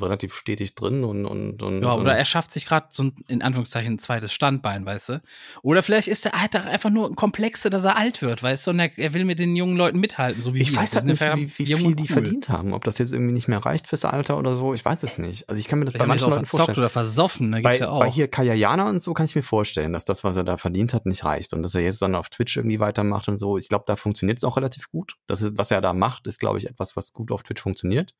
relativ 0.00 0.34
stetig 0.34 0.74
drin 0.74 1.04
und, 1.04 1.26
und, 1.26 1.62
und 1.62 1.82
Ja, 1.82 1.92
und, 1.92 2.00
oder 2.00 2.16
er 2.16 2.24
schafft 2.24 2.50
sich 2.50 2.66
gerade 2.66 2.86
so 2.90 3.04
ein, 3.04 3.12
in 3.28 3.42
Anführungszeichen, 3.42 3.94
ein 3.94 3.98
zweites 3.98 4.32
Standbein, 4.32 4.84
weißt 4.84 5.08
du? 5.10 5.22
Oder 5.62 5.82
vielleicht 5.82 6.08
ist 6.08 6.26
er 6.26 6.32
er 6.54 6.64
einfach 6.66 6.90
nur 6.90 7.12
Komplexe, 7.14 7.70
dass 7.70 7.84
er 7.84 7.96
alt 7.96 8.22
wird, 8.22 8.42
weißt 8.42 8.66
du? 8.66 8.70
Und 8.72 8.80
er, 8.80 8.96
er 8.98 9.12
will 9.14 9.24
mit 9.24 9.38
den 9.38 9.56
jungen 9.56 9.76
Leuten 9.76 9.98
mithalten, 9.98 10.42
so 10.42 10.54
wie 10.54 10.62
ich 10.62 10.74
weiß 10.74 10.94
halt 10.94 11.04
nicht, 11.04 11.20
wie, 11.20 11.50
wie 11.58 11.66
viel 11.74 11.86
und 11.86 11.98
die 11.98 12.04
cool. 12.04 12.08
verdient 12.08 12.48
haben. 12.48 12.72
Ob 12.72 12.84
das 12.84 12.98
jetzt 12.98 13.12
irgendwie 13.12 13.32
nicht 13.32 13.48
mehr 13.48 13.58
reicht 13.58 13.86
fürs 13.86 14.04
Alter 14.04 14.38
oder 14.38 14.56
so, 14.56 14.74
ich 14.74 14.84
weiß 14.84 15.02
es 15.02 15.18
nicht. 15.18 15.48
Also 15.48 15.58
ich 15.58 15.68
kann 15.68 15.78
mir 15.78 15.84
das 15.84 15.92
Vielleicht 15.92 16.04
bei 16.04 16.08
manchen 16.08 16.26
auch 16.26 16.30
Leuten 16.30 16.46
vorstellen. 16.46 16.78
oder 16.78 16.88
versoffen, 16.90 17.52
da 17.52 17.58
Bei, 17.58 17.62
gibt's 17.62 17.78
ja 17.80 17.90
auch. 17.90 18.00
bei 18.00 18.10
hier 18.10 18.28
Kayayana 18.28 18.88
und 18.88 19.00
so 19.00 19.14
kann 19.14 19.26
ich 19.26 19.34
mir 19.34 19.42
vorstellen, 19.42 19.92
dass 19.92 20.04
das, 20.04 20.24
was 20.24 20.36
er 20.36 20.44
da 20.44 20.56
verdient 20.56 20.94
hat, 20.94 21.06
nicht 21.06 21.24
reicht. 21.24 21.52
Und 21.52 21.62
dass 21.62 21.74
er 21.74 21.82
jetzt 21.82 22.02
dann 22.02 22.14
auf 22.14 22.28
Twitch 22.28 22.56
irgendwie 22.56 22.80
weitermacht 22.80 23.28
und 23.28 23.38
so. 23.38 23.58
Ich 23.58 23.68
glaube, 23.68 23.84
da 23.86 23.96
funktioniert 23.96 24.38
es 24.38 24.44
auch 24.44 24.56
relativ 24.56 24.88
gut. 24.88 25.16
Das 25.26 25.42
ist, 25.42 25.56
was 25.56 25.70
er 25.70 25.80
da 25.80 25.92
macht, 25.92 26.26
ist, 26.26 26.40
glaube 26.40 26.58
ich, 26.58 26.68
etwas, 26.68 26.96
was 26.96 27.12
gut 27.12 27.32
auf 27.32 27.42
Twitch 27.42 27.62
funktioniert. 27.62 28.14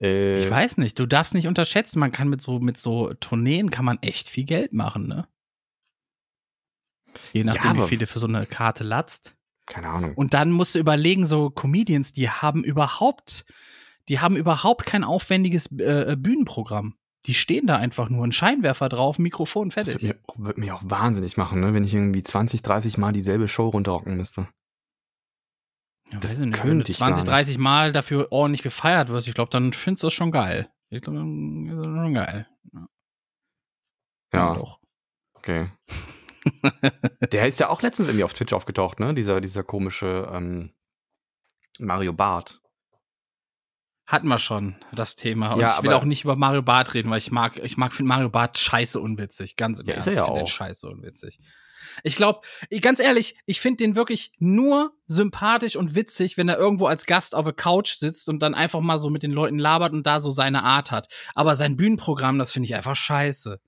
Äh, 0.00 0.44
ich 0.44 0.50
weiß 0.50 0.76
nicht, 0.78 0.98
du 0.98 1.06
darfst 1.06 1.34
nicht 1.34 1.46
unterschätzen, 1.46 1.98
man 1.98 2.12
kann 2.12 2.28
mit 2.28 2.40
so, 2.42 2.60
mit 2.60 2.76
so 2.76 3.14
Tourneen 3.14 3.70
kann 3.70 3.84
man 3.84 3.98
echt 4.02 4.28
viel 4.28 4.44
Geld 4.44 4.72
machen, 4.72 5.06
ne? 5.06 5.26
Je 7.32 7.44
nachdem, 7.44 7.70
aber- 7.72 7.84
wie 7.84 7.88
viel 7.88 7.98
du 7.98 8.06
für 8.06 8.18
so 8.18 8.26
eine 8.26 8.46
Karte 8.46 8.84
latzt. 8.84 9.34
Keine 9.66 9.88
Ahnung. 9.88 10.14
Und 10.14 10.32
dann 10.34 10.52
musst 10.52 10.74
du 10.74 10.78
überlegen, 10.78 11.26
so 11.26 11.50
Comedians, 11.50 12.12
die 12.12 12.30
haben 12.30 12.62
überhaupt, 12.62 13.46
die 14.08 14.20
haben 14.20 14.36
überhaupt 14.36 14.86
kein 14.86 15.02
aufwendiges 15.02 15.66
äh, 15.72 16.14
Bühnenprogramm. 16.16 16.94
Die 17.26 17.34
stehen 17.34 17.66
da 17.66 17.76
einfach 17.76 18.08
nur, 18.08 18.24
ein 18.24 18.30
Scheinwerfer 18.30 18.88
drauf, 18.88 19.18
Mikrofon, 19.18 19.70
das 19.70 19.74
fertig. 19.88 19.94
würde 20.02 20.20
mir, 20.36 20.44
würd 20.44 20.58
mich 20.58 20.70
auch 20.70 20.82
wahnsinnig 20.84 21.36
machen, 21.36 21.60
ne? 21.60 21.74
wenn 21.74 21.82
ich 21.82 21.92
irgendwie 21.92 22.22
20, 22.22 22.62
30 22.62 22.98
Mal 22.98 23.10
dieselbe 23.12 23.48
Show 23.48 23.68
runterrocken 23.68 24.16
müsste. 24.16 24.46
Ja, 26.12 26.18
das 26.20 26.38
nicht, 26.38 26.54
könnte 26.54 26.68
wenn 26.70 26.78
du 26.84 26.90
ich 26.90 26.98
gar 26.98 27.08
20, 27.08 27.24
nicht. 27.24 27.32
30 27.32 27.58
Mal 27.58 27.92
dafür 27.92 28.28
ordentlich 28.30 28.62
gefeiert 28.62 29.08
wirst, 29.08 29.26
ich 29.28 29.34
glaube, 29.34 29.50
dann 29.50 29.72
findest 29.72 30.02
du 30.02 30.06
das 30.06 30.14
schon 30.14 30.30
geil. 30.30 30.70
Ich 30.88 31.02
glaube, 31.02 31.18
dann 31.18 31.66
ist 31.66 31.76
das 31.76 31.84
schon 31.84 32.14
geil. 32.14 32.46
Ja, 34.32 34.54
doch. 34.54 34.80
okay. 35.34 35.70
Der 37.32 37.46
ist 37.46 37.58
ja 37.60 37.68
auch 37.70 37.82
letztens 37.82 38.08
irgendwie 38.08 38.24
auf 38.24 38.34
Twitch 38.34 38.52
aufgetaucht, 38.52 39.00
ne? 39.00 39.14
Dieser, 39.14 39.40
dieser 39.40 39.64
komische 39.64 40.28
ähm, 40.32 40.74
Mario 41.78 42.12
Barth. 42.12 42.60
Hatten 44.06 44.28
wir 44.28 44.38
schon 44.38 44.76
das 44.92 45.16
Thema. 45.16 45.54
Und 45.54 45.60
Ja, 45.60 45.74
ich 45.76 45.82
will 45.82 45.92
auch 45.92 46.04
nicht 46.04 46.22
über 46.22 46.36
Mario 46.36 46.62
Barth 46.62 46.94
reden, 46.94 47.10
weil 47.10 47.18
ich 47.18 47.32
mag, 47.32 47.56
ich 47.56 47.76
mag 47.76 47.92
finde 47.92 48.08
Mario 48.08 48.28
Barth 48.30 48.56
scheiße 48.58 49.00
unwitzig. 49.00 49.56
Ganz 49.56 49.80
im 49.80 49.86
Ja, 49.88 49.94
Ernst. 49.94 50.06
ist 50.06 50.14
er 50.14 50.16
ja 50.16 50.22
ich 50.22 50.26
finde 50.26 50.40
den 50.40 50.44
auch. 50.44 50.50
scheiße 50.52 50.88
unwitzig. 50.88 51.40
Ich 52.02 52.16
glaube, 52.16 52.40
ganz 52.80 53.00
ehrlich, 53.00 53.36
ich 53.46 53.60
finde 53.60 53.78
den 53.78 53.96
wirklich 53.96 54.32
nur 54.38 54.92
sympathisch 55.06 55.76
und 55.76 55.94
witzig, 55.94 56.36
wenn 56.36 56.48
er 56.48 56.58
irgendwo 56.58 56.86
als 56.86 57.06
Gast 57.06 57.34
auf 57.34 57.44
der 57.44 57.52
Couch 57.54 57.96
sitzt 57.98 58.28
und 58.28 58.40
dann 58.40 58.54
einfach 58.54 58.80
mal 58.80 58.98
so 58.98 59.10
mit 59.10 59.22
den 59.22 59.30
Leuten 59.32 59.58
labert 59.58 59.92
und 59.92 60.06
da 60.06 60.20
so 60.20 60.30
seine 60.30 60.62
Art 60.62 60.90
hat. 60.90 61.08
Aber 61.34 61.56
sein 61.56 61.76
Bühnenprogramm, 61.76 62.38
das 62.38 62.52
finde 62.52 62.66
ich 62.66 62.74
einfach 62.74 62.96
scheiße. 62.96 63.60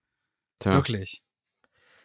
Tja. 0.60 0.72
Wirklich. 0.72 1.22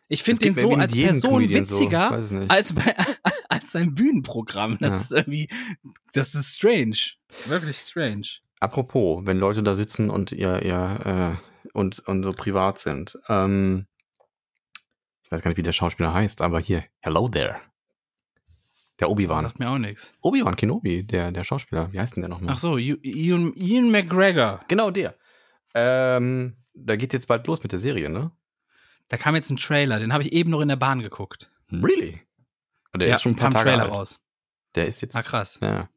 Ich 0.09 0.21
finde 0.21 0.45
den 0.45 0.55
so 0.55 0.73
als 0.75 0.93
Person 0.93 1.43
so, 1.43 1.49
witziger 1.49 2.17
nicht. 2.17 2.51
als, 2.51 2.73
bei, 2.73 2.95
als 3.49 3.71
sein 3.71 3.93
Bühnenprogramm. 3.95 4.77
Das 4.79 4.91
Ja. 4.93 4.99
ist 4.99 5.11
irgendwie, 5.13 5.49
das 6.13 6.35
ist 6.35 6.55
strange. 6.55 6.97
Wirklich 7.47 7.77
strange. 7.77 8.27
Apropos, 8.59 9.25
wenn 9.25 9.39
Leute 9.39 9.63
da 9.63 9.75
sitzen 9.75 10.09
und 10.09 10.31
ihr, 10.31 10.61
ihr 10.61 11.39
äh, 11.43 11.69
und, 11.73 11.99
und 12.07 12.23
so 12.23 12.33
privat 12.33 12.79
sind. 12.79 13.17
Ähm, 13.27 13.87
weiß 15.33 15.41
gar 15.41 15.49
nicht, 15.49 15.57
wie 15.57 15.63
der 15.63 15.73
Schauspieler 15.73 16.13
heißt, 16.13 16.41
aber 16.41 16.59
hier, 16.59 16.83
hello 16.99 17.27
there. 17.27 17.59
Der 18.99 19.09
Obi-Wan. 19.09 19.45
Sagt 19.45 19.59
mir 19.59 19.69
auch 19.69 19.79
nichts. 19.79 20.13
Obi-Wan 20.21 20.55
Kenobi, 20.55 21.03
der, 21.03 21.31
der 21.31 21.43
Schauspieler. 21.43 21.91
Wie 21.91 21.99
heißt 21.99 22.15
denn 22.15 22.21
der 22.21 22.29
nochmal? 22.29 22.53
Ach 22.53 22.59
so, 22.59 22.77
Ian, 22.77 23.51
Ian 23.55 23.89
McGregor. 23.89 24.63
Genau 24.67 24.91
der. 24.91 25.15
Ähm, 25.73 26.55
da 26.75 26.95
geht 26.95 27.13
jetzt 27.13 27.27
bald 27.27 27.47
los 27.47 27.63
mit 27.63 27.71
der 27.71 27.79
Serie, 27.79 28.09
ne? 28.09 28.31
Da 29.09 29.17
kam 29.17 29.35
jetzt 29.35 29.49
ein 29.49 29.57
Trailer, 29.57 29.99
den 29.99 30.13
habe 30.13 30.23
ich 30.23 30.31
eben 30.31 30.51
noch 30.51 30.61
in 30.61 30.67
der 30.67 30.75
Bahn 30.75 31.01
geguckt. 31.01 31.51
Really? 31.71 32.21
Und 32.93 32.99
der 32.99 33.09
ja, 33.09 33.15
ist 33.15 33.23
schon 33.23 33.33
ein 33.33 33.35
paar 33.35 33.49
kam 33.49 33.53
Tage 33.53 33.69
Trailer 33.69 33.83
alt. 33.83 33.93
raus. 33.93 34.19
Der 34.75 34.85
ist 34.85 35.01
jetzt. 35.01 35.15
Ah, 35.15 35.23
krass. 35.23 35.59
Ja. 35.61 35.89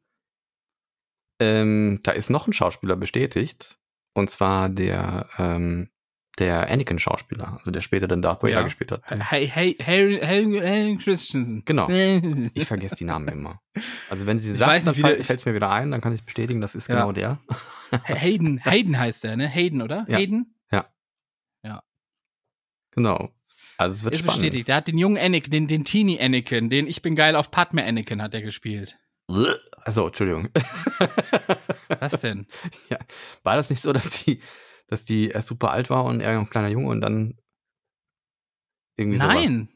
Ähm, 1.39 1.99
da 2.03 2.11
ist 2.11 2.31
noch 2.31 2.47
ein 2.47 2.53
Schauspieler 2.53 2.95
bestätigt. 2.95 3.77
Und 4.13 4.31
zwar 4.31 4.69
der, 4.69 5.29
ähm, 5.37 5.91
der 6.39 6.69
Anakin-Schauspieler, 6.69 7.57
also 7.57 7.71
der 7.71 7.81
später 7.81 8.07
dann 8.07 8.21
Darth 8.21 8.43
Vader 8.43 8.53
Ja. 8.53 8.61
gespielt 8.61 8.91
hat. 8.91 9.01
Hey, 9.09 9.47
hey, 9.47 9.75
hey, 9.79 10.19
hey, 10.21 10.59
hey, 10.61 10.97
Christensen. 11.01 11.63
Genau. 11.65 11.89
ich 12.53 12.65
vergesse 12.65 12.95
die 12.95 13.05
Namen 13.05 13.27
immer. 13.27 13.61
Also 14.09 14.25
wenn 14.27 14.37
sie 14.39 14.51
Ich 14.51 14.57
sagt, 14.57 14.85
dann 14.85 14.93
fällt 14.95 15.29
es 15.29 15.45
mir 15.45 15.53
wieder 15.55 15.69
ein, 15.71 15.91
dann 15.91 16.01
kann 16.01 16.13
ich 16.13 16.23
bestätigen, 16.23 16.61
das 16.61 16.75
ist 16.75 16.87
Ja. 16.89 16.95
genau 16.95 17.11
der. 17.11 17.39
Hayden, 18.05 18.63
Hayden 18.63 18.97
heißt 18.99 19.23
der, 19.23 19.37
ne? 19.37 19.47
Hayden, 19.47 19.81
oder? 19.81 20.05
Ja. 20.07 20.17
Hayden? 20.17 20.53
Genau. 22.91 23.29
Also 23.77 23.93
es 23.95 24.03
wird 24.03 24.15
Ist 24.15 24.21
spannend. 24.21 24.41
bestätigt. 24.41 24.67
Der 24.69 24.77
hat 24.77 24.87
den 24.87 24.97
jungen 24.97 25.19
Anakin, 25.19 25.51
den, 25.51 25.67
den 25.67 25.83
Teenie 25.85 26.19
Anakin, 26.19 26.69
den 26.71 26.87
Ich 26.87 27.03
bin 27.03 27.15
geil 27.15 27.35
auf 27.35 27.51
Padme 27.51 27.83
Anakin 27.85 28.23
hat 28.23 28.33
er 28.33 28.41
gespielt. 28.41 28.97
Also, 29.83 30.07
Entschuldigung. 30.07 30.49
Was 31.99 32.21
denn? 32.21 32.47
Ja, 32.89 32.97
war 33.43 33.55
das 33.57 33.69
nicht 33.69 33.81
so, 33.83 33.93
dass 33.93 34.23
die, 34.23 34.39
dass 34.87 35.03
die 35.03 35.29
erst 35.29 35.47
super 35.47 35.71
alt 35.71 35.89
war 35.89 36.05
und 36.05 36.21
er 36.21 36.35
noch 36.35 36.41
ein 36.41 36.49
kleiner 36.49 36.69
Junge 36.69 36.89
und 36.89 37.01
dann 37.01 37.37
irgendwie 38.97 39.17
so? 39.17 39.27
Nein. 39.27 39.69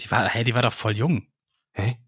Die 0.00 0.10
war, 0.10 0.28
hey, 0.28 0.44
die 0.44 0.54
war 0.54 0.62
doch 0.62 0.72
voll 0.72 0.96
jung. 0.96 1.26
Hä? 1.72 1.98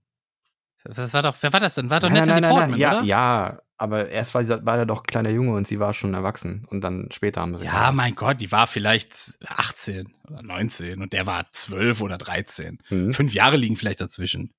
Das 0.85 1.13
war 1.15 1.23
doch, 1.23 1.37
wer 1.41 1.53
war 1.53 1.61
das 1.61 1.75
denn? 1.75 1.91
War 1.91 2.01
doch 2.01 2.09
Nein, 2.09 2.29
Natalie 2.29 2.41
nein, 2.41 2.43
nein, 2.43 2.51
nein, 2.51 2.61
Portman, 2.61 2.79
ja, 2.79 2.93
oder? 2.99 3.03
ja, 3.07 3.63
aber 3.77 4.09
erst 4.09 4.35
war, 4.35 4.45
sie, 4.45 4.65
war 4.65 4.79
er 4.79 4.87
doch 4.87 5.03
kleiner 5.03 5.31
Junge 5.31 5.53
und 5.53 5.67
sie 5.67 5.81
war 5.81 5.93
schon 5.93 6.15
erwachsen 6.15 6.65
und 6.71 6.83
dann 6.83 7.09
später 7.13 7.41
haben 7.41 7.59
sie 7.59 7.65
Ja, 7.65 7.93
mein 7.93 8.15
Gott, 8.15 8.41
die 8.41 8.53
war 8.53 8.67
vielleicht 8.67 9.39
18 9.45 10.15
oder 10.29 10.43
19 10.43 11.03
und 11.03 11.13
der 11.13 11.27
war 11.27 11.47
12 11.53 12.01
oder 12.01 12.19
13. 12.19 12.79
hm, 12.87 13.13
Fünf 13.13 13.35
Jahre 13.35 13.57
liegen 13.57 13.77
vielleicht 13.77 14.01
dazwischen. 14.01 14.55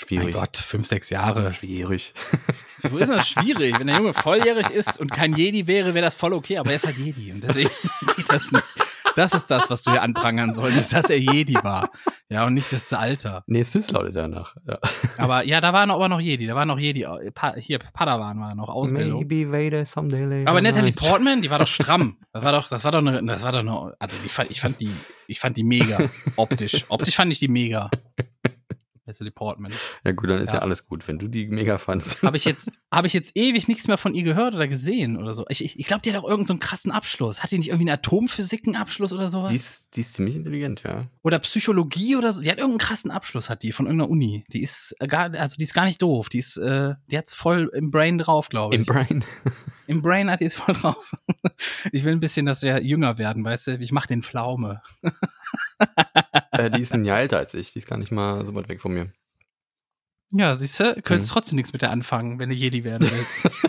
Schwierig. 0.00 0.24
Mein 0.26 0.34
Gott, 0.34 0.56
fünf, 0.56 0.86
sechs 0.86 1.10
Jahre. 1.10 1.54
Schwierig. 1.54 2.14
Wo 2.82 2.98
ist 2.98 3.08
denn 3.08 3.16
das 3.16 3.28
schwierig? 3.28 3.78
Wenn 3.78 3.86
der 3.86 3.96
Junge 3.96 4.14
volljährig 4.14 4.70
ist 4.70 4.98
und 4.98 5.10
kein 5.10 5.34
Jedi 5.34 5.66
wäre, 5.66 5.94
wäre 5.94 6.04
das 6.04 6.14
voll 6.14 6.32
okay, 6.32 6.58
aber 6.58 6.70
er 6.70 6.76
ist 6.76 6.86
halt 6.86 6.96
Jedi 6.96 7.32
und 7.32 7.44
deswegen 7.44 7.70
geht 8.16 8.30
das 8.30 8.50
nicht. 8.50 8.64
Das 9.16 9.32
ist 9.34 9.46
das, 9.50 9.68
was 9.70 9.82
du 9.82 9.90
hier 9.90 10.02
anprangern 10.02 10.54
solltest, 10.54 10.92
dass 10.92 11.10
er 11.10 11.18
Jedi 11.18 11.54
war. 11.54 11.90
Ja, 12.28 12.46
und 12.46 12.54
nicht 12.54 12.72
das 12.72 12.92
Alter. 12.92 13.42
Nee, 13.46 13.62
Sith 13.62 13.90
ist 13.90 14.16
er 14.16 14.28
nach. 14.28 14.54
Ja. 14.66 14.78
Aber 15.18 15.44
ja, 15.44 15.60
da 15.60 15.72
war 15.72 15.86
noch, 15.86 15.96
aber 15.96 16.08
noch 16.08 16.20
Jedi, 16.20 16.46
da 16.46 16.54
war 16.54 16.64
noch 16.64 16.78
Jedi. 16.78 17.02
äh, 17.02 17.30
Pa 17.32 17.54
hier, 17.56 17.78
Padawan 17.78 18.38
war 18.38 18.54
noch 18.54 18.68
Ausbildung. 18.68 19.18
Maybe 19.18 19.50
Vader 19.50 19.84
someday 19.84 20.24
later. 20.24 20.48
Aber 20.48 20.62
Natalie 20.62 20.90
night. 20.90 20.96
Portman, 20.96 21.42
die 21.42 21.50
war 21.50 21.58
doch 21.58 21.66
stramm. 21.66 22.18
Das 22.32 22.44
war 22.44 22.52
doch, 22.52 22.68
das 22.68 22.84
war 22.84 22.92
doch 22.92 22.98
eine, 22.98 23.22
das 23.24 23.42
war 23.42 23.52
doch 23.52 23.60
eine, 23.60 23.94
also 23.98 24.16
die 24.22 24.28
fand, 24.28 24.50
ich 24.50 24.60
fand 24.60 24.80
die, 24.80 24.90
ich 25.26 25.40
fand 25.40 25.56
die 25.56 25.64
mega 25.64 25.98
optisch. 26.36 26.86
Optisch 26.88 27.16
fand 27.16 27.32
ich 27.32 27.40
die 27.40 27.48
mega. 27.48 27.90
Natalie 29.10 29.32
Portman. 29.32 29.72
Ja 30.04 30.12
gut, 30.12 30.30
dann 30.30 30.40
ist 30.40 30.50
ja. 30.50 30.56
Ja. 30.56 30.62
alles 30.62 30.86
gut, 30.86 31.06
wenn 31.08 31.18
du 31.18 31.28
die 31.28 31.46
mega 31.48 31.78
fandst. 31.78 32.22
Habe 32.22 32.36
ich 32.36 32.44
jetzt, 32.44 32.70
habe 32.92 33.06
ich 33.06 33.12
jetzt 33.12 33.36
ewig 33.36 33.68
nichts 33.68 33.88
mehr 33.88 33.98
von 33.98 34.14
ihr 34.14 34.22
gehört 34.22 34.54
oder 34.54 34.68
gesehen 34.68 35.16
oder 35.16 35.34
so. 35.34 35.44
Ich, 35.48 35.78
ich, 35.78 35.86
glaube, 35.86 36.02
die 36.02 36.10
hat 36.10 36.18
auch 36.18 36.24
irgendeinen 36.24 36.46
so 36.46 36.52
einen 36.54 36.60
krassen 36.60 36.92
Abschluss. 36.92 37.42
Hat 37.42 37.50
die 37.50 37.58
nicht 37.58 37.68
irgendwie 37.68 37.90
einen 37.90 37.98
Atomphysiken-Abschluss 37.98 39.12
oder 39.12 39.28
sowas? 39.28 39.50
Die 39.50 39.56
ist, 39.56 39.96
die 39.96 40.00
ist 40.00 40.14
ziemlich 40.14 40.36
intelligent, 40.36 40.82
ja. 40.84 41.06
oder 41.22 41.38
Psychologie 41.40 42.16
oder 42.16 42.32
so. 42.32 42.40
Die 42.40 42.50
hat 42.50 42.58
irgendeinen 42.58 42.78
krassen 42.78 43.10
Abschluss, 43.10 43.50
hat 43.50 43.62
die 43.62 43.72
von 43.72 43.86
irgendeiner 43.86 44.10
Uni. 44.10 44.44
Die 44.52 44.62
ist 44.62 44.94
gar, 45.06 45.34
also 45.34 45.56
die 45.56 45.64
ist 45.64 45.74
gar 45.74 45.84
nicht 45.84 46.00
doof. 46.00 46.28
Die 46.28 46.38
ist, 46.38 46.56
äh, 46.56 46.94
die 47.10 47.18
hat's 47.18 47.34
voll 47.34 47.70
im 47.74 47.90
Brain 47.90 48.18
drauf, 48.18 48.48
glaube 48.48 48.74
ich. 48.74 48.80
Im 48.80 48.86
Brain. 48.86 49.24
Im 49.86 50.02
Brain 50.02 50.30
hat 50.30 50.40
die 50.40 50.44
es 50.44 50.54
voll 50.54 50.74
drauf. 50.74 51.12
Ich 51.90 52.04
will 52.04 52.12
ein 52.12 52.20
bisschen, 52.20 52.46
dass 52.46 52.62
wir 52.62 52.80
jünger 52.80 53.18
werden, 53.18 53.44
weißt 53.44 53.66
du? 53.66 53.78
Ich 53.78 53.90
mach 53.90 54.06
den 54.06 54.22
Pflaume. 54.22 54.82
äh, 56.64 56.70
die 56.70 56.82
ist 56.82 56.92
ein 56.92 57.04
Jahr 57.04 57.20
älter 57.20 57.38
als 57.38 57.54
ich. 57.54 57.72
Die 57.72 57.78
ist 57.80 57.88
gar 57.88 57.98
nicht 57.98 58.12
mal 58.12 58.44
so 58.46 58.54
weit 58.54 58.68
weg 58.68 58.80
von 58.80 58.92
mir. 58.92 59.12
Ja, 60.32 60.54
siehst 60.54 60.78
du, 60.78 61.00
könntest 61.02 61.30
Mhm. 61.30 61.34
trotzdem 61.34 61.56
nichts 61.56 61.72
mit 61.72 61.82
der 61.82 61.90
anfangen, 61.90 62.38
wenn 62.38 62.48
du 62.50 62.54
Jedi 62.54 62.84
werden 62.84 63.10
willst. 63.10 63.50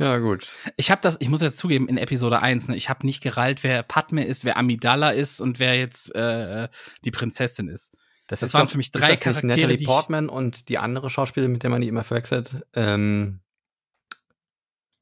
Ja, 0.00 0.18
gut. 0.18 0.46
ich 0.76 0.92
habe 0.92 1.00
das, 1.02 1.16
ich 1.20 1.28
muss 1.28 1.40
jetzt 1.40 1.58
zugeben, 1.58 1.88
in 1.88 1.98
Episode 1.98 2.40
1, 2.40 2.68
ne, 2.68 2.76
ich 2.76 2.88
habe 2.88 3.04
nicht 3.04 3.20
gerallt, 3.20 3.64
wer 3.64 3.82
Padme 3.82 4.24
ist, 4.24 4.44
wer 4.44 4.56
Amidala 4.56 5.10
ist 5.10 5.40
und 5.40 5.58
wer 5.58 5.76
jetzt 5.76 6.14
äh, 6.14 6.68
die 7.04 7.10
Prinzessin 7.10 7.68
ist. 7.68 7.96
Das 8.28 8.42
ist 8.42 8.54
waren 8.54 8.66
doch- 8.66 8.70
für 8.72 8.76
mich 8.78 8.88
ist 8.88 8.92
drei 8.94 9.00
das 9.00 9.10
nicht 9.10 9.22
Charaktere, 9.22 9.46
Natalie 9.56 9.76
die 9.76 9.84
ich- 9.84 9.88
Portman 9.88 10.28
und 10.28 10.68
die 10.68 10.78
andere 10.78 11.10
Schauspielerin, 11.10 11.50
mit 11.52 11.64
der 11.64 11.70
man 11.70 11.80
die 11.80 11.88
immer 11.88 12.04
verwechselt. 12.04 12.64
Ähm, 12.74 13.40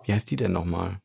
wie 0.05 0.15
heißt 0.15 0.31
die 0.31 0.37
denn 0.37 0.53
nochmal? 0.53 0.99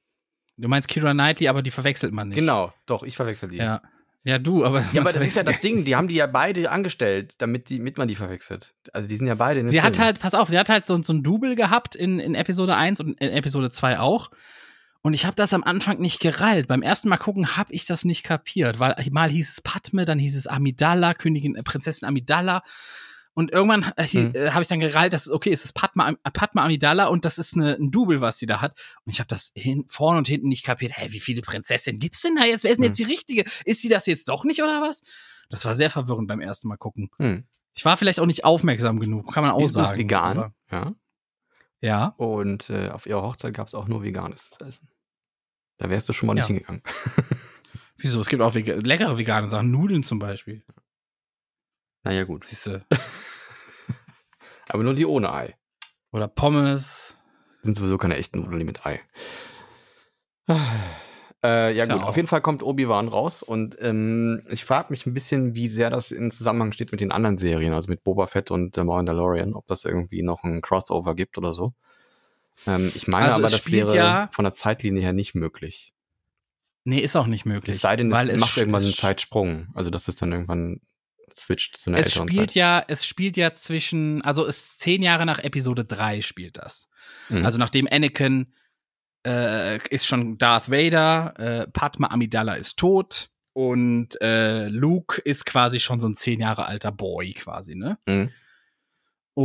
Du 0.61 0.67
meinst 0.67 0.87
Kira 0.87 1.13
Knightley, 1.13 1.47
aber 1.47 1.61
die 1.61 1.71
verwechselt 1.71 2.13
man 2.13 2.29
nicht. 2.29 2.37
Genau, 2.37 2.73
doch, 2.85 3.03
ich 3.03 3.15
verwechsel 3.15 3.49
die. 3.49 3.57
Ja. 3.57 3.81
Ja, 4.23 4.37
du, 4.37 4.63
aber. 4.63 4.85
Ja, 4.93 5.01
aber 5.01 5.13
das 5.13 5.23
ist 5.23 5.35
ja 5.35 5.41
das 5.41 5.61
Ding, 5.61 5.83
die 5.83 5.95
haben 5.95 6.07
die 6.07 6.13
ja 6.15 6.27
beide 6.27 6.69
angestellt, 6.69 7.33
damit, 7.39 7.69
die, 7.69 7.79
damit 7.79 7.97
man 7.97 8.07
die 8.07 8.13
verwechselt. 8.13 8.75
Also 8.93 9.09
die 9.09 9.17
sind 9.17 9.25
ja 9.25 9.33
beide 9.33 9.61
in 9.61 9.67
Sie 9.67 9.81
hat 9.81 9.95
Filmen. 9.95 10.05
halt, 10.05 10.19
pass 10.19 10.35
auf, 10.35 10.49
sie 10.49 10.59
hat 10.59 10.69
halt 10.69 10.85
so, 10.85 11.01
so 11.01 11.13
ein 11.13 11.23
Double 11.23 11.55
gehabt 11.55 11.95
in, 11.95 12.19
in 12.19 12.35
Episode 12.35 12.75
1 12.75 12.99
und 12.99 13.19
in 13.19 13.31
Episode 13.31 13.71
2 13.71 13.99
auch. 13.99 14.29
Und 15.01 15.15
ich 15.15 15.25
habe 15.25 15.35
das 15.35 15.53
am 15.55 15.63
Anfang 15.63 15.99
nicht 15.99 16.19
gerallt. 16.19 16.67
Beim 16.67 16.83
ersten 16.83 17.09
Mal 17.09 17.17
gucken 17.17 17.57
habe 17.57 17.73
ich 17.73 17.87
das 17.87 18.05
nicht 18.05 18.21
kapiert, 18.21 18.77
weil 18.77 18.95
mal 19.09 19.31
hieß 19.31 19.49
es 19.49 19.61
Padme, 19.61 20.05
dann 20.05 20.19
hieß 20.19 20.37
es 20.37 20.45
Amidala, 20.45 21.15
Königin, 21.15 21.55
äh, 21.55 21.63
Prinzessin 21.63 22.07
Amidala. 22.07 22.61
Und 23.41 23.51
irgendwann 23.51 23.91
äh, 23.97 24.05
Hm. 24.07 24.35
äh, 24.35 24.51
habe 24.51 24.61
ich 24.61 24.67
dann 24.67 24.79
gerallt, 24.79 25.13
dass 25.13 25.29
okay, 25.29 25.51
es 25.51 25.65
ist 25.65 25.73
Padma, 25.73 26.07
Am- 26.07 26.17
Padma 26.33 26.63
Amidala 26.65 27.07
und 27.07 27.25
das 27.25 27.37
ist 27.37 27.55
eine, 27.55 27.75
ein 27.75 27.91
Double, 27.91 28.21
was 28.21 28.37
sie 28.37 28.45
da 28.45 28.61
hat. 28.61 28.73
Und 29.05 29.11
ich 29.13 29.19
habe 29.19 29.27
das 29.27 29.51
hin, 29.55 29.83
vorne 29.87 30.19
und 30.19 30.27
hinten 30.27 30.47
nicht 30.47 30.63
kapiert. 30.63 30.93
Hä, 30.95 31.07
wie 31.11 31.19
viele 31.19 31.41
Prinzessinnen 31.41 31.99
gibt's 31.99 32.21
denn 32.21 32.35
da 32.35 32.45
jetzt? 32.45 32.63
Wer 32.63 32.71
ist 32.71 32.77
denn 32.77 32.83
Hm. 32.85 32.89
jetzt 32.91 32.99
die 32.99 33.03
richtige? 33.11 33.43
Ist 33.65 33.81
sie 33.81 33.89
das 33.89 34.05
jetzt 34.05 34.29
doch 34.29 34.43
nicht 34.45 34.61
oder 34.63 34.81
was? 34.81 35.01
Das 35.49 35.65
war 35.65 35.75
sehr 35.75 35.89
verwirrend 35.89 36.27
beim 36.27 36.39
ersten 36.39 36.67
Mal 36.69 36.77
gucken. 36.77 37.09
Hm. 37.17 37.45
Ich 37.73 37.83
war 37.85 37.97
vielleicht 37.97 38.19
auch 38.19 38.25
nicht 38.25 38.45
aufmerksam 38.45 38.99
genug, 38.99 39.33
kann 39.33 39.43
man 39.43 39.51
auch 39.53 39.61
ist 39.63 39.73
sagen. 39.73 39.97
vegan. 39.97 40.37
aber- 40.37 40.53
Ja. 40.71 40.93
Ja. 41.81 42.05
Und 42.17 42.69
äh, 42.69 42.89
auf 42.89 43.05
ihrer 43.07 43.23
Hochzeit 43.23 43.53
gab 43.53 43.67
es 43.67 43.73
auch 43.75 43.87
nur 43.87 44.03
Veganes 44.03 44.51
zu 44.51 44.63
essen. 44.65 44.87
Da 45.77 45.89
wärst 45.89 46.07
du 46.07 46.13
schon 46.13 46.27
mal 46.27 46.33
nicht 46.35 46.43
Ja. 46.43 46.47
hingegangen. 46.47 46.83
Wieso? 47.97 48.19
Es 48.19 48.27
gibt 48.27 48.41
auch 48.41 48.53
leckere 48.53 49.17
vegane 49.17 49.47
Sachen, 49.47 49.71
Nudeln 49.71 50.03
zum 50.03 50.19
Beispiel. 50.19 50.63
Naja, 52.03 52.23
gut. 52.23 52.43
Siehst 52.43 52.67
du. 52.67 52.85
Aber 54.69 54.83
nur 54.83 54.93
die 54.93 55.05
ohne 55.05 55.31
Ei. 55.33 55.55
Oder 56.11 56.27
Pommes. 56.27 57.17
Sind 57.61 57.75
sowieso 57.75 57.97
keine 57.97 58.15
echten 58.17 58.39
Nudeln 58.39 58.59
die 58.59 58.65
mit 58.65 58.85
Ei. 58.85 58.99
Äh, 60.47 60.57
ja 61.43 61.69
Ist 61.69 61.77
ja 61.89 61.93
gut, 61.95 62.03
auch. 62.03 62.09
auf 62.09 62.15
jeden 62.17 62.27
Fall 62.27 62.41
kommt 62.41 62.61
Obi-Wan 62.61 63.07
raus 63.07 63.41
und 63.41 63.75
ähm, 63.81 64.43
ich 64.49 64.63
frage 64.65 64.87
mich 64.91 65.05
ein 65.05 65.13
bisschen, 65.13 65.55
wie 65.55 65.69
sehr 65.69 65.89
das 65.89 66.11
in 66.11 66.29
Zusammenhang 66.29 66.71
steht 66.71 66.91
mit 66.91 67.01
den 67.01 67.11
anderen 67.11 67.37
Serien, 67.37 67.73
also 67.73 67.89
mit 67.89 68.03
Boba 68.03 68.27
Fett 68.27 68.51
und 68.51 68.75
The 68.75 68.83
Mandalorian, 68.83 69.53
ob 69.55 69.65
das 69.67 69.83
irgendwie 69.85 70.21
noch 70.21 70.43
ein 70.43 70.61
Crossover 70.61 71.15
gibt 71.15 71.37
oder 71.39 71.51
so. 71.51 71.73
Ähm, 72.67 72.91
ich 72.95 73.07
meine 73.07 73.25
Also 73.27 73.37
aber, 73.39 73.45
es 73.47 73.51
das 73.53 73.71
wäre 73.71 73.95
ja- 73.95 74.29
von 74.31 74.43
der 74.43 74.53
Zeitlinie 74.53 75.01
her 75.01 75.13
nicht 75.13 75.33
möglich. 75.33 75.93
Nee, 76.83 76.99
ist 76.99 77.15
auch 77.15 77.27
nicht 77.27 77.45
möglich. 77.45 77.75
Es 77.75 77.81
sei 77.81 77.95
denn, 77.95 78.11
weil 78.11 78.29
es 78.29 78.39
macht 78.39 78.57
irgendwann 78.57 78.81
einen 78.81 78.91
es- 78.91 78.97
Zeitsprung. 78.97 79.67
Also, 79.73 79.89
dass 79.89 80.07
es 80.07 80.15
dann 80.15 80.31
irgendwann 80.31 80.79
switcht 81.35 81.77
zu 81.77 81.89
einer 81.89 81.99
Es 81.99 82.07
älteren 82.07 82.27
spielt 82.29 82.51
Zeit. 82.51 82.55
ja, 82.55 82.83
es 82.87 83.05
spielt 83.05 83.37
ja 83.37 83.53
zwischen, 83.53 84.21
also 84.23 84.45
es 84.45 84.77
zehn 84.77 85.01
Jahre 85.03 85.25
nach 85.25 85.39
Episode 85.39 85.85
3 85.85 86.21
spielt 86.21 86.57
das. 86.57 86.89
Mhm. 87.29 87.45
Also 87.45 87.57
nachdem 87.57 87.87
Anakin 87.89 88.53
äh, 89.25 89.77
ist 89.89 90.07
schon 90.07 90.37
Darth 90.37 90.69
Vader, 90.69 91.33
äh, 91.37 91.67
Padma 91.67 92.07
Amidala 92.07 92.55
ist 92.55 92.77
tot 92.77 93.29
und 93.53 94.19
äh, 94.21 94.67
Luke 94.67 95.21
ist 95.21 95.45
quasi 95.45 95.79
schon 95.79 95.99
so 95.99 96.07
ein 96.07 96.15
zehn 96.15 96.39
Jahre 96.39 96.65
alter 96.65 96.91
Boy 96.91 97.33
quasi, 97.33 97.75
ne? 97.75 97.97
Mhm. 98.07 98.31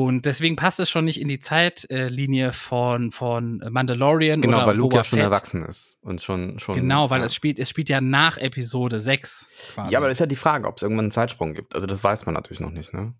Und 0.04 0.26
deswegen 0.26 0.56
passt 0.56 0.78
es 0.78 0.90
schon 0.90 1.06
nicht 1.06 1.20
in 1.20 1.28
die 1.28 1.40
Zeitlinie 1.40 2.52
von, 2.52 3.12
von 3.12 3.64
Mandalorian 3.70 4.42
Genau, 4.42 4.58
oder 4.58 4.66
weil 4.66 4.76
Luke 4.76 4.90
Boba 4.90 4.96
ja 4.98 5.04
schon 5.04 5.18
Fett. 5.18 5.24
erwachsen 5.24 5.62
ist. 5.62 5.96
Und 6.02 6.20
schon, 6.20 6.58
schon. 6.58 6.74
Genau, 6.74 7.08
weil 7.08 7.20
ja. 7.20 7.26
es 7.26 7.34
spielt, 7.34 7.58
es 7.58 7.70
spielt 7.70 7.88
ja 7.88 8.02
nach 8.02 8.36
Episode 8.36 9.00
6 9.00 9.48
quasi. 9.74 9.92
Ja, 9.92 9.98
aber 9.98 10.08
das 10.08 10.16
ist 10.16 10.20
ja 10.20 10.26
die 10.26 10.36
Frage, 10.36 10.68
ob 10.68 10.76
es 10.76 10.82
irgendwann 10.82 11.06
einen 11.06 11.12
Zeitsprung 11.12 11.54
gibt. 11.54 11.74
Also, 11.74 11.86
das 11.86 12.04
weiß 12.04 12.26
man 12.26 12.34
natürlich 12.34 12.60
noch 12.60 12.72
nicht, 12.72 12.92
ne? 12.92 13.14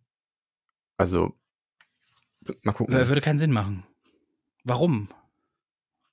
Also, 0.99 1.35
mal 2.63 2.73
gucken. 2.73 2.95
Äh, 2.95 3.09
Würde 3.09 3.23
keinen 3.23 3.39
Sinn 3.39 3.53
machen. 3.53 3.85
Warum? 4.65 5.09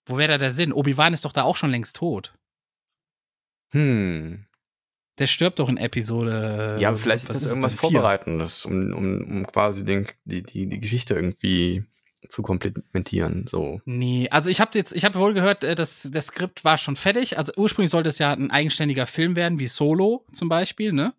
Wo 0.05 0.17
wäre 0.17 0.29
da 0.29 0.37
der 0.37 0.51
Sinn? 0.51 0.71
Obi-Wan 0.71 1.13
ist 1.13 1.25
doch 1.25 1.33
da 1.33 1.43
auch 1.43 1.57
schon 1.57 1.71
längst 1.71 1.97
tot. 1.97 2.33
Hm. 3.71 4.45
Der 5.19 5.27
stirbt 5.27 5.59
doch 5.59 5.69
in 5.69 5.77
Episode. 5.77 6.77
Ja, 6.79 6.89
aber 6.89 6.97
vielleicht 6.97 7.29
ist 7.29 7.35
das 7.35 7.47
irgendwas. 7.47 7.75
Vorbereitendes, 7.75 8.65
um, 8.65 8.93
um, 8.93 9.21
um 9.29 9.47
quasi 9.47 9.85
den, 9.85 10.07
die, 10.25 10.41
die, 10.43 10.67
die 10.67 10.79
Geschichte 10.79 11.13
irgendwie 11.13 11.83
zu 12.29 12.41
komplementieren. 12.41 13.45
So. 13.47 13.81
Nee, 13.85 14.27
also 14.31 14.49
ich 14.49 14.59
habe 14.61 14.71
jetzt, 14.75 14.95
ich 14.95 15.05
habe 15.05 15.19
wohl 15.19 15.33
gehört, 15.33 15.63
äh, 15.63 15.75
das, 15.75 16.09
das 16.11 16.27
Skript 16.27 16.63
war 16.63 16.77
schon 16.77 16.95
fertig. 16.95 17.37
Also 17.37 17.51
ursprünglich 17.57 17.91
sollte 17.91 18.09
es 18.09 18.17
ja 18.17 18.31
ein 18.33 18.49
eigenständiger 18.49 19.05
Film 19.05 19.35
werden, 19.35 19.59
wie 19.59 19.67
Solo 19.67 20.25
zum 20.33 20.49
Beispiel, 20.49 20.93
ne? 20.93 21.13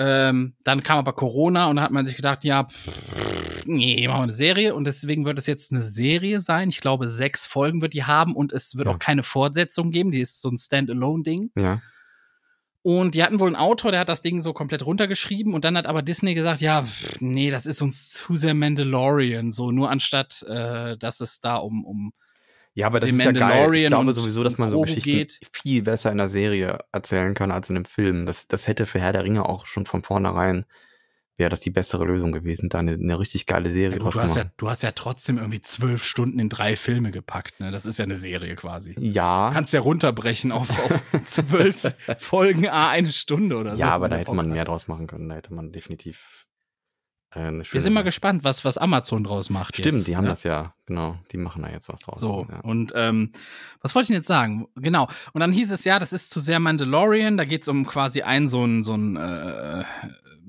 Ähm, 0.00 0.54
dann 0.62 0.82
kam 0.84 0.98
aber 0.98 1.12
Corona 1.12 1.68
und 1.68 1.76
da 1.76 1.82
hat 1.82 1.90
man 1.90 2.06
sich 2.06 2.14
gedacht, 2.14 2.44
ja, 2.44 2.64
pff, 2.64 3.64
nee, 3.66 4.06
machen 4.06 4.18
wir 4.18 4.22
eine 4.24 4.32
Serie 4.32 4.74
und 4.76 4.86
deswegen 4.86 5.24
wird 5.24 5.38
es 5.40 5.46
jetzt 5.46 5.72
eine 5.72 5.82
Serie 5.82 6.40
sein. 6.40 6.68
Ich 6.68 6.80
glaube, 6.80 7.08
sechs 7.08 7.46
Folgen 7.46 7.80
wird 7.82 7.94
die 7.94 8.04
haben 8.04 8.36
und 8.36 8.52
es 8.52 8.76
wird 8.76 8.86
Ja. 8.86 8.94
auch 8.94 8.98
keine 9.00 9.24
Fortsetzung 9.24 9.90
geben. 9.90 10.12
Die 10.12 10.20
ist 10.20 10.40
so 10.40 10.50
ein 10.50 10.58
Standalone-Ding. 10.58 11.50
Ja. 11.56 11.80
Und 12.88 13.14
die 13.14 13.22
hatten 13.22 13.38
wohl 13.38 13.48
einen 13.48 13.56
Autor, 13.56 13.90
der 13.90 14.00
hat 14.00 14.08
das 14.08 14.22
Ding 14.22 14.40
so 14.40 14.54
komplett 14.54 14.86
runtergeschrieben 14.86 15.52
und 15.52 15.66
dann 15.66 15.76
hat 15.76 15.84
aber 15.84 16.00
Disney 16.00 16.32
gesagt, 16.32 16.62
ja, 16.62 16.84
pff, 16.84 17.20
nee, 17.20 17.50
das 17.50 17.66
ist 17.66 17.82
uns 17.82 18.14
zu 18.14 18.34
sehr 18.34 18.54
Mandalorian, 18.54 19.52
so 19.52 19.70
nur 19.70 19.90
anstatt, 19.90 20.42
äh, 20.48 20.96
dass 20.96 21.20
es 21.20 21.40
da 21.40 21.56
um, 21.56 21.84
um 21.84 22.14
Ja, 22.72 22.86
aber 22.86 22.98
das 22.98 23.10
ist 23.10 23.22
ja 23.22 23.32
geil. 23.32 23.74
Ich 23.74 23.88
glaube 23.88 24.14
sowieso, 24.14 24.42
dass 24.42 24.56
man 24.56 24.70
so 24.70 24.80
Geschichten 24.80 25.10
geht. 25.10 25.38
viel 25.52 25.82
besser 25.82 26.10
in 26.10 26.16
der 26.16 26.28
Serie 26.28 26.78
erzählen 26.90 27.34
kann 27.34 27.52
als 27.52 27.68
in 27.68 27.76
einem 27.76 27.84
Film. 27.84 28.24
Das, 28.24 28.48
das 28.48 28.66
hätte 28.66 28.86
für 28.86 29.00
Herr 29.00 29.12
der 29.12 29.24
Ringe 29.24 29.46
auch 29.46 29.66
schon 29.66 29.84
von 29.84 30.02
vornherein, 30.02 30.64
wäre 31.38 31.48
das 31.50 31.60
die 31.60 31.70
bessere 31.70 32.04
Lösung 32.04 32.32
gewesen, 32.32 32.68
da 32.68 32.80
eine, 32.80 32.92
eine 32.92 33.18
richtig 33.18 33.46
geile 33.46 33.70
Serie 33.70 33.96
Ja, 33.98 34.04
gut, 34.04 34.14
du, 34.14 34.20
hast 34.20 34.36
ja, 34.36 34.44
du 34.56 34.68
hast 34.68 34.82
ja 34.82 34.90
trotzdem 34.92 35.38
irgendwie 35.38 35.62
zwölf 35.62 36.04
Stunden 36.04 36.38
in 36.38 36.48
drei 36.50 36.76
Filme 36.76 37.10
gepackt, 37.10 37.60
ne? 37.60 37.70
Das 37.70 37.86
ist 37.86 37.98
ja 37.98 38.04
eine 38.04 38.16
Serie 38.16 38.54
quasi. 38.56 38.94
Ja, 38.98 39.50
Kannst 39.52 39.72
ja 39.72 39.80
runterbrechen 39.80 40.52
auf, 40.52 40.68
auf 40.70 41.02
zwölf 41.24 41.94
Folgen, 42.18 42.68
a 42.68 42.90
eine 42.90 43.12
Stunde 43.12 43.56
oder 43.56 43.74
so. 43.76 43.80
ja, 43.80 43.90
aber 43.90 44.08
da 44.10 44.16
hätte 44.16 44.34
man 44.34 44.50
mehr 44.50 44.64
draus 44.66 44.88
machen 44.88 45.06
können. 45.06 45.28
Da 45.28 45.36
hätte 45.36 45.54
man 45.54 45.72
definitiv 45.72 46.44
Äh, 47.34 47.40
eine 47.40 47.58
Wir 47.58 47.64
schöne 47.66 47.80
sind 47.82 47.92
mal 47.92 48.02
gespannt, 48.04 48.42
was, 48.42 48.64
was 48.64 48.76
Amazon 48.78 49.22
draus 49.22 49.48
macht. 49.50 49.76
Stimmt, 49.76 49.98
jetzt, 49.98 50.08
die 50.08 50.16
haben 50.16 50.24
ne? 50.24 50.30
das 50.30 50.42
ja, 50.44 50.74
genau, 50.86 51.18
die 51.30 51.36
machen 51.36 51.62
da 51.62 51.68
jetzt 51.70 51.88
was 51.88 52.00
draus. 52.00 52.18
So, 52.20 52.46
Ja. 52.50 52.60
und 52.60 52.92
ähm, 52.96 53.30
was 53.82 53.94
wollte 53.94 54.04
ich 54.04 54.08
denn 54.08 54.16
jetzt 54.16 54.28
sagen? 54.28 54.66
Genau. 54.76 55.06
Und 55.34 55.40
dann 55.40 55.52
hieß 55.52 55.70
es 55.70 55.84
ja, 55.84 55.98
das 55.98 56.12
ist 56.12 56.30
zu 56.30 56.40
sehr 56.40 56.58
Mandalorian, 56.58 57.36
da 57.36 57.44
geht 57.44 57.62
es 57.62 57.68
um 57.68 57.86
quasi 57.86 58.22
einen 58.22 58.48
so 58.48 58.64
ein, 58.64 58.82
so 58.82 58.94
ein, 58.94 59.16
äh, 59.16 59.84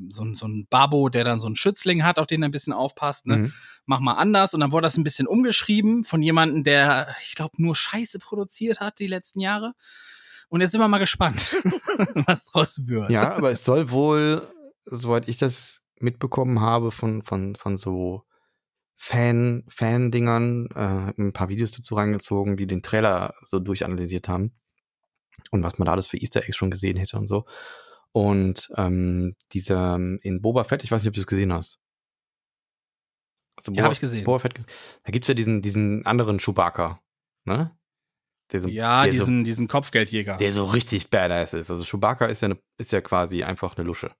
so 0.10 0.24
ein, 0.24 0.36
so 0.36 0.47
ein 0.47 0.68
Babo, 0.70 1.10
der 1.10 1.24
dann 1.24 1.39
so 1.39 1.47
einen 1.47 1.56
Schützling 1.56 2.04
hat, 2.04 2.20
auf 2.20 2.28
den 2.28 2.41
er 2.41 2.50
ein 2.50 2.52
bisschen 2.52 2.74
aufpasst, 2.74 3.28
ne? 3.28 3.38
Mhm. 3.38 3.54
Mach 3.86 4.00
mal 4.00 4.14
anders. 4.14 4.54
Und 4.54 4.60
dann 4.62 4.72
wurde 4.72 4.84
das 4.84 4.97
ein 4.97 5.04
bisschen 5.04 5.28
umgeschrieben 5.28 6.04
von 6.04 6.22
jemandem, 6.22 6.64
der, 6.64 7.16
ich 7.22 7.36
glaube, 7.36 7.62
nur 7.62 7.76
Scheiße 7.76 8.20
produziert 8.20 8.80
hat 8.80 9.00
die 9.00 9.08
letzten 9.08 9.39
Jahre. 9.39 9.74
Und 10.50 10.62
jetzt 10.62 10.72
sind 10.72 10.82
wir 10.82 10.88
mal 10.88 10.97
gespannt, 10.97 11.38
was 12.28 12.45
draus 12.45 12.88
wird. 12.88 13.12
Ja, 13.12 13.34
aber 13.34 13.52
es 13.52 13.64
soll 13.64 13.91
wohl, 13.91 14.47
soweit 14.86 15.28
ich 15.28 15.38
das 15.38 15.82
mitbekommen 16.00 16.60
habe, 16.60 16.91
von, 16.91 17.22
von, 17.22 17.56
von 17.56 17.78
so 17.78 18.24
Fan, 18.95 19.64
Fan-Dingern, 19.70 20.68
äh, 20.76 21.22
ein 21.22 21.34
paar 21.34 21.50
Videos 21.50 21.72
dazu 21.72 21.95
reingezogen, 21.95 22.58
die 22.58 22.68
den 22.68 22.82
Trailer 22.82 23.34
so 23.41 23.60
durchanalysiert 23.60 24.28
haben. 24.28 24.54
Und 25.52 25.64
was 25.64 25.78
man 25.78 25.86
da 25.86 25.93
alles 25.93 26.08
für 26.08 26.18
Easter 26.18 26.43
Eggs 26.43 26.58
schon 26.58 26.72
gesehen 26.72 26.97
hätte 26.97 27.18
und 27.18 27.28
so. 27.28 27.45
Und 28.12 28.72
ähm, 28.76 29.36
dieser 29.51 29.95
in 29.95 30.41
Boba 30.41 30.64
Fett, 30.64 30.84
ich 30.84 30.91
weiß 30.91 31.03
nicht, 31.03 31.10
ob 31.10 31.14
du 31.16 31.22
es 31.22 31.28
gesehen 31.28 31.53
hast. 31.53 31.80
Also 33.55 33.72
Ja, 33.74 33.84
hab 33.84 33.91
ich 33.91 33.99
gesehen. 33.99 34.24
Boba 34.24 34.39
Fett, 34.39 34.60
da 35.03 35.12
gibt's 35.12 35.28
ja 35.28 35.34
diesen, 35.34 35.62
diesen 35.62 36.05
anderen 36.05 36.39
Chewbacca, 36.39 37.01
ne? 37.45 37.70
So, 38.51 38.68
Ja, 38.68 39.03
der 39.03 39.12
so 39.12 39.20
diesen, 39.20 39.43
diesen 39.43 39.68
Kopfgeldjäger. 39.68 40.38
der 40.38 40.51
so 40.53 40.66
richtig 40.66 41.12
badass 41.12 41.53
ist. 41.53 41.70
Also 41.70 41.84
Chewbacca 41.84 42.26
ist 42.26 42.41
ja, 42.41 42.47
eine, 42.47 42.60
ist 42.78 42.91
ja 42.91 43.01
quasi 43.01 43.43
einfach 43.43 43.78
eine 43.78 43.86
Lusche. 43.86 44.12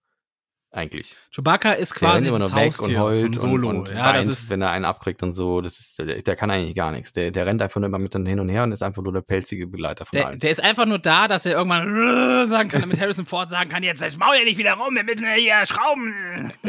Eigentlich. 0.72 1.16
Chewbacca 1.32 1.72
ist 1.72 1.94
Der 1.94 2.00
quasi 2.00 2.28
rennt 2.30 2.38
immer 2.38 2.48
nur 2.48 2.56
weg 2.56 2.80
und 2.80 2.98
heult 3.00 3.40
Solo. 3.40 3.70
und, 3.70 3.78
und 3.78 3.90
ja, 3.90 4.14
weint, 4.14 4.28
ist, 4.30 4.52
wenn 4.52 4.62
er 4.62 4.70
einen 4.70 4.86
abkriegt 4.86 5.24
und 5.24 5.34
so. 5.34 5.62
Das 5.62 5.80
ist, 5.80 5.98
der, 5.98 6.22
der 6.22 6.36
kann 6.36 6.52
eigentlich 6.52 6.76
gar 6.76 6.92
nichts. 6.92 7.12
Der, 7.12 7.32
der 7.32 7.48
rennt 7.48 7.62
einfach 7.64 7.80
nur 7.80 7.88
immer 7.88 7.98
mit 7.98 8.14
dann 8.14 8.26
hin 8.28 8.40
und 8.40 8.50
her 8.50 8.62
und 8.64 8.72
ist 8.72 8.84
einfach 8.84 9.02
nur 9.02 9.12
der 9.12 9.22
pelzige 9.22 9.66
Begleiter 9.66 10.06
von 10.06 10.16
der, 10.18 10.28
allen. 10.28 10.40
der 10.40 10.52
ist 10.52 10.62
einfach 10.64 10.86
nur 10.86 11.00
da, 11.00 11.28
dass 11.28 11.48
er 11.48 11.54
irgendwann 11.54 12.48
sagen 12.50 12.70
kann, 12.70 12.82
damit 12.82 13.00
Harrison 13.00 13.26
Ford 13.26 13.50
sagen 13.50 13.72
kann, 13.72 13.82
jetzt 13.82 14.02
maul 14.20 14.36
ja 14.38 14.44
nicht 14.44 14.60
wieder 14.60 14.74
rum, 14.74 14.94
wir 14.96 15.04
müssen 15.04 15.26
hier 15.34 15.66
schrauben. 15.66 16.54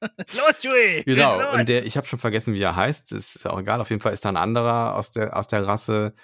Los, 0.00 0.58
Chewie. 0.60 1.04
Genau, 1.04 1.52
und 1.52 1.68
der, 1.68 1.84
ich 1.84 1.96
habe 1.96 2.06
schon 2.06 2.18
vergessen, 2.18 2.54
wie 2.54 2.62
er 2.62 2.74
heißt. 2.74 3.12
Das 3.12 3.36
ist 3.36 3.46
auch 3.46 3.60
egal. 3.60 3.80
Auf 3.80 3.90
jeden 3.90 4.00
Fall 4.02 4.12
ist 4.14 4.24
da 4.24 4.30
ein 4.30 4.36
anderer 4.38 4.96
aus 4.96 5.10
der, 5.12 5.36
aus 5.36 5.46
der 5.46 5.66
Rasse, 5.66 6.14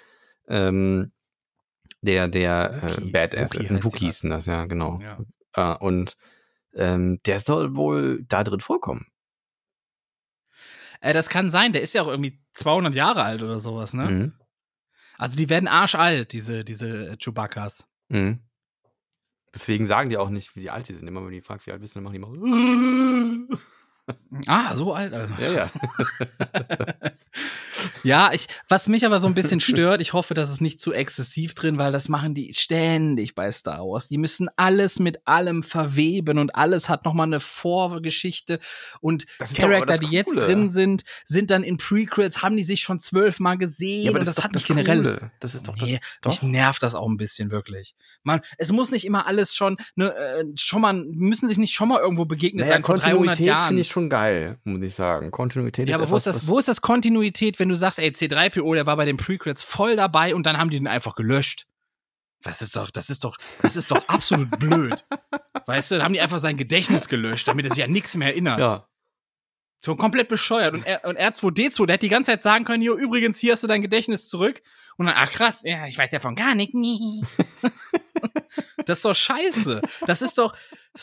ähm, 0.49 1.11
der, 2.01 2.27
der 2.27 2.81
Wookie. 2.81 3.07
äh, 3.07 3.11
Badass 3.11 3.51
Wookie 3.53 3.63
ist. 3.63 3.69
heißt 3.69 3.69
Ein 3.69 3.75
die 3.77 3.83
Wookie 3.85 4.05
Rasse. 4.05 4.07
ist 4.09 4.23
denn 4.23 4.29
das, 4.31 4.45
ja, 4.47 4.65
genau. 4.65 4.99
Ja. 4.99 5.19
Äh, 5.75 5.77
und 5.77 6.15
ähm, 6.77 7.19
der 7.25 7.39
soll 7.39 7.75
wohl 7.75 8.23
da 8.27 8.43
drin 8.43 8.61
vorkommen. 8.61 9.07
Äh, 11.01 11.13
das 11.13 11.29
kann 11.29 11.49
sein, 11.49 11.73
der 11.73 11.81
ist 11.81 11.93
ja 11.93 12.03
auch 12.03 12.07
irgendwie 12.07 12.39
200 12.53 12.95
Jahre 12.95 13.23
alt 13.23 13.43
oder 13.43 13.59
sowas, 13.59 13.93
ne? 13.93 14.09
Mhm. 14.09 14.33
Also 15.17 15.35
die 15.35 15.49
werden 15.49 15.67
arschalt, 15.67 16.31
diese, 16.31 16.63
diese 16.63 17.17
Chewbaccas. 17.17 17.89
Mhm. 18.09 18.39
Deswegen 19.53 19.87
sagen 19.87 20.09
die 20.09 20.17
auch 20.17 20.29
nicht, 20.29 20.55
wie 20.55 20.69
alt 20.69 20.87
die 20.87 20.93
sind. 20.93 21.07
Immer 21.07 21.25
wenn 21.25 21.31
die 21.31 21.41
fragt, 21.41 21.65
wie 21.65 21.71
alt 21.71 21.81
bist 21.81 21.95
du, 21.95 21.99
dann 21.99 22.03
machen 22.03 22.13
die 22.13 23.47
immer. 23.47 23.57
Ah, 24.45 24.75
so 24.75 24.93
alt. 24.93 25.13
Also. 25.13 25.33
Ja, 25.41 25.51
ja. 25.51 25.67
Ja, 28.03 28.31
ich, 28.33 28.47
was 28.67 28.87
mich 28.87 29.05
aber 29.05 29.19
so 29.19 29.27
ein 29.27 29.33
bisschen 29.33 29.59
stört, 29.59 30.01
ich 30.01 30.13
hoffe, 30.13 30.33
dass 30.33 30.49
es 30.49 30.61
nicht 30.61 30.79
zu 30.79 30.93
exzessiv 30.93 31.53
drin, 31.53 31.77
weil 31.77 31.91
das 31.91 32.09
machen 32.09 32.33
die 32.33 32.53
ständig 32.53 33.35
bei 33.35 33.51
Star 33.51 33.79
Wars. 33.79 34.07
Die 34.07 34.17
müssen 34.17 34.49
alles 34.55 34.99
mit 34.99 35.27
allem 35.27 35.63
verweben 35.63 36.37
und 36.37 36.55
alles 36.55 36.89
hat 36.89 37.05
nochmal 37.05 37.27
eine 37.27 37.39
Vorgeschichte 37.39 38.59
und 39.01 39.25
Das 39.39 39.51
ist 39.51 39.57
doch 39.57 39.63
Charakter, 39.63 39.97
das 39.97 39.99
die 39.99 40.07
jetzt 40.15 40.35
drin 40.35 40.69
sind, 40.69 41.03
sind 41.25 41.51
dann 41.51 41.63
in 41.63 41.77
Prequels, 41.77 42.41
haben 42.41 42.57
die 42.57 42.63
sich 42.63 42.81
schon 42.81 42.99
zwölfmal 42.99 43.57
gesehen 43.57 44.03
Ja, 44.03 44.11
aber 44.11 44.19
das, 44.19 44.27
das, 44.27 44.37
ist 44.37 44.43
hat 44.43 44.51
doch 44.51 44.55
mich 44.55 44.65
generell. 44.67 44.97
Coole. 44.97 45.31
Das 45.39 45.55
ist 45.55 45.67
doch 45.67 45.75
Nee, 45.75 45.99
das. 46.21 46.41
mich 46.41 46.51
nervt 46.51 46.83
das 46.83 46.95
auch 46.95 47.07
ein 47.07 47.17
bisschen 47.17 47.51
wirklich. 47.51 47.95
Man, 48.23 48.41
es 48.57 48.71
muss 48.71 48.91
nicht 48.91 49.05
immer 49.05 49.27
alles 49.27 49.55
schon, 49.55 49.77
ne, 49.95 50.13
äh, 50.15 50.45
schon 50.55 50.81
mal, 50.81 50.93
müssen 50.93 51.47
sich 51.47 51.57
nicht 51.57 51.73
schon 51.73 51.89
mal 51.89 51.99
irgendwo 51.99 52.25
begegnet 52.25 52.65
Naja, 52.65 52.75
sein 52.75 52.83
vor 52.83 52.95
300 52.95 53.37
Kontinuität 53.37 53.61
finde 53.67 53.81
ich 53.81 53.87
schon 53.87 54.09
geil, 54.09 54.59
muss 54.63 54.83
ich 54.83 54.95
sagen. 54.95 55.31
Kontinuität 55.31 55.87
Ja, 55.87 55.95
ist 55.95 56.01
aber 56.01 56.11
wo 56.11 56.15
ist, 56.17 56.27
das, 56.27 56.47
wo 56.47 56.59
ist 56.59 56.67
das 56.67 56.81
Kontinuität, 56.81 57.59
wenn 57.59 57.69
du 57.69 57.75
sagst, 57.77 57.99
ey, 57.99 58.09
C3PO, 58.09 58.73
der 58.73 58.85
war 58.85 58.97
bei 58.97 59.05
den 59.05 59.17
Prequels 59.17 59.63
voll 59.63 59.95
dabei 59.95 60.35
und 60.35 60.45
dann 60.45 60.57
haben 60.57 60.69
die 60.69 60.77
den 60.77 60.87
einfach 60.87 61.15
gelöscht? 61.15 61.67
Das 62.43 62.61
ist 62.61 62.75
doch, 62.75 62.91
das 62.91 63.09
ist 63.09 63.23
doch, 63.23 63.37
das 63.61 63.75
ist 63.75 63.89
doch 63.91 64.07
absolut 64.07 64.49
blöd. 64.59 65.05
Weißt 65.65 65.91
du, 65.91 65.95
dann 65.95 66.03
haben 66.03 66.13
die 66.13 66.21
einfach 66.21 66.39
sein 66.39 66.57
Gedächtnis 66.57 67.07
gelöscht, 67.07 67.47
damit 67.47 67.65
er 67.65 67.73
sich 67.73 67.83
an 67.83 67.91
nichts 67.91 68.15
mehr 68.15 68.29
erinnert. 68.29 68.59
Ja. 68.59 68.87
So 69.79 69.95
komplett 69.95 70.27
bescheuert. 70.27 70.73
Und, 70.73 70.85
R- 70.85 71.05
und 71.05 71.19
R2D2, 71.19 71.85
der 71.85 71.93
hätte 71.93 72.05
die 72.05 72.09
ganze 72.09 72.31
Zeit 72.31 72.41
sagen 72.41 72.65
können, 72.65 72.81
jo, 72.81 72.95
übrigens, 72.95 73.39
hier 73.39 73.53
hast 73.53 73.63
du 73.63 73.67
dein 73.67 73.81
Gedächtnis 73.81 74.27
zurück. 74.27 74.61
Und 74.97 75.05
dann, 75.05 75.15
ach 75.17 75.31
krass, 75.31 75.61
ja, 75.63 75.87
ich 75.87 75.97
weiß 75.97 76.11
ja 76.11 76.19
von 76.19 76.35
gar 76.35 76.55
nichts. 76.55 76.73
Nee. 76.73 77.21
das 78.85 78.99
ist 78.99 79.05
doch 79.05 79.15
scheiße. 79.15 79.81
Das 80.07 80.21
ist 80.21 80.37
doch, 80.37 80.55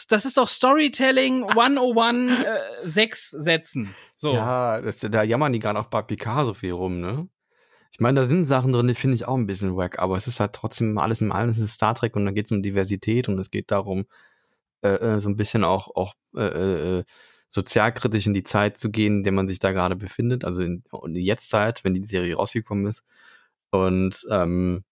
das 0.09 0.25
ist 0.25 0.37
doch 0.37 0.49
Storytelling 0.49 1.45
101 1.45 2.31
äh, 2.31 2.59
sechs 2.85 3.31
Sätzen. 3.31 3.95
So. 4.15 4.35
Ja, 4.35 4.81
das, 4.81 4.99
da 4.99 5.23
jammern 5.23 5.53
die 5.53 5.59
gerade 5.59 5.79
auch 5.79 5.87
bei 5.87 6.03
Picard 6.03 6.47
so 6.47 6.55
viel 6.55 6.73
rum, 6.73 7.01
ne? 7.01 7.29
Ich 7.91 8.01
meine, 8.01 8.21
da 8.21 8.27
sind 8.27 8.47
Sachen 8.47 8.73
drin, 8.73 8.89
die 8.89 8.95
finde 8.95 9.15
ich 9.15 9.27
auch 9.27 9.37
ein 9.37 9.47
bisschen 9.47 9.77
wack, 9.77 10.01
aber 10.01 10.17
es 10.17 10.27
ist 10.27 10.41
halt 10.41 10.53
trotzdem 10.53 10.99
alles 10.99 11.21
in 11.21 11.31
allem, 11.31 11.49
es 11.49 11.59
ist 11.59 11.75
Star 11.75 11.95
Trek 11.95 12.17
und 12.17 12.25
da 12.25 12.33
geht 12.33 12.47
es 12.47 12.53
um 12.53 12.61
Diversität 12.61 13.29
und 13.29 13.39
es 13.39 13.53
geht 13.53 13.71
darum, 13.71 14.07
äh, 14.83 14.97
äh, 14.97 15.21
so 15.21 15.29
ein 15.29 15.37
bisschen 15.37 15.63
auch, 15.63 15.95
auch 15.95 16.15
äh, 16.37 16.99
äh, 16.99 17.05
sozialkritisch 17.49 18.27
in 18.27 18.35
die 18.35 18.43
Zeit 18.43 18.79
zu 18.79 18.91
gehen, 18.91 19.19
in 19.19 19.23
der 19.23 19.33
man 19.33 19.49
sich 19.49 19.61
da 19.61 19.71
gerade 19.71 19.95
befindet, 19.95 20.45
also 20.45 20.61
in, 20.61 20.83
in 21.05 21.15
die 21.15 21.25
Jetztzeit, 21.25 21.85
wenn 21.85 21.95
die 21.95 22.05
Serie 22.05 22.35
rausgekommen 22.35 22.87
ist. 22.87 23.05
Und 23.71 24.27
ähm, 24.29 24.85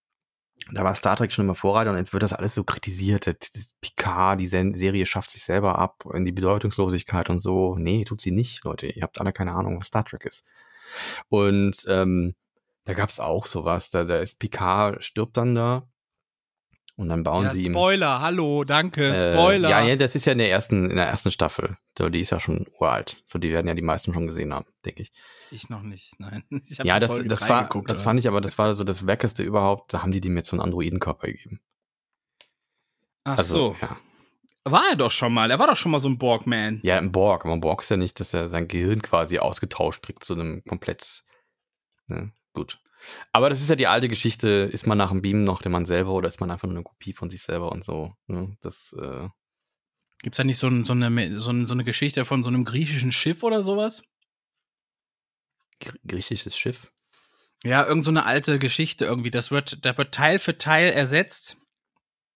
da 0.71 0.83
war 0.83 0.95
Star 0.95 1.15
Trek 1.15 1.31
schon 1.31 1.45
immer 1.45 1.55
Vorreiter 1.55 1.91
und 1.91 1.97
jetzt 1.97 2.13
wird 2.13 2.23
das 2.23 2.33
alles 2.33 2.55
so 2.55 2.63
kritisiert. 2.63 3.27
Das, 3.27 3.75
Picard, 3.81 4.39
die 4.39 4.47
Serie 4.47 5.05
schafft 5.05 5.31
sich 5.31 5.43
selber 5.43 5.77
ab 5.77 6.05
in 6.13 6.25
die 6.25 6.31
Bedeutungslosigkeit 6.31 7.29
und 7.29 7.39
so. 7.39 7.75
Nee, 7.77 8.03
tut 8.03 8.21
sie 8.21 8.31
nicht, 8.31 8.63
Leute. 8.63 8.87
Ihr 8.87 9.03
habt 9.03 9.19
alle 9.19 9.33
keine 9.33 9.53
Ahnung, 9.53 9.79
was 9.79 9.87
Star 9.87 10.05
Trek 10.05 10.25
ist. 10.25 10.45
Und 11.29 11.85
ähm, 11.87 12.35
da 12.85 12.93
gab 12.93 13.09
es 13.09 13.19
auch 13.19 13.45
sowas. 13.45 13.89
Da, 13.89 14.03
da 14.03 14.19
ist 14.19 14.39
Picard, 14.39 15.03
stirbt 15.03 15.37
dann 15.37 15.55
da. 15.55 15.87
Und 16.95 17.09
dann 17.09 17.23
bauen 17.23 17.45
Ja, 17.45 17.49
sie 17.49 17.65
ihm. 17.65 17.73
Spoiler, 17.73 18.21
hallo, 18.21 18.63
danke, 18.63 19.09
Äh, 19.09 19.33
Spoiler. 19.33 19.69
Ja, 19.69 19.83
ja, 19.83 19.95
das 19.95 20.13
ist 20.15 20.25
ja 20.25 20.33
in 20.33 20.37
der 20.37 20.51
ersten, 20.51 20.91
in 20.91 20.95
der 20.95 21.07
ersten 21.07 21.31
Staffel. 21.31 21.77
So, 21.97 22.09
die 22.09 22.19
ist 22.19 22.29
ja 22.29 22.39
schon 22.39 22.67
uralt. 22.79 23.23
So, 23.25 23.39
die 23.39 23.51
werden 23.51 23.67
ja 23.67 23.73
die 23.73 23.81
meisten 23.81 24.13
schon 24.13 24.27
gesehen 24.27 24.53
haben, 24.53 24.65
denke 24.85 25.01
ich. 25.01 25.11
Ich 25.53 25.69
noch 25.69 25.83
nicht, 25.83 26.19
nein. 26.19 26.43
Ja, 26.83 26.99
das, 26.99 27.21
das, 27.25 27.47
war, 27.47 27.63
geguckt, 27.63 27.87
das 27.87 28.01
fand 28.01 28.19
ich 28.19 28.27
aber, 28.27 28.41
das 28.41 28.57
war 28.57 28.73
so 28.73 28.83
das 28.83 29.05
Wackeste 29.05 29.43
überhaupt. 29.43 29.93
Da 29.93 30.01
haben 30.01 30.11
die 30.11 30.19
dem 30.19 30.35
jetzt 30.35 30.49
so 30.49 30.55
einen 30.55 30.63
Androidenkörper 30.63 31.27
gegeben. 31.27 31.61
Ach 33.23 33.37
Also, 33.37 33.57
so. 33.57 33.75
ja. 33.79 33.97
War 34.65 34.89
er 34.89 34.95
doch 34.95 35.11
schon 35.11 35.31
mal. 35.31 35.51
Er 35.51 35.59
war 35.59 35.67
doch 35.67 35.77
schon 35.77 35.91
mal 35.91 35.99
so 35.99 36.09
ein 36.09 36.17
Borgman. 36.17 36.79
Ja, 36.83 36.97
ein 36.97 37.11
Borg. 37.11 37.45
Aber 37.45 37.53
ein 37.53 37.59
Borg 37.61 37.81
ist 37.81 37.89
ja 37.89 37.97
nicht, 37.97 38.19
dass 38.19 38.33
er 38.33 38.49
sein 38.49 38.67
Gehirn 38.67 39.01
quasi 39.01 39.37
ausgetauscht 39.37 40.01
kriegt 40.01 40.23
zu 40.23 40.33
einem 40.33 40.63
komplett. 40.63 41.23
Ne? 42.07 42.31
Gut. 42.53 42.79
Aber 43.31 43.49
das 43.49 43.61
ist 43.61 43.69
ja 43.69 43.75
die 43.75 43.87
alte 43.87 44.07
Geschichte. 44.07 44.47
Ist 44.47 44.87
man 44.87 44.97
nach 44.97 45.11
dem 45.11 45.21
Beam 45.21 45.43
noch 45.43 45.61
der 45.61 45.71
Mann 45.71 45.85
selber 45.85 46.13
oder 46.13 46.29
ist 46.29 46.39
man 46.39 46.49
einfach 46.49 46.67
nur 46.67 46.77
eine 46.77 46.83
Kopie 46.83 47.13
von 47.13 47.29
sich 47.29 47.43
selber 47.43 47.71
und 47.71 47.83
so? 47.83 48.13
Ne? 48.27 48.57
Das, 48.61 48.95
äh, 48.99 49.27
Gibt's 50.23 50.37
da 50.37 50.45
nicht 50.45 50.57
so, 50.57 50.67
ein, 50.67 50.85
so, 50.85 50.93
eine, 50.93 51.37
so, 51.37 51.51
ein, 51.51 51.67
so 51.67 51.73
eine 51.73 51.83
Geschichte 51.83 52.23
von 52.23 52.43
so 52.43 52.49
einem 52.49 52.63
griechischen 52.63 53.11
Schiff 53.11 53.43
oder 53.43 53.61
sowas? 53.61 54.03
Gr- 55.83 55.97
griechisches 56.07 56.57
Schiff. 56.57 56.91
Ja, 57.63 57.85
irgend 57.85 58.03
so 58.05 58.11
eine 58.11 58.25
alte 58.25 58.59
Geschichte 58.59 59.05
irgendwie. 59.05 59.31
Das 59.31 59.51
wird, 59.51 59.85
da 59.85 59.97
wird 59.97 60.13
Teil 60.13 60.39
für 60.39 60.57
Teil 60.57 60.89
ersetzt. 60.89 61.57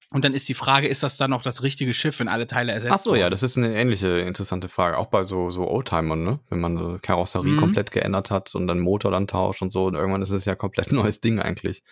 Und 0.09 0.23
dann 0.23 0.33
ist 0.33 0.47
die 0.47 0.53
Frage, 0.53 0.87
ist 0.87 1.03
das 1.03 1.17
dann 1.17 1.31
noch 1.31 1.41
das 1.43 1.63
richtige 1.63 1.93
Schiff, 1.93 2.17
wenn 2.21 2.29
alle 2.29 2.47
Teile 2.47 2.71
ersetzt 2.71 2.93
Ach 2.93 2.99
so, 2.99 3.13
ja, 3.13 3.23
wurden? 3.23 3.31
das 3.31 3.43
ist 3.43 3.57
eine 3.57 3.75
ähnliche 3.75 4.19
interessante 4.19 4.69
Frage. 4.69 4.97
Auch 4.97 5.07
bei 5.07 5.23
so, 5.23 5.49
so 5.49 5.67
Oldtimern, 5.67 6.23
ne? 6.23 6.39
Wenn 6.49 6.61
man 6.61 6.77
eine 6.77 6.99
Karosserie 6.99 7.51
Mhm. 7.51 7.57
komplett 7.59 7.91
geändert 7.91 8.31
hat 8.31 8.55
und 8.55 8.67
dann 8.67 8.79
Motor 8.79 9.11
dann 9.11 9.27
tauscht 9.27 9.61
und 9.61 9.71
so. 9.73 9.85
Und 9.87 9.95
irgendwann 9.95 10.21
ist 10.21 10.29
es 10.31 10.45
ja 10.45 10.55
komplett 10.55 10.91
neues 10.93 11.19
Ding 11.19 11.39
eigentlich. 11.39 11.83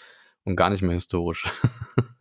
Und 0.45 0.56
gar 0.56 0.70
nicht 0.70 0.82
mehr 0.82 0.93
historisch. 0.95 1.43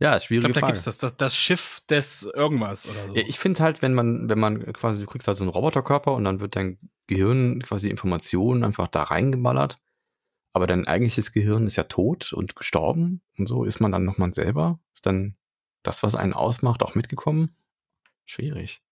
ja, 0.00 0.16
Ich 0.16 0.24
schwierige 0.24 0.46
glaube, 0.48 0.54
da 0.54 0.60
Frage. 0.60 0.72
gibt's 0.72 0.84
das, 0.84 0.98
das, 0.98 1.16
das 1.16 1.36
Schiff 1.36 1.80
des 1.88 2.30
irgendwas 2.34 2.88
oder 2.88 3.08
so. 3.08 3.14
Ja, 3.16 3.22
ich 3.26 3.38
finde 3.38 3.60
halt, 3.62 3.82
wenn 3.82 3.94
man, 3.94 4.28
wenn 4.28 4.38
man 4.38 4.72
quasi, 4.72 5.00
du 5.00 5.06
kriegst 5.06 5.26
halt 5.26 5.36
so 5.36 5.44
einen 5.44 5.50
Roboterkörper 5.52 6.12
und 6.14 6.24
dann 6.24 6.40
wird 6.40 6.56
dein 6.56 6.78
Gehirn 7.06 7.62
quasi 7.62 7.88
Informationen 7.90 8.64
einfach 8.64 8.88
da 8.88 9.04
reingeballert. 9.04 9.76
Aber 10.52 10.66
dein 10.66 10.86
eigentliches 10.86 11.32
Gehirn 11.32 11.66
ist 11.66 11.76
ja 11.76 11.84
tot 11.84 12.32
und 12.32 12.56
gestorben 12.56 13.20
und 13.36 13.46
so. 13.46 13.64
Ist 13.64 13.80
man 13.80 13.92
dann 13.92 14.04
noch 14.04 14.18
man 14.18 14.32
selber? 14.32 14.80
Ist 14.94 15.06
dann 15.06 15.36
das, 15.82 16.02
was 16.02 16.14
einen 16.14 16.32
ausmacht, 16.32 16.82
auch 16.82 16.94
mitgekommen? 16.94 17.54
Schwierig. 18.24 18.82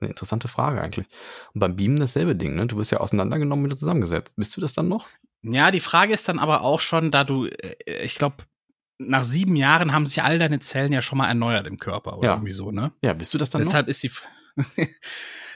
Eine 0.00 0.10
interessante 0.10 0.48
Frage 0.48 0.80
eigentlich. 0.80 1.06
Und 1.54 1.60
beim 1.60 1.76
Beamen 1.76 1.96
dasselbe 1.98 2.34
Ding, 2.36 2.54
ne? 2.54 2.66
Du 2.66 2.76
wirst 2.76 2.90
ja 2.90 2.98
auseinandergenommen 2.98 3.64
und 3.64 3.70
wieder 3.70 3.78
zusammengesetzt. 3.78 4.34
Bist 4.36 4.56
du 4.56 4.60
das 4.60 4.72
dann 4.72 4.88
noch? 4.88 5.08
Ja, 5.42 5.70
die 5.70 5.80
Frage 5.80 6.12
ist 6.12 6.28
dann 6.28 6.38
aber 6.38 6.62
auch 6.62 6.80
schon, 6.80 7.10
da 7.10 7.24
du, 7.24 7.46
äh, 7.46 8.02
ich 8.04 8.14
glaube, 8.16 8.36
nach 9.08 9.24
sieben 9.24 9.56
Jahren 9.56 9.92
haben 9.92 10.06
sich 10.06 10.22
all 10.22 10.38
deine 10.38 10.60
Zellen 10.60 10.92
ja 10.92 11.02
schon 11.02 11.18
mal 11.18 11.28
erneuert 11.28 11.66
im 11.66 11.78
Körper 11.78 12.18
oder 12.18 12.28
Ja. 12.28 12.34
irgendwie 12.34 12.52
so, 12.52 12.70
ne? 12.70 12.92
Ja, 13.02 13.12
bist 13.12 13.32
du 13.34 13.38
das 13.38 13.50
dann 13.50 13.62
Deshalb 13.62 13.88
ist 13.88 14.02
die, 14.02 14.10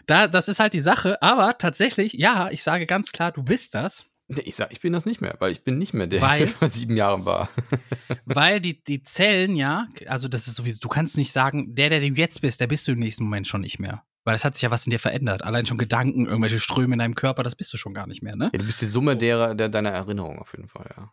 da, 0.06 0.28
das 0.28 0.48
ist 0.48 0.60
halt 0.60 0.72
die 0.72 0.80
Sache. 0.82 1.20
Aber 1.22 1.58
tatsächlich, 1.58 2.12
ja, 2.14 2.48
ich 2.50 2.62
sage 2.62 2.86
ganz 2.86 3.12
klar, 3.12 3.32
du 3.32 3.42
bist 3.42 3.74
das. 3.74 4.06
Nee, 4.28 4.42
ich 4.44 4.56
sag, 4.56 4.72
ich 4.72 4.80
bin 4.80 4.92
das 4.92 5.06
nicht 5.06 5.20
mehr, 5.20 5.36
weil 5.38 5.52
ich 5.52 5.62
bin 5.62 5.78
nicht 5.78 5.94
mehr 5.94 6.08
der, 6.08 6.20
Weil- 6.20 6.38
der 6.40 6.48
vor 6.48 6.68
sieben 6.68 6.96
Jahren 6.96 7.24
war. 7.24 7.48
Weil 8.24 8.60
die, 8.60 8.82
die 8.82 9.04
Zellen, 9.04 9.54
ja, 9.54 9.86
also 10.08 10.26
das 10.26 10.48
ist 10.48 10.56
sowieso, 10.56 10.80
du 10.80 10.88
kannst 10.88 11.16
nicht 11.16 11.30
sagen, 11.30 11.76
der, 11.76 11.90
der 11.90 12.00
du 12.00 12.06
jetzt 12.06 12.40
bist, 12.40 12.60
der 12.60 12.66
bist 12.66 12.88
du 12.88 12.92
im 12.92 12.98
nächsten 12.98 13.22
Moment 13.22 13.46
schon 13.46 13.60
nicht 13.60 13.78
mehr. 13.78 14.02
Weil 14.24 14.34
es 14.34 14.44
hat 14.44 14.54
sich 14.56 14.62
ja 14.62 14.72
was 14.72 14.84
in 14.84 14.90
dir 14.90 14.98
verändert. 14.98 15.44
Allein 15.44 15.66
schon 15.66 15.78
Gedanken, 15.78 16.26
irgendwelche 16.26 16.58
Ströme 16.58 16.94
in 16.94 16.98
deinem 16.98 17.14
Körper, 17.14 17.44
das 17.44 17.54
bist 17.54 17.72
du 17.72 17.76
schon 17.76 17.94
gar 17.94 18.08
nicht 18.08 18.22
mehr, 18.24 18.34
ne? 18.34 18.50
Ja, 18.52 18.58
du 18.58 18.66
bist 18.66 18.82
die 18.82 18.86
Summe 18.86 19.12
So. 19.12 19.18
derer, 19.18 19.54
der, 19.54 19.68
deiner 19.68 19.90
Erinnerung 19.90 20.40
auf 20.40 20.50
jeden 20.56 20.66
Fall, 20.68 20.90
ja. 20.96 21.12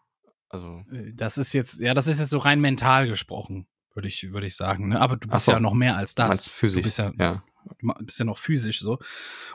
Also, 0.53 0.83
Das 1.13 1.39
ist 1.39 1.53
jetzt, 1.53 1.79
ja, 1.79 1.93
das 1.93 2.07
ist 2.07 2.19
jetzt 2.19 2.29
so 2.29 2.37
rein 2.37 2.61
mental 2.61 3.07
gesprochen, 3.07 3.65
würde 3.95 4.07
ich, 4.07 4.31
würde 4.31 4.45
ich 4.45 4.55
sagen, 4.55 4.89
ne? 4.89 5.01
Aber 5.01 5.17
du 5.17 5.27
bist 5.27 5.45
so. 5.45 5.51
ja 5.51 5.59
noch 5.59 5.73
mehr 5.73 5.97
als 5.97 6.13
das. 6.13 6.29
meinst 6.29 6.49
physisch. 6.51 6.81
Du 6.81 6.83
bist 6.83 6.99
ja, 6.99 7.11
ja. 7.17 7.43
du 7.81 8.05
bist 8.05 8.19
ja 8.19 8.25
noch 8.25 8.37
physisch 8.37 8.79
so. 8.79 8.99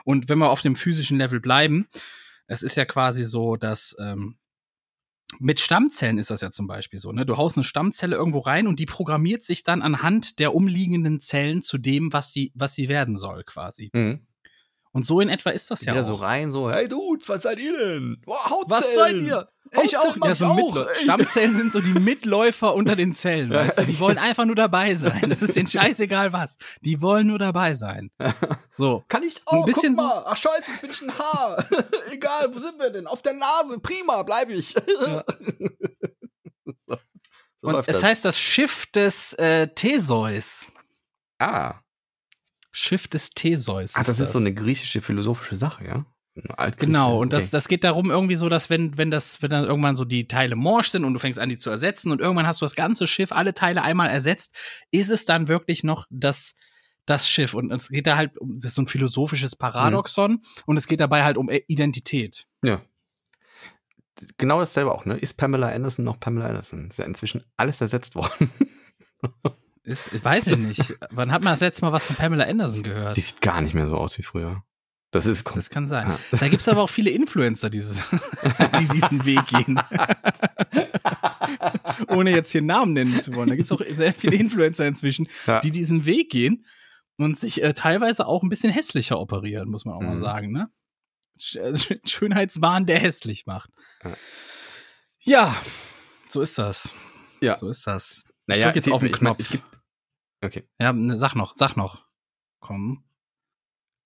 Und 0.03 0.27
wenn 0.27 0.39
wir 0.39 0.49
auf 0.49 0.61
dem 0.61 0.75
physischen 0.75 1.17
Level 1.17 1.39
bleiben, 1.39 1.87
es 2.47 2.61
ist 2.61 2.75
ja 2.75 2.83
quasi 2.83 3.23
so, 3.23 3.55
dass 3.55 3.95
ähm, 3.99 4.37
mit 5.37 5.61
Stammzellen 5.61 6.17
ist 6.17 6.31
das 6.31 6.41
ja 6.41 6.51
zum 6.51 6.67
Beispiel 6.67 6.99
so, 6.99 7.13
ne? 7.13 7.25
Du 7.25 7.37
haust 7.37 7.55
eine 7.55 7.63
Stammzelle 7.63 8.17
irgendwo 8.17 8.39
rein 8.39 8.67
und 8.67 8.79
die 8.79 8.85
programmiert 8.85 9.45
sich 9.45 9.63
dann 9.63 9.81
anhand 9.81 10.39
der 10.39 10.53
umliegenden 10.53 11.21
Zellen 11.21 11.61
zu 11.61 11.77
dem, 11.77 12.11
was 12.11 12.33
sie, 12.33 12.51
was 12.55 12.75
sie 12.75 12.89
werden 12.89 13.15
soll, 13.15 13.45
quasi. 13.45 13.89
Mhm. 13.93 14.27
Und 14.91 15.05
so 15.05 15.19
in 15.21 15.29
etwa 15.29 15.51
ist 15.51 15.69
das 15.69 15.85
ja 15.85 15.93
auch. 15.93 16.03
so 16.03 16.15
rein, 16.15 16.51
so, 16.51 16.71
hey 16.71 16.87
Dudes, 16.89 17.29
was 17.29 17.43
seid 17.43 17.59
ihr 17.59 17.77
denn? 17.77 18.21
Oh, 18.25 18.63
Was 18.67 18.95
seid 18.95 19.17
ihr? 19.17 19.47
Hautzellen 19.75 20.15
mach 20.17 20.25
Ja, 20.25 20.31
ich 20.31 20.37
so 20.39 20.45
auch. 20.47 20.89
Stammzellen 20.95 21.55
sind 21.55 21.71
so 21.71 21.79
die 21.79 21.93
Mitläufer 21.93 22.73
unter 22.73 22.95
den 22.95 23.13
Zellen, 23.13 23.51
Ja. 23.51 23.59
weißt 23.67 23.79
du? 23.79 23.85
Die 23.85 23.99
wollen 23.99 24.17
einfach 24.17 24.45
nur 24.45 24.55
dabei 24.55 24.95
sein. 24.95 25.29
Das 25.29 25.43
ist 25.43 25.55
denen 25.55 25.67
scheißegal 25.71 26.33
was. 26.33 26.57
Die 26.81 27.01
wollen 27.03 27.27
nur 27.27 27.37
dabei 27.37 27.75
sein. 27.75 28.09
So. 28.77 29.03
Kann 29.09 29.21
ich 29.21 29.37
Ein 29.45 29.59
auch, 29.59 29.65
bisschen 29.65 29.93
guck 29.93 30.05
mal. 30.05 30.23
Ach 30.25 30.35
scheiße, 30.35 30.71
ich 30.73 30.81
bin 30.81 30.89
ich 30.89 31.01
ein 31.03 31.19
Haar. 31.19 31.63
Egal, 32.11 32.49
wo 32.55 32.57
sind 32.59 32.79
wir 32.79 32.89
denn? 32.89 33.05
Auf 33.05 33.21
der 33.21 33.33
Nase, 33.33 33.77
prima, 33.79 34.23
bleib 34.23 34.49
ich. 34.49 34.73
Ja. 34.73 35.23
so, 36.87 36.97
so 37.57 37.67
Und 37.67 37.75
es 37.75 37.85
das. 37.85 38.01
heißt 38.03 38.25
das 38.25 38.39
Schiff 38.39 38.87
des 38.87 39.33
äh, 39.33 39.67
Theseus. 39.67 40.65
ah, 41.37 41.75
Schiff 42.79 43.09
des 43.09 43.31
Theseus. 43.31 43.95
Ach, 43.95 44.05
das 44.05 44.21
ist 44.21 44.31
so 44.31 44.39
eine 44.39 44.53
griechische 44.53 45.01
philosophische 45.01 45.57
Sache, 45.57 45.83
ja? 45.85 46.05
Genau, 46.77 47.19
und 47.19 47.33
das, 47.33 47.45
okay. 47.45 47.51
das 47.51 47.67
geht 47.67 47.83
darum 47.83 48.09
irgendwie 48.09 48.35
so, 48.35 48.47
dass 48.47 48.69
wenn, 48.69 48.97
wenn 48.97 49.11
das, 49.11 49.41
wenn 49.41 49.49
dann 49.49 49.65
irgendwann 49.65 49.97
so 49.97 50.05
die 50.05 50.29
Teile 50.29 50.55
morsch 50.55 50.87
sind 50.87 51.03
und 51.03 51.13
du 51.13 51.19
fängst 51.19 51.39
an, 51.39 51.49
die 51.49 51.57
zu 51.57 51.69
ersetzen 51.69 52.09
und 52.13 52.21
irgendwann 52.21 52.47
hast 52.47 52.61
du 52.61 52.65
das 52.65 52.75
ganze 52.75 53.05
Schiff, 53.05 53.33
alle 53.33 53.53
Teile 53.53 53.81
einmal 53.81 54.09
ersetzt, 54.09 54.55
ist 54.91 55.11
es 55.11 55.25
dann 55.25 55.49
wirklich 55.49 55.83
noch 55.83 56.05
das, 56.09 56.55
das 57.05 57.29
Schiff. 57.29 57.53
Und 57.53 57.69
es 57.73 57.89
geht 57.89 58.07
da 58.07 58.15
halt 58.15 58.37
um, 58.39 58.55
das 58.55 58.63
ist 58.63 58.75
so 58.75 58.83
ein 58.83 58.87
philosophisches 58.87 59.57
Paradoxon 59.57 60.39
und 60.65 60.77
es 60.77 60.87
geht 60.87 61.01
dabei 61.01 61.25
halt 61.25 61.35
um 61.35 61.49
Identität. 61.49 62.47
Ja. 62.63 62.81
Genau 64.37 64.59
dasselbe 64.59 64.93
auch, 64.93 65.03
ne? 65.03 65.17
Ist 65.17 65.33
Pamela 65.33 65.67
Anderson 65.67 66.05
noch 66.05 66.17
Pamela 66.21 66.47
Anderson? 66.47 66.87
Ist 66.87 66.99
ja 66.99 67.05
inzwischen 67.05 67.43
alles 67.57 67.81
ersetzt 67.81 68.15
worden. 68.15 68.49
Ist, 69.89 70.13
ich 70.13 70.23
weiß 70.23 70.47
ich 70.47 70.57
nicht. 70.57 70.93
Wann 71.09 71.31
hat 71.31 71.41
man 71.43 71.53
das 71.53 71.61
letzte 71.61 71.83
Mal 71.83 71.91
was 71.91 72.05
von 72.05 72.15
Pamela 72.15 72.43
Anderson 72.45 72.83
gehört? 72.83 73.17
Die 73.17 73.21
sieht 73.21 73.41
gar 73.41 73.61
nicht 73.61 73.73
mehr 73.73 73.87
so 73.87 73.97
aus 73.97 74.17
wie 74.17 74.23
früher. 74.23 74.63
Das 75.11 75.25
ist 75.25 75.43
Das 75.55 75.71
kann 75.71 75.87
sein. 75.87 76.07
Ja. 76.07 76.37
Da 76.37 76.47
gibt's 76.47 76.67
aber 76.67 76.83
auch 76.83 76.89
viele 76.89 77.09
Influencer, 77.09 77.71
die, 77.71 77.79
dieses- 77.79 78.03
die 78.79 78.87
diesen 78.89 79.25
Weg 79.25 79.47
gehen. 79.47 79.79
Ohne 82.09 82.31
jetzt 82.31 82.51
hier 82.51 82.61
Namen 82.61 82.93
nennen 82.93 83.21
zu 83.23 83.33
wollen. 83.33 83.49
Da 83.49 83.55
gibt's 83.55 83.71
auch 83.71 83.81
sehr 83.89 84.13
viele 84.13 84.35
Influencer 84.35 84.85
inzwischen, 84.85 85.27
Ja. 85.47 85.61
die 85.61 85.71
diesen 85.71 86.05
Weg 86.05 86.29
gehen 86.29 86.65
und 87.17 87.39
sich 87.39 87.63
äh, 87.63 87.73
teilweise 87.73 88.27
auch 88.27 88.43
ein 88.43 88.49
bisschen 88.49 88.71
hässlicher 88.71 89.19
operieren, 89.19 89.69
muss 89.69 89.85
man 89.85 89.95
auch 89.95 90.01
mal 90.01 90.11
Mhm. 90.15 90.17
sagen. 90.19 90.51
Ne? 90.51 90.69
Sch 91.39 91.55
äh, 91.55 91.73
Schönheitswahn, 92.05 92.85
der 92.85 92.99
hässlich 92.99 93.45
macht. 93.45 93.71
Ja. 94.03 94.11
Ja, 95.21 95.55
so 96.29 96.41
ist 96.41 96.57
das. 96.57 96.93
Ja. 97.41 97.57
So 97.57 97.67
ist 97.69 97.85
das. 97.87 98.23
Ich 98.25 98.31
Naja, 98.57 98.65
drück 98.67 98.75
jetzt 98.75 98.85
die- 98.85 98.91
auf 98.91 99.01
den 99.01 99.07
ich 99.13 99.21
mein, 99.21 99.33
Knopf. 99.35 99.39
es 99.39 99.49
gibt. 99.49 99.63
Okay. 100.41 100.67
Ja, 100.79 100.93
ne, 100.93 101.17
sag 101.17 101.35
noch, 101.35 101.53
sag 101.55 101.75
noch. 101.75 102.05
Komm. 102.59 103.03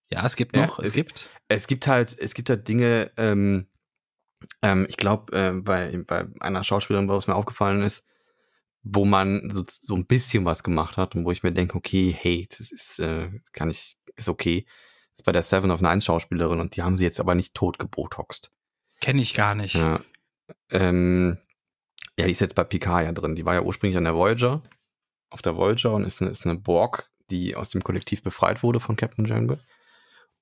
Ja, 0.10 0.26
es 0.26 0.36
gibt 0.36 0.56
Ja, 0.56 0.66
noch, 0.68 0.80
es, 0.80 0.90
es- 0.90 0.94
gibt. 0.94 1.30
Es 1.48 1.68
gibt 1.68 1.88
halt, 1.88 2.18
es 2.20 2.34
gibt 2.34 2.50
halt 2.50 2.68
Dinge, 2.68 3.12
ähm, 3.18 3.68
ähm, 4.62 4.86
ich 4.90 4.98
glaube, 4.98 5.32
äh, 5.38 5.52
bei, 5.52 5.98
bei 6.06 6.26
einer 6.40 6.64
Schauspielerin, 6.64 7.08
wo 7.10 7.16
es 7.16 7.28
mir 7.28 7.36
aufgefallen 7.36 7.82
ist, 7.82 8.06
wo 8.84 9.06
man 9.06 9.50
so, 9.54 9.64
so 9.68 9.96
ein 9.96 10.06
bisschen 10.06 10.44
was 10.46 10.64
gemacht 10.64 10.98
hat 10.98 11.16
und 11.16 11.26
wo 11.26 11.32
ich 11.32 11.44
mir 11.44 11.54
denke, 11.54 11.76
okay, 11.78 12.16
hey, 12.18 12.48
das 12.50 12.72
ist, 12.72 13.00
äh, 13.00 13.30
kann 13.54 13.70
ich, 13.70 13.98
ist 14.16 14.28
okay. 14.30 14.66
Das 15.12 15.22
ist 15.22 15.26
bei 15.26 15.32
der 15.32 15.44
Seven 15.44 15.72
of 15.72 15.82
Nine 15.82 16.02
Schauspielerin 16.02 16.60
und 16.60 16.76
die 16.76 16.82
haben 16.84 16.96
sie 16.96 17.04
jetzt 17.06 17.20
aber 17.20 17.36
nicht 17.36 17.54
tot 17.54 17.80
gebotoxt. 17.80 18.52
Kenne 19.00 19.22
ich 19.22 19.34
gar 19.34 19.56
nicht. 19.56 19.76
Ja. 19.76 20.02
Ähm, 20.72 21.38
ja, 22.18 22.26
die 22.26 22.32
ist 22.32 22.42
jetzt 22.42 22.56
bei 22.56 22.64
Picard 22.64 23.04
ja 23.06 23.12
drin. 23.12 23.36
Die 23.36 23.46
war 23.46 23.54
ja 23.54 23.62
ursprünglich 23.62 23.98
an 23.98 24.04
der 24.04 24.16
Voyager, 24.16 24.62
auf 25.34 25.42
der 25.42 25.58
Voyager 25.58 25.94
und 25.94 26.04
ist 26.06 26.22
eine, 26.22 26.32
ist 26.32 26.46
eine 26.46 26.58
Borg, 26.58 27.10
die 27.30 27.56
aus 27.56 27.70
dem 27.70 27.84
Kollektiv 27.84 28.22
befreit 28.22 28.64
wurde 28.64 28.80
von 28.80 28.96
Captain 28.96 29.26
Jungle. 29.26 29.60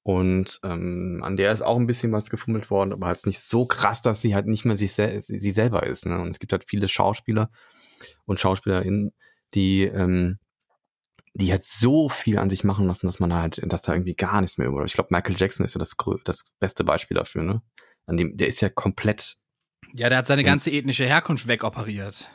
Und 0.04 0.60
ähm, 0.64 1.22
an 1.24 1.38
der 1.38 1.52
ist 1.52 1.62
auch 1.62 1.78
ein 1.78 1.88
bisschen 1.88 2.12
was 2.12 2.30
gefummelt 2.30 2.70
worden, 2.70 2.92
aber 2.92 3.08
halt 3.08 3.26
nicht 3.26 3.39
so 3.39 3.66
krass, 3.66 4.02
dass 4.02 4.22
sie 4.22 4.34
halt 4.34 4.48
nicht 4.48 4.66
mehr 4.66 4.76
sich 4.76 4.94
sel 4.94 5.22
sie, 5.22 5.52
selber 5.52 5.84
ist. 5.84 6.06
Ne? 6.06 6.20
Und 6.20 6.30
es 6.30 6.39
gibt 6.39 6.52
halt 6.52 6.66
viele 6.68 6.88
Schauspieler 6.88 7.52
und 8.26 8.39
Schauspielerinnen, 8.39 9.12
die, 9.54 9.84
ähm, 9.84 10.39
die 11.36 11.52
halt 11.52 11.64
so 11.64 12.10
viel 12.10 12.39
an 12.39 12.50
sich 12.50 12.64
machen 12.64 12.88
lassen, 12.88 13.06
dass 13.06 13.20
man 13.20 13.34
halt, 13.34 13.62
dass 13.64 13.84
da 13.84 13.94
irgendwie 13.94 14.16
gar 14.16 14.42
nichts 14.42 14.58
mehr 14.58 14.68
über. 14.68 14.84
Ich 14.84 14.94
glaube, 14.94 15.10
Michael 15.12 15.38
Jackson 15.38 15.64
ist 15.64 15.76
ja 15.76 15.80
das, 15.80 15.96
das 16.26 16.52
beste 16.60 16.84
Beispiel 16.84 17.16
dafür, 17.16 17.44
ne? 17.44 17.62
An 18.08 18.18
dem, 18.18 18.36
der 18.36 18.48
ist 18.48 18.60
ja 18.60 18.70
komplett 18.70 19.38
Ja, 19.94 20.10
der 20.10 20.18
hat 20.18 20.28
seine 20.28 20.44
ganze 20.44 20.72
ethnische 20.72 21.06
Herkunft 21.06 21.48
wegoperiert. 21.48 22.30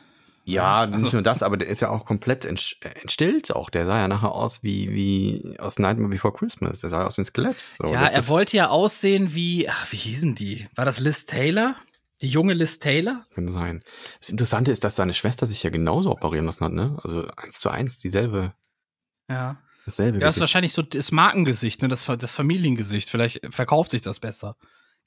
Ja, 0.47 0.81
Also- 0.81 1.03
nicht 1.03 1.13
nur 1.13 1.21
das, 1.21 1.43
aber 1.43 1.57
der 1.57 1.67
ist 1.67 1.81
ja 1.81 1.89
auch 1.89 2.05
komplett 2.05 2.45
äh, 2.45 2.49
entstillt 2.49 3.51
auch. 3.53 3.69
Der 3.69 3.85
sah 3.85 3.97
ja 3.99 4.07
nachher 4.07 4.31
aus 4.31 4.63
wie, 4.63 4.89
wie 4.91 5.55
aus 5.59 5.77
Nightmare 5.77 6.09
Before 6.09 6.33
Christmas. 6.33 6.79
Der 6.81 6.89
sah 6.89 7.05
aus 7.05 7.17
wie 7.17 7.21
ein 7.21 7.25
Skelett. 7.25 7.57
So, 7.77 7.87
ja, 7.91 8.05
er 8.05 8.27
wollte 8.29 8.55
ja 8.57 8.69
aussehen 8.69 9.33
wie, 9.35 9.67
ach, 9.69 9.91
wie 9.91 9.97
hießen 9.97 10.35
die? 10.35 10.67
War 10.75 10.85
das 10.85 10.99
Liz 10.99 11.25
Taylor? 11.25 11.75
Die 12.21 12.29
junge 12.29 12.53
Liz 12.53 12.79
Taylor? 12.79 13.25
Kann 13.35 13.47
sein. 13.49 13.83
Das 14.19 14.29
Interessante 14.29 14.71
ist, 14.71 14.83
dass 14.83 14.95
seine 14.95 15.13
Schwester 15.13 15.45
sich 15.45 15.61
ja 15.63 15.69
genauso 15.69 16.11
operieren 16.11 16.45
lassen 16.45 16.63
hat, 16.65 16.71
ne? 16.73 16.97
Also 17.03 17.27
eins 17.35 17.59
zu 17.59 17.69
eins 17.69 17.99
dieselbe, 17.99 18.53
Ja. 19.29 19.57
dasselbe. 19.85 20.19
Ja, 20.19 20.27
das 20.27 20.35
ist 20.37 20.41
wahrscheinlich 20.41 20.73
so 20.73 20.81
das 20.81 21.11
Markengesicht, 21.11 21.81
ne? 21.81 21.89
das, 21.89 22.05
das 22.05 22.33
Familiengesicht. 22.35 23.09
Vielleicht 23.09 23.41
verkauft 23.53 23.91
sich 23.91 24.01
das 24.01 24.19
besser. 24.19 24.55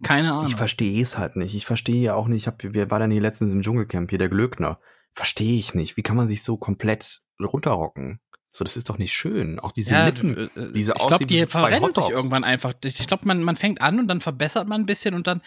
Keine 0.03 0.33
Ahnung. 0.33 0.47
ich 0.47 0.57
verstehe 0.57 1.03
es 1.03 1.19
halt 1.19 1.37
nicht. 1.37 1.55
Ich 1.55 1.67
verstehe 1.67 2.01
ja 2.03 2.15
auch 2.15 2.27
nicht. 2.29 2.43
Ich 2.43 2.47
hab, 2.47 2.63
wir 2.63 2.91
waren 2.91 3.01
dann 3.01 3.11
hier 3.11 3.21
letztens 3.21 3.53
im 3.53 3.61
Dschungelcamp, 3.63 4.09
hier 4.11 4.19
der 4.19 4.29
Glöckner. 4.29 4.79
Verstehe 5.15 5.59
ich 5.59 5.75
nicht. 5.75 5.97
Wie 5.97 6.03
kann 6.03 6.17
man 6.17 6.27
sich 6.27 6.43
so 6.43 6.57
komplett 6.57 7.23
runterrocken? 7.41 8.21
So, 8.53 8.65
das 8.65 8.77
ist 8.77 8.89
doch 8.89 8.99
nicht 8.99 9.13
schön. 9.13 9.61
Auch 9.61 9.73
diese 9.73 9.93
ja, 9.93 10.07
Lippen. 10.07 10.51
äh, 10.57 10.73
diese 10.73 10.93
ich 10.97 11.07
glaube, 11.07 11.27
die 11.27 11.47
verrennen 11.47 11.93
sich 11.93 12.09
irgendwann 12.09 12.45
einfach. 12.45 12.75
Ich 12.85 13.07
glaube, 13.07 13.27
man, 13.27 13.43
man 13.45 13.57
fängt 13.57 13.81
an 13.81 14.01
und 14.01 14.09
dann 14.09 14.21
verbessert 14.21 14.69
man 14.69 14.83
ein 14.83 14.87
bisschen 14.87 15.15
und 15.15 15.27
dann. 15.27 15.41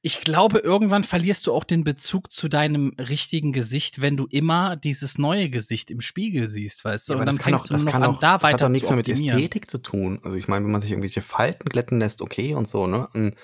Ich 0.00 0.20
glaube, 0.20 0.60
irgendwann 0.60 1.02
verlierst 1.02 1.48
du 1.48 1.52
auch 1.52 1.64
den 1.64 1.82
Bezug 1.82 2.30
zu 2.30 2.46
deinem 2.46 2.94
richtigen 3.00 3.52
Gesicht, 3.52 4.00
wenn 4.00 4.16
du 4.16 4.28
immer 4.30 4.76
dieses 4.76 5.18
neue 5.18 5.50
Gesicht 5.50 5.90
im 5.90 6.00
Spiegel 6.00 6.46
siehst, 6.46 6.84
weißt 6.84 7.08
du? 7.08 7.12
Ja, 7.14 7.16
aber 7.16 7.22
und 7.22 7.26
dann 7.26 7.44
fängst 7.44 7.72
auch, 7.72 7.76
du 7.76 7.84
noch 7.84 7.94
an, 7.94 8.04
auch, 8.04 8.20
da 8.20 8.34
das 8.38 8.44
hat 8.44 8.52
weiter 8.52 8.66
doch 8.66 8.68
nichts 8.68 8.86
zu 8.86 8.92
mehr 8.92 8.98
mit. 8.98 9.08
Ästhetik 9.08 9.68
zu 9.68 9.78
tun. 9.78 10.20
Also 10.22 10.36
ich 10.36 10.46
meine, 10.46 10.64
wenn 10.64 10.70
man 10.70 10.80
sich 10.80 10.92
irgendwelche 10.92 11.20
Falten 11.20 11.68
glätten 11.68 11.98
lässt, 11.98 12.22
okay 12.22 12.54
und 12.54 12.68
so, 12.68 12.86
ne? 12.86 13.08
Und, 13.12 13.34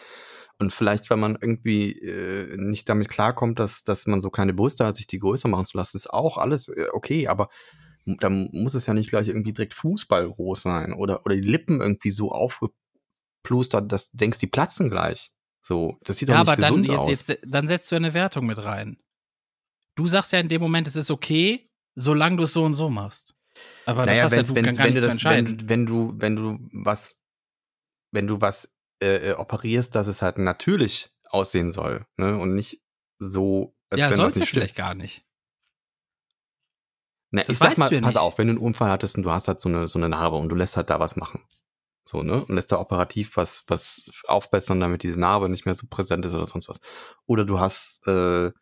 und 0.59 0.73
vielleicht, 0.73 1.11
wenn 1.11 1.19
man 1.19 1.37
irgendwie 1.41 1.93
äh, 2.01 2.57
nicht 2.57 2.89
damit 2.89 3.09
klarkommt, 3.09 3.59
dass, 3.59 3.83
dass 3.83 4.07
man 4.07 4.21
so 4.21 4.31
kleine 4.31 4.55
Brüste 4.55 4.87
hat, 4.87 4.97
sich 4.97 5.07
die 5.07 5.19
größer 5.19 5.49
machen 5.49 5.67
zu 5.67 5.77
lassen, 5.77 5.97
ist 5.97 6.11
auch 6.11 6.39
alles 6.39 6.69
äh, 6.69 6.87
okay, 6.93 7.29
aber 7.29 7.49
dann 8.07 8.51
muss 8.53 8.75
es 8.75 8.87
ja 8.87 8.95
nicht 8.95 9.11
gleich 9.11 9.29
irgendwie 9.29 9.53
direkt 9.53 9.75
Fußballgroß 9.75 10.63
sein 10.63 10.93
oder, 10.93 11.25
oder 11.25 11.35
die 11.35 11.49
Lippen 11.49 11.81
irgendwie 11.81 12.11
so 12.11 12.31
aufgeplustert, 12.33 13.91
dass 13.91 14.11
du 14.11 14.17
denkst, 14.17 14.39
die 14.39 14.47
platzen 14.47 14.91
gleich. 14.91 15.31
So, 15.63 15.99
das 16.03 16.19
sieht 16.19 16.29
doch 16.29 16.35
Ja, 16.35 16.41
nicht 16.41 16.49
aber 16.51 16.61
dann, 16.61 16.83
gesund 16.83 16.99
aus. 16.99 17.09
jetzt, 17.09 17.29
jetzt, 17.29 17.43
dann 17.47 17.67
setzt 17.67 17.91
du 17.91 17.97
eine 17.97 18.13
Wertung 18.13 18.47
mit 18.47 18.63
rein. 18.63 18.99
Du 19.97 20.07
sagst 20.07 20.33
ja 20.33 20.41
in 20.41 20.49
dem 20.49 20.61
Moment, 20.61 20.87
es 20.87 20.97
ist 20.97 21.11
okay, 21.11 21.71
solange 21.95 22.37
du 22.37 22.43
es 22.43 22.53
so 22.53 22.65
und 22.65 22.75
so 22.75 22.91
machst. 22.91 23.35
Aber 23.87 24.05
das 24.05 24.19
naja, 24.19 24.25
hast 24.25 24.33
ja 24.33 24.39
wenn, 24.39 24.47
du 24.47 24.55
wenn, 24.55 24.65
gar 24.77 24.85
wenn, 24.85 24.93
nicht 24.93 24.97
du 24.97 25.01
zu 25.03 25.09
das, 25.09 25.25
wenn, 25.25 25.69
wenn 25.69 25.87
du, 25.87 26.13
wenn 26.17 26.37
du 26.37 26.59
was, 26.73 27.17
wenn 28.13 28.27
du 28.27 28.41
was 28.41 28.74
äh, 29.05 29.31
äh, 29.31 29.35
operierst, 29.35 29.95
dass 29.95 30.07
es 30.07 30.23
halt 30.23 30.39
natürlich 30.39 31.11
aussehen 31.29 31.73
soll, 31.73 32.07
ne? 32.17 32.39
Und 32.39 32.55
nicht 32.55 32.81
so, 33.19 33.77
als 33.91 34.01
ja, 34.01 34.11
wenn 34.11 34.19
das 34.19 34.35
du 34.35 34.41
nicht 34.41 34.49
vielleicht 34.51 34.77
gar 34.77 34.95
nicht. 34.95 35.25
Na, 37.31 37.43
das 37.43 37.51
ich 37.51 37.59
sag 37.59 37.77
mal, 37.79 37.93
ja 37.93 38.01
pass 38.01 38.15
nicht. 38.15 38.19
auf, 38.19 38.39
wenn 38.39 38.47
du 38.47 38.53
einen 38.53 38.63
Unfall 38.63 38.91
hattest 38.91 39.17
und 39.17 39.25
du 39.25 39.31
hast 39.31 39.49
halt 39.49 39.61
so 39.61 39.69
eine, 39.69 39.89
so 39.89 39.99
eine 39.99 40.09
Narbe 40.09 40.37
und 40.37 40.49
du 40.49 40.57
lässt 40.57 40.77
halt 40.77 40.89
da 40.89 41.01
was 41.01 41.17
machen. 41.17 41.43
So, 42.07 42.23
ne? 42.23 42.45
Und 42.45 42.55
lässt 42.55 42.71
da 42.71 42.79
operativ 42.79 43.37
was, 43.37 43.65
was 43.67 44.11
aufbessern, 44.27 44.81
damit 44.81 45.03
diese 45.03 45.21
Narbe 45.21 45.49
nicht 45.49 45.65
mehr 45.65 45.75
so 45.75 45.87
präsent 45.89 46.25
ist 46.25 46.35
oder 46.35 46.47
sonst 46.47 46.69
was. 46.69 46.81
Oder 47.27 47.45
du 47.45 47.59
hast, 47.61 48.07
äh, 48.07 48.53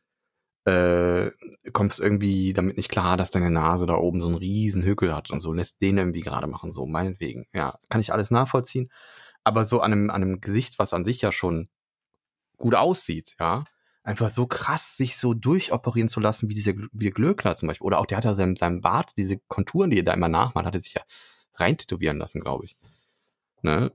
äh, 0.65 1.33
kommst 1.73 2.01
irgendwie 2.01 2.53
damit 2.53 2.77
nicht 2.77 2.89
klar, 2.89 3.17
dass 3.17 3.31
deine 3.31 3.51
Nase 3.51 3.87
da 3.87 3.95
oben 3.95 4.21
so 4.21 4.29
einen 4.29 4.37
riesen 4.37 4.85
Hückel 4.85 5.15
hat 5.15 5.31
und 5.31 5.41
so, 5.41 5.53
lässt 5.53 5.83
den 5.83 5.99
irgendwie 5.99 6.21
gerade 6.21 6.47
machen, 6.47 6.73
so, 6.73 6.87
meinetwegen. 6.87 7.47
Ja, 7.53 7.79
kann 7.89 8.01
ich 8.01 8.13
alles 8.13 8.31
nachvollziehen. 8.31 8.91
Aber 9.45 9.65
so 9.65 9.81
an 9.81 9.93
einem, 9.93 10.11
an 10.11 10.23
einem 10.23 10.41
Gesicht, 10.41 10.79
was 10.79 10.93
an 10.93 11.05
sich 11.05 11.21
ja 11.21 11.33
schon 11.33 11.69
gut 12.57 12.75
aussieht, 12.75 13.35
ja, 13.41 13.65
einfach 14.05 14.29
so 14.29 14.47
krass 14.47 14.97
sich 14.97 15.17
so 15.17 15.35
durchoperieren 15.35 16.09
zu 16.09 16.21
lassen, 16.21 16.49
wie 16.49 16.55
dieser 16.55 16.75
wie 16.75 17.05
der 17.05 17.13
Glöckner 17.13 17.55
zum 17.55 17.69
Beispiel. 17.69 17.87
Oder 17.87 17.99
auch 17.99 18.07
der 18.07 18.19
hat 18.19 18.25
ja 18.25 18.35
seinem, 18.35 18.57
seinem 18.57 18.81
Bart, 18.81 19.13
diese 19.17 19.39
Konturen, 19.49 19.91
die 19.91 19.99
er 19.99 20.05
da 20.05 20.15
immer 20.15 20.29
nachmacht, 20.29 20.67
hat 20.67 20.75
er 20.75 20.81
sich 20.81 20.95
ja 20.95 21.03
rein 21.55 21.77
tätowieren 21.77 22.19
lassen, 22.19 22.41
glaube 22.41 22.65
ich. 22.65 22.77
Ne? 23.63 23.93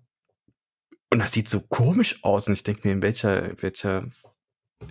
Und 1.11 1.19
das 1.19 1.31
sieht 1.31 1.49
so 1.49 1.61
komisch 1.61 2.23
aus. 2.23 2.47
Und 2.47 2.53
ich 2.53 2.63
denke 2.63 2.87
mir, 2.87 2.93
in 2.93 3.01
welcher, 3.01 3.61
welcher 3.61 4.09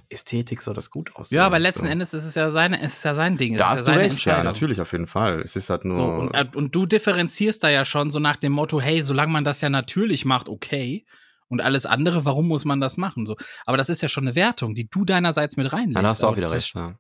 Ästhetik 0.09 0.63
soll 0.63 0.75
das 0.75 0.91
gut 0.91 1.15
aussehen? 1.17 1.37
Ja, 1.37 1.47
aber 1.47 1.59
letzten 1.59 1.83
so. 1.83 1.87
Endes 1.89 2.13
ist 2.13 2.25
es 2.25 2.35
ja 2.35 2.51
seine, 2.51 2.81
es 2.83 2.95
ist 2.95 3.05
ja 3.05 3.15
sein 3.15 3.37
Ding. 3.37 3.55
Es 3.55 3.61
Da 3.61 3.67
ist 3.75 3.79
hast 3.81 3.89
ja 3.89 3.95
du 3.95 4.01
recht, 4.01 4.25
ja, 4.25 4.43
natürlich, 4.43 4.81
auf 4.81 4.93
jeden 4.93 5.07
Fall. 5.07 5.41
Es 5.41 5.55
ist 5.57 5.71
halt 5.71 5.85
nur. 5.85 5.95
So, 5.95 6.05
und, 6.05 6.35
äh, 6.35 6.45
und 6.55 6.75
du 6.75 6.87
differenzierst 6.87 7.63
da 7.63 7.69
ja 7.69 7.85
schon 7.85 8.11
so 8.11 8.19
nach 8.19 8.37
dem 8.37 8.53
Motto, 8.53 8.81
hey, 8.81 9.03
solange 9.03 9.33
man 9.33 9.45
das 9.45 9.61
ja 9.61 9.71
natürlich 9.71 10.25
macht, 10.25 10.49
okay. 10.49 11.05
Und 11.49 11.61
alles 11.61 11.87
andere, 11.87 12.25
warum 12.25 12.49
muss 12.49 12.65
man 12.65 12.81
das 12.81 12.97
machen? 12.97 13.25
So. 13.27 13.37
Aber 13.67 13.77
das 13.77 13.89
ist 13.89 14.03
ja 14.03 14.09
schon 14.09 14.25
eine 14.27 14.35
Wertung, 14.35 14.75
die 14.75 14.89
du 14.91 15.05
deinerseits 15.05 15.57
mit 15.57 15.73
reinlegst. 15.73 15.97
dann 15.97 16.07
hast 16.07 16.23
du 16.23 16.27
auch 16.27 16.31
Aber 16.31 16.39
wieder 16.39 16.51
recht. 16.51 16.75
Ja. 16.75 16.99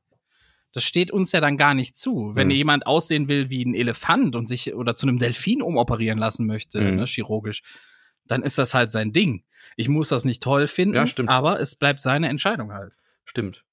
Das 0.73 0.85
steht 0.85 1.11
uns 1.11 1.33
ja 1.33 1.41
dann 1.41 1.57
gar 1.57 1.75
nicht 1.75 1.97
zu. 1.97 2.33
Wenn 2.35 2.49
Mhm. 2.49 2.55
jemand 2.55 2.87
aussehen 2.87 3.29
will 3.29 3.51
wie 3.51 3.65
ein 3.65 3.75
Elefant 3.75 4.37
und 4.37 4.47
sich 4.47 4.75
oder 4.75 4.95
zu 4.95 5.09
einem 5.09 5.19
Delfin 5.19 5.63
umoperieren 5.63 6.19
lassen 6.19 6.47
möchte, 6.47 6.81
Mhm. 6.81 6.97
ne, 6.97 7.05
chirurgisch, 7.07 7.63
dann 8.29 8.43
ist 8.43 8.59
das 8.59 8.75
halt 8.75 8.91
sein 8.91 9.13
Ding. 9.13 9.43
Ich 9.77 9.89
muss 9.89 10.09
das 10.09 10.25
nicht 10.25 10.43
toll 10.43 10.69
finden, 10.69 10.95
Ja, 10.97 11.07
stimmt. 11.07 11.29
aber 11.29 11.61
es 11.61 11.75
bleibt 11.75 12.01
seine 12.01 12.29
Entscheidung 12.29 12.73
halt. 12.73 12.93
Stimmt. 13.25 13.65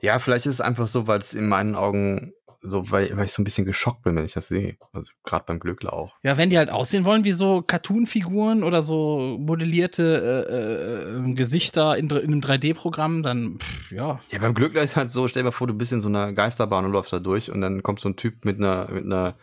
Ja, 0.00 0.18
vielleicht 0.18 0.46
ist 0.46 0.54
es 0.54 0.60
einfach 0.60 0.86
so, 0.86 1.06
weil 1.06 1.18
es 1.18 1.34
in 1.34 1.48
meinen 1.48 1.74
Augen 1.74 2.32
so, 2.60 2.90
weil, 2.90 3.16
weil 3.16 3.26
ich 3.26 3.32
so 3.32 3.40
ein 3.40 3.44
bisschen 3.44 3.64
geschockt 3.66 4.02
bin, 4.02 4.16
wenn 4.16 4.24
ich 4.24 4.32
das 4.32 4.48
sehe. 4.48 4.76
Also 4.92 5.12
gerade 5.24 5.44
beim 5.46 5.60
Glöckler 5.60 5.92
auch. 5.92 6.14
Ja, 6.24 6.36
wenn 6.36 6.50
die 6.50 6.58
halt 6.58 6.70
aussehen 6.70 7.04
wollen 7.04 7.22
wie 7.24 7.30
so 7.32 7.62
Cartoon-Figuren 7.62 8.64
oder 8.64 8.82
so 8.82 9.36
modellierte 9.38 10.46
äh, 10.48 11.30
äh, 11.30 11.34
Gesichter 11.34 11.96
in, 11.96 12.10
in 12.10 12.16
einem 12.32 12.40
3D-Programm, 12.40 13.22
dann 13.22 13.58
pff, 13.60 13.92
ja. 13.92 14.18
Ja, 14.32 14.38
beim 14.40 14.54
Glöckler 14.54 14.82
ist 14.82 14.96
halt 14.96 15.12
so, 15.12 15.28
stell 15.28 15.42
dir 15.42 15.48
mal 15.48 15.52
vor, 15.52 15.68
du 15.68 15.74
bist 15.74 15.92
in 15.92 16.00
so 16.00 16.08
einer 16.08 16.32
Geisterbahn 16.32 16.84
und 16.84 16.90
läufst 16.92 17.12
da 17.12 17.20
durch 17.20 17.48
und 17.50 17.60
dann 17.60 17.82
kommt 17.84 18.00
so 18.00 18.08
ein 18.08 18.16
Typ 18.16 18.44
mit 18.44 18.58
einer, 18.58 18.90
mit 18.90 19.04
einer 19.04 19.36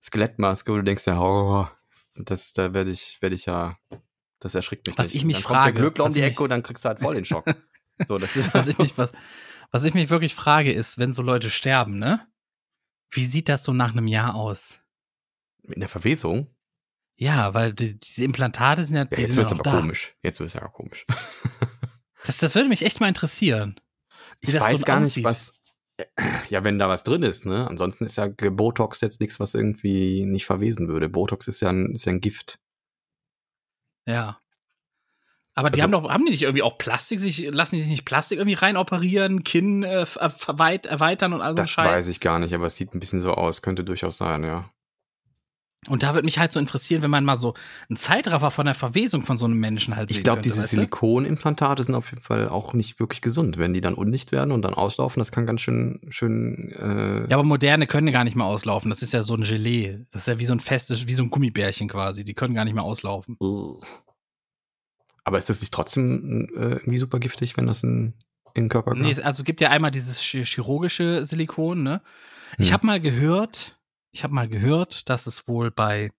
Skelettmaske 0.00 0.70
und 0.72 0.78
du 0.78 0.84
denkst 0.84 1.06
ja, 1.06 1.20
oh, 1.20 1.66
das, 2.14 2.52
da 2.52 2.74
werde 2.74 2.90
ich, 2.90 3.20
werde 3.22 3.34
ich 3.36 3.46
ja, 3.46 3.76
das 4.40 4.54
erschrickt 4.54 4.86
mich 4.86 4.98
Was 4.98 5.08
nicht. 5.08 5.16
ich 5.16 5.24
mich 5.24 5.36
dann 5.36 5.44
kommt 5.44 5.56
frage, 5.56 5.72
der 5.74 5.82
Glöckler 5.82 6.04
um 6.06 6.14
die 6.14 6.20
Ecke 6.22 6.42
und 6.42 6.50
dann 6.50 6.62
kriegst 6.62 6.84
du 6.84 6.88
halt 6.88 6.98
voll 7.00 7.14
den 7.14 7.24
Schock. 7.24 7.44
so, 8.06 8.18
das 8.18 8.36
ist 8.36 8.52
Was 8.54 8.66
ich 8.66 8.78
mich, 8.78 8.96
was, 8.98 9.12
was 9.70 9.84
ich 9.84 9.94
mich 9.94 10.10
wirklich 10.10 10.34
frage, 10.34 10.72
ist, 10.72 10.98
wenn 10.98 11.12
so 11.12 11.22
Leute 11.22 11.50
sterben, 11.50 11.98
ne? 11.98 12.26
Wie 13.10 13.24
sieht 13.26 13.48
das 13.48 13.64
so 13.64 13.72
nach 13.72 13.92
einem 13.92 14.06
Jahr 14.06 14.34
aus? 14.34 14.78
mit 15.64 15.76
einer 15.76 15.88
Verwesung. 15.88 16.48
Ja, 17.16 17.54
weil 17.54 17.72
die, 17.72 17.96
diese 18.00 18.24
Implantate 18.24 18.84
sind 18.84 18.96
ja, 18.96 19.02
Ja, 19.02 19.08
die 19.10 19.22
jetzt 19.22 19.36
wird 19.36 19.46
es 19.46 19.52
aber 19.52 19.62
da. 19.62 19.70
komisch. 19.70 20.16
Jetzt 20.22 20.40
wird 20.40 20.48
es 20.48 20.54
ja 20.54 20.66
komisch. 20.66 21.06
Das, 22.26 22.38
das 22.38 22.54
würde 22.56 22.68
mich 22.68 22.82
echt 22.84 22.98
mal 23.00 23.06
interessieren. 23.06 23.80
Ich 24.40 24.52
weiß 24.58 24.80
so 24.80 24.84
gar 24.84 24.98
nicht, 24.98 25.08
aussieht. 25.10 25.24
was. 25.24 25.52
Ja, 26.48 26.64
wenn 26.64 26.78
da 26.78 26.88
was 26.88 27.04
drin 27.04 27.22
ist, 27.22 27.46
ne? 27.46 27.68
Ansonsten 27.68 28.04
ist 28.04 28.16
ja 28.16 28.26
Botox 28.28 29.00
jetzt 29.02 29.20
nichts, 29.20 29.38
was 29.38 29.54
irgendwie 29.54 30.24
nicht 30.24 30.46
verwesen 30.46 30.88
würde. 30.88 31.08
Botox 31.08 31.48
ist 31.48 31.60
ja 31.60 31.68
ein, 31.70 31.94
ist 31.94 32.06
ja 32.06 32.12
ein 32.12 32.20
Gift. 32.20 32.58
Ja. 34.06 34.38
Aber 35.54 35.68
die 35.70 35.82
Also- 35.82 35.82
haben 35.82 36.02
doch, 36.04 36.10
haben 36.10 36.24
die 36.24 36.30
nicht 36.32 36.42
irgendwie 36.42 36.62
auch 36.62 36.78
Plastik, 36.78 37.20
sich, 37.20 37.46
lassen 37.50 37.76
die 37.76 37.82
sich 37.82 37.90
nicht 37.90 38.04
Plastik 38.06 38.38
irgendwie 38.38 38.54
rein 38.56 38.76
operieren, 38.78 39.44
Kinn 39.44 39.82
äh, 39.82 40.06
erweitern 40.18 41.34
und 41.34 41.42
all 41.42 41.50
so 41.50 41.56
Das 41.56 41.70
Scheiß? 41.70 41.86
weiß 41.86 42.08
ich 42.08 42.20
gar 42.20 42.38
nicht, 42.38 42.54
aber 42.54 42.66
es 42.66 42.76
sieht 42.76 42.94
ein 42.94 43.00
bisschen 43.00 43.20
so 43.20 43.34
aus. 43.34 43.60
Könnte 43.60 43.84
durchaus 43.84 44.16
sein, 44.16 44.44
ja. 44.44 44.70
Und 45.88 46.04
da 46.04 46.14
würde 46.14 46.24
mich 46.24 46.38
halt 46.38 46.52
so 46.52 46.60
interessieren, 46.60 47.02
wenn 47.02 47.10
man 47.10 47.24
mal 47.24 47.36
so 47.36 47.54
einen 47.88 47.96
Zeitraffer 47.96 48.52
von 48.52 48.66
der 48.66 48.74
Verwesung 48.76 49.22
von 49.22 49.36
so 49.36 49.46
einem 49.46 49.58
Menschen 49.58 49.96
halt 49.96 50.10
Ich 50.10 50.18
sehen 50.18 50.22
glaube, 50.22 50.40
diese 50.40 50.58
weißt 50.60 50.72
du? 50.72 50.76
Silikonimplantate 50.76 51.82
sind 51.82 51.96
auf 51.96 52.10
jeden 52.10 52.22
Fall 52.22 52.48
auch 52.48 52.72
nicht 52.72 53.00
wirklich 53.00 53.20
gesund. 53.20 53.58
Wenn 53.58 53.72
die 53.74 53.80
dann 53.80 53.94
undicht 53.94 54.30
werden 54.30 54.52
und 54.52 54.62
dann 54.62 54.74
auslaufen, 54.74 55.18
das 55.18 55.32
kann 55.32 55.44
ganz 55.44 55.60
schön, 55.60 56.00
schön. 56.10 56.70
Äh, 56.78 57.28
Ja, 57.28 57.36
aber 57.36 57.42
moderne 57.42 57.88
können 57.88 58.06
ja 58.06 58.12
gar 58.12 58.22
nicht 58.22 58.36
mehr 58.36 58.46
auslaufen. 58.46 58.90
Das 58.90 59.02
ist 59.02 59.12
ja 59.12 59.24
so 59.24 59.34
ein 59.34 59.42
Gelee. 59.42 60.06
Das 60.12 60.22
ist 60.22 60.28
ja 60.28 60.38
wie 60.38 60.46
so 60.46 60.52
ein 60.52 60.60
festes, 60.60 61.08
wie 61.08 61.14
so 61.14 61.24
ein 61.24 61.30
Gummibärchen 61.30 61.88
quasi. 61.88 62.22
Die 62.22 62.34
können 62.34 62.54
gar 62.54 62.64
nicht 62.64 62.74
mehr 62.74 62.84
auslaufen. 62.84 63.36
Aber 65.24 65.38
ist 65.38 65.48
das 65.50 65.60
nicht 65.60 65.72
trotzdem 65.74 66.48
äh, 66.56 66.60
irgendwie 66.74 66.98
super 66.98 67.18
giftig, 67.18 67.56
wenn 67.56 67.66
das 67.66 67.82
in, 67.82 68.14
in 68.54 68.64
den 68.64 68.68
Körper 68.68 68.94
Nee, 68.94 69.14
kommt? 69.14 69.24
also 69.26 69.40
es 69.42 69.44
gibt 69.44 69.60
ja 69.60 69.70
einmal 69.70 69.90
dieses 69.90 70.20
chi- 70.20 70.44
chirurgische 70.44 71.26
Silikon, 71.26 71.82
ne? 71.82 72.02
Ich 72.58 72.68
Hm. 72.68 72.72
habe 72.74 72.86
mal 72.86 73.00
gehört, 73.00 73.78
ich 74.12 74.22
habe 74.24 74.34
mal 74.34 74.48
gehört, 74.48 75.08
dass 75.08 75.26
es 75.26 75.48
wohl 75.48 75.70
bei, 75.70 76.10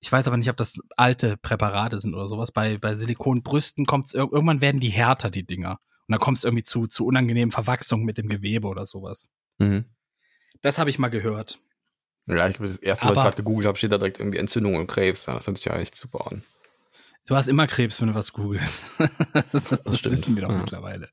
ich 0.00 0.10
weiß 0.10 0.26
aber 0.26 0.36
nicht, 0.36 0.50
ob 0.50 0.56
das 0.56 0.80
alte 0.96 1.36
Präparate 1.36 1.98
sind 2.00 2.14
oder 2.14 2.26
sowas, 2.26 2.52
bei, 2.52 2.78
bei 2.78 2.94
Silikonbrüsten 2.94 3.86
kommt 3.86 4.06
es, 4.06 4.14
irgendwann 4.14 4.60
werden 4.60 4.80
die 4.80 4.88
härter, 4.90 5.30
die 5.30 5.46
Dinger. 5.46 5.72
Und 6.06 6.12
dann 6.12 6.20
kommt 6.20 6.38
es 6.38 6.44
irgendwie 6.44 6.64
zu, 6.64 6.86
zu 6.86 7.04
unangenehmen 7.06 7.52
Verwachsungen 7.52 8.06
mit 8.06 8.16
dem 8.16 8.28
Gewebe 8.28 8.66
oder 8.66 8.86
sowas. 8.86 9.28
Mhm. 9.58 9.84
Das 10.62 10.78
habe 10.78 10.88
ich 10.90 10.98
mal 10.98 11.08
gehört. 11.08 11.60
Ja, 12.26 12.48
ich, 12.48 12.56
das 12.56 12.76
erste, 12.76 13.04
was 13.06 13.12
ich 13.12 13.18
Aber- 13.18 13.22
gerade 13.30 13.36
gegoogelt 13.36 13.66
habe, 13.66 13.78
steht 13.78 13.92
da 13.92 13.98
direkt 13.98 14.18
irgendwie 14.18 14.38
Entzündung 14.38 14.74
und 14.76 14.86
Krebs. 14.86 15.24
Das 15.26 15.46
hört 15.46 15.56
sich 15.58 15.66
ja 15.66 15.76
echt 15.78 15.94
super 15.94 16.26
an. 16.30 16.42
Du 17.26 17.36
hast 17.36 17.48
immer 17.48 17.66
Krebs, 17.66 18.00
wenn 18.00 18.08
du 18.08 18.14
was 18.14 18.32
googelst. 18.32 18.92
das, 19.34 19.50
das, 19.52 19.68
das 19.82 20.04
wissen 20.04 20.34
wir 20.36 20.44
doch 20.44 20.50
Ja. 20.50 20.58
mittlerweile. 20.58 21.10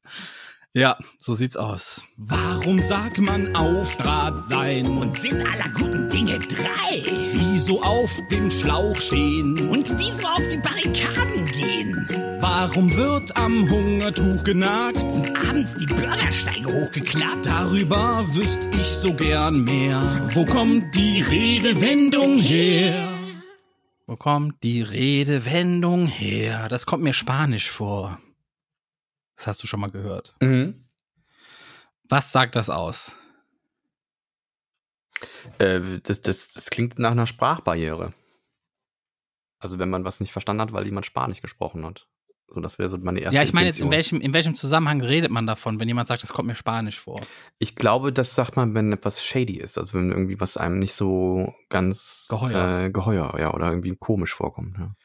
Ja, 0.78 0.98
so 1.18 1.32
sieht's 1.32 1.56
aus. 1.56 2.04
Warum 2.18 2.80
sagt 2.80 3.22
man 3.22 3.56
auf 3.56 3.96
Draht 3.96 4.44
sein 4.44 4.86
und 4.98 5.16
sind 5.16 5.42
aller 5.50 5.70
guten 5.70 6.10
Dinge 6.10 6.38
drei? 6.38 7.02
Wieso 7.32 7.82
auf 7.82 8.12
dem 8.30 8.52
Schlauch 8.52 8.94
stehen 8.98 9.70
und 9.70 9.98
wieso 9.98 10.28
auf 10.28 10.46
die 10.52 10.58
Barrikaden 10.58 11.46
gehen? 11.46 12.06
Warum 12.42 12.94
wird 12.94 13.38
am 13.38 13.70
Hungertuch 13.70 14.44
genagt 14.44 15.02
und 15.02 15.48
abends 15.50 15.78
die 15.78 15.86
Bürgersteige 15.86 16.68
hochgeklappt? 16.68 17.46
Darüber 17.46 18.26
wüsste 18.36 18.70
ich 18.72 18.88
so 18.88 19.14
gern 19.14 19.64
mehr. 19.64 20.02
Wo 20.34 20.44
kommt 20.44 20.94
die 20.94 21.22
Redewendung 21.22 22.38
her? 22.38 23.08
Wo 24.08 24.18
kommt 24.18 24.62
die 24.62 24.82
Redewendung 24.82 26.08
her? 26.08 26.68
Das 26.68 26.86
kommt 26.86 27.04
mir 27.04 27.14
spanisch 27.14 27.72
vor. 27.72 28.20
Das 29.36 29.48
hast 29.48 29.64
du 29.64 29.68
schon 29.68 29.80
mal 29.80 29.92
gehört. 29.92 30.36
Mhm. 30.42 30.86
Was 32.08 32.32
sagt 32.32 32.56
das 32.56 32.70
aus? 32.70 33.16
Äh, 35.60 36.00
das, 36.04 36.22
das, 36.22 36.50
das 36.50 36.70
klingt 36.70 37.00
nach 37.00 37.12
einer 37.12 37.28
Sprachbarriere. 37.28 38.14
Also 39.60 39.80
wenn 39.80 39.90
man 39.90 40.04
was 40.04 40.20
nicht 40.20 40.32
verstanden 40.32 40.62
hat, 40.62 40.74
weil 40.74 40.86
jemand 40.86 41.06
Spanisch 41.06 41.42
gesprochen 41.42 41.86
hat. 41.86 42.08
So, 42.48 42.62
das 42.62 42.78
wäre 42.78 42.90
so 42.90 42.98
meine 42.98 43.20
erste 43.20 43.36
Ja, 43.36 43.44
ich 43.44 43.54
meine 43.54 43.66
jetzt, 43.66 43.80
in 43.80 43.90
welchem, 43.90 44.22
in 44.22 44.34
welchem 44.34 44.54
Zusammenhang 44.54 45.02
redet 45.02 45.32
man 45.32 45.48
davon, 45.48 45.80
wenn 45.80 45.88
jemand 45.88 46.08
sagt, 46.08 46.22
das 46.22 46.32
kommt 46.32 46.48
mir 46.48 46.56
spanisch 46.56 47.00
vor? 47.00 47.20
Ich 47.58 47.76
glaube, 47.76 48.14
das 48.14 48.36
sagt 48.36 48.56
man, 48.56 48.76
wenn 48.76 48.94
etwas 48.94 49.26
shady 49.26 49.58
ist. 49.58 49.80
Also 49.80 49.98
wenn 49.98 50.12
irgendwie 50.12 50.40
was 50.40 50.56
einem 50.56 50.78
nicht 50.78 50.94
so 50.94 51.56
ganz 51.70 52.28
Geheuer. 52.30 52.82
äh, 52.82 52.92
geheuer 52.92 53.34
ja, 53.40 53.54
oder 53.54 53.70
irgendwie 53.70 53.96
komisch 53.96 54.34
vorkommt. 54.34 54.78
Ja. 54.78 54.96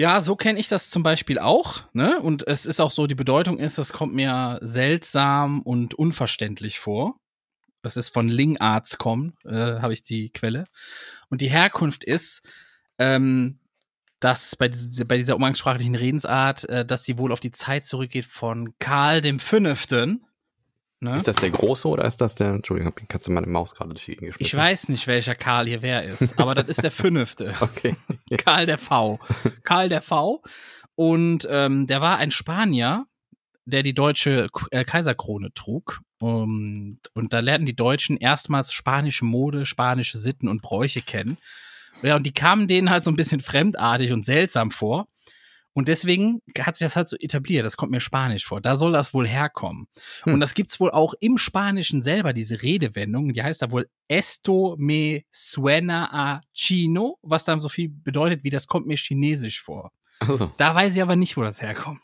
Ja, 0.00 0.20
so 0.20 0.36
kenne 0.36 0.60
ich 0.60 0.68
das 0.68 0.90
zum 0.90 1.02
Beispiel 1.02 1.40
auch, 1.40 1.82
ne? 1.92 2.20
Und 2.20 2.46
es 2.46 2.66
ist 2.66 2.78
auch 2.78 2.92
so, 2.92 3.08
die 3.08 3.16
Bedeutung 3.16 3.58
ist, 3.58 3.78
das 3.78 3.92
kommt 3.92 4.14
mir 4.14 4.60
seltsam 4.62 5.60
und 5.60 5.94
unverständlich 5.94 6.78
vor. 6.78 7.18
Das 7.82 7.96
ist 7.96 8.10
von 8.10 8.28
Lingarts 8.28 8.96
kommen, 8.96 9.34
äh, 9.44 9.80
habe 9.80 9.92
ich 9.92 10.04
die 10.04 10.30
Quelle. 10.30 10.66
Und 11.30 11.40
die 11.40 11.50
Herkunft 11.50 12.04
ist, 12.04 12.42
ähm, 12.98 13.58
dass 14.20 14.54
bei, 14.54 14.70
bei 15.04 15.16
dieser 15.16 15.34
umgangssprachlichen 15.34 15.96
Redensart, 15.96 16.68
äh, 16.68 16.84
dass 16.84 17.02
sie 17.02 17.18
wohl 17.18 17.32
auf 17.32 17.40
die 17.40 17.50
Zeit 17.50 17.84
zurückgeht 17.84 18.24
von 18.24 18.78
Karl 18.78 19.20
dem 19.20 19.40
Fünften. 19.40 20.24
Ne? 21.00 21.14
Ist 21.16 21.28
das 21.28 21.36
der 21.36 21.50
Große 21.50 21.86
oder 21.86 22.04
ist 22.06 22.20
das 22.20 22.34
der, 22.34 22.48
Entschuldigung, 22.54 22.92
hab- 22.92 23.08
kannst 23.08 23.26
du 23.28 23.30
meine 23.32 23.46
Maus 23.46 23.74
gerade 23.74 23.90
durch 23.90 24.04
die 24.04 24.16
Gegend 24.16 24.36
Ich 24.40 24.54
weiß 24.56 24.88
nicht, 24.88 25.06
welcher 25.06 25.36
Karl 25.36 25.66
hier 25.68 25.80
wer 25.82 26.02
ist, 26.04 26.40
aber 26.40 26.54
das 26.56 26.66
ist 26.68 26.82
der 26.82 26.90
Fünfte. 26.90 27.54
Okay. 27.60 27.94
Karl 28.38 28.66
der 28.66 28.78
V. 28.78 29.20
Karl 29.62 29.88
der 29.88 30.02
V. 30.02 30.42
Und 30.96 31.46
ähm, 31.50 31.86
der 31.86 32.00
war 32.00 32.16
ein 32.18 32.32
Spanier, 32.32 33.06
der 33.64 33.82
die 33.84 33.94
deutsche 33.94 34.48
äh, 34.72 34.84
Kaiserkrone 34.84 35.52
trug. 35.54 36.00
Und, 36.18 36.98
und 37.14 37.32
da 37.32 37.38
lernten 37.38 37.66
die 37.66 37.76
Deutschen 37.76 38.16
erstmals 38.16 38.72
spanische 38.72 39.24
Mode, 39.24 39.66
spanische 39.66 40.18
Sitten 40.18 40.48
und 40.48 40.62
Bräuche 40.62 41.00
kennen. 41.02 41.38
Ja, 42.02 42.16
und 42.16 42.26
die 42.26 42.32
kamen 42.32 42.66
denen 42.66 42.90
halt 42.90 43.04
so 43.04 43.10
ein 43.12 43.16
bisschen 43.16 43.38
fremdartig 43.40 44.12
und 44.12 44.24
seltsam 44.24 44.72
vor. 44.72 45.06
Und 45.78 45.86
deswegen 45.86 46.42
hat 46.58 46.74
sich 46.74 46.84
das 46.84 46.96
halt 46.96 47.08
so 47.08 47.16
etabliert. 47.16 47.64
Das 47.64 47.76
kommt 47.76 47.92
mir 47.92 48.00
spanisch 48.00 48.44
vor. 48.44 48.60
Da 48.60 48.74
soll 48.74 48.90
das 48.90 49.14
wohl 49.14 49.28
herkommen. 49.28 49.86
Hm. 50.24 50.34
Und 50.34 50.40
das 50.40 50.54
gibt's 50.54 50.80
wohl 50.80 50.90
auch 50.90 51.14
im 51.20 51.38
Spanischen 51.38 52.02
selber, 52.02 52.32
diese 52.32 52.62
Redewendung. 52.62 53.32
Die 53.32 53.44
heißt 53.44 53.62
da 53.62 53.70
wohl 53.70 53.88
Esto 54.08 54.74
me 54.76 55.22
suena 55.30 56.12
a 56.12 56.40
chino, 56.52 57.20
was 57.22 57.44
dann 57.44 57.60
so 57.60 57.68
viel 57.68 57.90
bedeutet 57.90 58.42
wie 58.42 58.50
das 58.50 58.66
kommt 58.66 58.88
mir 58.88 58.96
chinesisch 58.96 59.60
vor. 59.60 59.92
Also, 60.18 60.50
Da 60.56 60.74
weiß 60.74 60.96
ich 60.96 61.00
aber 61.00 61.14
nicht, 61.14 61.36
wo 61.36 61.42
das 61.42 61.62
herkommt. 61.62 62.02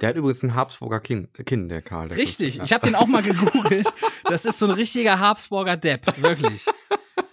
Der 0.00 0.10
hat 0.10 0.14
übrigens 0.14 0.44
ein 0.44 0.54
Habsburger 0.54 1.00
Kinn, 1.00 1.26
Kinn 1.32 1.68
der 1.68 1.82
Karl. 1.82 2.10
Der 2.10 2.16
Richtig, 2.16 2.60
Gustav, 2.60 2.64
ich 2.64 2.72
habe 2.72 2.86
den 2.86 2.94
auch 2.94 3.08
mal 3.08 3.22
gegoogelt. 3.24 3.92
Das 4.26 4.44
ist 4.44 4.60
so 4.60 4.66
ein 4.66 4.70
richtiger 4.70 5.18
Habsburger 5.18 5.76
Depp, 5.76 6.22
wirklich. 6.22 6.64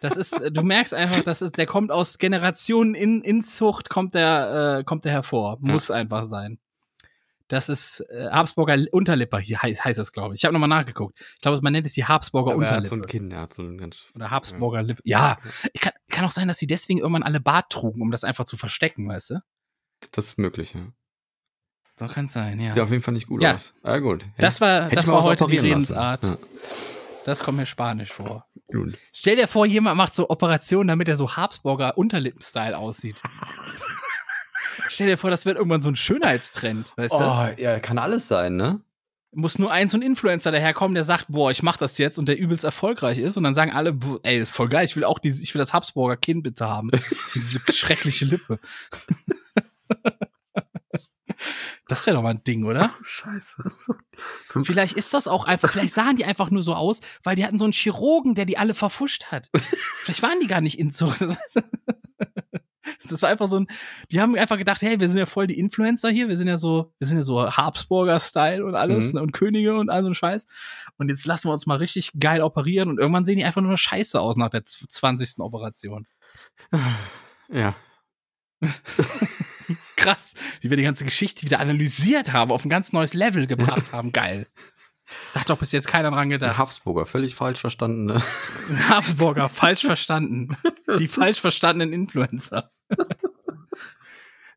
Das 0.02 0.16
ist, 0.16 0.40
du 0.52 0.62
merkst 0.64 0.94
einfach, 0.94 1.22
das 1.24 1.42
ist, 1.42 1.58
der 1.58 1.66
kommt 1.66 1.92
aus 1.92 2.18
Generationen 2.18 2.94
in 2.96 3.22
Inzucht, 3.22 3.90
kommt 3.90 4.14
der, 4.14 4.80
äh, 4.80 4.84
kommt 4.84 5.06
der 5.06 5.12
hervor. 5.12 5.58
Muss 5.60 5.90
einfach 5.92 6.24
sein. 6.26 6.60
Das 7.50 7.70
ist 7.70 8.02
äh, 8.10 8.30
Habsburger 8.30 8.78
Unterlipper, 8.92 9.40
hier 9.40 9.62
heißt, 9.62 9.86
heißt 9.86 9.98
das, 9.98 10.12
glaube 10.12 10.34
ich. 10.34 10.42
Ich 10.42 10.46
habe 10.46 10.52
nochmal 10.54 10.68
nachgeguckt. 10.70 11.18
Ich 11.36 11.42
glaube, 11.42 11.58
man 11.62 11.72
nennt 11.72 11.88
es 11.88 11.94
die 11.94 12.04
Habsburger 12.06 12.52
Aber 12.52 12.62
er 12.64 12.70
hat 12.72 12.78
Unterlippe. 12.80 12.90
so 12.90 12.96
ein 12.96 13.08
Kinn, 13.08 13.30
der 13.30 13.40
hat 13.40 13.54
so 13.54 13.62
ein 13.64 13.78
ganz. 13.78 14.12
Oder 14.16 14.32
Habsburger 14.32 14.84
Lippe. 14.84 15.02
Ja, 15.06 15.38
ich 15.74 15.80
kann, 15.80 15.94
kann 16.10 16.26
auch 16.26 16.32
sein, 16.32 16.50
dass 16.50 16.58
sie 16.58 16.68
deswegen 16.68 17.00
irgendwann 17.00 17.24
alle 17.24 17.40
Bart 17.40 17.70
trugen, 17.70 18.02
um 18.02 18.12
das 18.12 18.24
einfach 18.26 18.44
zu 18.46 18.58
verstecken, 18.58 19.08
weißt 19.08 19.30
du? 19.30 19.40
Das 20.12 20.26
ist 20.26 20.38
möglich, 20.38 20.74
ja. 20.74 20.82
So 21.96 22.08
kann 22.08 22.26
es 22.26 22.34
sein, 22.34 22.60
Sieht 22.60 22.76
ja. 22.76 22.84
auf 22.84 22.92
jeden 22.92 23.02
Fall 23.02 23.14
nicht 23.16 23.28
gut 23.28 23.42
Ja. 23.42 23.56
aus. 23.56 23.74
Ah, 23.82 23.98
gut. 24.00 24.26
Das 24.38 24.60
war, 24.62 24.90
das 24.90 25.08
war 25.08 25.24
heute 25.24 25.48
die. 25.48 25.58
Redensart. 25.58 26.26
Ja, 26.26 26.38
Das 27.24 27.40
kommt 27.44 27.58
mir 27.58 27.66
spanisch 27.66 28.12
vor. 28.12 28.46
Gut. 28.72 28.98
Stell 29.12 29.36
dir 29.36 29.48
vor, 29.48 29.66
jemand 29.66 29.98
macht 29.98 30.16
so 30.16 30.30
Operationen, 30.30 30.88
damit 30.88 31.08
er 31.10 31.18
so 31.18 31.36
Habsburger 31.36 31.98
Unterlippen-Style 31.98 32.78
aussieht. 32.78 33.22
Stell 34.90 35.08
dir 35.08 35.18
vor, 35.18 35.30
das 35.30 35.46
wird 35.46 35.58
irgendwann 35.58 35.82
so 35.82 35.90
ein 35.90 35.96
Schönheitstrend, 35.96 36.94
weißt 36.96 37.14
du? 37.14 37.24
Oh, 37.24 37.48
ja, 37.58 37.80
kann 37.80 37.98
alles 37.98 38.28
sein, 38.28 38.56
ne? 38.56 38.82
Muss 39.34 39.60
nur 39.60 39.72
ein 39.72 39.90
so 39.90 39.98
ein 39.98 40.02
Influencer 40.02 40.52
daherkommen, 40.52 40.96
der 40.96 41.04
sagt, 41.04 41.26
boah, 41.28 41.52
ich 41.52 41.62
mach 41.62 41.78
das 41.78 41.98
jetzt 41.98 42.18
und 42.18 42.28
der 42.28 42.40
übelst 42.40 42.64
erfolgreich 42.64 43.20
ist 43.20 43.38
und 43.38 43.44
dann 43.44 43.54
sagen 43.54 43.72
alle, 43.72 43.94
boah, 43.94 44.20
ey, 44.24 44.40
ist 44.40 44.50
voll 44.50 44.70
geil, 44.70 44.86
ich 44.86 44.96
will 44.96 45.04
auch 45.04 45.20
diese, 45.20 45.44
ich 45.44 45.54
will 45.54 45.60
das 45.60 45.74
Habsburger 45.74 46.18
Kinn 46.18 46.42
bitte 46.42 46.68
haben. 46.68 46.90
Diese 47.36 47.60
schreckliche 47.72 48.26
Lippe. 48.26 48.60
Das 51.90 52.06
wäre 52.06 52.16
doch 52.18 52.24
mal 52.24 52.32
ein 52.32 52.44
Ding, 52.44 52.66
oder? 52.66 52.94
Scheiße. 53.04 53.64
Vielleicht 54.64 54.94
ist 54.98 55.14
das 55.14 55.28
auch 55.28 55.46
einfach, 55.46 55.70
vielleicht 55.72 55.94
sahen 55.94 56.16
die 56.18 56.26
einfach 56.26 56.50
nur 56.50 56.64
so 56.64 56.74
aus, 56.76 57.00
weil 57.24 57.36
die 57.36 57.46
hatten 57.46 57.60
so 57.60 57.66
einen 57.66 57.74
Chirurgen, 57.74 58.36
der 58.36 58.46
die 58.46 58.58
alle 58.58 58.74
verfuscht 58.74 59.26
hat. 59.32 59.50
Vielleicht 60.04 60.22
waren 60.24 60.40
die 60.42 60.48
gar 60.48 60.60
nicht 60.62 60.78
in 60.80 60.92
Zucht. 60.92 61.24
Das 63.10 63.22
war 63.22 63.30
einfach 63.30 63.48
so 63.50 63.60
ein, 63.60 63.68
die 64.12 64.22
haben 64.22 64.36
einfach 64.36 64.58
gedacht, 64.58 64.82
hey, 64.82 64.98
wir 65.00 65.10
sind 65.10 65.18
ja 65.18 65.26
voll 65.26 65.46
die 65.46 65.60
Influencer 65.60 66.10
hier, 66.10 66.30
wir 66.30 66.38
sind 66.38 66.48
ja 66.48 66.58
so, 66.58 66.94
wir 67.00 67.08
sind 67.08 67.18
ja 67.18 67.24
so 67.26 67.46
Habsburger-Style 67.52 68.64
und 68.66 68.76
alles 68.76 69.08
Mhm. 69.10 69.16
ne, 69.16 69.22
und 69.24 69.32
Könige 69.34 69.76
und 69.78 69.90
all 69.90 70.04
so 70.04 70.10
ein 70.10 70.14
Scheiß. 70.16 70.46
Und 70.98 71.10
jetzt 71.10 71.26
lassen 71.26 71.50
wir 71.50 71.54
uns 71.54 71.66
mal 71.66 71.78
richtig 71.78 72.12
geil 72.18 72.42
operieren 72.42 72.90
und 72.90 72.98
irgendwann 72.98 73.26
sehen 73.26 73.38
die 73.38 73.44
einfach 73.44 73.62
nur 73.62 73.78
scheiße 73.78 74.20
aus 74.22 74.38
nach 74.38 74.50
der 74.50 74.64
z- 74.66 74.90
20. 74.90 75.40
Operation. 75.40 76.08
Ja. 77.50 77.76
Krass, 79.98 80.34
wie 80.62 80.70
wir 80.70 80.78
die 80.78 80.84
ganze 80.84 81.04
Geschichte 81.04 81.42
wieder 81.46 81.60
analysiert 81.60 82.32
haben, 82.32 82.52
auf 82.52 82.64
ein 82.64 82.70
ganz 82.70 82.94
neues 82.94 83.14
Level 83.14 83.46
gebracht 83.48 83.92
haben. 83.92 84.14
Geil. 84.14 84.48
Da 85.34 85.42
hat 85.42 85.50
doch 85.50 85.58
bis 85.58 85.72
jetzt 85.74 85.88
keiner 85.88 86.12
dran 86.12 86.30
gedacht. 86.30 86.58
Habsburger, 86.58 87.06
völlig 87.06 87.36
falsch 87.36 87.60
verstanden, 87.60 88.06
ne? 88.06 88.22
Habsburger, 88.90 89.50
falsch 89.50 89.82
verstanden. 89.82 90.56
Die 91.00 91.08
falsch 91.08 91.40
verstandenen 91.42 91.94
Influencer. 91.94 92.72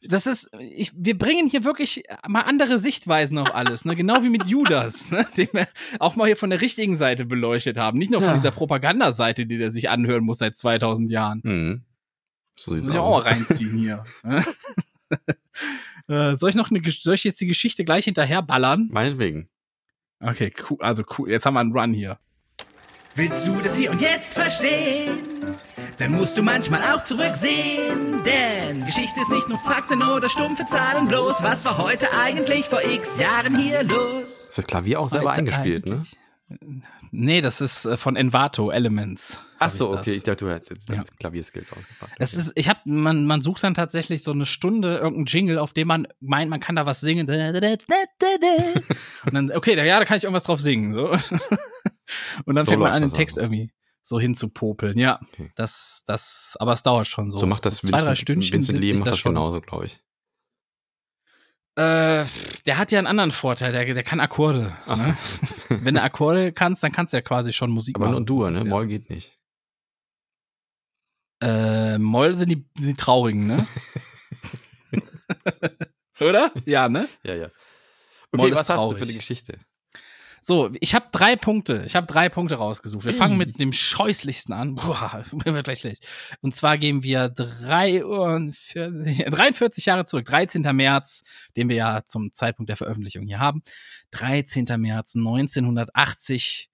Das 0.02 0.26
ist, 0.26 0.50
ich, 0.58 0.92
wir 0.96 1.16
bringen 1.18 1.46
hier 1.46 1.62
wirklich 1.62 2.04
mal 2.26 2.40
andere 2.40 2.78
Sichtweisen 2.78 3.36
auf 3.36 3.54
alles, 3.54 3.84
ne? 3.84 3.94
Genau 3.94 4.22
wie 4.22 4.30
mit 4.30 4.46
Judas, 4.46 5.10
ne? 5.10 5.26
den 5.36 5.48
wir 5.52 5.68
auch 5.98 6.16
mal 6.16 6.24
hier 6.26 6.38
von 6.38 6.48
der 6.50 6.62
richtigen 6.62 6.96
Seite 6.96 7.26
beleuchtet 7.26 7.76
haben. 7.76 7.98
Nicht 7.98 8.10
nur 8.10 8.20
von 8.22 8.30
Ja. 8.30 8.34
dieser 8.34 8.50
Propagandaseite, 8.50 9.44
die 9.46 9.58
der 9.58 9.70
sich 9.70 9.90
anhören 9.90 10.24
muss 10.24 10.38
seit 10.38 10.56
2000 10.56 11.10
Jahren. 11.10 11.40
Mhm. 11.44 11.84
So 12.56 12.70
Das 12.74 12.84
sieht's 12.84 12.86
muss 12.86 12.94
ich 12.94 13.00
auch 13.00 13.10
mal 13.10 13.18
aus. 13.18 13.24
reinziehen 13.26 13.76
hier. 13.78 14.04
ne? 15.10 15.18
Äh, 16.08 16.34
soll 16.36 16.50
ich 16.50 16.56
noch 16.56 16.72
eine, 16.72 16.80
soll 16.90 17.14
ich 17.14 17.22
jetzt 17.22 17.40
die 17.40 17.46
Geschichte 17.46 17.84
gleich 17.84 18.04
hinterher 18.04 18.42
ballern? 18.42 18.88
Meinetwegen. 18.90 19.48
Okay, 20.18 20.52
cool, 20.68 20.78
also 20.80 21.04
cool. 21.16 21.30
Jetzt 21.30 21.46
haben 21.46 21.54
wir 21.54 21.60
einen 21.60 21.72
Run 21.72 21.94
hier. 21.94 22.18
Willst 23.14 23.46
du 23.46 23.54
das 23.56 23.76
hier 23.76 23.90
und 23.90 24.00
jetzt 24.00 24.34
verstehen? 24.34 25.18
Dann 25.98 26.12
musst 26.12 26.38
du 26.38 26.42
manchmal 26.42 26.82
auch 26.92 27.02
zurücksehen. 27.02 28.22
Denn 28.24 28.86
Geschichte 28.86 29.20
ist 29.20 29.30
nicht 29.30 29.48
nur 29.48 29.58
Fakten 29.58 30.02
oder 30.02 30.28
stumpfe 30.28 30.64
Zahlen 30.66 31.08
bloß. 31.08 31.42
Was 31.42 31.64
war 31.64 31.78
heute 31.78 32.06
eigentlich 32.12 32.66
vor 32.66 32.82
x 32.82 33.18
Jahren 33.18 33.58
hier 33.58 33.82
los? 33.82 34.46
Ist 34.48 34.58
das 34.58 34.66
Klavier 34.66 35.00
auch 35.00 35.08
selber 35.08 35.30
Heute 35.30 35.40
eingespielt, 35.40 35.86
ne? 35.86 36.02
Nee, 37.12 37.40
das 37.40 37.60
ist 37.60 37.84
äh, 37.84 37.96
von 37.96 38.16
Envato 38.16 38.70
Elements. 38.70 39.38
Ach 39.58 39.70
so, 39.70 39.94
ich 39.94 40.00
okay. 40.00 40.12
Ich 40.14 40.22
dachte, 40.24 40.44
du 40.46 40.50
hättest 40.50 40.70
jetzt 40.70 40.88
Ja. 40.88 40.96
deine 40.96 41.06
Klavierskills 41.18 41.70
ausgepackt. 41.72 42.12
Es 42.18 42.32
Okay. 42.32 42.40
ist, 42.42 42.52
ich 42.56 42.68
hab, 42.68 42.84
man, 42.86 43.26
man 43.26 43.42
sucht 43.42 43.62
dann 43.62 43.74
tatsächlich 43.74 44.22
so 44.22 44.32
eine 44.32 44.46
Stunde 44.46 44.96
irgendeinen 44.96 45.26
Jingle, 45.26 45.58
auf 45.58 45.72
dem 45.72 45.88
man 45.88 46.08
meint, 46.20 46.50
man 46.50 46.60
kann 46.60 46.76
da 46.76 46.86
was 46.86 47.00
singen. 47.00 47.28
Und 47.28 49.34
dann, 49.34 49.52
okay, 49.52 49.76
da, 49.76 49.84
ja, 49.84 49.98
da 49.98 50.04
kann 50.04 50.16
ich 50.16 50.24
irgendwas 50.24 50.44
drauf 50.44 50.60
singen, 50.60 50.92
so. 50.92 51.10
Und 52.44 52.56
dann 52.56 52.64
So 52.64 52.72
fängt 52.72 52.82
man 52.82 52.92
an, 52.92 53.02
den 53.02 53.12
Text 53.12 53.38
also. 53.38 53.46
irgendwie 53.52 53.72
so 54.02 54.18
hinzupopeln. 54.18 54.98
Ja, 54.98 55.20
Okay. 55.34 55.52
das, 55.56 56.02
das, 56.06 56.56
aber 56.58 56.72
es 56.72 56.82
dauert 56.82 57.06
schon 57.06 57.30
so. 57.30 57.38
so 57.38 57.46
macht 57.46 57.66
das 57.66 57.76
zwei, 57.76 58.00
drei 58.00 58.14
Stündchen 58.16 58.54
Vincent 58.54 58.82
ich 58.82 58.94
macht 58.94 59.06
da 59.06 59.10
das 59.10 59.18
schon. 59.20 59.34
genauso, 59.34 59.60
glaube 59.60 59.86
ich. 59.86 60.00
Äh, 61.80 62.26
der 62.66 62.76
hat 62.78 62.92
ja 62.92 62.98
einen 62.98 63.06
anderen 63.06 63.30
Vorteil, 63.30 63.72
der, 63.72 63.84
der 63.94 64.02
kann 64.02 64.20
Akkorde. 64.20 64.76
Ach 64.86 64.98
so. 64.98 65.06
Ne? 65.08 65.16
Wenn 65.84 65.94
du 65.94 66.02
Akkorde 66.02 66.52
kannst, 66.52 66.82
dann 66.82 66.92
kannst 66.92 67.12
du 67.12 67.16
ja 67.16 67.22
quasi 67.22 67.52
schon 67.52 67.70
Musik 67.70 67.96
Aber 67.96 68.06
machen. 68.06 68.16
nur 68.16 68.24
Dur, 68.26 68.50
ne? 68.50 68.58
ja- 68.58 68.64
Moll 68.64 68.86
geht 68.86 69.08
nicht. 69.08 69.38
Äh, 71.42 71.98
Moll 71.98 72.36
sind 72.36 72.50
die, 72.50 72.64
die 72.78 72.94
Traurigen, 72.94 73.46
ne? 73.46 73.66
Oder? 76.20 76.52
Ja, 76.66 76.88
ne? 76.88 77.08
Ja, 77.22 77.34
ja. 77.34 77.48
Moll 78.32 78.46
Okay, 78.46 78.50
ist 78.52 78.58
was 78.60 78.68
hast 78.68 78.92
du 78.92 78.96
für 78.96 79.06
die 79.06 79.14
Geschichte? 79.16 79.58
So, 80.42 80.70
ich 80.80 80.94
habe 80.94 81.06
drei 81.12 81.36
Punkte. 81.36 81.82
Ich 81.86 81.94
habe 81.94 82.06
drei 82.06 82.28
Punkte 82.28 82.54
rausgesucht. 82.54 83.04
Wir 83.04 83.12
fangen 83.14 83.36
mit 83.36 83.60
dem 83.60 83.72
scheußlichsten 83.72 84.54
an. 84.54 84.74
Boah, 84.74 85.22
wird 85.32 85.64
gleich 85.64 85.80
schlecht. 85.80 86.06
Und 86.40 86.54
zwar 86.54 86.78
gehen 86.78 87.02
wir 87.02 87.28
43, 87.28 89.26
43 89.26 89.84
Jahre 89.86 90.04
zurück. 90.06 90.26
13. 90.26 90.62
März, 90.74 91.22
den 91.56 91.68
wir 91.68 91.76
ja 91.76 92.02
zum 92.06 92.32
Zeitpunkt 92.32 92.70
der 92.70 92.76
Veröffentlichung 92.76 93.26
hier 93.26 93.38
haben. 93.38 93.62
13. 94.12 94.66
März 94.78 95.14
1980. 95.16 96.70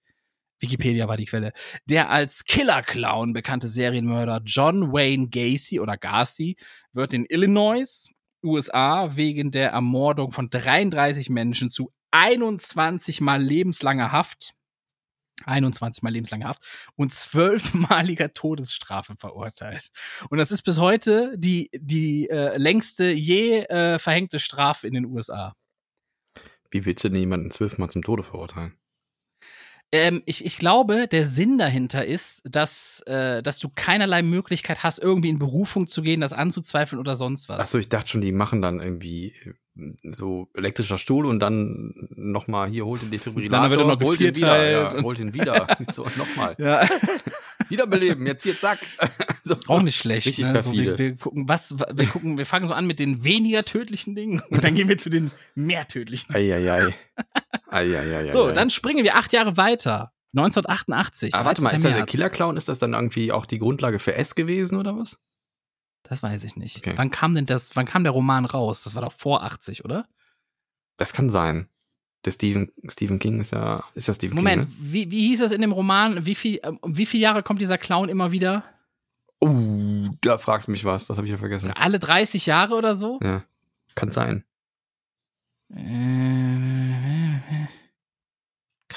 Wikipedia 0.59 1.07
war 1.07 1.17
die 1.17 1.25
Quelle. 1.25 1.51
Der 1.85 2.09
als 2.09 2.45
Killer-Clown 2.45 3.33
bekannte 3.33 3.67
Serienmörder 3.67 4.41
John 4.43 4.91
Wayne 4.91 5.27
Gacy 5.29 5.79
oder 5.79 5.97
Gacy 5.97 6.57
wird 6.93 7.13
in 7.13 7.25
Illinois, 7.25 8.09
USA, 8.43 9.15
wegen 9.15 9.51
der 9.51 9.71
Ermordung 9.71 10.31
von 10.31 10.49
33 10.49 11.29
Menschen 11.29 11.69
zu 11.69 11.91
21 12.11 13.21
mal 13.21 13.41
lebenslanger 13.41 14.11
Haft, 14.11 14.53
21 15.45 16.03
mal 16.03 16.11
lebenslanger 16.11 16.47
Haft 16.47 16.91
und 16.95 17.13
zwölfmaliger 17.13 18.31
Todesstrafe 18.33 19.15
verurteilt. 19.15 19.91
Und 20.29 20.37
das 20.37 20.51
ist 20.51 20.63
bis 20.63 20.79
heute 20.79 21.33
die, 21.37 21.69
die 21.73 22.29
äh, 22.29 22.57
längste 22.57 23.11
je 23.11 23.59
äh, 23.65 23.99
verhängte 23.99 24.39
Strafe 24.39 24.87
in 24.87 24.93
den 24.93 25.05
USA. 25.05 25.55
Wie 26.69 26.85
willst 26.85 27.03
du 27.03 27.09
denn 27.09 27.19
jemanden 27.19 27.51
zwölfmal 27.51 27.89
zum 27.89 28.01
Tode 28.01 28.23
verurteilen? 28.23 28.77
Ähm, 29.93 30.21
ich, 30.25 30.43
ich 30.43 30.57
glaube, 30.57 31.07
der 31.07 31.25
Sinn 31.25 31.57
dahinter 31.57 32.05
ist, 32.05 32.41
dass, 32.43 32.99
äh, 33.07 33.41
dass 33.41 33.59
du 33.59 33.69
keinerlei 33.73 34.21
Möglichkeit 34.21 34.83
hast, 34.83 34.99
irgendwie 34.99 35.29
in 35.29 35.39
Berufung 35.39 35.87
zu 35.87 36.01
gehen, 36.01 36.19
das 36.19 36.33
anzuzweifeln 36.33 36.99
oder 36.99 37.15
sonst 37.15 37.47
was. 37.47 37.59
Achso, 37.59 37.77
ich 37.77 37.87
dachte 37.87 38.09
schon, 38.09 38.21
die 38.21 38.33
machen 38.33 38.61
dann 38.61 38.81
irgendwie 38.81 39.27
äh, 39.45 39.53
so 40.11 40.49
elektrischer 40.53 40.97
Stuhl 40.97 41.25
und 41.25 41.39
dann 41.39 41.93
nochmal 42.15 42.69
hier, 42.69 42.85
holt 42.85 43.01
den 43.01 43.11
Defibrillator, 43.11 43.61
Dann 43.61 43.71
wird 43.71 43.81
er 43.81 43.87
noch 43.87 44.01
holt 44.01 44.21
ihn 44.21 44.35
wieder, 44.35 44.71
ja, 44.71 45.03
holt 45.03 45.19
ihn 45.19 45.33
wieder. 45.33 45.67
so, 45.93 46.05
nochmal. 46.17 46.55
Ja. 46.57 46.87
Wiederbeleben, 47.69 48.25
jetzt 48.25 48.43
hier, 48.43 48.57
zack. 48.57 48.79
so. 49.43 49.55
Auch 49.67 49.81
nicht 49.81 49.97
schlecht. 49.97 50.37
Ne? 50.39 50.61
So, 50.61 50.71
wir, 50.71 50.97
wir 50.97 51.15
gucken, 51.15 51.47
was, 51.47 51.75
wir 51.77 52.07
gucken, 52.07 52.37
wir 52.37 52.45
fangen 52.45 52.65
so 52.65 52.73
an 52.73 52.87
mit 52.87 52.99
den 52.99 53.23
weniger 53.23 53.63
tödlichen 53.63 54.15
Dingen 54.15 54.41
und 54.49 54.63
dann 54.63 54.75
gehen 54.75 54.87
wir 54.87 54.97
zu 54.97 55.09
den 55.09 55.31
mehr 55.55 55.87
tödlichen. 55.87 56.33
Dingen. 56.33 56.51
Eieiei. 56.51 56.95
Eieiei. 57.69 58.31
So, 58.31 58.51
dann 58.51 58.69
springen 58.69 59.03
wir 59.03 59.15
acht 59.15 59.33
Jahre 59.33 59.57
weiter. 59.57 60.13
1988. 60.35 61.33
Ah, 61.33 61.45
warte 61.45 61.61
mal, 61.61 61.69
13. 61.69 61.77
ist 61.77 61.83
das 61.83 61.91
der 61.91 61.99
März. 61.99 62.11
Killer-Clown? 62.11 62.57
Ist 62.57 62.69
das 62.69 62.79
dann 62.79 62.93
irgendwie 62.93 63.31
auch 63.31 63.45
die 63.45 63.59
Grundlage 63.59 63.97
für 63.99 64.15
S 64.15 64.35
gewesen 64.35 64.77
oder 64.77 64.97
was? 64.97 65.19
Das 66.09 66.23
weiß 66.23 66.43
ich 66.45 66.55
nicht. 66.55 66.77
Okay. 66.77 66.93
Wann 66.95 67.11
kam 67.11 67.35
denn 67.35 67.45
das, 67.45 67.75
wann 67.75 67.85
kam 67.85 68.03
der 68.03 68.13
Roman 68.13 68.45
raus? 68.45 68.83
Das 68.83 68.95
war 68.95 69.01
doch 69.01 69.11
vor 69.11 69.43
80, 69.43 69.83
oder? 69.83 70.07
Das 70.95 71.13
kann 71.13 71.29
sein. 71.29 71.67
Der 72.25 72.31
Stephen, 72.31 72.71
Stephen 72.87 73.19
King 73.19 73.41
ist 73.41 73.51
ja, 73.51 73.83
ist 73.93 74.07
ja 74.07 74.13
Stephen 74.13 74.35
Moment, 74.35 74.67
King. 74.67 74.77
wie, 74.79 75.11
wie 75.11 75.27
hieß 75.27 75.39
das 75.39 75.51
in 75.51 75.61
dem 75.61 75.71
Roman? 75.71 76.25
Wie 76.25 76.35
viel, 76.35 76.59
ähm, 76.63 76.79
wie 76.83 77.05
viele 77.05 77.23
Jahre 77.23 77.43
kommt 77.43 77.61
dieser 77.61 77.77
Clown 77.77 78.09
immer 78.09 78.31
wieder? 78.31 78.63
Ne? 79.41 79.49
Uh, 79.49 80.15
da 80.21 80.37
fragst 80.37 80.67
du 80.67 80.71
mich 80.71 80.83
was, 80.83 81.07
das 81.07 81.17
habe 81.17 81.27
ich 81.27 81.31
ja 81.31 81.37
vergessen. 81.37 81.71
Alle 81.71 81.99
30 81.99 82.45
Jahre 82.47 82.73
oder 82.73 82.95
so? 82.95 83.19
Ja, 83.21 83.43
kann 83.95 84.09
sein. 84.11 84.43
Äh, 85.75 85.77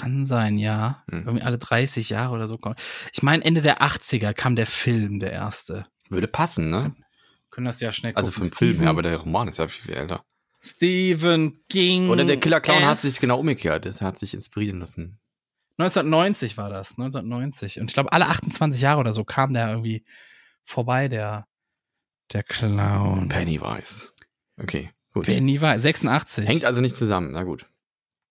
Kann 0.00 0.24
sein, 0.26 0.56
ja. 0.58 1.02
Hm. 1.10 1.26
Irgendwie 1.26 1.42
alle 1.42 1.58
30 1.58 2.10
Jahre 2.10 2.34
oder 2.34 2.48
so 2.48 2.56
kommt. 2.58 2.80
Ich 3.12 3.22
meine, 3.22 3.44
Ende 3.44 3.60
der 3.60 3.82
80er 3.82 4.32
kam 4.32 4.56
der 4.56 4.66
Film, 4.66 5.20
der 5.20 5.32
erste. 5.32 5.86
Würde 6.08 6.26
passen, 6.26 6.70
ne? 6.70 6.94
Können 7.50 7.66
das 7.66 7.80
ja 7.80 7.92
schnell 7.92 8.14
Also 8.14 8.32
gucken. 8.32 8.48
vom 8.48 8.56
Film 8.58 8.78
her, 8.80 8.90
aber 8.90 9.02
der 9.02 9.16
Roman 9.16 9.48
ist 9.48 9.58
ja 9.58 9.68
viel, 9.68 9.84
viel 9.84 9.94
älter. 9.94 10.24
Stephen 10.62 11.60
King. 11.68 12.10
Oder 12.10 12.24
der 12.24 12.38
Killer 12.38 12.60
Clown 12.60 12.84
hat 12.84 12.98
sich 12.98 13.18
genau 13.18 13.38
umgekehrt. 13.40 13.86
Er 13.86 13.94
hat 14.00 14.18
sich 14.18 14.34
inspirieren 14.34 14.80
lassen. 14.80 15.18
1990 15.78 16.58
war 16.58 16.68
das, 16.68 16.90
1990. 16.98 17.80
Und 17.80 17.86
ich 17.86 17.94
glaube, 17.94 18.12
alle 18.12 18.26
28 18.26 18.82
Jahre 18.82 19.00
oder 19.00 19.12
so 19.14 19.24
kam 19.24 19.54
der 19.54 19.68
irgendwie 19.70 20.04
vorbei, 20.64 21.08
der, 21.08 21.46
der 22.32 22.42
Clown. 22.42 23.28
Pennywise. 23.28 24.12
Okay, 24.58 24.90
gut. 25.14 25.24
Penny 25.26 25.60
war 25.62 25.78
86. 25.78 26.46
Hängt 26.46 26.64
also 26.66 26.82
nicht 26.82 26.96
zusammen, 26.96 27.32
na 27.32 27.44
gut. 27.44 27.66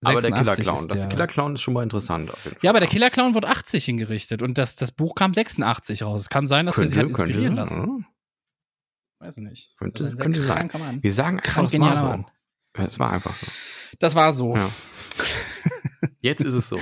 Aber 0.02 0.20
der 0.22 0.30
Killer 0.32 0.54
86 0.54 0.64
Clown, 0.64 0.78
ist 0.78 0.90
das 0.90 1.00
der- 1.00 1.08
Killer 1.10 1.26
Clown 1.26 1.54
ist 1.54 1.60
schon 1.62 1.74
mal 1.74 1.82
interessant. 1.82 2.32
Ja, 2.62 2.70
aber 2.70 2.80
der 2.80 2.88
Killer 2.88 3.10
Clown 3.10 3.34
wurde 3.34 3.48
80 3.48 3.84
hingerichtet 3.84 4.42
und 4.42 4.56
das, 4.58 4.76
das 4.76 4.92
Buch 4.92 5.14
kam 5.14 5.34
66 5.34 6.02
raus. 6.02 6.22
Es 6.22 6.28
kann 6.30 6.46
sein, 6.46 6.66
dass 6.66 6.78
er 6.78 6.86
sich 6.86 6.96
halt 6.98 7.10
inspirieren 7.10 7.54
lassen. 7.56 8.06
Weiß 9.18 9.36
ich 9.36 9.44
nicht. 9.44 9.74
Könnte- 9.78 10.04
Das 10.04 10.16
sehr 10.16 10.24
könnte 10.24 10.40
sein. 10.40 11.02
Wir 11.02 11.12
sagen 11.12 11.38
einfach, 11.38 11.52
Krank 11.52 11.66
war 11.66 11.70
genialer 11.70 11.96
so. 12.00 12.24
Ja, 12.80 12.84
Es 12.86 12.98
war 12.98 13.10
einfach 13.12 13.34
so. 13.34 13.46
Das 13.98 14.14
war 14.14 14.32
so. 14.32 14.56
Ja. 14.56 14.70
Jetzt 16.20 16.40
ist 16.40 16.54
es 16.54 16.68
so. 16.70 16.78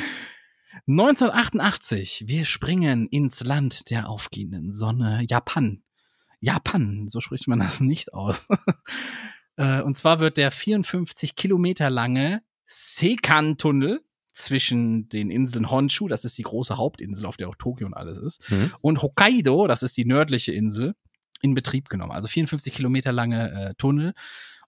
1988. 0.87 2.25
Wir 2.27 2.45
springen 2.45 3.09
ins 3.09 3.43
Land 3.45 3.91
der 3.91 4.09
aufgehenden 4.09 4.73
Sonne. 4.73 5.25
Japan. 5.29 5.83
Japan, 6.41 7.09
so 7.09 7.21
spricht 7.21 7.49
man 7.49 7.59
das 7.59 7.81
nicht 7.81 8.15
aus. 8.15 8.49
Äh, 9.61 9.83
Und 9.83 9.97
zwar 9.99 10.21
wird 10.21 10.37
der 10.37 10.53
54 10.53 11.35
Kilometer 11.35 11.91
lange 11.91 12.43
Sekan-Tunnel 12.69 14.01
zwischen 14.33 15.09
den 15.09 15.31
Inseln 15.31 15.71
Honshu, 15.71 16.07
das 16.07 16.25
ist 16.25 16.39
die 16.39 16.43
große 16.43 16.77
Hauptinsel, 16.77 17.27
auf 17.27 17.37
der 17.37 17.49
auch 17.49 17.57
Tokio 17.57 17.87
und 17.87 17.95
alles 17.95 18.19
ist, 18.19 18.49
Mhm. 18.51 18.73
und 18.81 19.03
Hokkaido, 19.03 19.67
das 19.67 19.83
ist 19.83 19.97
die 19.97 20.05
nördliche 20.05 20.53
Insel, 20.53 20.95
in 21.41 21.55
Betrieb 21.55 21.89
genommen. 21.89 22.13
Also 22.13 22.29
54 22.29 22.73
Kilometer 22.73 23.13
lange 23.13 23.51
äh, 23.53 23.75
Tunnel. 23.75 24.13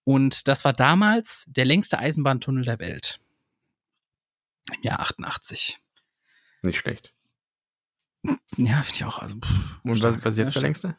Und 0.05 0.49
das 0.49 0.65
war 0.65 0.73
damals 0.73 1.45
der 1.49 1.65
längste 1.65 1.99
Eisenbahntunnel 1.99 2.65
der 2.65 2.79
Welt. 2.79 3.19
Im 4.77 4.83
Jahr 4.83 5.01
88. 5.01 5.79
Nicht 6.63 6.79
schlecht. 6.79 7.13
Ja, 8.57 8.83
finde 8.83 8.95
ich 8.95 9.05
auch. 9.05 9.19
Also, 9.19 9.37
pff, 9.37 9.51
Und 9.85 10.03
was, 10.03 10.25
was 10.25 10.35
ist 10.35 10.39
jetzt 10.39 10.55
Ja, 10.55 10.61
der 10.61 10.63
längste? 10.63 10.97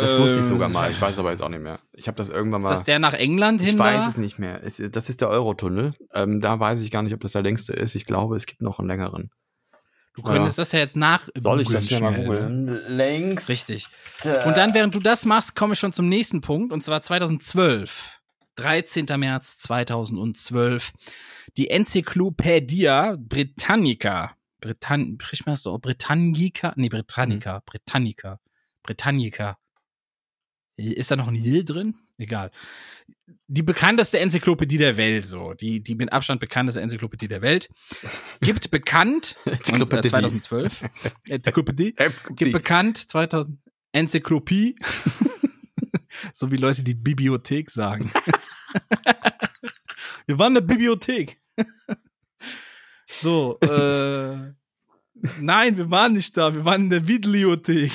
Das 0.00 0.18
wusste 0.18 0.40
ich 0.40 0.46
sogar 0.46 0.68
mal. 0.68 0.90
Ich 0.90 0.96
Ähm, 0.96 1.02
weiß 1.02 1.18
aber 1.18 1.30
jetzt 1.30 1.42
auch 1.42 1.48
nicht 1.48 1.62
mehr. 1.62 1.78
Ich 1.92 2.06
habe 2.08 2.16
das 2.16 2.28
irgendwann 2.28 2.60
Ist 2.60 2.64
mal. 2.64 2.70
das 2.70 2.84
der 2.84 2.98
nach 2.98 3.12
England 3.14 3.60
hin? 3.60 3.74
ich 3.74 3.78
weiß 3.78 4.04
da? 4.04 4.08
es 4.10 4.16
nicht 4.16 4.38
mehr. 4.38 4.60
Das 4.60 5.08
ist 5.08 5.20
der 5.20 5.28
Eurotunnel. 5.28 5.94
Ähm, 6.12 6.40
da 6.40 6.58
weiß 6.60 6.82
ich 6.82 6.90
gar 6.90 7.02
nicht, 7.02 7.12
ob 7.14 7.20
das 7.20 7.32
der 7.32 7.42
längste 7.42 7.72
ist. 7.72 7.94
Ich 7.94 8.04
glaube, 8.06 8.36
es 8.36 8.46
gibt 8.46 8.60
noch 8.62 8.78
einen 8.78 8.88
längeren. 8.88 9.30
Du 10.16 10.22
könntest 10.22 10.58
das 10.58 10.70
ja 10.70 10.78
jetzt 10.78 10.94
nach 10.94 11.26
googeln 11.42 11.82
schnell, 11.82 12.28
ne? 12.28 12.84
Längst. 12.86 13.48
Richtig. 13.48 13.88
Und 14.22 14.56
dann, 14.56 14.72
während 14.72 14.94
du 14.94 15.00
das 15.00 15.24
machst, 15.24 15.56
komme 15.56 15.72
ich 15.72 15.80
schon 15.80 15.92
zum 15.92 16.08
nächsten 16.08 16.40
Punkt. 16.40 16.72
Und 16.72 16.84
zwar 16.84 17.02
2012. 17.02 18.20
13. 18.56 19.06
März 19.16 19.58
2012. 19.58 20.92
Die 21.56 21.68
Enzyklopädia 21.70 23.16
Britannica. 23.18 24.36
Britann, 24.60 25.18
spricht 25.20 25.46
man 25.46 25.54
das 25.54 25.62
so? 25.62 25.76
Britannica? 25.78 26.72
Nee, 26.76 26.88
Britannica. 26.88 27.60
Britannica. 27.66 28.38
Britannica. 28.84 29.58
Ist 30.76 31.10
da 31.10 31.16
noch 31.16 31.28
ein 31.28 31.36
J 31.36 31.68
drin? 31.68 31.94
Egal. 32.18 32.50
Die 33.46 33.62
bekannteste 33.62 34.18
Enzyklopädie 34.18 34.78
der 34.78 34.96
Welt, 34.96 35.24
so. 35.24 35.54
Die, 35.54 35.82
die 35.82 35.94
mit 35.94 36.12
Abstand 36.12 36.40
bekannteste 36.40 36.80
Enzyklopädie 36.80 37.28
der 37.28 37.42
Welt. 37.42 37.68
Gibt 38.40 38.70
bekannt, 38.70 39.36
Enzyklopädie. 39.44 40.08
2012. 40.08 40.84
Enzyklopädie 41.28 41.94
gibt 42.30 42.52
bekannt 42.52 42.98
2000 42.98 43.58
Enzyklopädie, 43.92 44.76
so 46.34 46.50
wie 46.50 46.56
Leute 46.56 46.82
die 46.82 46.94
Bibliothek 46.94 47.70
sagen. 47.70 48.10
wir 50.26 50.38
waren 50.38 50.56
in 50.56 50.66
der 50.66 50.74
Bibliothek. 50.74 51.38
so, 53.20 53.56
äh, 53.60 54.52
nein, 55.40 55.76
wir 55.76 55.88
waren 55.92 56.14
nicht 56.14 56.36
da, 56.36 56.52
wir 56.52 56.64
waren 56.64 56.82
in 56.82 56.90
der 56.90 57.06
Videothek. 57.06 57.92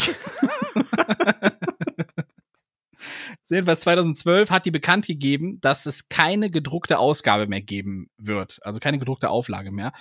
Jedenfalls 3.49 3.81
2012 3.81 4.51
hat 4.51 4.65
die 4.65 4.71
bekannt 4.71 5.07
gegeben, 5.07 5.59
dass 5.61 5.85
es 5.85 6.09
keine 6.09 6.49
gedruckte 6.49 6.99
Ausgabe 6.99 7.47
mehr 7.47 7.61
geben 7.61 8.09
wird. 8.17 8.59
Also 8.63 8.79
keine 8.79 8.99
gedruckte 8.99 9.29
Auflage 9.29 9.71
mehr. 9.71 9.91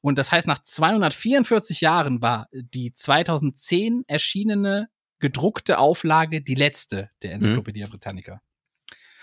Und 0.00 0.18
das 0.18 0.32
heißt, 0.32 0.46
nach 0.46 0.62
244 0.62 1.80
Jahren 1.80 2.20
war 2.22 2.48
die 2.52 2.92
2010 2.92 4.04
erschienene 4.06 4.88
gedruckte 5.20 5.78
Auflage 5.78 6.42
die 6.42 6.54
letzte 6.54 7.10
der 7.22 7.32
Enzyklopädie 7.32 7.84
Britannica. 7.84 8.40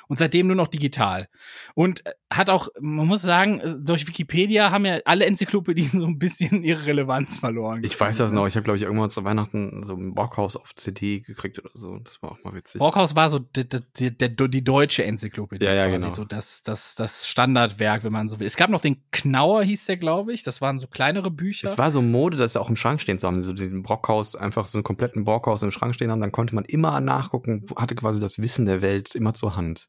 Und 0.07 0.19
seitdem 0.19 0.47
nur 0.47 0.55
noch 0.55 0.67
digital. 0.67 1.27
Und 1.73 2.05
äh, 2.05 2.11
hat 2.31 2.49
auch, 2.49 2.69
man 2.79 3.07
muss 3.07 3.21
sagen, 3.21 3.59
äh, 3.59 3.75
durch 3.79 4.07
Wikipedia 4.07 4.71
haben 4.71 4.85
ja 4.85 4.99
alle 5.05 5.25
Enzyklopädien 5.25 5.89
so 5.93 6.05
ein 6.05 6.19
bisschen 6.19 6.63
ihre 6.63 6.85
Relevanz 6.85 7.39
verloren. 7.39 7.83
Ich 7.83 7.99
weiß 7.99 8.17
das 8.17 8.31
noch. 8.31 8.47
Ich 8.47 8.55
habe, 8.55 8.63
glaube 8.63 8.77
ich, 8.77 8.83
irgendwann 8.83 9.09
zu 9.09 9.23
Weihnachten 9.23 9.83
so 9.83 9.95
ein 9.95 10.13
Bockhaus 10.13 10.55
auf 10.55 10.75
CD 10.75 11.21
gekriegt 11.21 11.59
oder 11.59 11.71
so. 11.73 11.97
Das 11.99 12.21
war 12.21 12.31
auch 12.31 12.43
mal 12.43 12.53
witzig. 12.53 12.79
Brockhaus 12.79 13.15
war 13.15 13.29
so 13.29 13.39
die, 13.39 13.67
die, 13.67 14.17
die, 14.17 14.49
die 14.49 14.63
deutsche 14.63 15.03
Enzyklopädie. 15.03 15.65
Ja, 15.65 15.73
ja, 15.73 15.87
quasi, 15.87 16.03
genau. 16.03 16.13
So 16.13 16.25
das, 16.25 16.61
das, 16.63 16.95
das 16.95 17.27
Standardwerk, 17.27 18.03
wenn 18.03 18.13
man 18.13 18.27
so 18.27 18.39
will. 18.39 18.47
Es 18.47 18.57
gab 18.57 18.69
noch 18.69 18.81
den 18.81 18.97
Knauer, 19.11 19.63
hieß 19.63 19.85
der, 19.85 19.97
glaube 19.97 20.33
ich. 20.33 20.43
Das 20.43 20.61
waren 20.61 20.79
so 20.79 20.87
kleinere 20.87 21.31
Bücher. 21.31 21.67
Es 21.67 21.77
war 21.77 21.91
so 21.91 22.01
Mode, 22.01 22.37
das 22.37 22.55
auch 22.55 22.69
im 22.69 22.75
Schrank 22.75 23.01
stehen 23.01 23.17
zu 23.17 23.27
haben. 23.27 23.41
So 23.41 23.53
den 23.53 23.83
Brockhaus, 23.83 24.35
einfach 24.35 24.67
so 24.67 24.77
einen 24.77 24.83
kompletten 24.83 25.23
Brockhaus 25.23 25.63
im 25.63 25.71
Schrank 25.71 25.95
stehen 25.95 26.11
haben. 26.11 26.21
Dann 26.21 26.31
konnte 26.31 26.55
man 26.55 26.65
immer 26.65 26.99
nachgucken, 26.99 27.65
hatte 27.75 27.95
quasi 27.95 28.19
das 28.19 28.39
Wissen 28.39 28.65
der 28.65 28.81
Welt 28.81 29.15
immer 29.15 29.33
zur 29.33 29.55
Hand. 29.55 29.87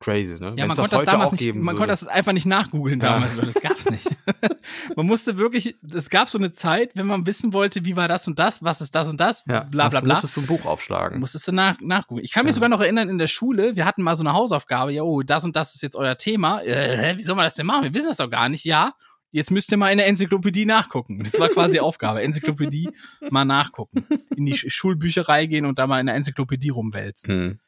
Crazy, 0.00 0.34
ne? 0.34 0.50
ja, 0.56 0.56
Wenn's 0.56 0.58
man 0.58 0.76
konnte 0.76 0.90
das 0.90 1.00
heute 1.00 1.10
damals 1.10 1.32
nicht, 1.32 1.46
man 1.54 1.64
würde. 1.66 1.76
konnte 1.78 1.90
das 1.90 2.06
einfach 2.06 2.32
nicht 2.32 2.46
nachgoogeln 2.46 3.00
Ja. 3.00 3.14
damals, 3.14 3.36
weil 3.36 3.46
das 3.46 3.60
gab's 3.60 3.90
nicht. 3.90 4.06
man 4.96 5.06
musste 5.06 5.38
wirklich, 5.38 5.76
es 5.92 6.08
gab 6.08 6.28
so 6.28 6.38
eine 6.38 6.52
Zeit, 6.52 6.92
wenn 6.94 7.06
man 7.08 7.26
wissen 7.26 7.52
wollte, 7.52 7.84
wie 7.84 7.96
war 7.96 8.06
das 8.06 8.28
und 8.28 8.38
das, 8.38 8.62
was 8.62 8.80
ist 8.80 8.94
das 8.94 9.08
und 9.08 9.18
das, 9.18 9.44
ja, 9.48 9.60
bla 9.64 9.88
bla 9.88 9.88
das 9.88 10.04
bla. 10.04 10.14
musstest 10.14 10.36
du 10.36 10.40
ein 10.42 10.46
Buch 10.46 10.64
aufschlagen. 10.66 11.18
Musstest 11.18 11.48
du 11.48 11.52
nach, 11.52 11.80
nachgucken. 11.80 12.20
Ich 12.22 12.30
kann 12.32 12.44
mich 12.44 12.50
Ja. 12.50 12.54
sogar 12.54 12.68
noch 12.68 12.80
erinnern, 12.80 13.08
in 13.08 13.18
der 13.18 13.26
Schule, 13.26 13.74
wir 13.74 13.84
hatten 13.86 14.02
mal 14.02 14.14
so 14.14 14.22
eine 14.22 14.34
Hausaufgabe, 14.34 14.92
ja, 14.92 15.02
oh, 15.02 15.22
das 15.22 15.44
und 15.44 15.56
das 15.56 15.74
ist 15.74 15.82
jetzt 15.82 15.96
euer 15.96 16.16
Thema. 16.16 16.60
Äh, 16.62 17.18
wie 17.18 17.22
soll 17.22 17.34
man 17.34 17.44
das 17.44 17.56
denn 17.56 17.66
machen? 17.66 17.82
Wir 17.84 17.94
wissen 17.94 18.08
das 18.08 18.18
doch 18.18 18.30
gar 18.30 18.48
nicht. 18.48 18.64
Ja, 18.64 18.92
jetzt 19.32 19.50
müsst 19.50 19.72
ihr 19.72 19.78
mal 19.78 19.90
in 19.90 19.98
der 19.98 20.06
Enzyklopädie 20.06 20.64
nachgucken. 20.64 21.18
Das 21.18 21.38
war 21.40 21.48
quasi 21.48 21.78
Aufgabe. 21.80 22.22
Enzyklopädie 22.22 22.88
mal 23.30 23.44
nachgucken. 23.44 24.06
In 24.36 24.46
die 24.46 24.54
Sch- 24.54 24.70
Schulbücherei 24.70 25.46
gehen 25.46 25.66
und 25.66 25.80
da 25.80 25.88
mal 25.88 25.98
in 25.98 26.06
der 26.06 26.14
Enzyklopädie 26.14 26.68
rumwälzen. 26.70 27.30
Hm. 27.34 27.58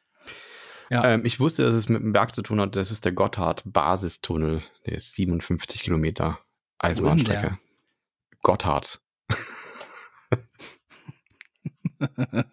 Ja. 0.91 1.05
Ähm, 1.13 1.25
ich 1.25 1.39
wusste, 1.39 1.63
dass 1.63 1.73
es 1.73 1.87
mit 1.87 2.01
dem 2.01 2.11
Berg 2.11 2.35
zu 2.35 2.41
tun 2.41 2.59
hat. 2.59 2.75
Das 2.75 2.91
ist 2.91 3.05
der 3.05 3.13
Gotthard-Basistunnel. 3.13 4.61
Der 4.85 4.93
ist 4.95 5.15
57 5.15 5.83
Kilometer 5.83 6.39
Eisenbahnstrecke. 6.79 7.57
Gotthard. 8.43 9.01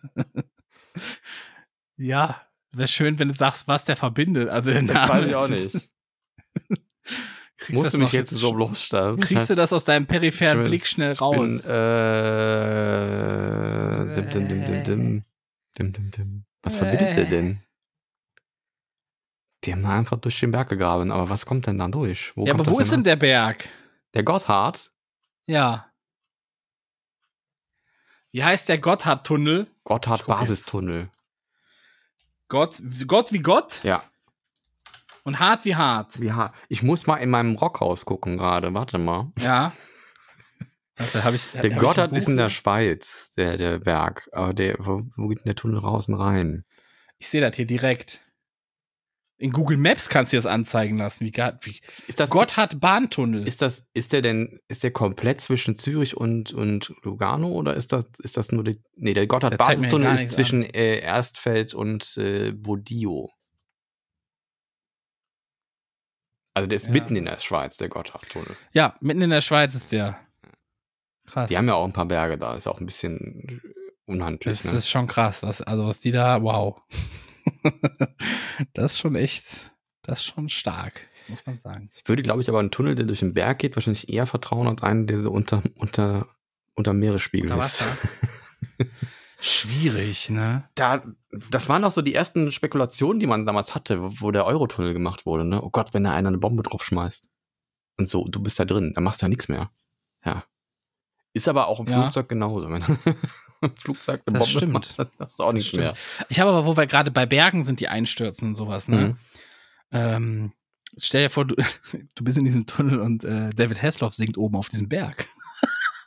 Ja, 2.01 2.41
wäre 2.71 2.87
schön, 2.87 3.19
wenn 3.19 3.27
du 3.29 3.35
sagst, 3.35 3.67
was 3.67 3.85
der 3.85 3.97
verbindet. 3.97 4.49
Also 4.49 4.71
der 4.73 4.83
Das 4.83 5.09
weiß 5.09 5.27
ich 5.27 5.35
auch 5.35 5.49
nicht. 5.49 5.73
Kriegst, 7.57 7.83
Musst 7.83 7.95
du 7.95 7.99
mich 7.99 8.13
jetzt 8.13 8.33
so 8.33 8.53
bloßstellen? 8.53 9.19
kriegst 9.19 9.51
du 9.51 9.57
das 9.57 9.73
aus 9.73 9.85
deinem 9.85 10.07
peripheren 10.07 10.63
Blick 10.63 10.87
schnell 10.87 11.15
bin, 11.15 11.19
raus? 11.19 11.65
äh, 11.67 11.75
dim, 14.15 14.29
dim, 14.29 14.47
dim, 14.49 14.65
dim, 14.65 14.85
dim. 14.85 15.25
Dim, 15.77 15.93
dim, 15.93 16.11
dim. 16.13 16.45
Was 16.63 16.77
verbindet 16.77 17.17
der 17.17 17.25
denn? 17.25 17.61
Die 19.65 19.73
haben 19.73 19.83
da 19.83 19.91
einfach 19.91 20.19
durch 20.19 20.39
den 20.41 20.51
Berg 20.53 20.69
gegraben, 20.69 21.11
aber 21.11 21.29
was 21.31 21.45
kommt 21.47 21.67
denn 21.67 21.79
da 21.79 21.89
durch? 21.89 22.33
Wo 22.37 22.47
ja, 22.47 22.55
aber 22.55 22.67
wo 22.67 22.79
ist 22.79 22.93
denn 22.93 23.03
der 23.05 23.17
Berg? 23.17 23.69
Der 24.15 24.23
Gotthard? 24.23 24.91
Ja. 25.47 25.91
Wie 28.31 28.45
heißt 28.45 28.69
der 28.69 28.79
Gotthardtunnel? 28.79 29.69
Gotthard-Basistunnel. 29.85 31.11
Gott, 32.49 32.81
Gott 33.07 33.33
wie 33.33 33.41
Gott 33.41 33.83
Ja. 33.85 34.03
und 35.25 35.39
hart 35.41 35.65
wie 35.65 35.75
hart. 35.75 36.17
ja. 36.19 36.53
Ich 36.69 36.83
muss 36.83 37.07
mal 37.07 37.17
in 37.17 37.31
meinem 37.31 37.57
Rockhaus 37.57 38.05
gucken 38.05 38.39
gerade. 38.39 38.73
Warte 38.75 38.99
mal. 38.99 39.33
Ja. 39.41 39.73
Warte, 40.97 41.25
hab 41.25 41.35
ich, 41.35 41.47
hab 41.55 41.63
Der 41.63 41.71
ich 41.73 41.79
Gotthard 41.79 42.13
ist 42.13 42.29
in 42.29 42.37
der 42.37 42.49
Schweiz, 42.51 43.33
der, 43.37 43.57
der 43.57 43.79
Berg. 43.79 44.29
Aber 44.33 44.53
der, 44.55 44.77
wo, 44.79 45.03
wo 45.17 45.29
geht 45.29 45.39
denn 45.39 45.45
der 45.47 45.55
Tunnel 45.57 45.79
raus 45.79 46.09
und 46.09 46.15
rein? 46.15 46.65
Ich 47.19 47.29
sehe 47.29 47.41
das 47.41 47.57
hier 47.57 47.67
direkt. 47.67 48.21
In 49.41 49.53
Google 49.53 49.77
Maps 49.77 50.09
kannst 50.09 50.33
du 50.33 50.37
dir 50.37 50.39
das 50.39 50.47
anzeigen 50.47 50.99
lassen. 50.99 51.25
Wie, 51.25 51.33
wie 51.33 51.81
Ist 52.09 52.19
das, 52.19 52.29
Gotthard 52.29 52.81
Bahntunnel. 52.81 53.47
Ist 53.47 53.63
das, 53.63 53.87
ist 53.95 54.13
der 54.13 54.21
denn, 54.21 54.59
ist 54.67 54.83
der 54.83 54.91
komplett 54.91 55.41
zwischen 55.41 55.77
Zürich 55.77 56.17
und, 56.17 56.53
und 56.53 56.93
Lugano 57.03 57.49
oder 57.53 57.75
ist 57.75 57.93
das, 57.93 58.09
ist 58.19 58.37
das 58.37 58.51
nur 58.51 58.65
die, 58.65 58.83
nee, 58.97 59.15
der 59.15 59.27
Der 59.27 59.29
zeigt 59.29 59.49
mir 59.49 59.49
Gotthard-Basistunnel 59.49 60.07
gar 60.09 60.15
ist 60.15 60.33
zwischen 60.33 60.63
äh, 60.65 60.99
Erstfeld 60.99 61.73
und 61.73 62.17
äh, 62.17 62.53
Bodio. 62.53 63.31
Also 66.55 66.69
der 66.69 66.75
ist 66.77 66.87
Ja. 66.87 66.93
mitten 66.93 67.15
in 67.15 67.27
der 67.27 67.39
Schweiz, 67.39 67.77
der 67.77 67.89
Gotthardtunnel. 67.89 68.57
ja, 68.73 68.97
mitten 69.01 69.23
in 69.23 69.31
der 69.31 69.41
Schweiz 69.41 69.77
ist 69.77 69.93
der. 69.93 70.19
Krass. 71.27 71.49
Die 71.49 71.57
haben 71.57 71.69
ja 71.69 71.75
auch 71.75 71.85
ein 71.85 71.93
paar 71.93 72.07
Berge 72.07 72.39
da, 72.39 72.57
ist 72.57 72.67
auch 72.67 72.81
ein 72.81 72.87
bisschen 72.87 73.61
unhandlich. 74.07 74.61
das 74.63 74.73
ne? 74.73 74.79
ist 74.79 74.89
schon 74.89 75.07
krass, 75.07 75.45
was, 75.45 75.63
also 75.63 75.87
was 75.87 76.01
die 76.01 76.11
da, 76.11 76.43
wow. 76.43 76.83
das 78.75 78.93
ist 78.93 78.99
schon 78.99 79.15
echt, 79.17 79.71
das 80.03 80.21
ist 80.21 80.25
schon 80.27 80.49
stark, 80.49 81.09
muss 81.29 81.45
man 81.47 81.59
sagen. 81.59 81.91
Ich 81.95 82.09
würde, 82.09 82.23
glaube 82.23 82.41
ich, 82.41 82.49
aber 82.49 82.59
einen 82.61 82.71
Tunnel, 82.71 82.95
der 82.95 83.07
durch 83.07 83.21
den 83.21 83.35
Berg 83.35 83.59
geht, 83.61 83.77
wahrscheinlich 83.77 84.09
eher 84.09 84.27
vertrauen 84.27 84.67
als 84.69 84.83
einen, 84.83 85.07
der 85.07 85.23
so 85.23 85.31
unter, 85.31 85.63
unter, 85.77 86.27
unter 86.75 86.93
Meeresspiegel 86.93 87.51
Unter 87.53 87.65
ist. 87.65 87.85
Schwierig, 89.41 90.31
ne? 90.31 90.69
Da, 90.75 91.05
das 91.51 91.69
waren 91.69 91.85
auch 91.85 91.93
so 91.93 92.03
die 92.03 92.15
ersten 92.15 92.51
Spekulationen, 92.51 93.21
die 93.21 93.27
man 93.29 93.45
damals 93.45 93.75
hatte, 93.75 94.03
wo- 94.03 94.13
wo 94.21 94.31
der 94.33 94.47
Eurotunnel 94.47 94.93
gemacht 94.95 95.27
wurde. 95.27 95.45
Ne? 95.45 95.63
Oh 95.63 95.71
Gott, 95.71 95.95
wenn 95.95 96.03
da 96.05 96.13
einer 96.13 96.29
eine 96.29 96.39
Bombe 96.39 96.65
drauf 96.65 96.85
schmeißt. 96.85 97.29
Und 97.99 98.09
so, 98.09 98.27
du 98.27 98.41
bist 98.43 98.59
da 98.59 98.65
drin, 98.65 98.93
dann 98.95 99.05
machst 99.05 99.23
du 99.23 99.27
ja 99.27 99.29
nichts 99.29 99.49
mehr. 99.49 99.71
Ja. 100.25 100.45
Ist 101.35 101.47
aber 101.47 101.69
auch 101.69 101.79
im 101.79 101.87
Ja. 101.87 102.03
Flugzeug 102.03 102.29
genauso. 102.29 102.69
Flugzeug 103.77 104.23
eine 104.27 104.39
Das 104.39 104.47
Bombe 104.47 104.59
stimmt. 104.59 104.73
machst, 104.73 104.99
dann 104.99 105.09
hast 105.19 105.39
du 105.39 105.45
auch 105.45 105.53
nichts 105.53 105.69
stimmt. 105.69 105.85
mehr. 105.85 105.95
Ich 106.29 106.41
habe 106.41 106.51
aber, 106.51 106.67
wo 106.67 106.77
wir 106.77 106.87
gerade 106.87 107.11
bei 107.11 107.27
Bergen 107.27 107.65
sind, 107.65 107.81
die 107.81 107.89
einstürzen 107.89 108.49
und 108.49 108.55
sowas, 108.55 108.89
ne? 108.89 108.97
Mhm. 108.97 109.17
Ähm, 109.91 110.53
stell 110.97 111.25
dir 111.25 111.31
vor, 111.31 111.47
du, 111.47 111.55
du 112.15 112.25
bist 112.25 112.39
in 112.39 112.45
diesem 112.45 112.67
Tunnel 112.67 113.01
und 113.01 113.25
äh, 113.25 113.51
David 113.51 113.83
Hasselhoff 113.83 114.15
singt 114.15 114.39
oben 114.39 114.57
auf 114.57 114.69
diesem 114.69 114.89
Berg. 114.89 115.27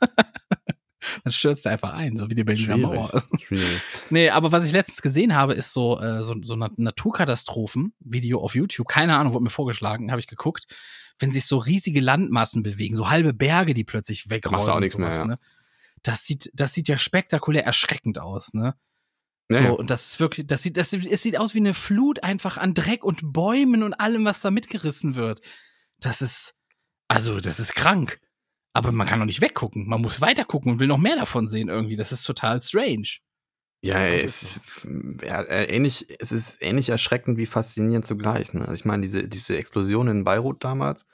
Dann 1.24 1.32
stürzt 1.32 1.66
er 1.66 1.72
einfach 1.72 1.92
ein, 1.92 2.16
so 2.16 2.30
wie 2.30 2.34
die 2.34 2.44
Berliner 2.44 2.76
Mauer. 2.76 3.08
Schwierig. 3.08 3.42
Schwierig. 3.46 3.82
Nee, 4.10 4.30
aber 4.30 4.52
was 4.52 4.64
ich 4.64 4.72
letztens 4.72 5.02
gesehen 5.02 5.34
habe, 5.34 5.52
ist 5.52 5.72
so, 5.72 6.00
äh, 6.00 6.22
so, 6.24 6.34
so 6.42 6.54
ein 6.54 6.70
Naturkatastrophen-Video 6.76 8.40
auf 8.40 8.54
YouTube. 8.54 8.88
Keine 8.88 9.16
Ahnung, 9.16 9.32
wurde 9.32 9.44
mir 9.44 9.50
vorgeschlagen, 9.50 10.10
habe 10.10 10.20
ich 10.20 10.26
geguckt. 10.26 10.66
Wenn 11.18 11.32
sich 11.32 11.46
so 11.46 11.58
riesige 11.58 12.00
Landmassen 12.00 12.62
bewegen, 12.62 12.96
so 12.96 13.10
halbe 13.10 13.34
Berge, 13.34 13.74
die 13.74 13.84
plötzlich 13.84 14.30
wegrollen. 14.30 14.58
Machst 14.58 14.68
du 14.68 14.72
auch 14.72 14.80
nichts 14.80 14.98
mehr, 14.98 15.10
ja. 15.10 15.24
ne? 15.24 15.38
Das 16.02 16.24
sieht, 16.24 16.50
das 16.54 16.74
sieht 16.74 16.88
ja 16.88 16.98
spektakulär 16.98 17.64
erschreckend 17.64 18.18
aus, 18.18 18.54
ne? 18.54 18.74
So, 19.48 19.62
ja. 19.64 19.70
und 19.70 19.90
das 19.90 20.06
ist 20.06 20.20
wirklich, 20.20 20.46
das 20.46 20.62
sieht, 20.62 20.76
das, 20.76 20.92
es 20.92 21.22
sieht 21.22 21.38
aus 21.38 21.54
wie 21.54 21.58
eine 21.58 21.74
Flut 21.74 22.22
einfach 22.22 22.56
an 22.56 22.74
Dreck 22.74 23.04
und 23.04 23.32
Bäumen 23.32 23.82
und 23.82 23.94
allem, 23.94 24.24
was 24.24 24.40
da 24.40 24.50
mitgerissen 24.50 25.14
wird. 25.14 25.40
Das 25.98 26.22
ist, 26.22 26.54
also, 27.08 27.38
das 27.38 27.60
ist 27.60 27.74
krank. 27.74 28.20
Aber 28.72 28.90
man 28.92 29.06
kann 29.06 29.18
doch 29.18 29.26
nicht 29.26 29.42
weggucken. 29.42 29.86
Man 29.86 30.00
muss 30.00 30.20
weitergucken 30.20 30.72
und 30.72 30.80
will 30.80 30.86
noch 30.86 30.98
mehr 30.98 31.16
davon 31.16 31.46
sehen 31.46 31.68
irgendwie. 31.68 31.96
Das 31.96 32.12
ist 32.12 32.24
total 32.24 32.60
strange. 32.62 33.18
Ja, 33.82 33.96
Also 33.96 34.26
es 34.26 34.42
ist 34.42 34.60
ja, 35.22 35.42
äh, 35.42 35.64
ähnlich, 35.64 36.06
es 36.20 36.32
ist 36.32 36.62
ähnlich 36.62 36.88
erschreckend 36.88 37.36
wie 37.36 37.46
faszinierend 37.46 38.06
zugleich. 38.06 38.54
Ne? 38.54 38.62
Also 38.62 38.74
ich 38.74 38.84
meine, 38.84 39.02
diese, 39.02 39.28
diese 39.28 39.56
Explosion 39.56 40.08
in 40.08 40.24
Beirut 40.24 40.64
damals. 40.64 41.04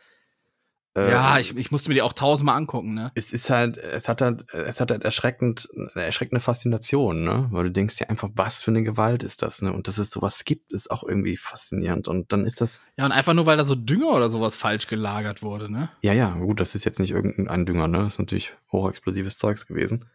Äh, 1.07 1.11
ja, 1.11 1.39
ich, 1.39 1.57
ich 1.57 1.71
musste 1.71 1.89
mir 1.89 1.95
die 1.95 2.03
auch 2.03 2.13
tausendmal 2.13 2.57
angucken, 2.57 2.95
ne? 2.95 3.11
es 3.15 3.33
ist 3.33 3.51
halt, 3.51 3.79
es 3.79 4.09
hat 4.09 4.21
halt, 4.21 4.53
es 4.53 4.81
hat 4.81 4.91
halt 4.91 5.05
erschreckend, 5.05 5.69
eine 5.95 6.05
erschreckende 6.05 6.41
Faszination, 6.41 7.25
ne? 7.25 7.49
Weil 7.51 7.65
du 7.65 7.71
denkst 7.71 7.97
dir 7.97 8.11
einfach, 8.11 8.29
was 8.35 8.63
für 8.63 8.71
eine 8.71 8.83
Gewalt 8.83 9.23
ist 9.23 9.43
das, 9.43 9.63
ne? 9.63 9.73
Und 9.73 9.89
dass 9.89 9.99
es 9.99 10.11
sowas 10.11 10.45
gibt, 10.45 10.73
ist 10.73 10.91
auch 10.91 11.03
irgendwie 11.03 11.37
faszinierend. 11.37 12.09
Und 12.09 12.33
dann 12.33 12.45
ist 12.45 12.61
das, 12.61 12.81
Ja, 12.97 13.07
und 13.07 13.13
einfach 13.13 13.35
nur, 13.35 13.47
weil 13.47 13.57
da 13.57 13.65
so 13.65 13.75
Dünger 13.75 14.09
oder 14.09 14.31
sowas 14.31 14.57
falsch 14.57 14.87
gelagert 14.87 15.43
wurde, 15.43 15.71
ne? 15.71 15.89
ja, 16.03 16.13
ja, 16.13 16.31
gut, 16.35 16.61
das 16.61 16.75
ist 16.75 16.85
jetzt 16.85 17.01
nicht 17.01 17.11
irgendein 17.11 17.67
Dünger, 17.67 17.89
ne? 17.89 17.99
Das 17.99 18.15
ist 18.15 18.19
natürlich 18.19 18.57
hochexplosives 18.73 19.39
Zeugs 19.39 19.67
gewesen. 19.67 20.07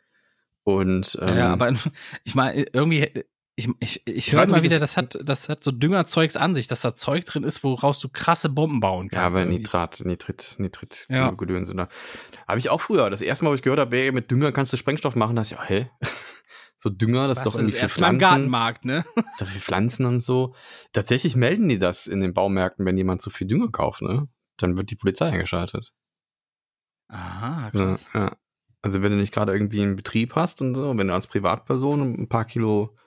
Und 0.64 1.18
ähm, 1.22 1.38
ja, 1.38 1.52
aber 1.52 1.74
ich 2.24 2.36
meine, 2.36 2.64
irgendwie, 2.74 3.26
ich, 3.56 3.70
ich, 3.80 4.02
ich 4.08 4.32
höre 4.32 4.48
mal 4.48 4.64
wieder, 4.64 4.80
das- 4.80 4.94
das 4.96 4.98
hat, 4.98 5.18
das 5.24 5.48
hat 5.50 5.64
so 5.64 5.72
Düngerzeugs 5.72 6.36
an 6.36 6.56
sich, 6.56 6.68
dass 6.68 6.82
da 6.82 6.96
Zeug 6.96 7.26
drin 7.26 7.44
ist, 7.44 7.64
woraus 7.64 8.00
du 8.00 8.10
krasse 8.10 8.50
Bomben 8.50 8.80
bauen 8.80 9.10
Ja, 9.12 9.22
kannst. 9.22 9.36
aber 9.38 9.44
irgendwie. 9.46 9.60
Nitrat, 9.60 10.02
Nitrit, 10.06 10.56
Nitrit, 10.58 11.06
Ja. 11.10 11.30
Gedöns. 11.32 11.72
Ne? 11.74 11.88
Habe 12.48 12.60
ich 12.60 12.70
auch 12.70 12.82
früher. 12.82 13.10
Das 13.10 13.22
erste 13.22 13.46
Mal, 13.46 13.52
wo 13.52 13.56
ich 13.56 13.62
gehört 13.62 13.80
habe, 13.80 13.96
ey, 13.96 14.12
mit 14.12 14.32
Dünger 14.32 14.52
kannst 14.52 14.74
du 14.74 14.78
Sprengstoff 14.78 15.16
machen, 15.16 15.36
dachte 15.36 15.54
ich, 15.54 15.60
oh, 15.60 15.64
hä? 15.66 15.90
so 16.78 16.90
Dünger, 16.90 17.28
das 17.28 17.40
ist 17.40 17.46
Was, 17.46 17.54
doch 17.54 17.60
irgendwie 17.60 17.76
für 17.76 17.82
erst 17.84 18.00
mal 18.02 18.10
im 18.10 18.18
Pflanzen. 18.18 18.32
Gartenmarkt, 18.36 18.86
ne? 18.86 19.06
Das 19.16 19.26
ist 19.34 19.42
doch 19.42 19.48
für 19.48 19.60
Pflanzen 19.60 20.06
und 20.08 20.20
so. 20.20 20.56
Tatsächlich 20.92 21.36
melden 21.36 21.70
die 21.70 21.78
das 21.80 22.08
in 22.08 22.22
den 22.22 22.34
Baumärkten, 22.34 22.86
wenn 22.86 22.98
jemand 22.98 23.22
zu 23.22 23.30
viel 23.30 23.46
Dünger 23.48 23.70
kauft, 23.72 24.02
ne? 24.02 24.28
Dann 24.58 24.78
wird 24.78 24.90
die 24.90 24.96
Polizei 24.96 25.30
eingeschaltet. 25.30 25.94
Aha, 27.10 27.70
Ja, 27.74 27.86
krass. 27.86 28.10
ja. 28.14 28.36
Also 28.82 29.02
wenn 29.02 29.12
du 29.12 29.18
nicht 29.18 29.34
gerade 29.34 29.54
irgendwie 29.54 29.82
einen 29.82 29.96
Betrieb 29.96 30.36
hast 30.36 30.62
und 30.62 30.76
so, 30.76 30.98
wenn 30.98 31.08
du 31.08 31.14
als 31.14 31.28
Privatperson 31.28 32.16
ein 32.16 32.28
paar 32.28 32.46
Kilo 32.46 32.98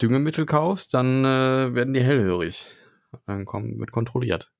Düngemittel 0.00 0.46
kaufst, 0.46 0.94
dann 0.94 1.24
äh, 1.24 1.74
werden 1.74 1.94
die 1.94 2.02
hellhörig. 2.02 2.66
Dann 3.26 3.44
kommen, 3.44 3.78
wird 3.78 3.92
kontrolliert. 3.92 4.52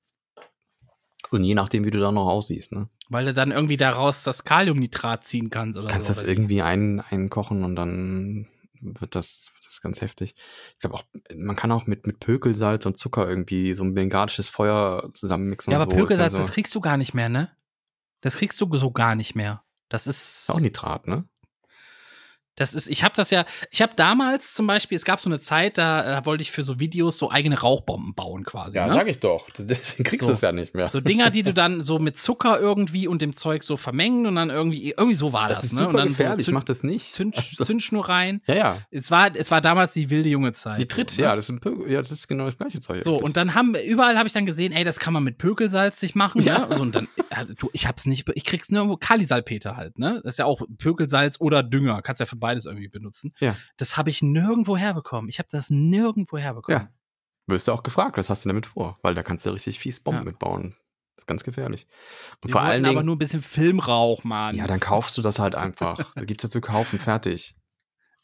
Und 1.31 1.43
je 1.43 1.55
nachdem, 1.55 1.83
wie 1.83 1.91
du 1.91 1.99
da 1.99 2.11
noch 2.11 2.27
aussiehst, 2.27 2.71
ne? 2.71 2.89
Weil 3.09 3.25
du 3.25 3.33
dann 3.33 3.51
irgendwie 3.51 3.77
daraus 3.77 4.23
das 4.23 4.43
Kaliumnitrat 4.43 5.25
ziehen 5.25 5.49
kannst 5.49 5.79
oder 5.79 5.87
kannst 5.87 6.07
so. 6.07 6.11
das 6.11 6.19
oder 6.19 6.27
wie? 6.27 6.31
irgendwie 6.31 6.61
ein, 6.61 6.99
einkochen 6.99 7.63
und 7.63 7.75
dann 7.75 8.47
wird 8.81 9.15
das, 9.15 9.51
wird 9.55 9.65
das 9.65 9.81
ganz 9.81 10.01
heftig. 10.01 10.35
Ich 10.73 10.79
glaube 10.79 10.95
auch, 10.95 11.03
man 11.35 11.55
kann 11.55 11.71
auch 11.71 11.87
mit, 11.87 12.05
mit 12.05 12.19
Pökelsalz 12.19 12.85
und 12.85 12.97
Zucker 12.97 13.27
irgendwie 13.27 13.73
so 13.73 13.83
ein 13.83 13.93
bengalisches 13.93 14.49
Feuer 14.49 15.09
zusammenmixen. 15.13 15.71
Ja, 15.71 15.79
aber 15.79 15.89
so. 15.89 15.97
Pökelsalz, 15.97 16.33
so, 16.33 16.39
das 16.39 16.51
kriegst 16.51 16.75
du 16.75 16.81
gar 16.81 16.97
nicht 16.97 17.13
mehr, 17.13 17.29
ne? 17.29 17.49
Das 18.21 18.37
kriegst 18.37 18.59
du 18.61 18.77
so 18.77 18.91
gar 18.91 19.15
nicht 19.15 19.35
mehr. 19.35 19.63
Das 19.89 20.07
ist. 20.07 20.49
auch 20.49 20.59
Nitrat, 20.59 21.07
ne? 21.07 21.27
Das 22.55 22.73
ist, 22.73 22.87
ich 22.87 23.03
habe 23.03 23.13
das 23.15 23.31
ja, 23.31 23.45
ich 23.71 23.81
habe 23.81 23.93
damals 23.95 24.53
zum 24.53 24.67
Beispiel, 24.67 24.95
es 24.95 25.05
gab 25.05 25.19
so 25.19 25.29
eine 25.29 25.39
Zeit, 25.39 25.77
da 25.77 26.19
äh, 26.19 26.25
wollte 26.25 26.43
ich 26.43 26.51
für 26.51 26.63
so 26.63 26.79
Videos 26.79 27.17
so 27.17 27.31
eigene 27.31 27.59
Rauchbomben 27.59 28.13
bauen 28.13 28.43
quasi. 28.43 28.79
ne? 28.79 29.03
ich 29.07 29.19
doch. 29.19 29.47
Deswegen 29.57 30.03
kriegst 30.03 30.21
So. 30.21 30.27
du 30.27 30.33
es 30.33 30.41
ja 30.41 30.51
nicht 30.51 30.75
mehr. 30.75 30.89
So 30.89 31.01
Dinger, 31.01 31.29
die 31.31 31.41
du 31.43 31.53
dann 31.53 31.81
so 31.81 31.97
mit 31.99 32.19
Zucker 32.19 32.59
irgendwie 32.59 33.07
und 33.07 33.21
dem 33.21 33.33
Zeug 33.35 33.63
so 33.63 33.75
vermengen 33.77 34.27
und 34.27 34.35
dann 34.35 34.49
irgendwie, 34.49 34.91
irgendwie 34.91 35.15
so 35.15 35.33
war 35.33 35.49
das, 35.49 35.57
das 35.57 35.65
ist 35.65 35.73
ne? 35.73 35.79
super 35.79 35.89
und 35.89 35.97
dann 35.97 36.07
gefährlich, 36.09 36.45
so 36.45 36.51
mach 36.51 36.63
das 36.63 36.83
nicht. 36.83 37.11
Zünd, 37.13 37.35
Also- 37.37 37.63
Zündschnur 37.65 38.07
rein. 38.07 38.41
ja, 38.47 38.55
ja. 38.55 38.77
Es 38.91 39.09
war, 39.09 39.35
es 39.35 39.49
war 39.49 39.59
damals 39.61 39.93
die 39.93 40.09
wilde 40.11 40.29
junge 40.29 40.51
Zeit. 40.51 40.79
Nitrit, 40.79 41.09
so, 41.09 41.21
ne? 41.21 41.27
ja, 41.27 41.35
das 41.35 41.49
ist, 41.49 41.59
ja, 41.87 41.97
das 41.99 42.11
ist 42.11 42.27
genau 42.27 42.45
das 42.45 42.57
gleiche 42.57 42.79
Zeug. 42.79 43.01
So, 43.03 43.13
eigentlich. 43.13 43.23
und 43.25 43.37
dann 43.37 43.55
haben, 43.55 43.73
überall 43.75 44.17
habe 44.17 44.27
ich 44.27 44.33
dann 44.33 44.45
gesehen, 44.45 44.71
ey, 44.73 44.83
das 44.83 44.99
kann 44.99 45.13
man 45.13 45.23
mit 45.23 45.37
Pökelsalz 45.39 45.99
sich 45.99 46.13
machen, 46.15 46.41
Ja. 46.43 46.67
ne? 46.67 46.75
So, 46.75 46.83
und 46.83 46.95
dann, 46.95 47.07
also, 47.31 47.53
du, 47.55 47.69
ich 47.73 47.87
hab's 47.87 48.05
nicht, 48.05 48.29
ich 48.35 48.43
krieg's 48.45 48.69
nirgendwo, 48.69 48.97
Kalisalpeter 48.97 49.75
halt, 49.75 49.97
ne? 49.97 50.21
Das 50.23 50.35
ist 50.35 50.37
ja 50.37 50.45
auch 50.45 50.61
Pökelsalz 50.77 51.37
oder 51.39 51.63
Dünger, 51.63 52.01
kannst 52.03 52.19
ja 52.19 52.25
für 52.25 52.35
beides 52.43 52.65
irgendwie 52.65 52.87
benutzen. 52.89 53.31
Ja. 53.39 53.55
Das 53.77 53.97
habe 53.97 54.09
ich 54.11 54.21
nirgendwo 54.21 54.77
herbekommen. 54.77 55.29
Ich 55.29 55.39
habe 55.39 55.49
das 55.51 55.69
nirgendwo 55.71 56.37
herbekommen. 56.37 56.81
Ja. 56.81 56.89
wirst 57.47 57.67
du 57.67 57.71
auch 57.73 57.83
gefragt, 57.83 58.17
was 58.17 58.29
hast 58.29 58.45
du 58.45 58.49
damit 58.49 58.67
vor? 58.67 58.97
Weil 59.01 59.15
da 59.15 59.23
kannst 59.23 59.45
du 59.45 59.49
richtig 59.49 59.79
fies 59.79 59.99
Bomben 59.99 60.19
Ja. 60.21 60.25
mitbauen. 60.25 60.75
Das 61.15 61.23
ist 61.23 61.27
ganz 61.27 61.43
gefährlich. 61.43 61.87
Und 62.41 62.49
Wir 62.49 62.53
vor 62.53 62.61
allen 62.61 62.85
aber 62.85 62.93
Dingen, 62.95 63.05
nur 63.05 63.15
ein 63.15 63.19
bisschen 63.19 63.41
Filmrauch, 63.41 64.23
Mann. 64.23 64.55
ja, 64.55 64.65
dann 64.67 64.79
kaufst 64.79 65.17
du 65.17 65.21
das 65.21 65.39
halt 65.39 65.53
einfach. 65.55 66.11
da 66.15 66.23
gibt's 66.25 66.43
ja 66.43 66.49
zu 66.49 66.61
kaufen, 66.61 66.99
fertig. 66.99 67.55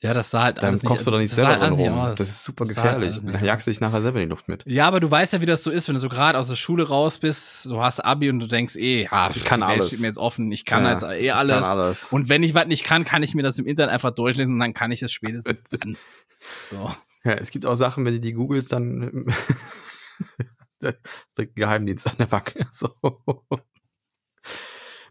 Ja, 0.01 0.13
das 0.13 0.29
sah 0.29 0.43
halt 0.43 0.63
Dann 0.63 0.79
kochst 0.79 1.05
du 1.07 1.11
doch 1.11 1.19
nicht 1.19 1.33
selber 1.33 1.57
drin 1.57 1.73
nicht 1.73 1.89
rum. 1.89 2.13
Das 2.15 2.21
ist 2.29 2.43
super 2.45 2.63
gefährlich. 2.63 3.21
nicht 3.21 3.35
Dann 3.35 3.43
jagst 3.43 3.67
du 3.67 3.71
dich 3.71 3.81
nachher 3.81 4.01
selber 4.01 4.19
in 4.21 4.27
die 4.27 4.29
Luft 4.29 4.47
mit. 4.47 4.63
Ja, 4.65 4.87
aber 4.87 5.01
du 5.01 5.11
weißt 5.11 5.33
ja, 5.33 5.41
wie 5.41 5.45
das 5.45 5.61
so 5.61 5.71
ist, 5.71 5.89
wenn 5.89 5.95
du 5.95 5.99
so 5.99 6.07
gerade 6.07 6.37
aus 6.39 6.47
der 6.47 6.55
Schule 6.55 6.87
raus 6.87 7.17
bist, 7.17 7.65
du 7.65 7.81
hast 7.81 7.99
Abi 7.99 8.29
und 8.29 8.39
du 8.39 8.47
denkst, 8.47 8.77
eh, 8.77 9.07
ha, 9.09 9.29
Ich 9.35 9.43
kann 9.43 9.61
alles. 9.61 9.87
steht 9.87 9.99
mir 9.99 10.07
jetzt 10.07 10.17
offen, 10.17 10.51
ich 10.53 10.63
kann 10.63 10.85
Ja, 10.85 10.93
jetzt 10.93 11.03
eh 11.03 11.25
ich 11.25 11.33
alles. 11.33 11.55
Kann 11.55 11.63
alles. 11.79 12.13
Und 12.13 12.29
wenn 12.29 12.43
ich 12.43 12.53
was 12.53 12.67
nicht 12.67 12.85
kann, 12.85 13.03
kann 13.03 13.23
ich 13.23 13.35
mir 13.35 13.43
das 13.43 13.57
im 13.59 13.65
Internet 13.67 13.91
einfach 13.93 14.11
durchlesen 14.11 14.53
und 14.53 14.59
dann 14.61 14.73
kann 14.73 14.91
ich 14.91 15.01
es 15.01 15.11
spätestens 15.11 15.63
dann. 15.69 15.97
So. 16.65 16.89
Ja, 17.25 17.33
es 17.33 17.51
gibt 17.51 17.65
auch 17.65 17.75
Sachen, 17.75 18.05
wenn 18.05 18.13
du 18.13 18.19
die 18.21 18.31
googelst, 18.31 18.71
dann 18.71 19.25
der 20.81 20.95
Geheimdienst 21.55 22.07
an 22.07 22.15
der 22.17 22.27
Backe. 22.27 22.67
So. 22.71 22.93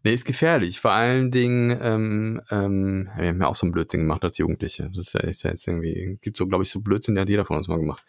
Nee, 0.09 0.15
ist 0.15 0.25
gefährlich. 0.25 0.81
Vor 0.81 0.93
allen 0.93 1.31
Dingen, 1.31 1.79
ähm, 1.83 2.41
ähm, 2.51 3.11
wir 3.15 3.29
haben 3.29 3.41
ja 3.43 3.47
auch 3.47 3.57
so 3.57 3.67
einen 3.67 3.73
Blödsinn 3.73 4.01
gemacht 4.01 4.25
als 4.25 4.39
Jugendliche. 4.39 4.89
Das 4.95 5.09
ist 5.09 5.13
ja, 5.13 5.21
ist 5.21 5.43
ja 5.43 5.51
jetzt 5.51 5.69
irgendwie, 5.69 6.19
gibt 6.23 6.39
so, 6.39 6.47
glaube 6.47 6.65
ich, 6.65 6.71
so 6.71 6.81
Blödsinn, 6.81 7.15
der 7.15 7.23
hat 7.23 7.29
jeder 7.29 7.45
von 7.45 7.59
uns 7.59 7.69
mal 7.69 7.77
gemacht. 7.79 8.03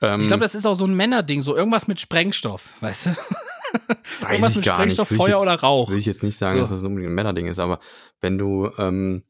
Ähm, 0.00 0.22
Ich 0.22 0.26
glaube, 0.26 0.42
das 0.42 0.56
ist 0.56 0.66
auch 0.66 0.74
so 0.74 0.84
ein 0.84 0.94
Männerding, 0.94 1.40
so 1.40 1.54
irgendwas 1.56 1.86
mit 1.86 2.00
Sprengstoff, 2.00 2.72
weißt 2.80 3.06
du? 3.06 3.10
weiß 4.22 4.30
irgendwas 4.32 4.50
ich 4.50 4.56
mit. 4.56 4.66
Sprengstoff, 4.66 5.06
Feuer 5.08 5.28
jetzt- 5.28 5.42
oder 5.42 5.54
Rauch. 5.54 5.88
Will 5.88 5.98
ich 5.98 6.06
jetzt 6.06 6.24
nicht 6.24 6.36
sagen, 6.36 6.54
So. 6.54 6.58
dass 6.62 6.70
das 6.70 6.82
unbedingt 6.82 7.12
ein 7.12 7.14
Männerding 7.14 7.46
ist, 7.46 7.60
aber 7.60 7.78
wenn 8.20 8.36
du, 8.36 8.68
ähm, 8.76 9.22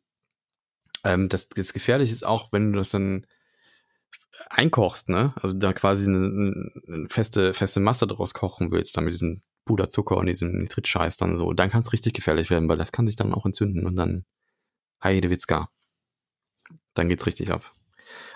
ähm, 1.04 1.28
das, 1.28 1.50
das 1.50 1.74
gefährlich 1.74 2.12
ist 2.12 2.24
auch, 2.24 2.50
wenn 2.52 2.72
du 2.72 2.78
das 2.78 2.88
dann 2.88 3.26
einkochst, 4.48 5.10
ne? 5.10 5.34
Also 5.36 5.54
da 5.58 5.74
quasi 5.74 6.08
eine, 6.08 6.70
eine 6.88 7.08
feste, 7.10 7.52
feste 7.52 7.80
Masse 7.80 8.06
draus 8.06 8.32
kochen 8.32 8.70
willst, 8.70 8.96
dann 8.96 9.04
mit 9.04 9.12
diesem 9.12 9.42
Puderzucker 9.64 10.16
und 10.16 10.26
diesem 10.26 10.58
Nitritscheiß 10.58 11.16
dann 11.16 11.38
so, 11.38 11.52
dann 11.52 11.70
kann 11.70 11.82
es 11.82 11.92
richtig 11.92 12.14
gefährlich 12.14 12.50
werden, 12.50 12.68
weil 12.68 12.78
das 12.78 12.92
kann 12.92 13.06
sich 13.06 13.16
dann 13.16 13.32
auch 13.32 13.46
entzünden 13.46 13.86
und 13.86 13.96
dann 13.96 14.24
Heidewitzka. 15.02 15.68
Dann 16.94 17.08
geht's 17.08 17.26
richtig 17.26 17.50
ab. 17.52 17.72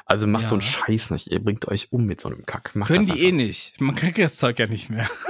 Also 0.05 0.27
macht 0.27 0.44
Ja. 0.44 0.48
so 0.48 0.55
einen 0.55 0.62
Scheiß 0.62 1.11
nicht. 1.11 1.27
Ihr 1.28 1.43
bringt 1.43 1.69
euch 1.69 1.93
um 1.93 2.05
mit 2.07 2.20
so 2.20 2.28
einem 2.28 2.47
Kack. 2.47 2.74
Macht 2.77 2.89
Können 2.89 3.07
die 3.07 3.20
eh 3.23 3.32
nicht. 3.32 3.81
Man 3.81 3.94
kriegt 3.94 4.19
das 4.19 4.36
Zeug 4.39 4.59
ja 4.59 4.66
nicht 4.66 4.89
mehr. 4.90 5.09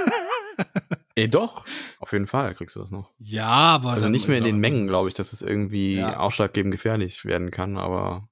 Eh 1.15 1.27
doch. 1.27 1.65
Auf 1.99 2.11
jeden 2.13 2.27
Fall 2.27 2.53
kriegst 2.53 2.75
du 2.75 2.79
das 2.79 2.91
noch. 2.91 3.11
Ja, 3.17 3.47
aber. 3.47 3.91
Also 3.93 4.07
nicht 4.07 4.27
mehr 4.27 4.37
in 4.37 4.43
den 4.43 4.57
Mengen, 4.59 4.85
glaube 4.85 5.07
ich, 5.09 5.15
dass 5.15 5.33
es 5.33 5.41
irgendwie 5.41 5.95
Ja. 5.95 6.17
ausschlaggebend 6.19 6.71
gefährlich 6.71 7.25
werden 7.25 7.49
kann, 7.49 7.75
aber 7.77 8.29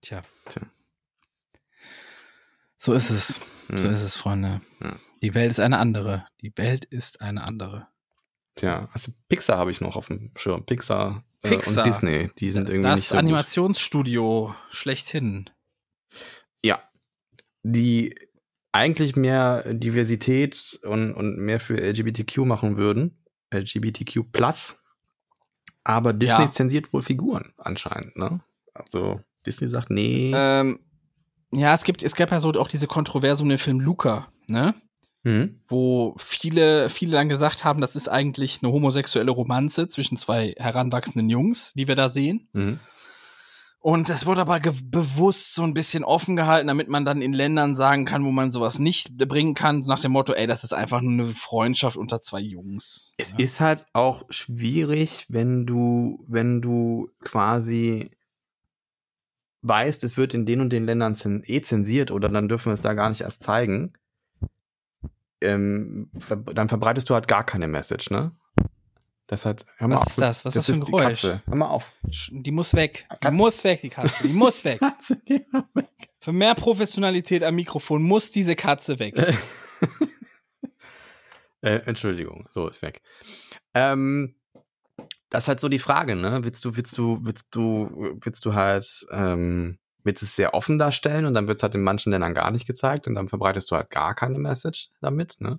Tja. 0.00 0.22
Tja. 0.50 0.62
So 2.76 2.92
ist 2.92 3.10
es. 3.10 3.40
So 3.68 3.84
hm, 3.88 3.94
ist 3.94 4.02
es, 4.02 4.16
Freunde. 4.16 4.60
Ja. 4.80 4.96
Die 5.22 5.34
Welt 5.34 5.50
ist 5.50 5.60
eine 5.60 5.78
andere. 5.78 6.26
Die 6.42 6.52
Welt 6.56 6.84
ist 6.84 7.20
eine 7.20 7.44
andere. 7.44 7.88
tja, 8.56 8.88
also 8.92 9.12
Pixar 9.28 9.58
habe 9.58 9.70
ich 9.70 9.80
noch 9.80 9.96
auf 9.96 10.06
dem 10.08 10.30
Schirm. 10.36 10.64
Pixar 10.66 11.24
äh, 11.42 11.48
Pixar. 11.50 11.84
und 11.84 11.86
Disney. 11.90 12.30
Die 12.38 12.50
sind 12.50 12.68
irgendwie 12.68 12.88
nicht 12.88 12.98
das 12.98 13.08
so 13.08 13.16
gut. 13.16 13.24
Animationsstudio 13.24 14.54
schlechthin. 14.70 15.50
Ja. 16.62 16.82
Die 17.62 18.14
eigentlich 18.72 19.14
mehr 19.16 19.72
Diversität 19.72 20.78
und, 20.82 21.14
und 21.14 21.38
mehr 21.38 21.60
für 21.60 21.76
LGBTQ 21.76 22.38
machen 22.38 22.76
würden. 22.76 23.24
LGBTQ 23.52 24.32
plus. 24.32 24.78
Aber 25.84 26.12
Disney 26.12 26.44
Ja. 26.44 26.50
zensiert 26.50 26.92
wohl 26.92 27.02
Figuren 27.02 27.52
anscheinend, 27.56 28.16
ne? 28.16 28.42
Also 28.72 29.20
Disney 29.46 29.68
sagt, 29.68 29.90
nee. 29.90 30.32
Ähm, 30.34 30.80
ja, 31.54 31.74
es 31.74 31.84
gibt, 31.84 32.02
es 32.02 32.14
gab 32.14 32.30
ja 32.30 32.40
so 32.40 32.50
auch 32.52 32.68
diese 32.68 32.86
Kontroverse 32.86 33.42
um 33.42 33.48
den 33.48 33.58
Film 33.58 33.80
Luca, 33.80 34.28
ne? 34.46 34.74
hm? 35.24 35.60
Wo 35.66 36.14
viele, 36.18 36.90
viele 36.90 37.12
dann 37.12 37.28
gesagt 37.28 37.64
haben, 37.64 37.80
das 37.80 37.96
ist 37.96 38.08
eigentlich 38.08 38.60
eine 38.62 38.72
homosexuelle 38.72 39.30
Romanze 39.30 39.88
zwischen 39.88 40.16
zwei 40.16 40.54
heranwachsenden 40.58 41.30
Jungs, 41.30 41.72
die 41.72 41.88
wir 41.88 41.96
da 41.96 42.08
sehen. 42.08 42.48
Hm. 42.52 42.78
Und 43.80 44.08
es 44.08 44.24
wurde 44.24 44.40
aber 44.40 44.60
bewusst 44.60 45.54
so 45.54 45.62
ein 45.62 45.74
bisschen 45.74 46.04
offen 46.04 46.36
gehalten, 46.36 46.68
damit 46.68 46.88
man 46.88 47.04
dann 47.04 47.20
in 47.20 47.34
Ländern 47.34 47.76
sagen 47.76 48.06
kann, 48.06 48.24
wo 48.24 48.30
man 48.30 48.50
sowas 48.50 48.78
nicht 48.78 49.18
bringen 49.18 49.54
kann, 49.54 49.80
nach 49.80 50.00
dem 50.00 50.12
Motto, 50.12 50.32
ey, 50.32 50.46
das 50.46 50.64
ist 50.64 50.72
einfach 50.72 51.02
nur 51.02 51.26
eine 51.26 51.34
Freundschaft 51.34 51.98
unter 51.98 52.22
zwei 52.22 52.40
Jungs. 52.40 53.12
Es 53.18 53.32
ja. 53.32 53.38
ist 53.40 53.60
halt 53.60 53.84
auch 53.92 54.22
schwierig, 54.30 55.26
wenn 55.28 55.66
du, 55.66 56.24
wenn 56.26 56.62
du 56.62 57.10
quasi 57.22 58.10
weißt, 59.64 60.04
es 60.04 60.16
wird 60.16 60.34
in 60.34 60.46
den 60.46 60.60
und 60.60 60.70
den 60.70 60.84
Ländern 60.84 61.16
eh 61.46 61.62
zensiert 61.62 62.10
oder 62.10 62.28
dann 62.28 62.48
dürfen 62.48 62.66
wir 62.66 62.74
es 62.74 62.82
da 62.82 62.94
gar 62.94 63.08
nicht 63.08 63.22
erst 63.22 63.42
zeigen. 63.42 63.94
Ähm, 65.40 66.10
ver 66.18 66.36
dann 66.36 66.68
verbreitest 66.68 67.10
du 67.10 67.14
halt 67.14 67.28
gar 67.28 67.44
keine 67.44 67.66
Message, 67.66 68.10
ne? 68.10 68.32
Das 69.26 69.46
hat, 69.46 69.64
hör 69.78 69.88
mal 69.88 69.94
Was 69.94 70.02
auf. 70.02 70.08
ist 70.08 70.20
das? 70.20 70.44
Was 70.44 70.56
ist 70.56 70.68
das 70.68 70.76
für 70.76 70.82
ein 70.82 70.84
die 70.84 70.92
Geräusch? 70.92 71.22
Katze. 71.22 71.42
Hör 71.46 71.56
mal 71.56 71.68
auf. 71.68 71.92
Die 72.30 72.50
muss 72.50 72.74
weg. 72.74 73.08
Die 73.22 73.30
muss 73.30 73.64
weg, 73.64 73.80
die 73.80 73.88
Katze. 73.88 74.28
Die 74.28 74.34
muss 74.34 74.64
weg. 74.64 74.80
Katze, 74.80 75.20
mal 75.50 75.64
weg. 75.74 75.88
Für 76.20 76.32
mehr 76.32 76.54
Professionalität 76.54 77.42
am 77.42 77.54
Mikrofon 77.54 78.02
muss 78.02 78.30
diese 78.30 78.56
Katze 78.56 78.98
weg. 78.98 79.16
äh, 81.62 81.76
Entschuldigung, 81.86 82.46
so 82.50 82.68
ist 82.68 82.82
weg. 82.82 83.00
Ähm, 83.72 84.34
das 85.34 85.44
ist 85.44 85.48
halt 85.48 85.60
so 85.60 85.68
die 85.68 85.78
Frage, 85.80 86.14
ne? 86.14 86.44
Willst 86.44 86.64
du, 86.64 86.76
willst 86.76 86.96
du, 86.96 87.18
willst 87.22 87.54
du, 87.56 88.16
willst 88.20 88.44
du 88.44 88.54
halt, 88.54 89.06
ähm, 89.10 89.78
willst 90.04 90.22
es 90.22 90.36
sehr 90.36 90.54
offen 90.54 90.78
darstellen 90.78 91.24
und 91.26 91.34
dann 91.34 91.48
wird 91.48 91.58
es 91.58 91.62
halt 91.64 91.74
in 91.74 91.82
manchen 91.82 92.12
Ländern 92.12 92.34
gar 92.34 92.50
nicht 92.52 92.66
gezeigt 92.66 93.08
und 93.08 93.14
dann 93.14 93.28
verbreitest 93.28 93.70
du 93.70 93.76
halt 93.76 93.90
gar 93.90 94.14
keine 94.14 94.38
Message 94.38 94.90
damit, 95.00 95.36
ne? 95.40 95.58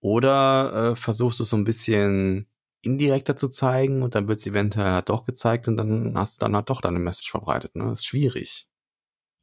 Oder 0.00 0.90
äh, 0.92 0.96
versuchst 0.96 1.38
du 1.40 1.44
es 1.44 1.50
so 1.50 1.56
ein 1.56 1.64
bisschen 1.64 2.46
indirekter 2.82 3.36
zu 3.36 3.48
zeigen 3.48 4.02
und 4.02 4.14
dann 4.14 4.28
wird 4.28 4.38
es 4.38 4.46
eventuell 4.46 4.90
halt 4.92 5.08
doch 5.10 5.24
gezeigt 5.24 5.68
und 5.68 5.76
dann 5.76 6.16
hast 6.16 6.36
du 6.40 6.44
dann 6.46 6.56
halt 6.56 6.70
doch 6.70 6.80
deine 6.80 6.98
Message 6.98 7.30
verbreitet, 7.30 7.76
ne? 7.76 7.84
Das 7.84 8.00
ist 8.00 8.06
schwierig. 8.06 8.68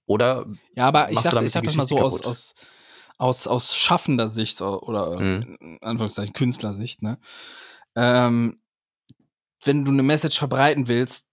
Oder 0.06 0.46
Ja, 0.76 0.88
aber 0.88 1.12
ich 1.12 1.20
sag, 1.20 1.42
ich 1.42 1.52
die 1.52 1.62
das 1.62 1.76
mal 1.76 1.86
so 1.86 2.00
aus, 2.00 2.22
aus, 2.22 2.56
aus, 3.18 3.48
aus 3.48 3.76
schaffender 3.76 4.28
Sicht 4.28 4.58
so- 4.58 4.82
oder 4.82 5.20
Mhm. 5.20 5.58
in 5.60 5.78
Anführungszeichen 5.82 6.34
Künstlersicht, 6.34 7.02
ne? 7.02 7.20
Ähm, 7.96 8.60
wenn 9.64 9.86
du 9.86 9.92
eine 9.92 10.04
Message 10.04 10.38
verbreiten 10.38 10.88
willst, 10.88 11.28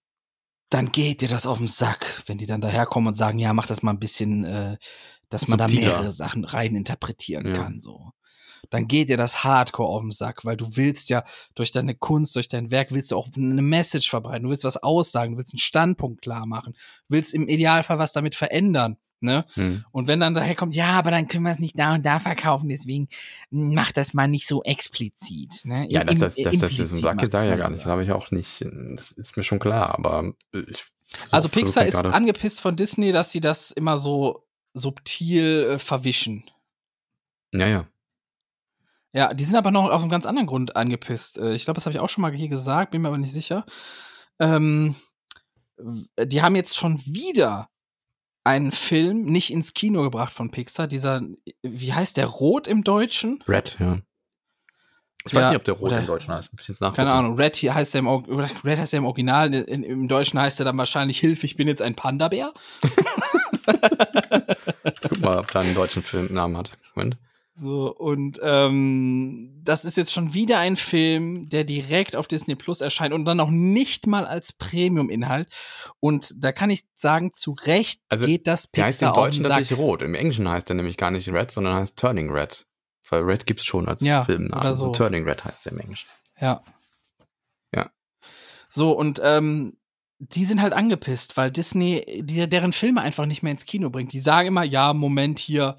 dann 0.70 0.90
geht 0.92 1.20
dir 1.20 1.28
das 1.28 1.46
auf 1.46 1.58
den 1.58 1.68
Sack, 1.68 2.22
wenn 2.26 2.38
die 2.38 2.46
dann 2.46 2.60
daherkommen 2.60 3.08
und 3.08 3.14
sagen, 3.14 3.38
ja, 3.38 3.52
mach 3.52 3.66
das 3.66 3.82
mal 3.82 3.92
ein 3.92 4.00
bisschen, 4.00 4.44
äh, 4.44 4.76
dass 5.28 5.46
man 5.48 5.58
da 5.58 5.68
Subtiler. 5.68 5.90
mehrere 5.92 6.12
Sachen 6.12 6.44
rein 6.44 6.74
interpretieren 6.74 7.46
Ja. 7.46 7.52
kann, 7.52 7.80
so. 7.80 8.10
Dann 8.70 8.88
geht 8.88 9.10
dir 9.10 9.18
das 9.18 9.44
Hardcore 9.44 9.88
auf 9.90 10.00
den 10.00 10.10
Sack, 10.10 10.44
weil 10.44 10.56
du 10.56 10.76
willst 10.76 11.10
ja 11.10 11.22
durch 11.54 11.70
deine 11.70 11.94
Kunst, 11.94 12.34
durch 12.34 12.48
dein 12.48 12.70
Werk 12.70 12.92
willst 12.92 13.10
du 13.10 13.16
auch 13.16 13.28
eine 13.36 13.62
Message 13.62 14.08
verbreiten, 14.08 14.44
du 14.44 14.50
willst 14.50 14.64
was 14.64 14.82
aussagen, 14.82 15.32
du 15.32 15.38
willst 15.38 15.52
einen 15.52 15.58
Standpunkt 15.60 16.22
klar 16.22 16.46
machen, 16.46 16.74
willst 17.08 17.34
im 17.34 17.46
Idealfall 17.46 17.98
was 17.98 18.12
damit 18.12 18.34
verändern, 18.34 18.96
ne? 19.24 19.44
hm, 19.54 19.84
Und 19.90 20.06
wenn 20.06 20.20
dann 20.20 20.34
daher 20.34 20.54
kommt, 20.54 20.74
ja, 20.74 20.92
aber 20.92 21.10
dann 21.10 21.26
können 21.26 21.44
wir 21.44 21.52
es 21.52 21.58
nicht 21.58 21.78
da 21.78 21.94
und 21.94 22.06
da 22.06 22.20
verkaufen, 22.20 22.68
deswegen 22.68 23.08
mach 23.50 23.90
das 23.92 24.14
mal 24.14 24.28
nicht 24.28 24.46
so 24.46 24.62
explizit. 24.62 25.64
Ne? 25.64 25.86
Ja, 25.90 26.04
das, 26.04 26.14
Im- 26.14 26.20
das, 26.20 26.34
das, 26.36 26.52
das, 26.60 26.76
das 26.76 26.98
sag 27.00 27.16
macht's 27.16 27.34
ich 27.34 27.42
ja 27.42 27.56
gar 27.56 27.70
nicht. 27.70 27.80
Das 27.84 27.86
habe 27.90 28.04
ich 28.04 28.12
auch 28.12 28.30
nicht. 28.30 28.64
Das 28.96 29.10
ist 29.10 29.36
mir 29.36 29.42
schon 29.42 29.58
klar, 29.58 29.94
aber 29.94 30.32
ich. 30.52 30.84
versuch- 31.10 31.32
Also 31.34 31.48
Pixar 31.48 31.86
ist 31.86 31.96
angepisst 32.14 32.60
von 32.60 32.76
Disney, 32.76 33.10
dass 33.12 33.32
sie 33.32 33.40
das 33.40 33.70
immer 33.72 33.98
so 33.98 34.46
subtil 34.74 35.70
äh, 35.74 35.78
verwischen. 35.78 36.44
Ja, 37.52 37.66
ja. 37.66 37.86
Ja, 39.12 39.32
die 39.32 39.44
sind 39.44 39.54
aber 39.54 39.70
noch 39.70 39.84
aus 39.90 40.02
einem 40.02 40.10
ganz 40.10 40.26
anderen 40.26 40.48
Grund 40.48 40.74
angepisst. 40.74 41.38
Äh, 41.38 41.54
Ich 41.54 41.64
glaube, 41.64 41.76
das 41.76 41.86
habe 41.86 41.94
ich 41.94 42.00
auch 42.00 42.08
schon 42.08 42.22
mal 42.22 42.32
hier 42.32 42.48
gesagt, 42.48 42.90
bin 42.90 43.02
mir 43.02 43.08
aber 43.08 43.18
nicht 43.18 43.32
sicher. 43.32 43.64
Ähm, 44.40 44.96
die 46.20 46.42
haben 46.42 46.56
jetzt 46.56 46.76
schon 46.76 46.98
wieder 47.06 47.68
einen 48.44 48.72
Film 48.72 49.24
nicht 49.24 49.50
ins 49.52 49.74
Kino 49.74 50.02
gebracht 50.02 50.32
von 50.32 50.50
Pixar. 50.50 50.86
Dieser, 50.86 51.22
wie 51.62 51.92
heißt 51.92 52.16
der, 52.18 52.26
Rot 52.26 52.66
im 52.68 52.84
Deutschen? 52.84 53.42
Red, 53.48 53.76
ja. 53.80 53.98
Ich 55.26 55.32
Ja, 55.32 55.40
weiß 55.40 55.48
nicht, 55.48 55.56
ob 55.56 55.64
der 55.64 55.74
Rot 55.74 55.84
oder- 55.90 56.00
in 56.00 56.06
Deutsch 56.06 56.28
heißt. 56.28 56.50
Keine 56.94 57.10
Ahnung, 57.12 57.36
Red 57.36 57.56
hier 57.56 57.74
heißt 57.74 57.94
er 57.94 58.00
im, 58.00 58.06
Red 58.08 58.78
heißt 58.78 58.92
er 58.92 58.98
im 58.98 59.06
Original, 59.06 59.54
in, 59.54 59.82
im 59.82 60.06
Deutschen 60.08 60.38
heißt 60.38 60.60
er 60.60 60.64
dann 60.66 60.76
wahrscheinlich 60.76 61.18
Hilfe, 61.18 61.46
ich 61.46 61.56
bin 61.56 61.66
jetzt 61.66 61.80
ein 61.82 61.94
Panda-Bär. 61.94 62.52
Ich 64.84 65.00
guck 65.00 65.18
mal, 65.20 65.38
ob 65.38 65.50
da 65.50 65.60
einen 65.60 65.74
deutschen 65.74 66.02
Filmnamen 66.02 66.56
hat. 66.56 66.76
Moment. 66.94 67.16
So, 67.56 67.94
und 67.94 68.40
ähm, 68.42 69.60
das 69.62 69.84
ist 69.84 69.96
jetzt 69.96 70.12
schon 70.12 70.34
wieder 70.34 70.58
ein 70.58 70.74
Film, 70.74 71.48
der 71.48 71.62
direkt 71.62 72.16
auf 72.16 72.26
Disney 72.26 72.56
Plus 72.56 72.80
erscheint 72.80 73.14
und 73.14 73.24
dann 73.24 73.38
auch 73.38 73.50
nicht 73.50 74.08
mal 74.08 74.26
als 74.26 74.52
Premium-Inhalt. 74.52 75.48
Und 76.00 76.34
da 76.42 76.50
kann 76.50 76.70
ich 76.70 76.82
sagen, 76.96 77.32
zu 77.32 77.52
Recht 77.52 78.00
Also, 78.08 78.26
geht 78.26 78.48
das 78.48 78.70
Der 78.72 78.86
heißt 78.86 79.02
im 79.02 79.08
Pixar 79.08 79.24
Deutschen 79.24 79.44
tatsächlich 79.44 79.78
Rot. 79.78 80.02
Im 80.02 80.16
Englischen 80.16 80.48
heißt 80.48 80.68
er 80.68 80.74
nämlich 80.74 80.96
gar 80.96 81.12
nicht 81.12 81.28
Red, 81.28 81.52
sondern 81.52 81.76
heißt 81.76 81.96
Turning 81.96 82.30
Red. 82.30 82.66
Weil 83.08 83.22
Red 83.22 83.46
gibt's 83.46 83.64
schon 83.64 83.88
als 83.88 84.00
Ja, 84.00 84.24
Filmnamen. 84.24 84.58
oder 84.66 84.74
so. 84.74 84.86
Also 84.86 84.92
Turning 84.92 85.22
Red 85.28 85.44
heißt 85.44 85.66
er 85.66 85.72
im 85.72 85.78
Englischen. 85.78 86.08
Ja. 86.40 86.60
Ja. 87.72 87.88
So, 88.68 88.90
und 88.98 89.20
ähm, 89.22 89.76
die 90.18 90.44
sind 90.44 90.60
halt 90.60 90.72
angepisst, 90.72 91.36
weil 91.36 91.52
Disney 91.52 92.22
die, 92.24 92.48
deren 92.48 92.72
Filme 92.72 93.00
einfach 93.00 93.26
nicht 93.26 93.44
mehr 93.44 93.52
ins 93.52 93.66
Kino 93.66 93.90
bringt. 93.90 94.12
Die 94.12 94.20
sagen 94.20 94.48
immer, 94.48 94.64
ja, 94.64 94.92
Moment 94.92 95.38
hier, 95.38 95.76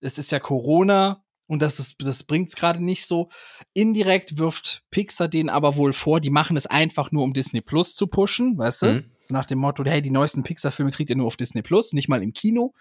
es 0.00 0.18
ist 0.18 0.32
ja 0.32 0.38
Corona 0.40 1.24
und 1.46 1.62
das, 1.62 1.78
ist, 1.80 1.96
das 2.04 2.22
bringt's 2.22 2.54
gerade 2.56 2.82
nicht 2.82 3.06
so. 3.06 3.28
Indirekt 3.72 4.38
wirft 4.38 4.84
Pixar 4.90 5.28
denen 5.28 5.48
aber 5.48 5.76
wohl 5.76 5.92
vor, 5.92 6.20
die 6.20 6.30
machen 6.30 6.56
es 6.56 6.66
einfach 6.66 7.10
nur, 7.12 7.24
um 7.24 7.32
Disney 7.32 7.60
Plus 7.60 7.94
zu 7.96 8.06
pushen, 8.06 8.56
weißt 8.56 8.82
du? 8.82 8.86
Mhm. 8.92 9.10
So 9.24 9.34
nach 9.34 9.46
dem 9.46 9.58
Motto, 9.58 9.84
hey, 9.84 10.00
die 10.00 10.10
neuesten 10.10 10.42
Pixar-Filme 10.42 10.92
kriegt 10.92 11.10
ihr 11.10 11.16
nur 11.16 11.26
auf 11.26 11.36
Disney 11.36 11.62
Plus, 11.62 11.92
nicht 11.92 12.08
mal 12.08 12.22
im 12.22 12.32
Kino. 12.32 12.72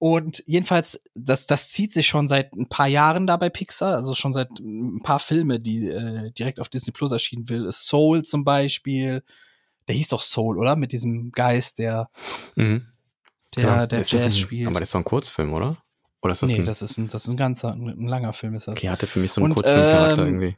Und 0.00 0.44
jedenfalls, 0.46 1.00
das, 1.14 1.46
das 1.46 1.70
zieht 1.70 1.92
sich 1.92 2.06
schon 2.06 2.28
seit 2.28 2.52
ein 2.52 2.68
paar 2.68 2.86
Jahren 2.86 3.26
da 3.26 3.36
bei 3.36 3.50
Pixar, 3.50 3.96
also 3.96 4.14
schon 4.14 4.32
seit 4.32 4.50
ein 4.60 5.00
paar 5.02 5.18
Filme, 5.18 5.58
die 5.58 5.88
äh, 5.88 6.30
direkt 6.30 6.60
auf 6.60 6.68
Disney 6.68 6.92
Plus 6.92 7.10
erschienen 7.10 7.48
will. 7.48 7.72
Soul 7.72 8.22
zum 8.24 8.44
Beispiel. 8.44 9.24
Der 9.88 9.96
hieß 9.96 10.08
doch 10.08 10.22
Soul, 10.22 10.58
oder? 10.58 10.76
Mit 10.76 10.92
diesem 10.92 11.32
Geist, 11.32 11.78
der, 11.78 12.10
Mhm. 12.54 12.86
der, 13.56 13.62
Klar. 13.62 13.86
der 13.88 14.02
Jazz 14.02 14.38
spielt. 14.38 14.68
Aber 14.68 14.78
das 14.78 14.90
ist 14.90 14.94
doch 14.94 15.00
ein 15.00 15.04
Kurzfilm, 15.04 15.52
oder? 15.52 15.78
Oder 16.22 16.32
ist 16.32 16.42
das 16.42 16.50
nee, 16.50 16.58
ein. 16.58 16.64
das 16.64 16.82
ist 16.82 16.98
ein, 16.98 17.08
das 17.08 17.24
ist 17.24 17.30
ein 17.30 17.36
ganzer, 17.36 17.72
ein, 17.72 18.06
langer 18.06 18.32
Film 18.32 18.54
ist 18.54 18.66
das. 18.68 18.72
okay, 18.76 18.90
hatte 18.90 19.06
für 19.06 19.20
mich 19.20 19.32
so 19.32 19.40
einen 19.40 19.50
Und, 19.50 19.54
Kurzfilmcharakter 19.54 20.22
ähm, 20.22 20.28
irgendwie. 20.28 20.56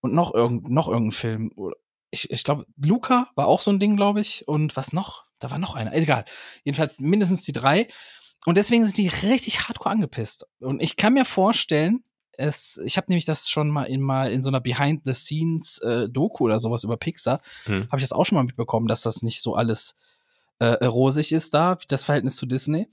Und 0.00 0.12
noch 0.12 0.34
irgend, 0.34 0.70
noch 0.70 0.88
irgendein 0.88 1.12
Film. 1.12 1.50
Ich, 2.10 2.30
ich 2.30 2.44
glaube, 2.44 2.66
Luca 2.76 3.28
war 3.34 3.46
auch 3.48 3.62
so 3.62 3.70
ein 3.72 3.80
Ding, 3.80 3.96
glaube 3.96 4.20
ich. 4.20 4.46
Und 4.46 4.76
was 4.76 4.92
noch? 4.92 5.24
Da 5.40 5.50
war 5.50 5.58
noch 5.58 5.74
einer. 5.74 5.92
Egal. 5.94 6.24
Jedenfalls 6.62 7.00
mindestens 7.00 7.42
die 7.42 7.52
drei. 7.52 7.88
Und 8.46 8.56
deswegen 8.58 8.84
sind 8.84 8.96
die 8.98 9.08
richtig 9.08 9.66
hardcore 9.66 9.90
angepisst. 9.90 10.46
Und 10.60 10.80
ich 10.82 10.96
kann 10.96 11.14
mir 11.14 11.24
vorstellen, 11.24 12.04
es, 12.36 12.78
ich 12.84 12.96
habe 12.96 13.06
nämlich 13.08 13.24
das 13.24 13.48
schon 13.48 13.70
mal 13.70 13.84
in 13.84 14.00
mal 14.00 14.30
in 14.30 14.42
so 14.42 14.50
einer 14.50 14.60
Behind-the-Scenes-Doku 14.60 16.44
oder 16.44 16.58
sowas 16.58 16.84
über 16.84 16.96
Pixar, 16.96 17.40
Hm. 17.64 17.88
habe 17.90 17.96
ich 17.96 18.02
das 18.02 18.12
auch 18.12 18.24
schon 18.24 18.36
mal 18.36 18.44
mitbekommen, 18.44 18.86
dass 18.86 19.02
das 19.02 19.22
nicht 19.22 19.40
so 19.40 19.54
alles 19.54 19.96
äh, 20.72 20.86
rosig 20.86 21.32
ist 21.32 21.54
da, 21.54 21.78
das 21.88 22.04
Verhältnis 22.04 22.36
zu 22.36 22.46
Disney. 22.46 22.88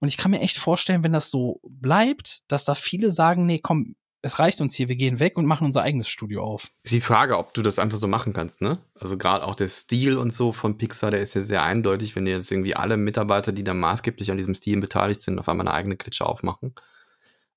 Und 0.00 0.08
ich 0.08 0.16
kann 0.16 0.30
mir 0.30 0.40
echt 0.40 0.58
vorstellen, 0.58 1.04
wenn 1.04 1.12
das 1.12 1.30
so 1.30 1.60
bleibt, 1.64 2.42
dass 2.48 2.64
da 2.64 2.74
viele 2.74 3.10
sagen, 3.10 3.46
nee, 3.46 3.58
komm, 3.58 3.96
es 4.24 4.38
reicht 4.38 4.62
uns 4.62 4.74
hier, 4.74 4.88
wir 4.88 4.96
gehen 4.96 5.20
weg 5.20 5.36
und 5.36 5.44
machen 5.44 5.66
unser 5.66 5.82
eigenes 5.82 6.08
Studio 6.08 6.42
auf. 6.42 6.70
Ist 6.82 6.94
die 6.94 7.02
Frage, 7.02 7.36
ob 7.36 7.52
du 7.52 7.60
das 7.60 7.78
einfach 7.78 7.98
so 7.98 8.08
machen 8.08 8.32
kannst, 8.32 8.62
ne? 8.62 8.78
Also 8.94 9.18
gerade 9.18 9.44
auch 9.44 9.54
der 9.54 9.68
Stil 9.68 10.16
und 10.16 10.32
so 10.32 10.52
von 10.52 10.78
Pixar, 10.78 11.10
der 11.10 11.20
ist 11.20 11.34
ja 11.34 11.42
sehr 11.42 11.62
eindeutig, 11.62 12.16
wenn 12.16 12.26
jetzt 12.26 12.50
irgendwie 12.50 12.74
alle 12.74 12.96
Mitarbeiter, 12.96 13.52
die 13.52 13.64
da 13.64 13.74
maßgeblich 13.74 14.30
an 14.30 14.38
diesem 14.38 14.54
Stil 14.54 14.80
beteiligt 14.80 15.20
sind, 15.20 15.38
auf 15.38 15.48
einmal 15.48 15.68
eine 15.68 15.76
eigene 15.76 15.96
Klitsche 15.96 16.24
aufmachen. 16.24 16.74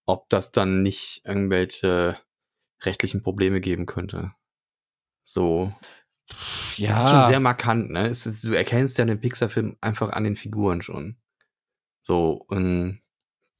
Ob 0.05 0.29
das 0.29 0.51
dann 0.51 0.83
nicht 0.83 1.21
irgendwelche 1.23 2.17
rechtlichen 2.81 3.23
Probleme 3.23 3.61
geben 3.61 3.85
könnte. 3.85 4.33
So. 5.23 5.73
Das 6.27 6.77
ist 6.77 7.09
schon 7.09 7.27
sehr 7.27 7.39
markant, 7.39 7.89
ne? 7.89 8.07
Es 8.07 8.25
ist, 8.25 8.43
du 8.43 8.53
erkennst 8.53 8.97
ja 8.97 9.05
den 9.05 9.19
Pixar-Film 9.19 9.77
einfach 9.81 10.09
an 10.09 10.23
den 10.23 10.35
Figuren 10.35 10.81
schon. 10.81 11.17
So, 12.01 12.43
und 12.47 13.01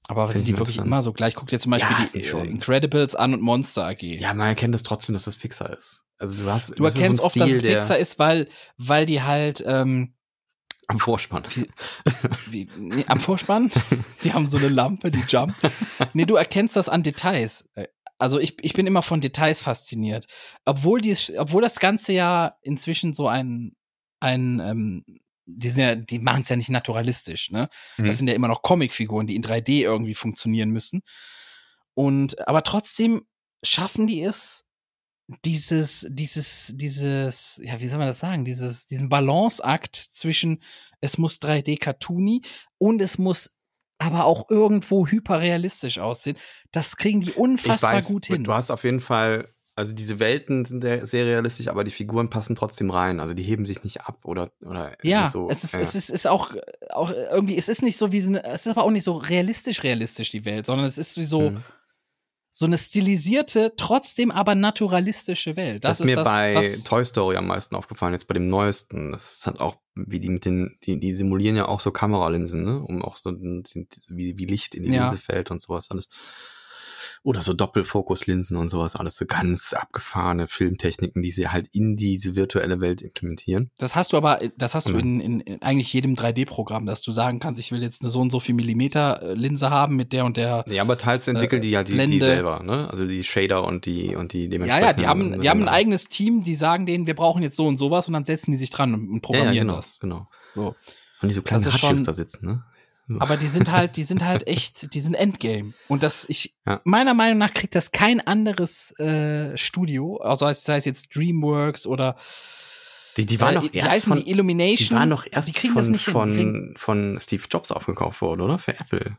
aber 0.07 0.27
Find 0.27 0.37
sind 0.37 0.47
die 0.47 0.57
wirklich 0.57 0.77
immer 0.77 1.01
so 1.01 1.11
gleich? 1.11 1.35
Guck 1.35 1.49
dir 1.49 1.59
zum 1.59 1.71
Beispiel 1.71 1.95
Ja, 1.99 2.05
die 2.13 2.25
äh. 2.25 2.49
Incredibles 2.49 3.15
an 3.15 3.33
und 3.33 3.41
Monster 3.41 3.85
AG. 3.85 4.01
ja, 4.01 4.33
man 4.33 4.47
erkennt 4.47 4.73
das 4.73 4.83
trotzdem, 4.83 5.13
dass 5.13 5.25
das 5.25 5.35
Pixar 5.35 5.71
ist. 5.71 6.05
Also 6.17 6.37
du 6.37 6.49
hast 6.49 6.69
Du 6.79 6.85
ist 6.85 6.93
so 6.93 6.99
erkennst 6.99 7.21
oft, 7.21 7.35
dass 7.35 7.43
Stil, 7.43 7.55
es 7.57 7.61
der 7.61 7.75
Pixar 7.79 7.97
ist, 7.97 8.17
weil, 8.17 8.47
weil 8.77 9.05
die 9.05 9.21
halt 9.21 9.63
ähm, 9.67 10.13
am 10.87 10.99
Vorspann. 10.99 11.43
wie, 12.49 12.69
nee, 12.77 13.03
am 13.07 13.19
Vorspann, 13.19 13.69
die 14.23 14.31
haben 14.31 14.47
so 14.47 14.57
eine 14.57 14.69
Lampe, 14.69 15.11
die 15.11 15.23
jumpt. 15.27 15.57
Nee, 16.13 16.25
du 16.25 16.35
erkennst 16.35 16.77
das 16.77 16.87
an 16.87 17.03
Details. 17.03 17.69
Also 18.17 18.39
ich, 18.39 18.55
ich 18.63 18.73
bin 18.73 18.87
immer 18.87 19.01
von 19.01 19.21
Details 19.21 19.59
fasziniert. 19.59 20.27
Obwohl, 20.65 21.01
die, 21.01 21.15
obwohl 21.37 21.61
das 21.61 21.79
Ganze 21.79 22.13
ja 22.13 22.57
inzwischen 22.61 23.13
so 23.13 23.27
ein, 23.27 23.75
ein 24.19 24.59
ähm, 24.59 25.05
die 25.45 25.69
sind 25.69 25.81
ja, 25.81 25.95
die 25.95 26.19
machen 26.19 26.41
es 26.41 26.49
ja 26.49 26.55
nicht 26.55 26.69
naturalistisch, 26.69 27.51
ne? 27.51 27.69
Mhm. 27.97 28.05
Das 28.05 28.17
sind 28.17 28.27
ja 28.27 28.33
immer 28.33 28.49
noch 28.49 28.61
Comicfiguren, 28.61 29.27
die 29.27 29.35
in 29.35 29.43
3D 29.43 29.81
irgendwie 29.81 30.13
funktionieren 30.13 30.71
müssen. 30.71 31.01
Und 31.93 32.47
aber 32.47 32.63
trotzdem 32.63 33.25
schaffen 33.63 34.07
die 34.07 34.21
es, 34.21 34.65
dieses, 35.43 36.05
dieses, 36.09 36.73
dieses, 36.75 37.59
ja, 37.63 37.79
wie 37.79 37.87
soll 37.87 37.99
man 37.99 38.07
das 38.07 38.19
sagen, 38.19 38.45
dieses, 38.45 38.85
diesen 38.87 39.09
Balanceakt 39.09 39.95
zwischen 39.95 40.61
es 41.01 41.17
muss 41.17 41.39
3D 41.41 41.79
cartoony 41.79 42.41
und 42.77 43.01
es 43.01 43.17
muss 43.17 43.56
aber 43.99 44.25
auch 44.25 44.49
irgendwo 44.49 45.07
hyperrealistisch 45.07 45.99
aussehen. 45.99 46.37
Das 46.71 46.97
kriegen 46.97 47.21
die 47.21 47.31
unfassbar 47.31 48.01
gut 48.01 48.25
hin. 48.27 48.43
Du 48.43 48.53
hast 48.53 48.69
auf 48.71 48.83
jeden 48.83 48.99
Fall, 48.99 49.49
also 49.75 49.93
diese 49.93 50.19
Welten 50.19 50.65
sind 50.65 50.81
sehr, 50.81 51.25
realistisch, 51.25 51.67
aber 51.67 51.83
die 51.83 51.91
Figuren 51.91 52.29
passen 52.29 52.55
trotzdem 52.55 52.91
rein. 52.91 53.19
Also 53.19 53.33
die 53.33 53.43
heben 53.43 53.65
sich 53.65 53.83
nicht 53.83 54.01
ab 54.01 54.19
oder, 54.23 54.51
oder 54.61 54.95
ja, 55.03 55.27
so. 55.27 55.49
es 55.49 55.63
ist, 55.63 55.73
ja. 55.73 55.79
es 55.79 55.95
ist, 55.95 56.09
ist 56.09 56.27
auch, 56.27 56.53
auch 56.89 57.11
irgendwie, 57.11 57.57
es 57.57 57.69
ist 57.69 57.81
nicht 57.81 57.97
so 57.97 58.11
wie 58.11 58.19
es 58.19 58.27
ist 58.27 58.67
aber 58.67 58.83
auch 58.83 58.91
nicht 58.91 59.03
so 59.03 59.17
realistisch, 59.17 59.83
realistisch 59.83 60.29
die 60.29 60.45
Welt, 60.45 60.65
sondern 60.65 60.85
es 60.85 60.97
ist 60.97 61.17
wie 61.17 61.23
so, 61.23 61.51
Mhm. 61.51 61.63
So 62.57 62.65
eine 62.65 62.79
stilisierte, 62.79 63.73
trotzdem 63.77 64.31
aber 64.31 64.55
naturalistische 64.55 65.55
Welt. 65.55 65.85
Das, 65.85 65.99
Das, 65.99 66.07
ist 66.07 66.15
mir 66.15 66.15
das, 66.15 66.25
bei 66.25 66.77
Toy 66.85 67.05
Story 67.05 67.37
am 67.37 67.45
meisten 67.45 67.75
aufgefallen, 67.75 68.13
jetzt 68.13 68.27
bei 68.27 68.33
dem 68.33 68.49
neuesten. 68.49 69.11
Das 69.11 69.45
hat 69.45 69.59
auch, 69.59 69.75
wie 69.93 70.19
die 70.19 70.29
mit 70.29 70.45
den, 70.45 70.75
die, 70.83 70.99
die 70.99 71.15
simulieren 71.15 71.55
ja 71.55 71.67
auch 71.67 71.79
so 71.79 71.91
Kameralinsen, 71.91 72.63
ne? 72.63 72.81
Um 72.81 73.03
auch 73.03 73.15
so 73.15 73.31
wie, 73.39 74.39
wie 74.39 74.45
Licht 74.45 74.73
in 74.73 74.81
die 74.81 74.89
Ja. 74.89 75.01
Linse 75.01 75.17
fällt 75.17 75.51
und 75.51 75.61
sowas 75.61 75.91
alles. 75.91 76.09
Oder 77.27 77.41
so 77.41 77.51
Doppelfokuslinsen 77.51 78.55
und 78.55 78.69
sowas, 78.69 78.95
alles 78.95 79.17
so 79.17 79.25
ganz 79.25 79.73
abgefahrene 79.73 80.47
Filmtechniken, 80.47 81.21
die 81.21 81.31
sie 81.33 81.49
halt 81.49 81.67
in 81.73 81.97
diese 81.97 82.37
virtuelle 82.37 82.79
Welt 82.79 83.01
implementieren. 83.01 83.69
Das 83.77 83.95
hast 83.97 84.13
du 84.13 84.17
aber, 84.17 84.39
das 84.57 84.75
hast 84.75 84.87
du 84.87 84.93
Mhm. 84.93 84.99
in, 84.99 85.19
in, 85.19 85.39
in 85.41 85.61
eigentlich 85.61 85.91
jedem 85.91 86.15
3D-Programm, 86.15 86.85
dass 86.85 87.01
du 87.01 87.11
sagen 87.11 87.39
kannst, 87.39 87.59
ich 87.59 87.73
will 87.73 87.81
jetzt 87.83 88.01
eine 88.01 88.09
so 88.11 88.21
und 88.21 88.31
so 88.31 88.39
viel 88.39 88.55
Millimeter 88.55 89.21
äh, 89.21 89.33
Linse 89.33 89.69
haben 89.69 89.97
mit 89.97 90.13
der 90.13 90.23
und 90.23 90.37
der. 90.37 90.63
Ja, 90.69 90.83
aber 90.83 90.97
teils 90.97 91.27
entwickeln 91.27 91.61
Äh, 91.61 91.65
die 91.65 91.75
halt 91.75 91.89
die, 91.89 91.97
die 92.05 92.19
selber, 92.19 92.63
ne? 92.63 92.89
Also 92.89 93.05
die 93.05 93.23
Shader 93.25 93.65
und 93.65 93.85
die 93.85 94.15
und 94.15 94.31
die 94.31 94.43
Ja, 94.43 94.49
dementsprechend. 94.49 94.87
ja, 94.87 94.93
die 94.93 95.07
haben, 95.07 95.41
die 95.41 95.49
haben 95.49 95.61
ein 95.63 95.67
eigenes 95.67 96.07
Team, 96.07 96.45
die 96.45 96.55
sagen 96.55 96.85
denen, 96.85 97.07
wir 97.07 97.15
brauchen 97.15 97.43
jetzt 97.43 97.57
so 97.57 97.67
und 97.67 97.75
sowas 97.77 98.07
und 98.07 98.13
dann 98.13 98.23
setzen 98.23 98.51
die 98.51 98.57
sich 98.57 98.69
dran 98.69 98.93
und, 98.93 99.01
und 99.01 99.07
ja, 99.09 99.15
ja, 99.15 99.19
programmieren 99.19 99.67
genau, 99.67 99.75
das. 99.75 99.99
genau. 99.99 100.27
So. 100.53 100.75
Und 101.21 101.27
die 101.27 101.33
so 101.33 101.41
kleine 101.41 101.69
schon- 101.73 102.01
da 102.03 102.13
sitzen, 102.13 102.45
ne? 102.45 102.63
Aber 103.19 103.37
die 103.37 103.47
sind 103.47 103.71
halt, 103.71 103.95
die 103.95 104.03
sind 104.03 104.23
halt 104.25 104.47
echt, 104.47 104.93
die 104.93 104.99
sind 104.99 105.13
Endgame. 105.13 105.73
Und 105.87 106.03
das, 106.03 106.25
ich, 106.27 106.55
Ja. 106.65 106.81
meiner 106.83 107.13
Meinung 107.13 107.37
nach 107.37 107.53
kriegt 107.53 107.73
das 107.75 107.91
kein 107.91 108.19
anderes 108.19 108.91
äh, 108.99 109.57
Studio, 109.57 110.17
also 110.17 110.51
sei 110.51 110.77
es 110.77 110.85
jetzt 110.85 111.15
DreamWorks 111.15 111.87
oder 111.87 112.17
Die, 113.15 113.25
die 113.25 113.39
waren 113.39 113.51
äh, 113.51 113.55
noch 113.55 113.63
wie 113.63 113.77
erst 113.77 113.91
heißen 113.91 114.09
von, 114.13 114.19
die 114.23 114.29
Illumination. 114.29 114.89
Die 114.89 114.93
waren 114.95 115.09
noch 115.09 115.25
erst 115.29 115.47
die 115.47 115.53
kriegen 115.53 115.73
von, 115.73 115.81
das 115.83 115.89
nicht 115.89 116.05
hin. 116.05 116.13
Von, 116.13 116.73
von 116.77 117.19
Steve 117.21 117.43
Jobs 117.49 117.71
aufgekauft 117.71 118.21
worden, 118.21 118.41
oder? 118.41 118.57
Für 118.57 118.77
Apple. 118.79 119.17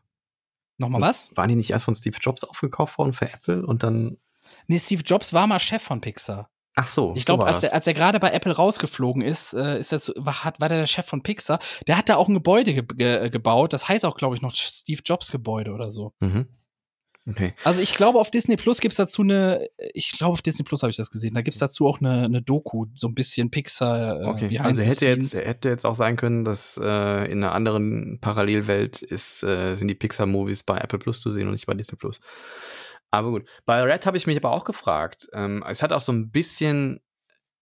Nochmal 0.76 1.00
was? 1.00 1.36
Waren 1.36 1.48
die 1.48 1.56
nicht 1.56 1.70
erst 1.70 1.86
von 1.86 1.94
Steve 1.94 2.16
Jobs 2.20 2.44
aufgekauft 2.44 2.98
worden 2.98 3.12
für 3.12 3.26
Apple 3.32 3.64
und 3.66 3.82
dann. 3.82 4.18
Nee, 4.66 4.78
Steve 4.78 5.02
Jobs 5.04 5.32
war 5.32 5.46
mal 5.46 5.58
Chef 5.58 5.82
von 5.82 6.00
Pixar. 6.00 6.50
Ach 6.80 6.86
so. 6.86 7.12
Ich 7.16 7.22
so 7.22 7.26
glaube, 7.26 7.42
war 7.42 7.52
als 7.52 7.64
er, 7.64 7.74
als 7.74 7.88
er 7.88 7.94
gerade 7.94 8.20
bei 8.20 8.30
Apple 8.30 8.52
rausgeflogen 8.52 9.20
ist, 9.20 9.52
äh, 9.52 9.80
ist 9.80 9.90
er 9.92 9.98
zu, 9.98 10.12
war, 10.16 10.44
hat, 10.44 10.60
war 10.60 10.68
der 10.68 10.78
der 10.78 10.86
Chef 10.86 11.06
von 11.06 11.24
Pixar. 11.24 11.58
Der 11.88 11.98
hat 11.98 12.08
da 12.08 12.14
auch 12.14 12.28
ein 12.28 12.34
Gebäude 12.34 12.72
ge 12.72 12.84
ge 12.94 13.30
gebaut. 13.30 13.72
Das 13.72 13.88
heißt 13.88 14.04
auch, 14.04 14.16
glaube 14.16 14.36
ich, 14.36 14.42
noch 14.42 14.54
Steve 14.54 15.00
Jobs 15.04 15.32
Gebäude 15.32 15.72
oder 15.72 15.90
so. 15.90 16.12
Mhm. 16.20 16.46
Okay. 17.28 17.52
Also 17.64 17.82
ich 17.82 17.94
glaube, 17.94 18.20
auf 18.20 18.30
Disney 18.30 18.56
Plus 18.56 18.78
gibt's 18.80 18.96
dazu 18.96 19.22
eine, 19.22 19.66
ich 19.92 20.12
glaube, 20.12 20.34
auf 20.34 20.40
Disney 20.40 20.64
Plus 20.64 20.82
habe 20.82 20.90
ich 20.90 20.96
das 20.96 21.10
gesehen. 21.10 21.34
Da 21.34 21.42
gibt's 21.42 21.58
dazu 21.58 21.88
auch 21.88 22.00
eine, 22.00 22.24
eine 22.24 22.40
Doku, 22.40 22.86
so 22.94 23.08
ein 23.08 23.14
bisschen 23.14 23.50
Pixar. 23.50 24.22
Äh, 24.22 24.24
Okay. 24.28 24.58
Also 24.60 24.82
hätte 24.82 25.08
jetzt, 25.08 25.36
hätte 25.36 25.68
jetzt 25.68 25.84
auch 25.84 25.96
sein 25.96 26.16
können, 26.16 26.44
dass 26.44 26.80
äh, 26.80 27.30
in 27.30 27.42
einer 27.42 27.52
anderen 27.52 28.18
Parallelwelt 28.20 29.02
ist, 29.02 29.42
äh, 29.42 29.74
sind 29.74 29.88
die 29.88 29.96
Pixar-Movies 29.96 30.62
bei 30.62 30.78
Apple 30.78 31.00
Plus 31.00 31.20
zu 31.20 31.32
sehen 31.32 31.48
und 31.48 31.54
nicht 31.54 31.66
bei 31.66 31.74
Disney 31.74 31.96
Plus. 31.98 32.20
Aber 33.10 33.30
gut. 33.30 33.48
Bei 33.64 33.82
Red 33.82 34.06
habe 34.06 34.16
ich 34.16 34.26
mich 34.26 34.36
aber 34.36 34.52
auch 34.52 34.64
gefragt. 34.64 35.28
Ähm, 35.32 35.64
es 35.68 35.82
hat 35.82 35.92
auch 35.92 36.00
so 36.00 36.12
ein 36.12 36.30
bisschen 36.30 37.00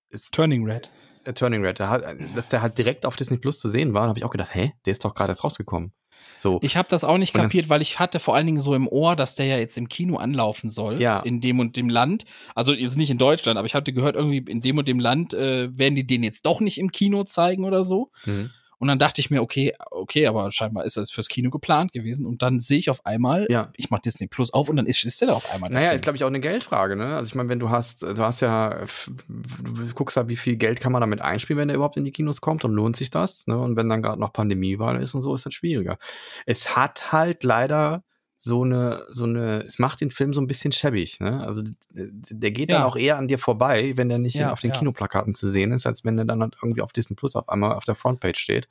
ist, 0.08 0.32
Turning 0.32 0.64
Red. 0.64 0.90
äh, 1.24 1.32
Turning 1.32 1.64
Red, 1.64 1.78
der 1.78 1.90
hat, 1.90 2.04
dass 2.34 2.48
der 2.48 2.62
halt 2.62 2.78
direkt 2.78 3.06
auf 3.06 3.16
Disney 3.16 3.38
Plus 3.38 3.58
zu 3.60 3.68
sehen 3.68 3.94
war, 3.94 4.08
habe 4.08 4.18
ich 4.18 4.24
auch 4.24 4.30
gedacht, 4.30 4.54
hä, 4.54 4.72
der 4.84 4.92
ist 4.92 5.04
doch 5.04 5.14
gerade 5.14 5.32
erst 5.32 5.44
rausgekommen. 5.44 5.92
So. 6.38 6.58
Ich 6.62 6.76
habe 6.76 6.88
das 6.90 7.04
auch 7.04 7.18
nicht 7.18 7.34
Und 7.34 7.42
kapiert, 7.42 7.68
weil 7.68 7.82
ich 7.82 7.98
hatte 7.98 8.20
vor 8.20 8.34
allen 8.34 8.46
Dingen 8.46 8.60
so 8.60 8.74
im 8.74 8.88
Ohr, 8.88 9.16
dass 9.16 9.36
der 9.36 9.46
ja 9.46 9.58
jetzt 9.58 9.78
im 9.78 9.88
Kino 9.88 10.16
anlaufen 10.16 10.68
soll. 10.68 11.00
Ja. 11.00 11.20
In 11.20 11.40
dem 11.40 11.60
und 11.60 11.76
dem 11.76 11.88
Land. 11.88 12.24
Also 12.54 12.72
jetzt 12.72 12.96
nicht 12.96 13.10
in 13.10 13.18
Deutschland, 13.18 13.58
aber 13.58 13.66
ich 13.66 13.74
hatte 13.74 13.92
gehört, 13.92 14.16
irgendwie 14.16 14.38
in 14.38 14.60
dem 14.60 14.78
und 14.78 14.88
dem 14.88 14.98
Land 14.98 15.34
äh, 15.34 15.68
werden 15.76 15.94
die 15.94 16.06
den 16.06 16.22
jetzt 16.22 16.44
doch 16.44 16.60
nicht 16.60 16.78
im 16.78 16.90
Kino 16.92 17.22
zeigen 17.24 17.64
oder 17.64 17.84
so. 17.84 18.10
Mhm. 18.24 18.50
Und 18.78 18.88
dann 18.88 18.98
dachte 18.98 19.20
ich 19.20 19.30
mir, 19.30 19.40
okay, 19.42 19.72
okay, 19.90 20.26
aber 20.26 20.50
scheinbar 20.52 20.84
ist 20.84 20.96
das 20.98 21.10
fürs 21.10 21.28
Kino 21.28 21.50
geplant 21.50 21.92
gewesen. 21.92 22.26
Und 22.26 22.42
dann 22.42 22.60
sehe 22.60 22.78
ich 22.78 22.90
auf 22.90 23.04
einmal, 23.06 23.46
Ja. 23.50 23.70
ich 23.76 23.90
mach 23.90 24.00
Disney 24.00 24.26
Plus 24.26 24.52
auf 24.52 24.68
und 24.68 24.76
dann 24.76 24.86
ist, 24.86 25.02
ist 25.04 25.20
der 25.20 25.28
da 25.28 25.34
auf 25.34 25.50
einmal. 25.52 25.70
der 25.70 25.76
Naja, 25.78 25.88
Film. 25.88 25.96
ist 25.96 26.02
glaube 26.02 26.16
ich 26.16 26.24
auch 26.24 26.28
eine 26.28 26.40
Geldfrage, 26.40 26.94
ne? 26.96 27.16
Also 27.16 27.28
ich 27.28 27.34
meine, 27.34 27.48
wenn 27.48 27.58
du 27.58 27.70
hast, 27.70 28.02
du 28.02 28.18
hast 28.18 28.40
ja, 28.40 28.84
du 29.28 29.94
guckst 29.94 30.16
ja, 30.16 30.28
wie 30.28 30.36
viel 30.36 30.56
Geld 30.56 30.80
kann 30.80 30.92
man 30.92 31.00
damit 31.00 31.20
einspielen, 31.20 31.58
wenn 31.60 31.68
er 31.70 31.76
überhaupt 31.76 31.96
in 31.96 32.04
die 32.04 32.12
Kinos 32.12 32.40
kommt 32.40 32.64
und 32.64 32.72
lohnt 32.72 32.96
sich 32.96 33.10
das, 33.10 33.46
ne? 33.46 33.58
Und 33.58 33.76
wenn 33.76 33.88
dann 33.88 34.02
gerade 34.02 34.20
noch 34.20 34.32
Pandemiewahl 34.32 35.00
ist 35.00 35.14
und 35.14 35.20
so, 35.22 35.34
ist 35.34 35.46
das 35.46 35.54
schwieriger. 35.54 35.96
Es 36.44 36.76
hat 36.76 37.12
halt 37.12 37.44
leider 37.44 38.02
so 38.38 38.62
eine, 38.64 39.04
so 39.08 39.24
eine, 39.24 39.62
es 39.64 39.78
macht 39.78 40.00
den 40.00 40.10
Film 40.10 40.32
so 40.34 40.40
ein 40.40 40.46
bisschen 40.46 40.70
schäbig, 40.72 41.20
ne? 41.20 41.42
Also 41.44 41.62
der 41.92 42.50
geht 42.50 42.70
dann 42.70 42.80
Ja. 42.82 42.86
auch 42.86 42.96
eher 42.96 43.16
an 43.16 43.28
dir 43.28 43.38
vorbei, 43.38 43.92
wenn 43.96 44.08
der 44.08 44.18
nicht 44.18 44.34
Ja, 44.34 44.52
auf 44.52 44.60
den 44.60 44.70
ja. 44.72 44.76
Kinoplakaten 44.78 45.34
zu 45.34 45.48
sehen 45.48 45.72
ist, 45.72 45.86
als 45.86 46.04
wenn 46.04 46.16
der 46.16 46.26
dann 46.26 46.42
halt 46.42 46.56
irgendwie 46.62 46.82
auf 46.82 46.92
Disney 46.92 47.16
Plus 47.16 47.34
auf 47.34 47.48
einmal 47.48 47.72
auf 47.74 47.84
der 47.84 47.94
Frontpage 47.94 48.38
steht. 48.38 48.68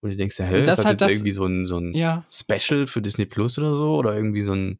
Und 0.00 0.10
du 0.10 0.16
denkst 0.16 0.38
ja, 0.38 0.44
hä, 0.46 0.52
das 0.52 0.60
ist 0.60 0.66
das 0.78 0.84
halt 0.86 0.92
jetzt 0.94 1.00
das- 1.02 1.12
irgendwie 1.12 1.30
so 1.30 1.44
ein, 1.44 1.66
so 1.66 1.78
ein 1.78 1.94
ja. 1.94 2.24
Special 2.30 2.86
für 2.86 3.00
Disney 3.00 3.26
Plus 3.26 3.58
oder 3.58 3.74
so 3.74 3.94
oder 3.96 4.14
irgendwie 4.16 4.40
so 4.42 4.54
ein 4.54 4.78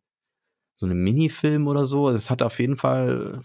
so 0.80 0.86
eine 0.86 0.94
Minifilm 0.94 1.68
oder 1.68 1.84
so. 1.84 2.08
Es 2.08 2.30
hat 2.30 2.40
auf 2.40 2.58
jeden 2.58 2.78
Fall 2.78 3.42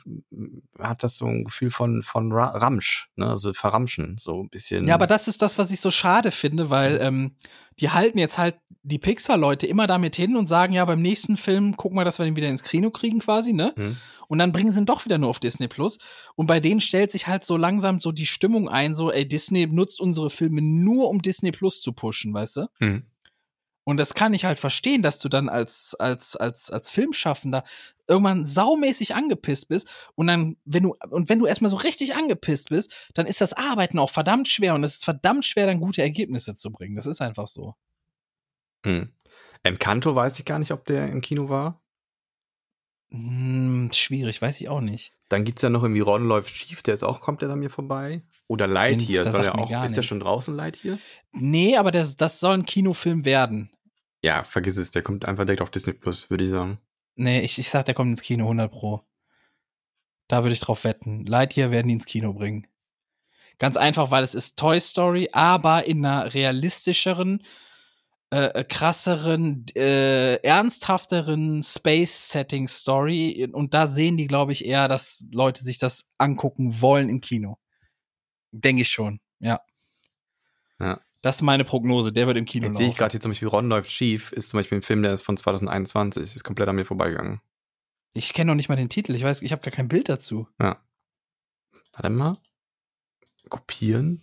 hat 0.80 1.04
das 1.04 1.18
so 1.18 1.26
ein 1.26 1.44
Gefühl 1.44 1.70
von 1.70 2.02
von 2.02 2.32
Ra 2.32 2.46
Ramsch, 2.46 3.10
ne? 3.18 3.28
Also 3.28 3.52
verramschen 3.52 4.16
so 4.18 4.44
ein 4.44 4.50
bisschen. 4.50 4.88
Ja, 4.88 4.96
aber 4.96 5.06
das 5.06 5.28
ist 5.28 5.42
das, 5.42 5.58
was 5.58 5.70
ich 5.70 5.82
so 5.82 5.92
schade 5.92 6.32
finde, 6.32 6.70
weil 6.70 6.98
ähm, 7.02 7.36
die 7.82 7.90
halten 7.90 8.20
jetzt 8.20 8.38
halt 8.38 8.56
die 8.84 9.00
Pixar-Leute 9.00 9.68
immer 9.68 9.86
damit 9.86 10.16
hin 10.16 10.38
und 10.38 10.48
sagen, 10.48 10.72
ja, 10.72 10.86
beim 10.86 11.02
nächsten 11.02 11.36
Film 11.36 11.76
gucken 11.76 11.98
wir, 11.98 12.06
dass 12.06 12.20
wir 12.20 12.26
den 12.26 12.38
wieder 12.38 12.48
ins 12.48 12.64
Kino 12.64 12.90
kriegen 12.90 13.20
quasi, 13.20 13.52
ne? 13.52 13.74
Hm. 13.76 13.98
Und 14.30 14.40
dann 14.40 14.54
bringen 14.54 14.72
sie 14.72 14.80
ihn 14.80 14.86
doch 14.86 15.04
wieder 15.04 15.18
nur 15.18 15.30
auf 15.30 15.42
Disney 15.42 15.68
Plus. 15.68 15.98
Und 16.36 16.48
bei 16.48 16.62
denen 16.62 16.80
stellt 16.80 17.12
sich 17.12 17.28
halt 17.28 17.44
so 17.44 17.58
langsam 17.58 18.00
so 18.00 18.14
die 18.14 18.26
Stimmung 18.26 18.70
ein, 18.70 18.94
so, 18.96 19.12
ey, 19.12 19.28
Disney 19.28 19.68
nutzt 19.68 20.00
unsere 20.00 20.30
Filme 20.30 20.62
nur, 20.62 21.10
um 21.10 21.22
Disney 21.22 21.52
Plus 21.52 21.82
zu 21.82 21.92
pushen, 21.92 22.34
weißt 22.34 22.56
du? 22.56 22.68
Hm. 22.80 23.04
Und 23.86 23.98
das 23.98 24.16
kann 24.16 24.34
ich 24.34 24.46
halt 24.46 24.60
verstehen, 24.60 25.04
dass 25.04 25.20
du 25.20 25.30
dann 25.30 25.48
als, 25.48 25.96
als, 25.96 26.36
als, 26.36 26.72
als 26.72 26.90
Filmschaffender 26.90 27.64
irgendwann 28.08 28.46
saumäßig 28.46 29.16
angepisst 29.16 29.70
bist. 29.70 29.88
Und 30.16 30.28
dann, 30.28 30.58
wenn 30.66 30.84
du, 30.84 30.96
und 31.10 31.30
wenn 31.30 31.40
du 31.40 31.46
erstmal 31.46 31.70
so 31.70 31.78
richtig 31.78 32.16
angepisst 32.16 32.70
bist, 32.70 33.12
dann 33.14 33.28
ist 33.28 33.42
das 33.42 33.54
Arbeiten 33.54 34.00
auch 34.00 34.10
verdammt 34.10 34.50
schwer 34.50 34.74
und 34.74 34.84
es 34.84 34.96
ist 34.96 35.06
verdammt 35.06 35.46
schwer, 35.46 35.68
dann 35.68 35.80
gute 35.80 36.02
Ergebnisse 36.02 36.56
zu 36.56 36.72
bringen. 36.72 36.96
Das 36.96 37.06
ist 37.06 37.22
einfach 37.22 37.48
so. 37.48 37.76
Hm. 38.86 39.14
Encanto 39.62 40.16
weiß 40.16 40.40
ich 40.40 40.46
gar 40.46 40.60
nicht, 40.60 40.72
ob 40.72 40.86
der 40.86 41.08
im 41.08 41.22
Kino 41.22 41.48
war. 41.50 41.82
Hm, 43.12 43.92
schwierig, 43.94 44.42
weiß 44.42 44.60
ich 44.62 44.68
auch 44.68 44.82
nicht. 44.82 45.14
Dann 45.30 45.44
gibt's 45.44 45.62
ja 45.62 45.70
noch 45.70 45.84
irgendwie 45.84 46.02
Ron 46.02 46.28
läuft 46.28 46.56
schief, 46.56 46.84
der 46.84 46.94
ist 46.94 47.04
auch, 47.04 47.20
kommt 47.20 47.42
der 47.42 47.50
an 47.50 47.60
mir 47.60 47.70
vorbei? 47.70 48.22
Oder 48.48 48.68
Lightyear, 48.68 49.24
das 49.24 49.36
soll 49.36 49.46
er 49.46 49.56
mir 49.56 49.64
auch, 49.64 49.86
ist 49.86 49.98
der 49.98 50.04
schon 50.04 50.20
draußen, 50.20 50.56
Lightyear? 50.56 51.00
Nee, 51.32 51.78
aber 51.78 51.92
das, 51.92 52.16
das 52.16 52.40
soll 52.40 52.56
ein 52.56 52.66
Kinofilm 52.66 53.26
werden. 53.26 53.75
Ja, 54.26 54.44
vergiss 54.44 54.78
es, 54.78 54.90
der 54.90 55.04
kommt 55.04 55.26
einfach 55.26 55.46
direkt 55.46 55.62
auf 55.62 55.70
Disney 55.70 55.94
Plus, 55.94 56.32
würde 56.32 56.46
ich 56.46 56.50
sagen. 56.50 56.80
Nee, 57.14 57.42
ich, 57.42 57.60
ich 57.60 57.70
sag, 57.70 57.86
der 57.86 57.94
kommt 57.94 58.10
ins 58.10 58.24
Kino 58.24 58.46
100 58.46 58.72
Pro. 58.72 59.04
Da 60.28 60.42
würde 60.42 60.54
ich 60.54 60.62
drauf 60.62 60.84
wetten. 60.84 61.28
Lightyear 61.28 61.70
werden 61.70 61.90
die 61.90 61.94
ins 61.94 62.08
Kino 62.08 62.34
bringen. 62.34 62.66
Ganz 63.60 63.78
einfach, 63.78 64.10
weil 64.10 64.24
es 64.24 64.34
ist 64.34 64.58
Toy 64.58 64.82
Story, 64.82 65.30
aber 65.32 65.86
in 65.86 66.04
einer 66.04 66.34
realistischeren, 66.34 67.44
äh, 68.32 68.46
äh, 68.46 68.64
krasseren, 68.64 69.68
äh, 69.76 70.38
ernsthafteren 70.38 71.62
Space-Setting-Story. 71.62 73.48
Und 73.54 73.76
da 73.76 73.86
sehen 73.86 74.18
die, 74.18 74.26
glaube 74.26 74.54
ich, 74.54 74.66
eher, 74.66 74.88
dass 74.88 75.28
Leute 75.32 75.64
sich 75.64 75.78
das 75.78 76.10
angucken 76.18 76.82
wollen 76.82 77.10
im 77.10 77.22
Kino. 77.22 77.60
Denke 78.52 78.82
ich 78.82 78.90
schon, 78.90 79.20
ja. 79.38 79.62
Ja. 80.80 81.00
Das 81.26 81.38
ist 81.38 81.42
meine 81.42 81.66
Prognose. 81.66 82.14
Der 82.14 82.28
wird 82.28 82.38
im 82.38 82.46
Kino 82.46 82.68
Jetzt 82.68 82.78
sehe 82.78 82.88
ich 82.88 82.96
gerade 82.96 83.14
hier 83.14 83.20
zum 83.20 83.32
Beispiel 83.32 83.48
Ron 83.48 83.68
läuft 83.68 83.90
schief, 83.90 84.32
ist 84.32 84.52
zum 84.52 84.60
Beispiel 84.60 84.78
ein 84.78 84.84
Film, 84.84 85.02
der 85.02 85.12
ist 85.12 85.24
von 85.24 85.36
2021, 85.36 86.36
ist 86.36 86.44
komplett 86.44 86.70
an 86.70 86.76
mir 86.76 86.86
vorbeigegangen. 86.86 87.42
Ich 88.14 88.32
kenne 88.34 88.52
noch 88.52 88.56
nicht 88.56 88.70
mal 88.70 88.76
den 88.76 88.90
Titel. 88.90 89.16
Ich 89.16 89.24
weiß, 89.24 89.42
ich 89.42 89.52
habe 89.52 89.64
gar 89.64 89.72
kein 89.72 89.88
Bild 89.88 90.08
dazu. 90.08 90.48
Ja. 90.62 90.78
Warte 91.94 92.12
mal. 92.12 92.38
Kopieren. 93.50 94.22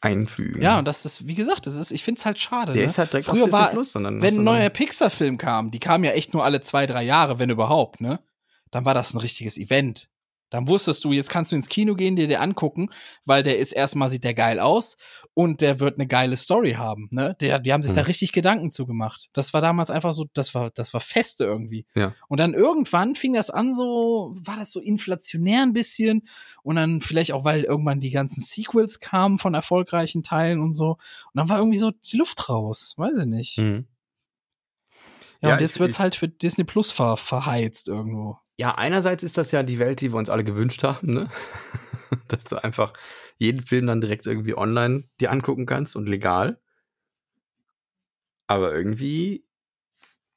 Einfügen. 0.00 0.62
Ja, 0.62 0.78
und 0.78 0.84
das 0.84 1.04
ist, 1.04 1.26
wie 1.26 1.34
gesagt, 1.34 1.66
das 1.66 1.74
ist, 1.74 1.90
ich 1.90 2.04
finde 2.04 2.20
es 2.20 2.26
halt 2.26 2.38
schade. 2.38 2.72
der 2.72 2.84
ne? 2.84 2.88
ist 2.88 2.98
halt 2.98 3.12
direkt 3.12 3.26
Früher 3.26 3.46
auf 3.46 3.52
war, 3.52 3.70
Plus. 3.70 3.96
Hast 3.96 4.04
wenn 4.04 4.22
ein 4.22 4.44
neuer 4.44 4.70
Pixar-Film 4.70 5.36
kam, 5.36 5.72
die 5.72 5.80
kamen 5.80 6.04
ja 6.04 6.12
echt 6.12 6.32
nur 6.32 6.44
alle 6.44 6.60
zwei, 6.60 6.86
drei 6.86 7.02
Jahre, 7.02 7.40
wenn 7.40 7.50
überhaupt, 7.50 8.00
ne? 8.00 8.20
Dann 8.70 8.84
war 8.84 8.94
das 8.94 9.14
ein 9.14 9.18
richtiges 9.18 9.58
Event. 9.58 10.10
Dann 10.50 10.68
wusstest 10.68 11.02
du, 11.04 11.12
jetzt 11.12 11.30
kannst 11.30 11.52
du 11.52 11.56
ins 11.56 11.68
Kino 11.68 11.94
gehen, 11.94 12.16
dir 12.16 12.26
den 12.28 12.38
angucken, 12.38 12.90
weil 13.24 13.42
der 13.42 13.58
ist 13.58 13.72
erstmal 13.72 14.10
sieht 14.10 14.24
der 14.24 14.34
geil 14.34 14.60
aus 14.60 14.96
und 15.32 15.60
der 15.60 15.80
wird 15.80 15.94
eine 15.98 16.06
geile 16.08 16.36
Story 16.36 16.72
haben, 16.72 17.08
ne? 17.12 17.36
Der, 17.40 17.58
die 17.60 17.72
haben 17.72 17.82
sich 17.82 17.92
da 17.92 18.00
Hm. 18.00 18.06
richtig 18.06 18.32
Gedanken 18.32 18.70
zugemacht. 18.70 19.30
Das 19.32 19.54
war 19.54 19.60
damals 19.60 19.90
einfach 19.90 20.12
so, 20.12 20.26
das 20.34 20.54
war, 20.54 20.70
das 20.70 20.92
war 20.92 21.00
feste 21.00 21.44
irgendwie. 21.44 21.86
Ja. 21.94 22.12
Und 22.28 22.38
dann 22.40 22.52
irgendwann 22.54 23.14
fing 23.14 23.32
das 23.32 23.50
an 23.50 23.74
so, 23.74 24.34
war 24.44 24.56
das 24.56 24.72
so 24.72 24.80
inflationär 24.80 25.62
ein 25.62 25.72
bisschen 25.72 26.22
und 26.62 26.76
dann 26.76 27.00
vielleicht 27.00 27.32
auch, 27.32 27.44
weil 27.44 27.62
irgendwann 27.62 28.00
die 28.00 28.10
ganzen 28.10 28.42
Sequels 28.42 29.00
kamen 29.00 29.38
von 29.38 29.54
erfolgreichen 29.54 30.22
Teilen 30.22 30.60
und 30.60 30.74
so. 30.74 30.90
Und 30.92 30.98
dann 31.34 31.48
war 31.48 31.58
irgendwie 31.58 31.78
so 31.78 31.90
die 31.92 32.16
Luft 32.16 32.48
raus, 32.48 32.94
weiß 32.96 33.18
ich 33.18 33.26
nicht. 33.26 33.58
Mhm. 33.58 33.86
Ja, 35.42 35.48
Ja, 35.50 35.54
und 35.54 35.60
jetzt 35.62 35.76
ich- 35.76 35.80
wird's 35.80 35.96
ich- 35.96 36.00
halt 36.00 36.14
für 36.14 36.28
Disney 36.28 36.64
Plus 36.64 36.92
ver 36.92 37.16
verheizt 37.16 37.88
irgendwo. 37.88 38.38
Ja, 38.60 38.74
einerseits 38.74 39.22
ist 39.22 39.38
das 39.38 39.52
ja 39.52 39.62
die 39.62 39.78
Welt, 39.78 40.02
die 40.02 40.12
wir 40.12 40.18
uns 40.18 40.28
alle 40.28 40.44
gewünscht 40.44 40.82
haben, 40.82 41.14
ne? 41.14 41.30
Dass 42.28 42.44
du 42.44 42.62
einfach 42.62 42.92
jeden 43.38 43.62
Film 43.62 43.86
dann 43.86 44.02
direkt 44.02 44.26
irgendwie 44.26 44.54
online 44.54 45.04
dir 45.18 45.30
angucken 45.32 45.64
kannst 45.64 45.96
und 45.96 46.06
legal. 46.10 46.60
Aber 48.46 48.74
irgendwie 48.74 49.46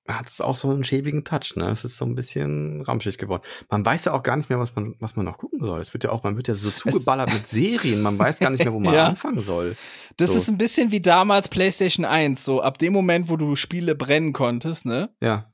hat 0.07 0.27
es 0.29 0.39
auch 0.39 0.55
so 0.55 0.69
einen 0.69 0.85
schäbigen 0.85 1.25
Touch, 1.25 1.55
ne? 1.57 1.69
Es 1.69 1.83
ist 1.83 1.97
so 1.97 2.05
ein 2.05 2.15
bisschen 2.15 2.81
ramschig 2.83 3.17
geworden. 3.17 3.43
Man 3.69 3.85
weiß 3.85 4.05
ja 4.05 4.13
auch 4.13 4.23
gar 4.23 4.37
nicht 4.37 4.49
mehr, 4.49 4.59
was 4.59 4.73
man, 4.75 4.95
was 4.99 5.17
man 5.17 5.25
noch 5.25 5.37
gucken 5.37 5.59
soll. 5.61 5.81
Es 5.81 5.93
wird 5.93 6.05
ja 6.05 6.11
auch, 6.11 6.23
man 6.23 6.37
wird 6.37 6.47
ja 6.47 6.55
so 6.55 6.71
zugeballert 6.71 7.33
mit 7.33 7.45
Serien, 7.47 8.01
man 8.01 8.17
weiß 8.17 8.39
gar 8.39 8.49
nicht 8.51 8.63
mehr, 8.63 8.73
wo 8.73 8.79
man 8.81 8.93
Ja. 8.93 9.07
anfangen 9.07 9.41
soll. 9.41 9.75
Das 10.15 10.31
So. 10.31 10.37
ist 10.37 10.47
ein 10.47 10.57
bisschen 10.57 10.91
wie 10.91 11.01
damals 11.01 11.49
PlayStation 11.49 12.05
1. 12.05 12.45
So 12.45 12.61
ab 12.61 12.77
dem 12.77 12.93
Moment, 12.93 13.27
wo 13.29 13.35
du 13.35 13.55
Spiele 13.57 13.95
brennen 13.95 14.31
konntest, 14.31 14.85
ne? 14.85 15.09
Ja. 15.21 15.47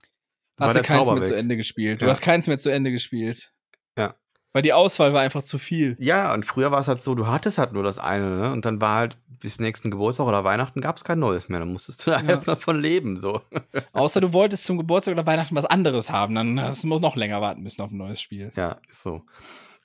Hast 0.60 0.76
du 0.76 0.82
keins 0.82 1.06
Zauber 1.08 1.20
mehr 1.20 1.24
zu 1.28 1.32
weg. 1.34 1.40
Ende 1.40 1.58
gespielt. 1.58 2.02
Du 2.02 2.06
Ja. 2.06 2.12
hast 2.12 2.22
keins 2.22 2.48
mehr 2.48 2.58
zu 2.58 2.70
Ende 2.72 2.92
gespielt. 2.92 3.52
Ja. 3.98 4.16
Weil 4.52 4.62
die 4.64 4.74
Auswahl 4.74 5.14
war 5.14 5.22
einfach 5.22 5.44
zu 5.44 5.60
viel. 5.60 5.96
Ja, 6.00 6.34
und 6.34 6.44
früher 6.46 6.72
war 6.72 6.80
es 6.80 6.88
halt 6.88 7.02
so, 7.02 7.14
du 7.16 7.28
hattest 7.28 7.58
halt 7.60 7.72
nur 7.74 7.84
das 7.84 8.00
eine, 8.00 8.30
ne? 8.38 8.52
Und 8.52 8.66
dann 8.66 8.82
war 8.82 8.98
halt 8.98 9.18
bis 9.28 9.60
nächsten 9.60 9.92
Geburtstag 9.92 10.26
oder 10.26 10.44
Weihnachten 10.44 10.82
gab 10.82 10.98
es 10.98 11.04
kein 11.04 11.20
neues 11.20 11.50
mehr. 11.50 11.60
Dann 11.60 11.72
musstest 11.72 12.06
du 12.06 12.12
da 12.12 12.20
Ja. 12.22 12.30
erstmal 12.30 12.56
von 12.56 12.80
leben, 12.80 13.20
so. 13.20 13.42
Außer 13.94 14.20
du 14.22 14.34
wolltest 14.34 14.66
zum 14.66 14.78
Geburtstag 14.78 15.14
oder 15.14 15.26
Weihnachten 15.28 15.56
was 15.56 15.66
anderes 15.66 16.12
haben. 16.12 16.34
Dann 16.36 16.60
hast 16.60 16.84
du 16.84 16.88
noch 17.00 17.16
länger 17.16 17.42
warten 17.42 17.62
müssen 17.62 17.82
auf 17.84 17.92
ein 17.92 17.98
neues 17.98 18.20
Spiel. 18.22 18.52
Ja, 18.56 18.78
ist 18.90 19.04
so. 19.04 19.22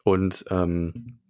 Und 0.03 0.45
ähm, 0.51 1.21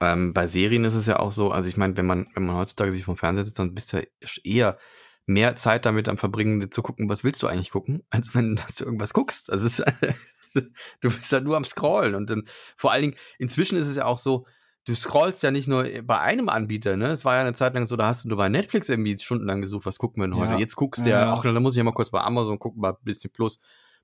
ähm, 0.00 0.32
bei 0.34 0.46
Serien 0.46 0.84
ist 0.84 0.94
es 0.94 1.06
ja 1.06 1.18
auch 1.20 1.32
so, 1.32 1.50
also 1.50 1.68
ich 1.68 1.76
meine, 1.76 1.96
wenn 1.96 2.06
man, 2.06 2.26
wenn 2.34 2.44
man 2.44 2.56
heutzutage 2.56 2.92
sich 2.92 3.04
vom 3.04 3.16
Fernseher 3.16 3.44
sitzt, 3.44 3.58
dann 3.58 3.74
bist 3.74 3.92
du 3.92 3.96
ja 3.98 4.02
eher 4.44 4.78
mehr 5.26 5.56
Zeit 5.56 5.86
damit 5.86 6.08
am 6.08 6.18
Verbringen, 6.18 6.70
zu 6.70 6.82
gucken, 6.82 7.08
was 7.08 7.24
willst 7.24 7.42
du 7.42 7.46
eigentlich 7.46 7.70
gucken, 7.70 8.02
als 8.10 8.34
wenn 8.34 8.56
dass 8.56 8.74
du 8.76 8.84
irgendwas 8.84 9.12
guckst. 9.12 9.50
Also 9.50 9.66
es 9.66 9.82
du 10.54 11.08
bist 11.08 11.32
halt 11.32 11.44
nur 11.44 11.56
am 11.56 11.64
Scrollen. 11.64 12.14
Und 12.14 12.30
dann 12.30 12.44
vor 12.76 12.92
allen 12.92 13.02
Dingen, 13.02 13.16
inzwischen 13.38 13.76
ist 13.76 13.86
es 13.86 13.96
ja 13.96 14.04
auch 14.04 14.18
so, 14.18 14.46
du 14.86 14.94
scrollst 14.94 15.42
ja 15.42 15.50
nicht 15.50 15.66
nur 15.66 15.84
bei 16.02 16.20
einem 16.20 16.48
Anbieter, 16.48 16.96
ne? 16.96 17.08
Es 17.10 17.24
war 17.24 17.34
ja 17.36 17.40
eine 17.40 17.54
Zeit 17.54 17.74
lang 17.74 17.86
so, 17.86 17.96
da 17.96 18.06
hast 18.06 18.24
du 18.24 18.28
nur 18.28 18.36
bei 18.36 18.48
Netflix 18.48 18.88
irgendwie 18.88 19.18
stundenlang 19.18 19.62
gesucht, 19.62 19.86
was 19.86 19.98
gucken 19.98 20.22
wir 20.22 20.28
denn 20.28 20.36
heute? 20.36 20.52
Ja. 20.52 20.58
Jetzt 20.58 20.76
guckst 20.76 21.04
du 21.04 21.10
ja, 21.10 21.22
Ja. 21.22 21.32
auch, 21.32 21.42
dann 21.42 21.62
muss 21.62 21.72
ich 21.72 21.78
ja 21.78 21.84
mal 21.84 21.92
kurz 21.92 22.10
bei 22.10 22.20
Amazon 22.20 22.58
gucken, 22.58 22.82
bei 22.82 22.92
Disney 23.02 23.30
Plus, 23.30 23.60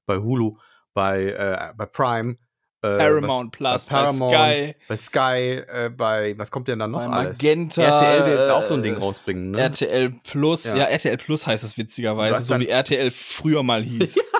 bei 0.06 0.16
Hulu, 0.16 0.56
bei, 0.94 1.26
äh, 1.26 1.74
bei 1.76 1.86
Prime. 1.86 2.36
Äh, 2.82 2.96
Paramount 2.96 3.60
was, 3.60 3.86
Plus, 3.86 3.86
bei 3.86 3.94
Paramount, 3.96 4.32
bei 4.32 4.56
Sky, 4.56 4.74
bei 4.88 4.96
Sky, 4.96 5.62
äh, 5.68 5.90
bei, 5.94 6.38
was 6.38 6.50
kommt 6.50 6.66
denn 6.68 6.78
da 6.78 6.86
noch 6.86 7.00
bei 7.00 7.06
alles? 7.08 7.36
Magenta. 7.36 7.82
RTL 7.82 8.24
will 8.26 8.32
jetzt 8.38 8.46
ja 8.46 8.54
auch 8.54 8.64
so 8.66 8.74
ein 8.74 8.80
äh, 8.80 8.82
Ding 8.84 8.96
rausbringen, 8.96 9.50
ne? 9.50 9.60
RTL 9.60 10.10
Plus, 10.24 10.64
Ja. 10.64 10.76
ja. 10.76 10.84
RTL 10.84 11.18
Plus 11.18 11.46
heißt 11.46 11.62
es 11.62 11.76
witzigerweise, 11.76 12.40
so 12.40 12.58
wie 12.58 12.68
RTL 12.68 13.10
früher 13.10 13.62
mal 13.62 13.84
hieß. 13.84 14.18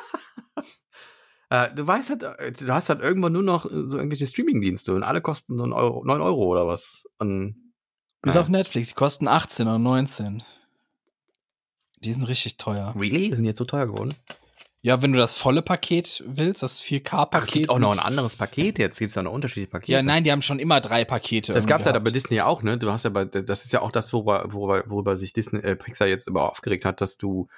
Äh, 1.52 1.74
du 1.74 1.84
weißt 1.84 2.10
halt, 2.10 2.22
äh, 2.22 2.52
du 2.52 2.72
hast 2.72 2.88
halt 2.90 3.00
irgendwann 3.00 3.32
nur 3.32 3.42
noch 3.42 3.64
so 3.68 3.96
irgendwelche 3.96 4.24
Streamingdienste 4.24 4.94
und 4.94 5.02
alle 5.02 5.20
kosten 5.20 5.58
so 5.58 5.66
9 5.66 5.72
Euro, 5.72 6.04
9 6.04 6.20
Euro 6.20 6.44
oder 6.44 6.68
was. 6.68 7.02
Und, 7.18 7.72
Bis 8.22 8.36
auf 8.36 8.48
Netflix, 8.48 8.90
die 8.90 8.94
kosten 8.94 9.26
18 9.26 9.66
oder 9.66 9.80
19. 9.80 10.44
Die 12.04 12.12
sind 12.12 12.22
richtig 12.28 12.56
teuer. 12.56 12.94
Really? 12.96 13.32
Sind 13.34 13.42
die 13.42 13.48
jetzt 13.48 13.58
so 13.58 13.64
teuer 13.64 13.86
geworden? 13.86 14.14
Ja, 14.82 15.02
wenn 15.02 15.12
du 15.12 15.18
das 15.18 15.34
volle 15.34 15.60
Paket 15.60 16.24
willst, 16.26 16.62
das 16.62 16.80
4K-Paket. 16.82 17.28
Ach, 17.34 17.42
es 17.46 17.50
gibt 17.52 17.68
auch 17.68 17.78
noch 17.78 17.92
ein 17.92 17.98
anderes 17.98 18.36
Paket 18.36 18.78
jetzt. 18.78 18.98
Gibt 18.98 19.10
es 19.10 19.14
ja 19.16 19.22
noch 19.22 19.32
unterschiedliche 19.32 19.68
Pakete. 19.70 19.92
Ja, 19.92 20.02
nein, 20.02 20.24
die 20.24 20.32
haben 20.32 20.40
schon 20.40 20.58
immer 20.58 20.80
drei 20.80 21.04
Pakete. 21.04 21.52
Das 21.52 21.66
gab's 21.66 21.84
ja 21.84 21.92
da 21.92 21.98
gehabt. 21.98 22.06
bei 22.06 22.10
Disney 22.12 22.36
ja 22.36 22.46
auch, 22.46 22.62
ne? 22.62 22.78
Du 22.78 22.90
hast 22.90 23.04
ja 23.04 23.10
bei, 23.10 23.26
das 23.26 23.64
ist 23.66 23.72
ja 23.74 23.82
auch 23.82 23.92
das, 23.92 24.12
worüber, 24.14 24.46
worüber, 24.48 24.84
worüber 24.86 25.16
sich 25.18 25.34
Disney, 25.34 25.60
äh, 25.60 25.76
Pixar 25.76 26.08
jetzt 26.08 26.28
über 26.28 26.48
aufgeregt 26.50 26.86
hat, 26.86 27.02
dass 27.02 27.18
du, 27.18 27.48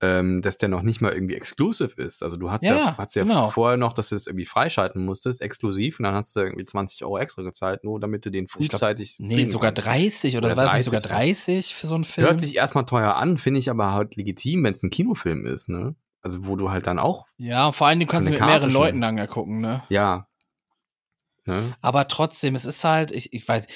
ähm, 0.00 0.42
dass 0.42 0.56
der 0.56 0.68
noch 0.68 0.82
nicht 0.82 1.00
mal 1.00 1.12
irgendwie 1.12 1.36
exclusive 1.36 2.02
ist. 2.02 2.24
Also 2.24 2.36
du 2.36 2.50
hast 2.50 2.64
ja, 2.64 2.74
Ja, 2.76 2.98
hast 2.98 3.14
ja 3.14 3.22
genau. 3.22 3.50
vorher 3.50 3.76
noch, 3.76 3.92
dass 3.92 4.08
du 4.08 4.16
es 4.16 4.26
irgendwie 4.26 4.44
freischalten 4.44 5.04
musstest, 5.04 5.42
exklusiv, 5.42 6.00
und 6.00 6.02
dann 6.02 6.14
hast 6.16 6.34
du 6.34 6.40
irgendwie 6.40 6.66
20 6.66 7.04
Euro 7.04 7.18
extra 7.18 7.42
gezahlt, 7.42 7.84
nur 7.84 8.00
damit 8.00 8.26
du 8.26 8.30
den 8.30 8.46
Ich 8.46 8.50
glaub, 8.50 8.62
frühzeitig 8.72 9.14
Nee, 9.20 9.46
sogar 9.46 9.70
kannst. 9.70 9.86
30 9.86 10.36
oder, 10.38 10.48
Oder 10.48 10.56
war 10.56 10.66
es 10.66 10.72
nicht 10.74 10.84
sogar 10.86 11.00
30, 11.02 11.46
ja. 11.46 11.54
30 11.54 11.74
für 11.76 11.86
so 11.86 11.94
einen 11.94 12.02
Film? 12.04 12.26
Hört 12.26 12.40
sich 12.40 12.56
erstmal 12.56 12.84
teuer 12.84 13.14
an, 13.14 13.36
finde 13.38 13.60
ich 13.60 13.70
aber 13.70 13.92
halt 13.92 14.16
legitim, 14.16 14.64
wenn 14.64 14.72
es 14.72 14.82
ein 14.82 14.90
Kinofilm 14.90 15.46
ist, 15.46 15.68
ne? 15.68 15.94
Also 16.24 16.46
wo 16.46 16.56
du 16.56 16.70
halt 16.70 16.86
dann 16.88 16.98
auch, 16.98 17.26
ja, 17.36 17.70
vor 17.70 17.86
allem, 17.86 18.00
du 18.00 18.06
kannst 18.06 18.26
Für 18.26 18.32
mit 18.32 18.40
Karte 18.40 18.52
mehreren 18.52 18.70
schon. 18.70 18.80
Leuten 18.80 19.00
dann 19.02 19.16
ja 19.18 19.26
gucken, 19.26 19.60
ne? 19.60 19.82
ja. 19.90 20.26
Ne? 21.46 21.76
Aber 21.82 22.08
trotzdem, 22.08 22.54
es 22.54 22.64
ist 22.64 22.82
halt, 22.84 23.12
ich, 23.12 23.34
ich 23.34 23.46
weiß, 23.46 23.66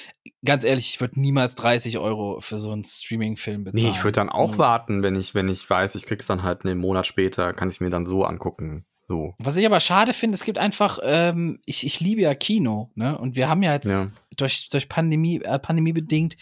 ganz 0.43 0.63
ehrlich, 0.63 0.89
ich 0.89 0.99
würde 1.01 1.19
niemals 1.21 1.53
30 1.53 1.99
Euro 1.99 2.39
für 2.39 2.57
so 2.57 2.71
einen 2.71 2.83
Streaming-Film 2.83 3.63
bezahlen. 3.65 3.83
Nee, 3.85 3.91
ich 3.91 4.03
würde 4.03 4.13
dann 4.13 4.29
auch 4.29 4.53
Mhm. 4.53 4.57
warten, 4.57 5.03
wenn 5.03 5.13
ich, 5.15 5.35
wenn 5.35 5.47
ich 5.47 5.69
weiß, 5.69 5.93
ich 5.93 6.07
krieg's 6.07 6.25
dann 6.25 6.41
halt 6.41 6.65
einen 6.65 6.79
Monat 6.79 7.05
später, 7.05 7.53
kann 7.53 7.69
ich 7.69 7.79
mir 7.79 7.91
dann 7.91 8.07
so 8.07 8.23
angucken. 8.23 8.87
So. 9.03 9.35
Was 9.37 9.55
ich 9.55 9.67
aber 9.67 9.79
schade 9.81 10.13
finde, 10.13 10.33
es 10.33 10.43
gibt 10.43 10.57
einfach, 10.57 10.97
ähm, 11.03 11.59
ich, 11.65 11.85
ich 11.85 11.99
liebe 11.99 12.21
ja 12.21 12.33
Kino, 12.33 12.91
ne? 12.95 13.15
Und 13.15 13.35
wir 13.35 13.47
haben 13.49 13.61
ja 13.61 13.73
jetzt 13.73 13.91
Ja. 13.91 14.09
durch, 14.35 14.69
durch 14.69 14.89
Pandemie, 14.89 15.39
äh, 15.43 15.59
Pandemie 15.59 15.93
bedingt, 15.93 16.37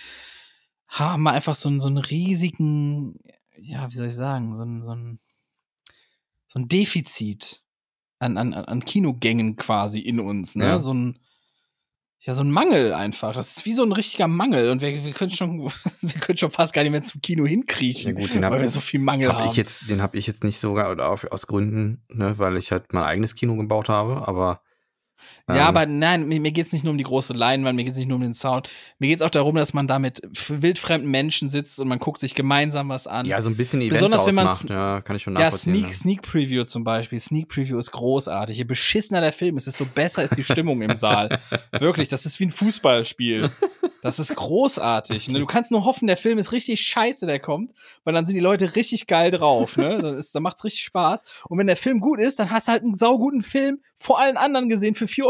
haben 0.87 1.23
wir 1.23 1.31
einfach 1.33 1.55
so 1.55 1.67
einen, 1.67 1.81
so 1.81 1.89
einen 1.89 1.97
riesigen, 1.97 3.19
ja, 3.59 3.91
wie 3.91 3.95
soll 3.95 4.07
ich 4.07 4.15
sagen, 4.15 4.55
so 4.55 4.63
ein, 4.63 4.81
so 4.85 4.91
ein, 4.91 5.19
so 6.47 6.59
ein 6.59 6.67
Defizit 6.67 7.63
an, 8.19 8.37
an, 8.37 8.53
an 8.53 8.83
Kinogängen 8.85 9.55
quasi 9.55 9.99
in 9.99 10.19
uns, 10.19 10.55
ne? 10.55 10.65
Ja. 10.65 10.79
So 10.79 10.93
ein, 10.93 11.19
ja, 12.19 12.33
so 12.33 12.41
ein 12.41 12.49
Mangel 12.49 12.93
einfach. 12.93 13.33
Das 13.35 13.55
ist 13.57 13.65
wie 13.65 13.73
so 13.73 13.83
ein 13.83 13.91
richtiger 13.91 14.27
Mangel. 14.27 14.71
Und 14.71 14.81
wir, 14.81 15.05
wir 15.05 15.13
können 15.13 15.29
schon, 15.31 15.59
wir 16.01 16.19
können 16.19 16.37
schon 16.37 16.49
fast 16.49 16.73
gar 16.73 16.81
nicht 16.81 16.91
mehr 16.91 17.03
zum 17.03 17.21
Kino 17.21 17.45
hinkriechen, 17.45 18.15
Ja 18.15 18.19
gut, 18.21 18.33
den 18.33 18.43
hab- 18.43 18.51
weil 18.53 18.61
wir 18.61 18.69
so 18.69 18.79
viel 18.79 18.99
Mangel 18.99 19.29
Hab 19.29 19.37
haben. 19.39 19.49
ich 19.51 19.55
jetzt, 19.55 19.87
den 19.89 20.01
habe 20.01 20.17
ich 20.17 20.25
jetzt 20.25 20.43
nicht 20.43 20.59
sogar 20.59 20.91
oder 20.91 21.09
auf, 21.11 21.25
aus 21.25 21.45
Gründen, 21.45 22.03
ne, 22.09 22.39
weil 22.39 22.57
ich 22.57 22.71
halt 22.71 22.91
mein 22.91 23.03
eigenes 23.03 23.35
Kino 23.35 23.55
gebaut 23.55 23.87
habe, 23.89 24.27
aber 24.27 24.61
Ja, 25.47 25.55
ähm, 25.55 25.61
aber 25.61 25.85
nein, 25.85 26.27
mir, 26.27 26.39
mir 26.39 26.51
geht's 26.51 26.73
nicht 26.73 26.83
nur 26.83 26.91
um 26.91 26.97
die 26.97 27.03
große 27.03 27.33
Leinwand, 27.33 27.75
mir 27.75 27.83
geht's 27.83 27.97
nicht 27.97 28.07
nur 28.07 28.17
um 28.17 28.23
den 28.23 28.33
Sound. 28.33 28.69
Mir 28.99 29.07
geht's 29.07 29.21
auch 29.21 29.29
darum, 29.29 29.55
dass 29.55 29.73
man 29.73 29.87
da 29.87 29.99
mit 29.99 30.21
wildfremden 30.47 31.09
Menschen 31.09 31.49
sitzt 31.49 31.79
und 31.79 31.87
man 31.87 31.99
guckt 31.99 32.19
sich 32.19 32.35
gemeinsam 32.35 32.89
was 32.89 33.07
an. 33.07 33.25
ja, 33.25 33.41
so 33.41 33.49
ein 33.49 33.55
bisschen 33.55 33.81
Event 33.81 33.93
Besonders 33.93 34.25
wenn 34.27 34.35
macht, 34.35 34.69
ja, 34.69 35.01
kann 35.01 35.15
ich 35.15 35.23
schon 35.23 35.33
ja, 35.33 35.41
nachvollziehen. 35.41 35.75
Sneak, 35.75 35.87
ne? 35.87 35.93
Sneak 35.93 36.21
Preview 36.21 36.63
zum 36.63 36.83
Beispiel. 36.83 37.19
Sneak 37.19 37.49
Preview 37.49 37.77
ist 37.77 37.91
großartig. 37.91 38.57
Je 38.57 38.63
beschissener 38.63 39.21
der 39.21 39.33
Film 39.33 39.57
ist, 39.57 39.67
desto 39.67 39.85
besser 39.85 40.23
ist 40.23 40.37
die 40.37 40.43
Stimmung 40.43 40.81
im 40.81 40.95
Saal. 40.95 41.39
Wirklich, 41.71 42.07
das 42.09 42.25
ist 42.25 42.39
wie 42.39 42.45
ein 42.45 42.51
Fußballspiel. 42.51 43.49
Das 44.01 44.19
ist 44.19 44.35
großartig. 44.35 45.29
Ne? 45.29 45.39
Du 45.39 45.45
kannst 45.45 45.71
nur 45.71 45.85
hoffen, 45.85 46.07
der 46.07 46.17
Film 46.17 46.37
ist 46.37 46.51
richtig 46.51 46.81
scheiße, 46.81 47.25
der 47.25 47.39
kommt, 47.39 47.73
weil 48.03 48.13
dann 48.13 48.25
sind 48.25 48.35
die 48.35 48.41
Leute 48.41 48.75
richtig 48.75 49.07
geil 49.07 49.31
drauf. 49.31 49.77
Ne? 49.77 50.01
Dann, 50.01 50.17
ist, 50.17 50.33
dann 50.35 50.43
macht's 50.43 50.63
richtig 50.63 50.83
Spaß. 50.83 51.23
Und 51.49 51.57
wenn 51.57 51.67
der 51.67 51.77
Film 51.77 51.99
gut 51.99 52.19
ist, 52.19 52.39
dann 52.39 52.51
hast 52.51 52.67
du 52.67 52.73
halt 52.73 52.83
einen 52.83 52.95
sauguten 52.95 53.41
Film 53.41 53.81
vor 53.95 54.19
allen 54.19 54.37
anderen 54.37 54.69
gesehen 54.69 54.95
für 54.95 55.05
4,50 55.05 55.23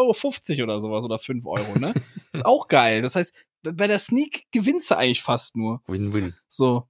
Euro 0.59 0.63
oder 0.63 0.81
sowas 0.81 1.03
oder 1.03 1.19
5 1.19 1.45
Euro. 1.45 1.79
Ne? 1.79 1.93
Ist 2.33 2.45
auch 2.45 2.67
geil. 2.67 3.01
Das 3.01 3.15
heißt, 3.15 3.33
bei 3.63 3.87
der 3.87 3.99
Sneak 3.99 4.45
gewinnst 4.51 4.91
du 4.91 4.95
eigentlich 4.95 5.21
fast 5.21 5.55
nur. 5.55 5.81
Win-win. 5.87 6.35
So. 6.47 6.87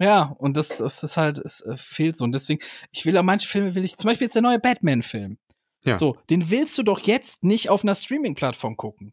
Ja, 0.00 0.34
und 0.38 0.56
das, 0.56 0.78
das 0.78 1.02
ist 1.02 1.16
halt, 1.16 1.38
es 1.38 1.60
äh, 1.62 1.76
fehlt 1.76 2.16
so. 2.16 2.24
Und 2.24 2.32
deswegen, 2.32 2.62
ich 2.92 3.04
will 3.04 3.16
auch 3.18 3.24
manche 3.24 3.48
Filme 3.48 3.74
will 3.74 3.84
ich, 3.84 3.96
zum 3.96 4.08
Beispiel 4.08 4.26
jetzt 4.26 4.34
der 4.34 4.42
neue 4.42 4.60
Batman-Film. 4.60 5.38
Ja. 5.84 5.98
So, 5.98 6.16
den 6.30 6.50
willst 6.50 6.76
du 6.78 6.82
doch 6.82 7.00
jetzt 7.00 7.44
nicht 7.44 7.68
auf 7.68 7.82
einer 7.82 7.94
Streaming-Plattform 7.94 8.76
gucken. 8.76 9.12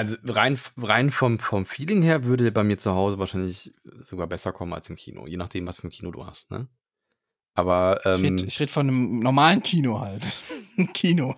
Also 0.00 0.16
rein, 0.24 0.58
rein 0.78 1.10
vom, 1.10 1.38
vom 1.38 1.66
Feeling 1.66 2.00
her 2.00 2.24
würde 2.24 2.44
der 2.44 2.50
bei 2.52 2.64
mir 2.64 2.78
zu 2.78 2.92
Hause 2.92 3.18
wahrscheinlich 3.18 3.72
sogar 4.00 4.26
besser 4.26 4.50
kommen 4.52 4.72
als 4.72 4.88
im 4.88 4.96
Kino, 4.96 5.26
je 5.26 5.36
nachdem, 5.36 5.66
was 5.66 5.80
für 5.80 5.88
ein 5.88 5.90
Kino 5.90 6.10
du 6.10 6.24
hast, 6.24 6.50
ne? 6.50 6.68
Aber 7.54 8.00
Ich 8.04 8.06
ähm, 8.18 8.36
rede 8.36 8.60
red 8.60 8.70
von 8.70 8.88
einem 8.88 9.18
normalen 9.18 9.62
Kino 9.62 10.00
halt. 10.00 10.24
Ein 10.78 10.90
Kino. 10.94 11.36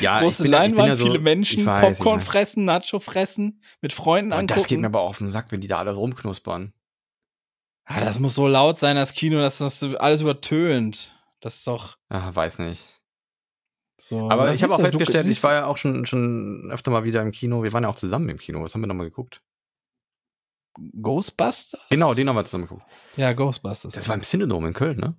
ja, 0.00 0.20
Große 0.20 0.44
ich 0.44 0.50
bin, 0.50 0.52
ja- 0.52 0.64
ich 0.64 0.70
Leinwand, 0.72 0.88
ja 0.88 0.96
so, 0.96 1.06
viele 1.06 1.20
Menschen, 1.20 1.60
ich 1.60 1.66
weiß, 1.66 1.98
Popcorn 1.98 2.18
ich 2.20 2.24
fressen, 2.26 2.64
Nacho 2.66 2.98
fressen, 2.98 3.62
mit 3.80 3.92
Freunden 3.94 4.32
angucken. 4.32 4.48
das 4.60 4.66
geht 4.66 4.80
mir 4.80 4.86
aber 4.88 5.00
auf 5.00 5.18
den 5.18 5.30
Sack, 5.30 5.50
wenn 5.52 5.60
die 5.62 5.68
da 5.68 5.78
alle 5.78 5.92
rumknuspern. 5.92 6.74
ah, 7.86 8.00
das 8.00 8.18
muss 8.18 8.34
so 8.34 8.46
laut 8.48 8.78
sein, 8.78 8.96
das 8.96 9.14
Kino, 9.14 9.38
dass 9.38 9.58
das 9.58 9.82
alles 9.82 10.20
übertönt. 10.20 11.16
Das 11.40 11.56
ist 11.56 11.66
doch. 11.66 11.96
Ah, 12.08 12.30
weiß 12.34 12.58
nicht. 12.58 12.86
So, 14.04 14.28
Aber 14.30 14.46
das 14.46 14.56
ich 14.56 14.62
habe 14.64 14.74
auch 14.74 14.80
festgestellt, 14.80 15.26
ich 15.26 15.40
war 15.44 15.52
ja 15.52 15.66
auch 15.66 15.76
schon, 15.76 16.06
schon 16.06 16.68
öfter 16.72 16.90
mal 16.90 17.04
wieder 17.04 17.22
im 17.22 17.30
Kino. 17.30 17.62
Wir 17.62 17.72
waren 17.72 17.84
ja 17.84 17.88
auch 17.88 17.94
zusammen 17.94 18.28
im 18.30 18.36
Kino. 18.38 18.60
Was 18.60 18.74
haben 18.74 18.80
wir 18.80 18.88
nochmal 18.88 19.08
geguckt? 19.08 19.42
Ghostbusters? 21.00 21.80
Genau, 21.90 22.14
den 22.14 22.28
haben 22.28 22.34
wir 22.36 22.44
zusammen 22.44 22.64
geguckt. 22.64 22.82
Ja, 23.16 23.32
Ghostbusters. 23.32 23.92
Das 23.94 24.08
war 24.08 24.16
im 24.16 24.22
Cinedome 24.22 24.68
in 24.68 24.74
Köln, 24.74 24.98
ne? 24.98 25.14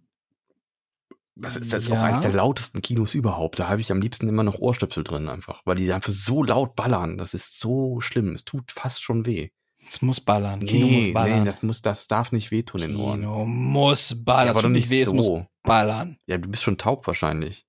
Das 1.36 1.56
ist 1.56 1.72
jetzt 1.72 1.90
auch 1.92 1.96
Ja. 1.96 2.04
eines 2.04 2.22
der 2.22 2.34
lautesten 2.34 2.82
Kinos 2.82 3.16
überhaupt. 3.16 3.60
Da 3.60 3.70
habe 3.70 3.80
ich 3.82 3.92
am 3.92 4.02
liebsten 4.02 4.28
immer 4.28 4.44
noch 4.44 4.60
Ohrstöpsel 4.60 5.04
drin 5.04 5.30
einfach, 5.30 5.62
weil 5.66 5.78
die 5.78 5.92
einfach 5.92 6.12
so 6.12 6.44
laut 6.44 6.76
ballern. 6.76 7.18
Das 7.18 7.34
ist 7.34 7.60
so 7.60 8.02
schlimm. 8.02 8.34
Es 8.34 8.44
tut 8.46 8.72
fast 8.72 9.02
schon 9.02 9.26
weh. 9.26 9.50
Es 9.88 10.02
muss 10.02 10.22
ballern. 10.22 10.66
Kino 10.66 10.88
muss 10.88 11.12
ballern. 11.14 11.40
nee, 11.40 11.46
das 11.46 11.64
muss, 11.64 11.82
das 11.82 12.08
darf 12.08 12.32
nicht 12.32 12.52
wehtun 12.52 12.82
in 12.82 12.92
den 12.92 13.00
Ohren. 13.00 13.22
Kino 13.22 13.46
muss 13.46 14.14
ballern. 14.24 14.42
Ja, 14.42 14.48
das 14.48 14.58
aber 14.58 14.68
doch 14.68 14.74
nicht 14.74 14.90
weh, 14.90 15.02
es 15.02 15.12
muss 15.14 15.26
so. 15.26 15.48
ballern. 15.64 16.18
Ja, 16.28 16.38
du 16.38 16.50
bist 16.50 16.64
schon 16.64 16.78
taub 16.78 17.08
wahrscheinlich. 17.08 17.66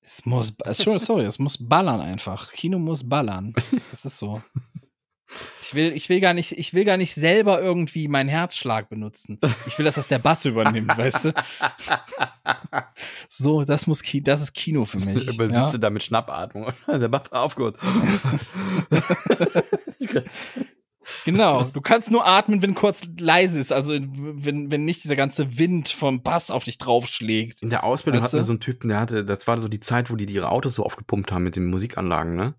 Es 0.00 0.24
muss, 0.24 0.54
sorry, 1.04 1.24
es 1.24 1.38
muss 1.38 1.56
ballern 1.58 2.00
einfach. 2.00 2.50
Kino 2.52 2.78
muss 2.78 3.08
ballern. 3.08 3.52
Das 3.90 4.04
ist 4.04 4.18
so. 4.18 4.42
Ich 5.62 5.74
will, 5.74 5.92
ich 5.92 6.08
will 6.08 6.20
gar 6.20 6.32
nicht, 6.32 6.52
ich 6.52 6.72
will 6.72 6.86
gar 6.86 6.96
nicht 6.96 7.14
selber 7.14 7.60
irgendwie 7.60 8.08
meinen 8.08 8.30
Herzschlag 8.30 8.88
benutzen. 8.88 9.38
Ich 9.66 9.76
will, 9.78 9.84
dass 9.84 9.96
das 9.96 10.08
der 10.08 10.18
Bass 10.18 10.46
übernimmt, 10.46 10.96
weißt 10.96 11.26
du? 11.26 11.34
So, 13.28 13.64
das 13.64 13.86
muss, 13.86 14.02
Ki 14.02 14.22
das 14.22 14.40
ist 14.40 14.54
Kino 14.54 14.86
für 14.86 14.98
mich. 15.00 15.28
Aber 15.28 15.50
Ja? 15.50 15.66
sitzt 15.66 15.82
da 15.82 15.90
mit 15.90 16.02
Schnappatmung. 16.02 16.72
Der 16.88 17.10
macht 17.10 17.30
aufgehört. 17.32 17.76
Genau. 21.24 21.64
Du 21.72 21.80
kannst 21.80 22.10
nur 22.10 22.26
atmen, 22.26 22.62
wenn 22.62 22.74
kurz 22.74 23.06
leise 23.18 23.60
ist, 23.60 23.72
also 23.72 23.94
wenn, 23.94 24.70
wenn 24.70 24.84
nicht 24.84 25.04
dieser 25.04 25.16
ganze 25.16 25.58
Wind 25.58 25.88
vom 25.88 26.22
Bass 26.22 26.50
auf 26.50 26.64
dich 26.64 26.78
draufschlägt. 26.78 27.62
In 27.62 27.70
der 27.70 27.84
Ausbildung 27.84 28.22
Weißt 28.22 28.32
hatten 28.32 28.40
wir 28.40 28.44
so 28.44 28.52
einen 28.52 28.60
Typen, 28.60 28.88
der 28.88 29.00
hatte, 29.00 29.24
das 29.24 29.46
war 29.46 29.58
so 29.58 29.68
die 29.68 29.80
Zeit, 29.80 30.10
wo 30.10 30.16
die 30.16 30.24
ihre 30.24 30.50
Autos 30.50 30.74
so 30.74 30.84
aufgepumpt 30.84 31.30
haben 31.32 31.44
mit 31.44 31.56
den 31.56 31.66
Musikanlagen, 31.66 32.34
ne? 32.36 32.54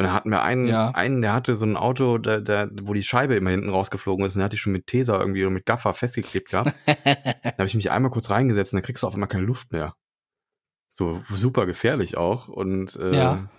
Und 0.00 0.04
da 0.06 0.12
hatten 0.12 0.30
wir 0.30 0.42
einen, 0.42 0.68
Ja. 0.68 0.90
einen, 0.90 1.22
der 1.22 1.32
hatte 1.32 1.56
so 1.56 1.66
ein 1.66 1.76
Auto, 1.76 2.18
der, 2.18 2.40
der, 2.40 2.70
wo 2.82 2.92
die 2.94 3.02
Scheibe 3.02 3.34
immer 3.34 3.50
hinten 3.50 3.68
rausgeflogen 3.70 4.24
ist 4.24 4.36
und 4.36 4.38
der 4.40 4.44
hat 4.44 4.52
die 4.52 4.56
schon 4.58 4.72
mit 4.72 4.86
Tesa 4.86 5.18
irgendwie 5.18 5.42
oder 5.42 5.50
mit 5.50 5.66
Gaffer 5.66 5.92
festgeklebt 5.92 6.50
gehabt. 6.50 6.72
da 6.86 7.52
habe 7.58 7.64
ich 7.66 7.74
mich 7.74 7.90
einmal 7.90 8.12
kurz 8.12 8.30
reingesetzt 8.30 8.72
und 8.72 8.76
dann 8.76 8.84
kriegst 8.84 9.02
du 9.02 9.08
auf 9.08 9.14
einmal 9.14 9.28
keine 9.28 9.44
Luft 9.44 9.72
mehr. 9.72 9.94
So 10.88 11.22
super 11.30 11.66
gefährlich 11.66 12.16
auch 12.16 12.46
und 12.46 12.94
äh, 12.96 13.16
Ja. 13.16 13.50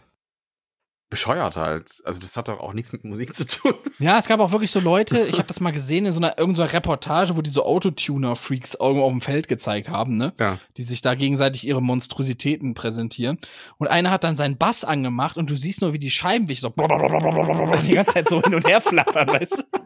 Bescheuert 1.10 1.56
halt. 1.58 2.02
Also 2.06 2.20
das 2.20 2.38
hat 2.38 2.48
doch 2.50 2.60
auch 2.60 2.74
nichts 2.74 2.92
mit 2.92 3.04
Musik 3.04 3.34
zu 3.36 3.46
tun. 3.46 3.74
Ja, 4.00 4.18
es 4.18 4.28
gab 4.28 4.40
auch 4.40 4.52
wirklich 4.52 4.72
so 4.72 4.80
Leute, 4.80 5.26
ich 5.28 5.38
habe 5.40 5.48
das 5.50 5.60
mal 5.60 5.72
gesehen 5.72 6.06
in 6.06 6.14
so 6.14 6.20
einer 6.20 6.38
irgendeiner 6.38 6.72
Reportage, 6.72 7.36
wo 7.36 7.42
die 7.42 7.50
so 7.50 7.66
Autotuner-Freaks 7.66 8.76
irgendwo 8.80 9.04
auf 9.04 9.12
dem 9.12 9.20
Feld 9.20 9.50
gezeigt 9.50 9.90
haben, 9.90 10.16
ne? 10.16 10.34
Ja. 10.40 10.58
Die 10.78 10.84
sich 10.84 11.02
da 11.02 11.16
gegenseitig 11.16 11.68
ihre 11.68 11.82
Monstrositäten 11.82 12.76
präsentieren. 12.76 13.40
Und 13.78 13.88
einer 13.88 14.10
hat 14.12 14.24
dann 14.24 14.38
seinen 14.38 14.58
Bass 14.58 14.86
angemacht 14.86 15.36
und 15.38 15.50
du 15.52 15.56
siehst 15.56 15.82
nur, 15.82 15.92
wie 15.92 16.00
die 16.00 16.12
Scheibenwischer 16.12 16.62
so 16.62 16.70
die 17.88 17.94
ganze 17.94 18.14
Zeit 18.14 18.30
so 18.30 18.42
hin 18.42 18.56
und 18.56 18.66
her 18.66 18.80
flattern, 18.80 19.28
weißt 19.28 19.58
du? 19.58 19.80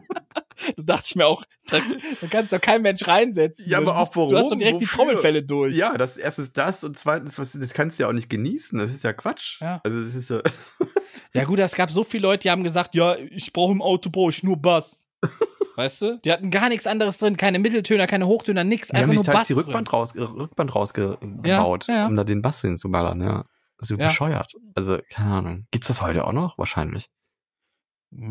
Da 0.76 0.82
dachte 0.84 1.02
ich 1.06 1.16
mir 1.16 1.26
auch, 1.26 1.42
da, 1.68 1.80
da 2.20 2.26
kannst 2.28 2.52
doch 2.52 2.60
kein 2.60 2.80
Mensch 2.82 3.06
reinsetzen. 3.08 3.68
Ja, 3.68 3.78
aber 3.78 3.86
Du 3.86 3.92
auch 3.92 3.98
bist- 4.04 4.14
Du 4.14 4.22
hast 4.22 4.30
doch 4.30 4.36
warum? 4.50 4.58
direkt 4.60 4.80
die 4.80 4.86
Wofür? 4.86 4.96
Trommelfälle 4.96 5.42
durch. 5.42 5.76
Ja, 5.76 5.98
das 5.98 6.16
erstens 6.16 6.52
das 6.52 6.84
und 6.84 6.96
zweitens, 6.96 7.36
was, 7.38 7.52
das 7.52 7.74
kannst 7.74 7.98
du 7.98 8.04
ja 8.04 8.08
auch 8.08 8.12
nicht 8.12 8.30
genießen. 8.30 8.78
Das 8.78 8.92
ist 8.92 9.02
ja 9.02 9.12
Quatsch. 9.12 9.60
Ja. 9.60 9.80
Also 9.82 10.00
das 10.00 10.14
ist 10.14 10.30
ja. 10.30 10.40
Ja 11.36 11.44
gut, 11.44 11.58
es 11.58 11.74
gab 11.74 11.90
so 11.90 12.04
viele 12.04 12.22
Leute, 12.28 12.42
die 12.42 12.50
haben 12.50 12.62
gesagt, 12.62 12.94
ja, 12.94 13.16
ich 13.16 13.52
brauche 13.52 13.72
im 13.72 13.82
Auto 13.82 14.08
brauche 14.10 14.30
ich 14.30 14.42
nur 14.42 14.56
Bass. 14.56 15.08
Weißt 15.76 16.02
du? 16.02 16.18
Die 16.24 16.30
hatten 16.30 16.50
gar 16.50 16.68
nichts 16.68 16.86
anderes 16.86 17.18
drin, 17.18 17.36
keine 17.36 17.58
Mitteltöner, 17.58 18.06
keine 18.06 18.26
Hochtöner, 18.28 18.62
Die 18.64 18.70
haben 18.78 18.80
einfach 18.94 19.06
sich 19.08 19.14
nur 19.16 19.24
Bass 19.24 19.46
die 19.48 19.52
Rückband, 19.54 19.88
drin. 19.88 19.94
raus, 19.98 20.14
Rückband 20.14 20.70
Ja, 20.70 20.74
rausgebaut, 20.74 21.88
ja. 21.88 22.06
um 22.06 22.14
da 22.14 22.22
den 22.22 22.42
Bass 22.42 22.60
hinzuballern, 22.60 23.20
ja. 23.20 23.44
So 23.78 23.96
Ja. 23.96 24.06
bescheuert. 24.06 24.52
Also, 24.76 24.98
keine 25.10 25.32
Ahnung. 25.32 25.66
Gibt's 25.72 25.88
das 25.88 26.00
heute 26.00 26.24
auch 26.24 26.32
noch? 26.32 26.56
Wahrscheinlich. 26.58 27.08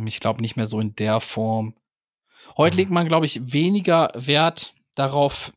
Ich 0.06 0.22
glaube 0.22 0.42
nicht 0.42 0.56
mehr 0.56 0.66
so 0.68 0.80
in 0.80 0.96
der 0.96 1.20
Form. 1.20 1.76
Heute 2.56 2.78
legt 2.78 2.90
man, 2.92 3.08
glaube 3.08 3.26
ich, 3.26 3.52
weniger 3.52 4.12
Wert 4.16 4.74
darauf, 4.96 5.52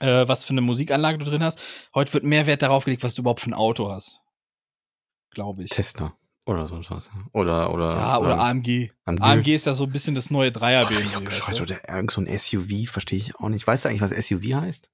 äh, 0.00 0.26
was 0.26 0.44
für 0.44 0.50
eine 0.50 0.62
Musikanlage 0.62 1.18
du 1.18 1.26
drin 1.26 1.44
hast. 1.44 1.60
Heute 1.94 2.14
wird 2.14 2.24
mehr 2.24 2.46
Wert 2.46 2.62
darauf 2.62 2.84
gelegt, 2.86 3.02
was 3.04 3.14
du 3.14 3.20
überhaupt 3.22 3.40
für 3.40 3.50
ein 3.50 3.54
Auto 3.54 3.90
hast. 3.90 4.20
Glaube 5.30 5.62
ich. 5.64 5.70
Tesla. 5.70 6.16
Oder 6.46 6.66
sonst 6.66 6.90
was. 6.90 7.10
Oder, 7.32 7.72
oder. 7.72 7.94
Ja, 7.94 8.18
oder 8.18 8.40
AMG. 8.40 8.90
AMG. 9.04 9.22
AMG 9.22 9.48
ist 9.54 9.66
ja 9.66 9.74
so 9.74 9.84
ein 9.84 9.92
bisschen 9.92 10.14
das 10.14 10.30
neue 10.30 10.50
Dreier 10.50 10.84
Ach, 10.86 10.90
ich 10.90 10.96
auch 11.08 11.20
BMW. 11.20 11.24
bescheuert. 11.26 11.48
weißt 11.50 11.58
du? 11.58 11.62
Oder 11.62 11.88
irgend 11.88 12.10
so 12.10 12.20
ein 12.22 12.38
SUV, 12.38 12.90
verstehe 12.90 13.18
ich 13.18 13.36
auch 13.36 13.48
nicht. 13.48 13.66
Weißt 13.66 13.84
du 13.84 13.88
eigentlich, 13.88 14.00
was 14.00 14.10
SUV 14.10 14.54
heißt? 14.54 14.90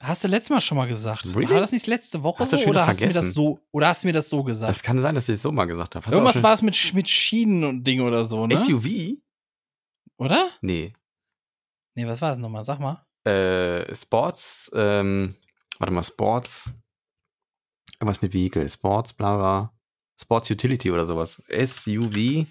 Hast 0.00 0.24
du 0.24 0.28
letztes 0.28 0.50
Mal 0.50 0.60
schon 0.60 0.76
mal 0.76 0.86
gesagt? 0.86 1.24
Really? 1.34 1.50
War 1.50 1.60
das 1.60 1.72
nicht 1.72 1.86
letzte 1.86 2.22
Woche 2.22 2.40
Hast 2.40 2.50
so? 2.50 2.58
Oder 2.58 2.86
hast, 2.86 3.00
du 3.00 3.06
mir 3.06 3.14
das 3.14 3.32
so 3.32 3.60
oder 3.72 3.88
hast 3.88 4.02
du 4.02 4.08
mir 4.08 4.12
das 4.12 4.28
so 4.28 4.44
gesagt? 4.44 4.70
Das 4.70 4.82
kann 4.82 5.00
sein, 5.00 5.14
dass 5.14 5.28
ich 5.28 5.36
das 5.36 5.42
so 5.42 5.52
mal 5.52 5.64
gesagt 5.64 5.94
habe. 5.94 6.04
Hast 6.04 6.12
Irgendwas 6.12 6.42
war 6.42 6.52
es 6.52 6.62
mit, 6.62 6.94
mit 6.94 7.08
Schienen 7.08 7.64
und 7.64 7.84
Ding 7.84 8.02
oder 8.02 8.26
so, 8.26 8.46
ne? 8.46 8.58
SUV? 8.58 9.16
Oder? 10.18 10.50
Nee. 10.60 10.92
Nee, 11.94 12.06
was 12.06 12.20
war 12.20 12.30
das 12.30 12.38
nochmal? 12.38 12.62
Sag 12.62 12.78
mal. 12.78 13.06
Äh, 13.24 13.94
Sports, 13.94 14.70
ähm, 14.74 15.34
warte 15.78 15.92
mal, 15.92 16.04
Sports. 16.04 16.74
Irgendwas 18.00 18.22
mit 18.22 18.32
Vehicle. 18.34 18.68
Sports, 18.68 19.12
bla 19.12 19.36
bla. 19.36 19.72
Sports 20.20 20.50
Utility 20.50 20.90
oder 20.90 21.06
sowas. 21.06 21.42
SUV. 21.48 22.46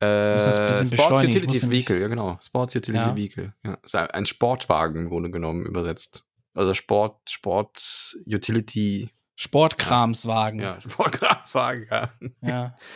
Äh, 0.00 0.86
Sports 0.86 1.24
Utility 1.24 1.68
Vehicle, 1.70 2.00
ja 2.00 2.06
genau. 2.08 2.38
Sports 2.40 2.76
Utility 2.76 3.04
Ja. 3.04 3.16
Vehicle. 3.16 3.54
Ja. 3.64 3.74
Ist 3.82 3.96
ein- 3.96 4.26
Sportwagen 4.26 5.02
im 5.02 5.08
Grunde 5.08 5.30
genommen 5.30 5.66
übersetzt. 5.66 6.24
Also 6.54 6.72
Sport, 6.74 7.28
Sport 7.28 8.16
Utility, 8.26 9.10
Sportkramswagen. 9.36 10.60
ja, 10.60 10.80
Sportkraftwagen, 10.80 11.88
ja. 11.90 12.12
ja. 12.42 12.76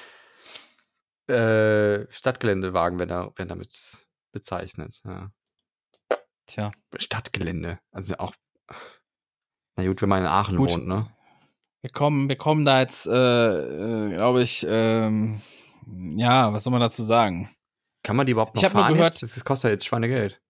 Äh, 1.28 2.12
Stadtgeländewagen 2.12 2.98
werden, 2.98 3.08
da, 3.10 3.26
werden 3.36 3.48
damit 3.48 4.06
bezeichnet. 4.32 5.00
Ja. 5.04 5.30
Tja. 6.46 6.72
Stadtgelände. 6.98 7.78
Also 7.92 8.16
auch. 8.16 8.34
Na 9.76 9.86
gut, 9.86 10.02
wenn 10.02 10.08
man 10.08 10.20
in 10.20 10.26
Aachen 10.26 10.56
Gut. 10.56 10.70
wohnt, 10.72 10.86
ne? 10.86 11.06
Wir 11.80 11.90
kommen, 11.90 12.28
wir 12.28 12.36
kommen 12.36 12.64
da 12.64 12.80
jetzt, 12.80 13.06
äh, 13.06 13.12
äh, 13.12 14.14
glaube 14.14 14.42
ich, 14.42 14.64
ähm, 14.68 15.40
ja, 16.16 16.52
was 16.52 16.62
soll 16.64 16.70
man 16.70 16.80
dazu 16.80 17.02
sagen? 17.02 17.50
Kann 18.04 18.16
man 18.16 18.26
die 18.26 18.32
überhaupt 18.32 18.54
noch 18.54 18.62
Ich 18.62 18.68
fahren 18.68 18.94
gehört- 18.94 19.20
jetzt? 19.20 19.36
Das 19.36 19.44
kostet 19.44 19.68
ja 19.68 19.72
jetzt 19.72 19.86
Schweinegeld. 19.86 20.40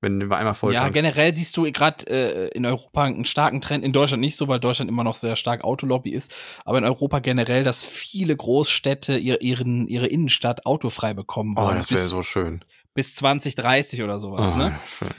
Wenn 0.00 0.20
du 0.20 0.30
einmal 0.36 0.52
voll 0.54 0.72
ja, 0.74 0.88
generell 0.90 1.34
siehst 1.34 1.56
du 1.56 1.70
gerade 1.72 2.06
äh, 2.08 2.48
in 2.56 2.66
Europa 2.66 3.04
einen 3.04 3.24
starken 3.24 3.62
Trend, 3.62 3.82
in 3.84 3.92
Deutschland 3.94 4.20
nicht 4.20 4.36
so, 4.36 4.48
weil 4.48 4.60
Deutschland 4.60 4.90
immer 4.90 5.02
noch 5.04 5.14
sehr 5.14 5.34
stark 5.36 5.64
Autolobby 5.64 6.10
ist, 6.12 6.34
aber 6.66 6.76
in 6.78 6.84
Europa 6.84 7.20
generell, 7.20 7.64
dass 7.64 7.84
viele 7.84 8.36
Großstädte 8.36 9.16
ihr, 9.16 9.40
ihren, 9.40 9.88
ihre 9.88 10.06
Innenstadt 10.06 10.66
autofrei 10.66 11.14
bekommen 11.14 11.54
Oh, 11.56 11.62
wollen. 11.62 11.78
das 11.78 11.90
wäre 11.90 12.02
so 12.02 12.22
schön. 12.22 12.62
bis 12.92 13.14
2030 13.14 14.02
oder 14.02 14.18
sowas, 14.18 14.52
oh, 14.52 14.56
ne? 14.56 14.78
schön. 14.86 15.10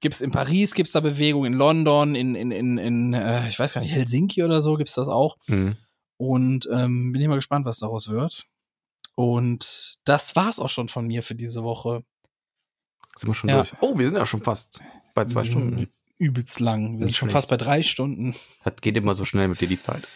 Gibt's 0.00 0.20
in 0.22 0.30
Paris, 0.30 0.74
gibt's 0.74 0.92
da 0.92 1.00
Bewegung, 1.00 1.44
in 1.44 1.52
London, 1.52 2.14
in, 2.14 2.34
in, 2.34 2.50
in, 2.50 2.78
in 2.78 3.12
äh, 3.14 3.48
ich 3.48 3.58
weiß 3.58 3.74
gar 3.74 3.80
nicht, 3.82 3.92
Helsinki 3.92 4.42
oder 4.42 4.62
so 4.62 4.76
gibt's 4.76 4.94
das 4.94 5.08
auch. 5.08 5.36
Mhm. 5.46 5.76
Und 6.16 6.68
ähm, 6.72 7.12
bin 7.12 7.20
ich 7.22 7.28
mal 7.28 7.34
gespannt, 7.36 7.66
was 7.66 7.78
daraus 7.78 8.08
wird. 8.08 8.44
Und 9.14 9.98
das 10.04 10.36
war's 10.36 10.58
auch 10.58 10.70
schon 10.70 10.88
von 10.88 11.06
mir 11.06 11.22
für 11.22 11.34
diese 11.34 11.62
Woche. 11.62 12.02
Sind 13.16 13.28
wir 13.28 13.34
schon 13.34 13.50
Ja. 13.50 13.56
durch. 13.56 13.72
Oh, 13.80 13.98
wir 13.98 14.06
sind 14.08 14.16
ja 14.16 14.24
schon 14.26 14.42
fast 14.42 14.80
bei 15.14 15.24
zwei 15.26 15.42
Mhm. 15.42 15.46
Stunden. 15.46 15.88
Übelst 16.18 16.60
lang. 16.60 16.92
Wir 16.92 16.98
sind 16.98 17.06
Nicht 17.06 17.16
schon 17.16 17.30
fast 17.30 17.48
bei 17.48 17.56
drei 17.56 17.82
Stunden. 17.82 18.34
Das 18.64 18.74
geht 18.80 18.96
immer 18.96 19.14
so 19.14 19.24
schnell 19.24 19.48
mit 19.48 19.60
dir 19.60 19.68
die 19.68 19.80
Zeit. 19.80 20.06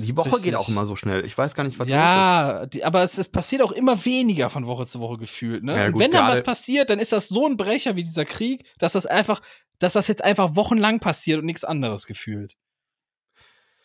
Die 0.00 0.16
Woche 0.16 0.28
Richtig. 0.28 0.44
geht 0.44 0.54
auch 0.56 0.68
immer 0.68 0.84
so 0.86 0.96
schnell. 0.96 1.24
Ich 1.24 1.36
weiß 1.36 1.54
gar 1.54 1.64
nicht, 1.64 1.78
was 1.78 1.88
los 1.88 1.94
ist. 1.96 2.00
ja, 2.00 2.66
aber 2.86 3.02
es, 3.02 3.18
es 3.18 3.28
passiert 3.28 3.62
auch 3.62 3.72
immer 3.72 4.04
weniger 4.04 4.50
von 4.50 4.66
Woche 4.66 4.86
zu 4.86 5.00
Woche 5.00 5.18
gefühlt. 5.18 5.62
Ne? 5.64 5.76
Ja, 5.76 5.86
Und 5.86 5.92
gut, 5.92 6.02
wenn 6.02 6.10
dann 6.12 6.28
was 6.28 6.42
passiert, 6.42 6.90
dann 6.90 6.98
ist 6.98 7.12
das 7.12 7.28
so 7.28 7.46
ein 7.46 7.56
Brecher 7.56 7.96
wie 7.96 8.02
dieser 8.02 8.24
Krieg, 8.24 8.64
dass 8.78 8.92
das 8.92 9.06
einfach, 9.06 9.40
dass 9.78 9.92
das 9.94 10.08
jetzt 10.08 10.24
einfach 10.24 10.56
wochenlang 10.56 11.00
passiert 11.00 11.38
und 11.40 11.46
nichts 11.46 11.64
anderes 11.64 12.06
gefühlt. 12.06 12.56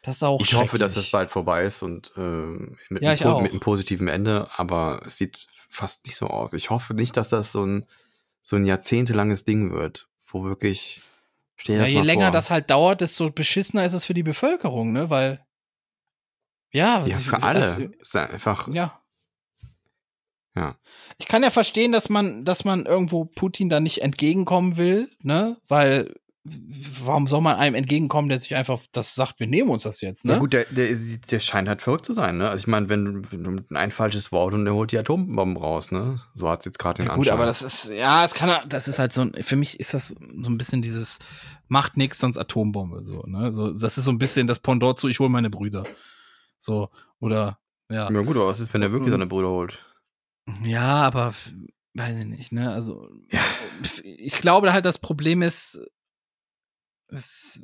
Das 0.03 0.17
ist 0.17 0.23
auch 0.23 0.39
Ich 0.41 0.53
hoffe, 0.55 0.77
dass 0.77 0.93
das 0.93 1.09
bald 1.11 1.29
vorbei 1.29 1.63
ist 1.65 1.83
und 1.83 2.11
ähm, 2.17 2.77
mit, 2.89 3.03
Ja, 3.03 3.11
einem 3.11 3.41
mit 3.43 3.51
einem 3.51 3.59
positiven 3.59 4.07
Ende, 4.07 4.47
aber 4.55 5.01
es 5.05 5.17
sieht 5.17 5.47
fast 5.69 6.05
nicht 6.05 6.15
so 6.15 6.27
aus. 6.27 6.53
Ich 6.53 6.69
hoffe 6.69 6.93
nicht, 6.93 7.17
dass 7.17 7.29
das 7.29 7.51
so 7.51 7.65
ein, 7.65 7.85
so 8.41 8.55
ein 8.55 8.65
jahrzehntelanges 8.65 9.43
Ding 9.43 9.73
wird, 9.73 10.07
wo 10.25 10.43
wirklich 10.43 11.01
stell 11.57 11.77
Ja, 11.79 11.85
je 11.85 12.01
länger 12.01 12.27
vor. 12.27 12.31
das 12.31 12.51
halt 12.51 12.69
dauert, 12.69 13.01
desto 13.01 13.31
beschissener 13.31 13.83
ist 13.83 13.93
es 13.93 14.05
für 14.05 14.13
die 14.13 14.23
Bevölkerung, 14.23 14.93
ne? 14.93 15.09
Weil. 15.09 15.43
Ja, 16.77 17.05
ja, 17.05 17.17
ich- 17.17 17.25
für 17.27 17.41
alle. 17.43 17.59
das- 17.59 17.77
ist 17.99 18.15
einfach 18.15 18.67
Ja. 18.69 19.01
Ja. 20.55 20.75
Ich 21.19 21.27
kann 21.27 21.43
ja 21.43 21.51
verstehen, 21.51 21.91
dass 21.91 22.09
man, 22.09 22.43
dass 22.43 22.65
man 22.65 22.85
irgendwo 22.85 23.25
Putin 23.25 23.69
da 23.69 23.79
nicht 23.79 24.01
entgegenkommen 24.01 24.77
will, 24.77 25.09
ne? 25.21 25.57
Weil 25.67 26.15
warum 27.03 27.27
soll 27.27 27.41
man 27.41 27.57
einem 27.57 27.75
entgegenkommen, 27.75 28.29
der 28.29 28.39
sich 28.39 28.55
einfach 28.55 28.79
das 28.93 29.13
sagt, 29.13 29.39
wir 29.41 29.47
nehmen 29.47 29.69
uns 29.69 29.83
das 29.83 29.99
jetzt, 30.01 30.23
ne? 30.25 30.33
Ja 30.33 30.39
gut, 30.39 30.53
der, 30.53 30.63
der, 30.65 30.95
der 30.95 31.39
scheint 31.41 31.67
halt 31.67 31.81
verrückt 31.81 32.05
zu 32.05 32.13
sein, 32.13 32.37
ne? 32.37 32.49
Also 32.49 32.61
ich 32.61 32.67
meine, 32.67 32.89
wenn, 32.89 33.21
du- 33.21 33.31
wenn 33.31 33.75
ein 33.77 33.91
falsches 33.91 34.31
Wort 34.31 34.53
und 34.53 34.65
der 34.65 34.73
holt 34.73 34.91
die 34.93 34.97
Atombomben 34.97 35.57
raus, 35.61 35.91
ne? 35.91 36.21
So 36.33 36.49
hat's 36.49 36.65
jetzt 36.65 36.79
gerade 36.79 37.03
den 37.03 37.07
Ja, 37.07 37.15
gut, 37.15 37.27
Anschein. 37.27 37.33
aber 37.35 37.45
das 37.45 37.61
ist, 37.61 37.89
ja, 37.91 38.23
es 38.23 38.33
kann, 38.33 38.67
das 38.69 38.87
ist 38.87 38.97
halt 38.97 39.13
so, 39.13 39.23
ein- 39.23 39.33
für 39.43 39.57
mich 39.57 39.79
ist 39.79 39.93
das 39.93 40.07
so 40.41 40.49
ein 40.49 40.57
bisschen 40.57 40.81
dieses 40.81 41.19
macht 41.67 41.97
nix, 41.97 42.17
sonst 42.17 42.37
Atombombe. 42.37 43.01
So, 43.05 43.23
ne? 43.27 43.53
so, 43.53 43.71
das 43.73 43.97
ist 43.97 44.05
so 44.05 44.11
ein 44.11 44.17
bisschen 44.17 44.47
das 44.47 44.57
Pendant 44.59 44.97
zu, 44.97 45.07
ich 45.09 45.19
hole 45.19 45.29
meine 45.29 45.49
Brüder. 45.49 45.83
So, 46.59 46.89
oder, 47.19 47.59
ja. 47.89 48.11
Ja 48.11 48.21
gut, 48.21 48.35
aber 48.35 48.47
was 48.47 48.59
ist, 48.59 48.73
wenn 48.73 48.81
er 48.81 48.91
wirklich 48.91 49.11
seine 49.11 49.27
Brüder 49.27 49.49
holt? 49.49 49.83
Ja, 50.63 51.01
aber 51.03 51.33
weiß 51.93 52.19
ich 52.19 52.25
nicht, 52.25 52.51
ne? 52.51 52.71
Also, 52.71 53.09
ich 54.03 54.33
glaube 54.35 54.73
halt, 54.73 54.85
das 54.85 54.97
Problem 54.97 55.41
ist, 55.41 55.79
es, 57.09 57.61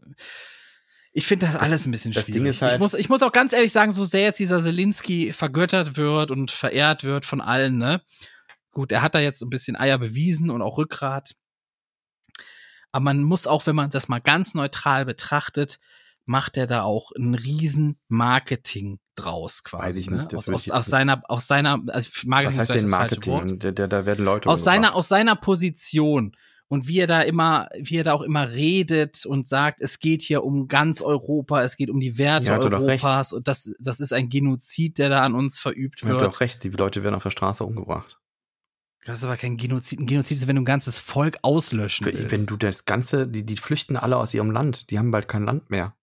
ich 1.11 1.27
finde 1.27 1.45
das 1.45 1.55
alles 1.55 1.85
ein 1.85 1.91
bisschen 1.91 2.13
das 2.13 2.25
schwierig. 2.25 2.49
Ist 2.49 2.61
halt- 2.61 2.73
ich, 2.73 2.79
muss, 2.79 2.93
ich 2.93 3.09
muss 3.09 3.23
auch 3.23 3.31
ganz 3.31 3.53
ehrlich 3.53 3.71
sagen, 3.71 3.91
so 3.91 4.05
sehr 4.05 4.21
jetzt 4.23 4.39
dieser 4.39 4.61
Zelensky 4.61 5.33
vergöttert 5.33 5.97
wird 5.97 6.31
und 6.31 6.51
verehrt 6.51 7.03
wird 7.03 7.25
von 7.25 7.41
allen, 7.41 7.77
ne? 7.77 8.01
Gut, 8.71 8.91
er 8.91 9.01
hat 9.01 9.13
da 9.15 9.19
jetzt 9.19 9.41
ein 9.43 9.49
bisschen 9.49 9.75
Eier 9.75 9.97
bewiesen 9.99 10.49
und 10.49 10.61
auch 10.61 10.77
Rückgrat. 10.77 11.35
Aber 12.91 13.03
man 13.03 13.23
muss 13.23 13.47
auch, 13.47 13.65
wenn 13.67 13.75
man 13.75 13.89
das 13.89 14.07
mal 14.07 14.19
ganz 14.21 14.53
neutral 14.55 15.05
betrachtet, 15.05 15.79
macht 16.25 16.57
er 16.57 16.67
da 16.67 16.83
auch 16.83 17.11
ein 17.11 17.35
riesen 17.35 17.97
Marketing 18.07 18.99
draus 19.15 19.63
quasi. 19.63 19.83
Weiß 19.83 19.95
ich 19.97 20.09
ne? 20.09 20.17
nicht, 20.17 20.33
das 20.33 20.49
aus, 20.49 20.69
aus, 20.69 20.71
aus 20.71 20.85
seiner, 20.87 21.21
aus 21.27 21.47
seiner, 21.47 21.81
also 21.87 22.09
Marketing 22.25 22.59
Was 22.59 22.69
heißt 22.69 22.81
denn 22.81 22.89
Marketing? 22.89 23.59
Da, 23.59 23.71
da, 23.71 23.87
da 23.87 24.05
werden 24.05 24.25
Leute 24.25 24.49
aus 24.49 24.63
seiner, 24.63 24.95
aus 24.95 25.07
seiner 25.07 25.35
Position 25.35 26.35
und 26.67 26.87
wie 26.87 26.99
er 26.99 27.07
da 27.07 27.21
immer, 27.21 27.69
wie 27.77 27.97
er 27.97 28.03
da 28.03 28.13
auch 28.13 28.21
immer 28.21 28.49
redet 28.49 29.25
und 29.25 29.47
sagt, 29.47 29.81
es 29.81 29.99
geht 29.99 30.21
hier 30.21 30.43
um 30.43 30.67
ganz 30.67 31.01
Europa, 31.01 31.61
es 31.61 31.75
geht 31.75 31.89
um 31.89 31.99
die 31.99 32.17
Werte 32.17 32.47
Ja. 32.47 32.59
Europas 32.59 33.33
und 33.33 33.47
das, 33.47 33.71
das 33.79 33.99
ist 33.99 34.13
ein 34.13 34.29
Genozid, 34.29 34.97
der 34.97 35.09
da 35.09 35.21
an 35.21 35.35
uns 35.35 35.59
verübt 35.59 36.01
Er 36.01 36.09
hat 36.09 36.21
wird. 36.21 36.33
doch 36.33 36.39
recht, 36.39 36.63
die 36.63 36.69
Leute 36.69 37.03
werden 37.03 37.15
auf 37.15 37.23
der 37.23 37.29
Straße 37.29 37.63
umgebracht. 37.63 38.17
Das 39.05 39.17
ist 39.17 39.23
aber 39.25 39.37
kein 39.37 39.57
Genozid. 39.57 39.99
Ein 39.99 40.05
Genozid 40.05 40.37
ist, 40.37 40.47
wenn 40.47 40.55
du 40.55 40.61
ein 40.61 40.65
ganzes 40.65 40.97
Volk 40.97 41.37
auslöschen 41.41 42.05
Wenn, 42.05 42.15
willst. 42.15 42.31
wenn 42.31 42.45
du 42.45 42.55
das 42.55 42.85
Ganze, 42.85 43.27
die, 43.27 43.45
die 43.45 43.57
flüchten 43.57 43.97
alle 43.97 44.17
aus 44.17 44.33
ihrem 44.33 44.49
Land, 44.49 44.89
die 44.89 44.97
haben 44.97 45.11
bald 45.11 45.27
kein 45.27 45.43
Land 45.43 45.69
mehr. 45.69 45.95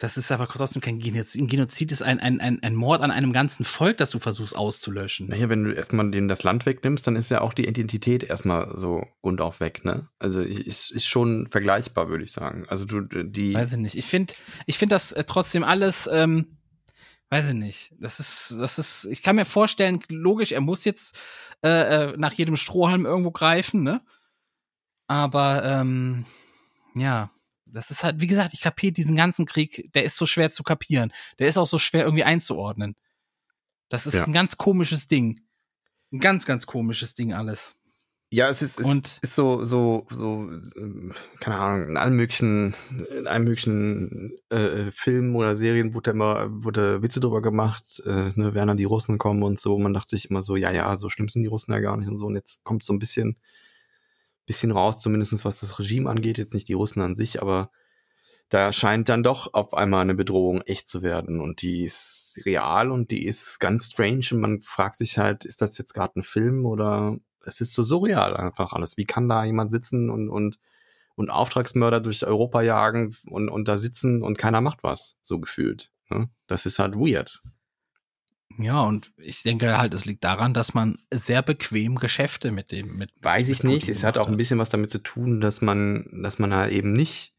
Das 0.00 0.16
ist 0.16 0.32
aber 0.32 0.48
trotzdem 0.48 0.80
kein 0.80 0.98
Genozid. 0.98 1.42
Ein 1.42 1.46
Genozid 1.46 1.92
ist 1.92 2.00
ein, 2.00 2.20
ein, 2.20 2.40
ein, 2.40 2.62
ein 2.62 2.74
Mord 2.74 3.02
an 3.02 3.10
einem 3.10 3.34
ganzen 3.34 3.66
Volk, 3.66 3.98
das 3.98 4.08
du 4.08 4.18
versuchst 4.18 4.56
auszulöschen. 4.56 5.28
Naja, 5.28 5.50
wenn 5.50 5.62
du 5.62 5.74
erstmal 5.74 6.10
denen 6.10 6.26
das 6.26 6.42
Land 6.42 6.64
wegnimmst, 6.64 7.06
dann 7.06 7.16
ist 7.16 7.30
ja 7.30 7.42
auch 7.42 7.52
die 7.52 7.66
Identität 7.66 8.22
erstmal 8.22 8.72
so 8.78 9.06
rundauf 9.22 9.60
weg, 9.60 9.84
ne? 9.84 10.08
Also 10.18 10.40
ist, 10.40 10.90
ist 10.90 11.06
schon 11.06 11.48
vergleichbar, 11.48 12.08
würde 12.08 12.24
ich 12.24 12.32
sagen. 12.32 12.64
Also 12.68 12.86
du, 12.86 13.02
die. 13.02 13.52
Weiß 13.52 13.74
ich 13.74 13.78
nicht. 13.78 13.94
Ich 13.94 14.06
finde, 14.06 14.32
ich 14.64 14.78
finde 14.78 14.94
das 14.94 15.12
äh, 15.12 15.24
trotzdem 15.24 15.64
alles, 15.64 16.08
ähm, 16.10 16.56
weiß 17.28 17.48
ich 17.48 17.54
nicht. 17.54 17.92
Das 18.00 18.20
ist, 18.20 18.56
das 18.58 18.78
ist, 18.78 19.04
ich 19.04 19.22
kann 19.22 19.36
mir 19.36 19.44
vorstellen, 19.44 20.02
logisch, 20.08 20.52
er 20.52 20.62
muss 20.62 20.86
jetzt 20.86 21.18
äh, 21.62 21.68
äh, 22.12 22.16
nach 22.16 22.32
jedem 22.32 22.56
Strohhalm 22.56 23.04
irgendwo 23.04 23.32
greifen, 23.32 23.82
ne? 23.82 24.00
Aber 25.08 25.62
ähm, 25.62 26.24
ja, 26.94 27.28
das 27.72 27.90
ist 27.90 28.04
halt, 28.04 28.20
wie 28.20 28.26
gesagt, 28.26 28.52
ich 28.54 28.60
kapiere 28.60 28.92
diesen 28.92 29.16
ganzen 29.16 29.46
Krieg, 29.46 29.90
der 29.94 30.04
ist 30.04 30.16
so 30.16 30.26
schwer 30.26 30.50
zu 30.52 30.62
kapieren. 30.62 31.12
Der 31.38 31.48
ist 31.48 31.58
auch 31.58 31.66
so 31.66 31.78
schwer 31.78 32.04
irgendwie 32.04 32.24
einzuordnen. 32.24 32.96
Das 33.88 34.06
ist 34.06 34.14
Ja. 34.14 34.24
ein 34.24 34.32
ganz 34.32 34.56
komisches 34.56 35.08
Ding. 35.08 35.40
Ein 36.12 36.20
ganz, 36.20 36.46
ganz 36.46 36.66
komisches 36.66 37.14
Ding 37.14 37.32
alles. 37.32 37.76
Ja, 38.32 38.48
es 38.48 38.62
ist, 38.62 38.78
es 38.78 38.86
Und- 38.86 39.18
ist 39.22 39.34
so, 39.34 39.64
so, 39.64 40.06
so, 40.10 40.48
ähm, 40.76 41.12
keine 41.40 41.56
Ahnung, 41.56 41.88
in 41.88 41.96
allen 41.96 42.14
möglichen, 42.14 42.76
in 43.18 43.26
allen 43.26 43.42
möglichen 43.42 44.38
äh, 44.50 44.92
Filmen 44.92 45.34
oder 45.34 45.56
Serien 45.56 45.94
wurde 45.94 46.12
immer, 46.12 46.46
wurde 46.64 47.02
Witze 47.02 47.18
drüber 47.18 47.42
gemacht, 47.42 48.00
äh, 48.06 48.30
ne, 48.36 48.54
werden 48.54 48.68
dann 48.68 48.76
die 48.76 48.84
Russen 48.84 49.18
kommen 49.18 49.42
und 49.42 49.58
so. 49.58 49.76
Man 49.80 49.94
dachte 49.94 50.10
sich 50.10 50.30
immer 50.30 50.44
so, 50.44 50.54
ja, 50.54 50.70
ja, 50.70 50.96
so 50.96 51.08
schlimm 51.08 51.28
sind 51.28 51.42
die 51.42 51.48
Russen 51.48 51.72
ja 51.72 51.80
gar 51.80 51.96
nicht 51.96 52.08
und 52.08 52.18
so. 52.18 52.26
Und 52.26 52.36
jetzt 52.36 52.62
kommt 52.62 52.84
so 52.84 52.92
ein 52.92 53.00
bisschen, 53.00 53.36
bisschen 54.50 54.72
raus, 54.72 54.98
zumindest 54.98 55.44
was 55.44 55.60
das 55.60 55.78
Regime 55.78 56.10
angeht, 56.10 56.36
jetzt 56.36 56.54
nicht 56.54 56.66
die 56.66 56.72
Russen 56.72 57.02
an 57.02 57.14
sich, 57.14 57.40
aber 57.40 57.70
da 58.48 58.72
scheint 58.72 59.08
dann 59.08 59.22
doch 59.22 59.54
auf 59.54 59.74
einmal 59.74 60.02
eine 60.02 60.16
Bedrohung 60.16 60.60
echt 60.62 60.88
zu 60.88 61.02
werden 61.02 61.40
und 61.40 61.62
die 61.62 61.84
ist 61.84 62.36
real 62.44 62.90
und 62.90 63.12
die 63.12 63.24
ist 63.24 63.60
ganz 63.60 63.92
strange 63.92 64.26
und 64.32 64.40
man 64.40 64.60
fragt 64.60 64.96
sich 64.96 65.18
halt, 65.18 65.44
ist 65.44 65.62
das 65.62 65.78
jetzt 65.78 65.94
gerade 65.94 66.18
ein 66.18 66.24
Film 66.24 66.66
oder 66.66 67.16
es 67.44 67.60
ist 67.60 67.74
so 67.74 67.84
surreal 67.84 68.36
einfach 68.36 68.72
alles. 68.72 68.96
Wie 68.96 69.06
kann 69.06 69.28
da 69.28 69.44
jemand 69.44 69.70
sitzen 69.70 70.10
und, 70.10 70.28
und, 70.28 70.58
und 71.14 71.30
Auftragsmörder 71.30 72.00
durch 72.00 72.26
Europa 72.26 72.60
jagen 72.62 73.14
und, 73.28 73.48
und 73.50 73.68
da 73.68 73.78
sitzen 73.78 74.20
und 74.20 74.36
keiner 74.36 74.60
macht 74.60 74.82
was, 74.82 75.16
so 75.22 75.38
gefühlt. 75.38 75.92
Ne? 76.08 76.28
Das 76.48 76.66
ist 76.66 76.80
halt 76.80 76.96
weird. 76.96 77.42
Ja, 78.62 78.82
und 78.82 79.12
ich 79.16 79.42
denke 79.42 79.78
halt, 79.78 79.94
es 79.94 80.04
liegt 80.04 80.24
daran, 80.24 80.54
dass 80.54 80.74
man 80.74 80.98
sehr 81.12 81.42
bequem 81.42 81.96
Geschäfte 81.96 82.50
mit 82.52 82.72
dem, 82.72 82.96
mit 82.96 83.10
Weiß 83.22 83.42
mit 83.48 83.50
ich 83.50 83.62
nicht. 83.64 83.88
Es 83.88 84.04
hat 84.04 84.18
auch 84.18 84.28
ein 84.28 84.36
bisschen 84.36 84.58
was 84.58 84.68
damit 84.70 84.90
zu 84.90 84.98
tun, 84.98 85.40
dass 85.40 85.60
man, 85.60 86.08
dass 86.22 86.38
man 86.38 86.52
halt 86.52 86.72
eben 86.72 86.92
nicht 86.92 87.34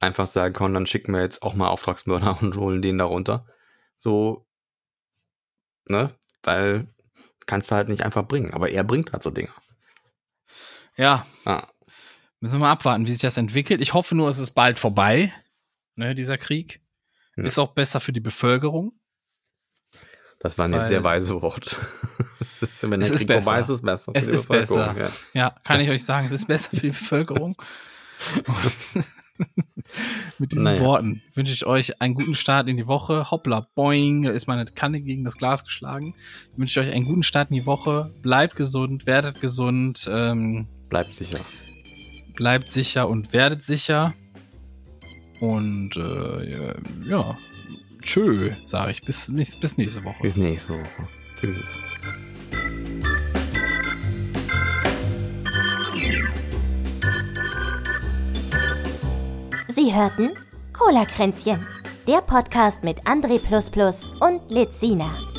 einfach 0.00 0.26
sagen 0.26 0.54
kann, 0.54 0.74
dann 0.74 0.86
schicken 0.86 1.12
wir 1.12 1.22
jetzt 1.22 1.42
auch 1.42 1.54
mal 1.54 1.68
Auftragsmörder 1.68 2.38
und 2.42 2.56
holen 2.56 2.82
den 2.82 2.98
da 2.98 3.04
runter. 3.04 3.46
So, 3.96 4.46
ne? 5.86 6.10
Weil 6.42 6.88
kannst 7.46 7.70
du 7.70 7.74
halt 7.74 7.88
nicht 7.88 8.02
einfach 8.02 8.26
bringen. 8.26 8.52
Aber 8.52 8.70
er 8.70 8.84
bringt 8.84 9.12
halt 9.12 9.22
so 9.22 9.30
Dinge. 9.30 9.50
Ja, 10.96 11.26
Ah. 11.44 11.66
müssen 12.40 12.54
wir 12.56 12.60
mal 12.60 12.70
abwarten, 12.70 13.06
wie 13.06 13.12
sich 13.12 13.20
das 13.20 13.36
entwickelt. 13.36 13.80
Ich 13.80 13.94
hoffe 13.94 14.14
nur, 14.14 14.28
es 14.28 14.38
ist 14.38 14.52
bald 14.52 14.78
vorbei, 14.78 15.32
ne, 15.96 16.14
dieser 16.14 16.38
Krieg. 16.38 16.80
Ja. 17.36 17.44
Ist 17.44 17.58
auch 17.58 17.72
besser 17.72 18.00
für 18.00 18.12
die 18.12 18.20
Bevölkerung. 18.20 18.92
Das 20.44 20.56
waren 20.58 20.72
jetzt 20.72 20.82
Weil- 20.82 20.88
sehr 20.90 21.02
weise 21.04 21.42
Worte. 21.42 21.74
Das 22.60 22.70
ist, 22.70 22.82
wenn 22.90 23.02
Es 23.02 23.10
ist 23.10 23.26
besser. 23.26 23.42
vorbei 23.42 23.58
ist, 23.60 23.68
ist 23.68 23.74
es 23.74 23.82
besser. 23.82 24.12
Es 24.14 24.28
ist 24.28 24.48
besser. 24.48 24.94
Ja. 24.96 25.08
Ja, 25.34 25.54
kann 25.64 25.80
ich 25.80 25.90
euch 25.90 26.02
sagen, 26.04 26.26
es 26.28 26.32
ist 26.32 26.46
besser 26.46 26.70
für 26.70 26.80
die 26.82 26.88
Bevölkerung. 26.90 27.54
Mit 30.38 30.52
diesen 30.52 30.64
Naja. 30.64 30.80
Worten 30.80 31.20
wünsche 31.34 31.52
ich 31.52 31.66
euch 31.66 32.00
einen 32.00 32.14
guten 32.14 32.34
Start 32.34 32.68
in 32.68 32.76
die 32.76 32.86
Woche. 32.86 33.30
Hoppla, 33.30 33.66
boing, 33.74 34.22
da 34.22 34.30
ist 34.30 34.46
meine 34.46 34.64
Kanne 34.66 35.00
gegen 35.00 35.24
das 35.24 35.36
Glas 35.36 35.64
geschlagen. 35.64 36.14
Ich 36.52 36.58
wünsche 36.58 36.80
euch 36.80 36.90
einen 36.92 37.04
guten 37.04 37.22
Start 37.22 37.50
in 37.50 37.56
die 37.56 37.66
Woche. 37.66 38.12
Bleibt 38.22 38.56
gesund, 38.56 39.04
werdet 39.06 39.40
gesund, 39.40 40.08
ähm, 40.10 40.66
Bleibt 40.88 41.14
sicher. 41.14 41.40
bleibt 42.34 42.70
sicher 42.70 43.08
und 43.08 43.32
werdet 43.32 43.62
sicher. 43.64 44.14
Und 45.40 45.96
äh, 45.96 46.70
ja, 47.08 47.36
tschö, 48.04 48.52
sage 48.64 48.92
ich. 48.92 49.02
Bis, 49.02 49.28
nächst, 49.28 49.60
bis 49.60 49.78
nächste 49.78 50.04
Woche. 50.04 50.22
Bis 50.22 50.36
nächste 50.36 50.74
Woche. 50.74 51.08
Tschüss. 51.40 51.64
Sie 59.68 59.92
hörten 59.92 60.30
Cola 60.72 61.04
Kränzchen, 61.04 61.66
der 62.06 62.20
Podcast 62.20 62.84
mit 62.84 63.02
André 63.02 63.40
und 64.20 64.50
Lizina. 64.50 65.33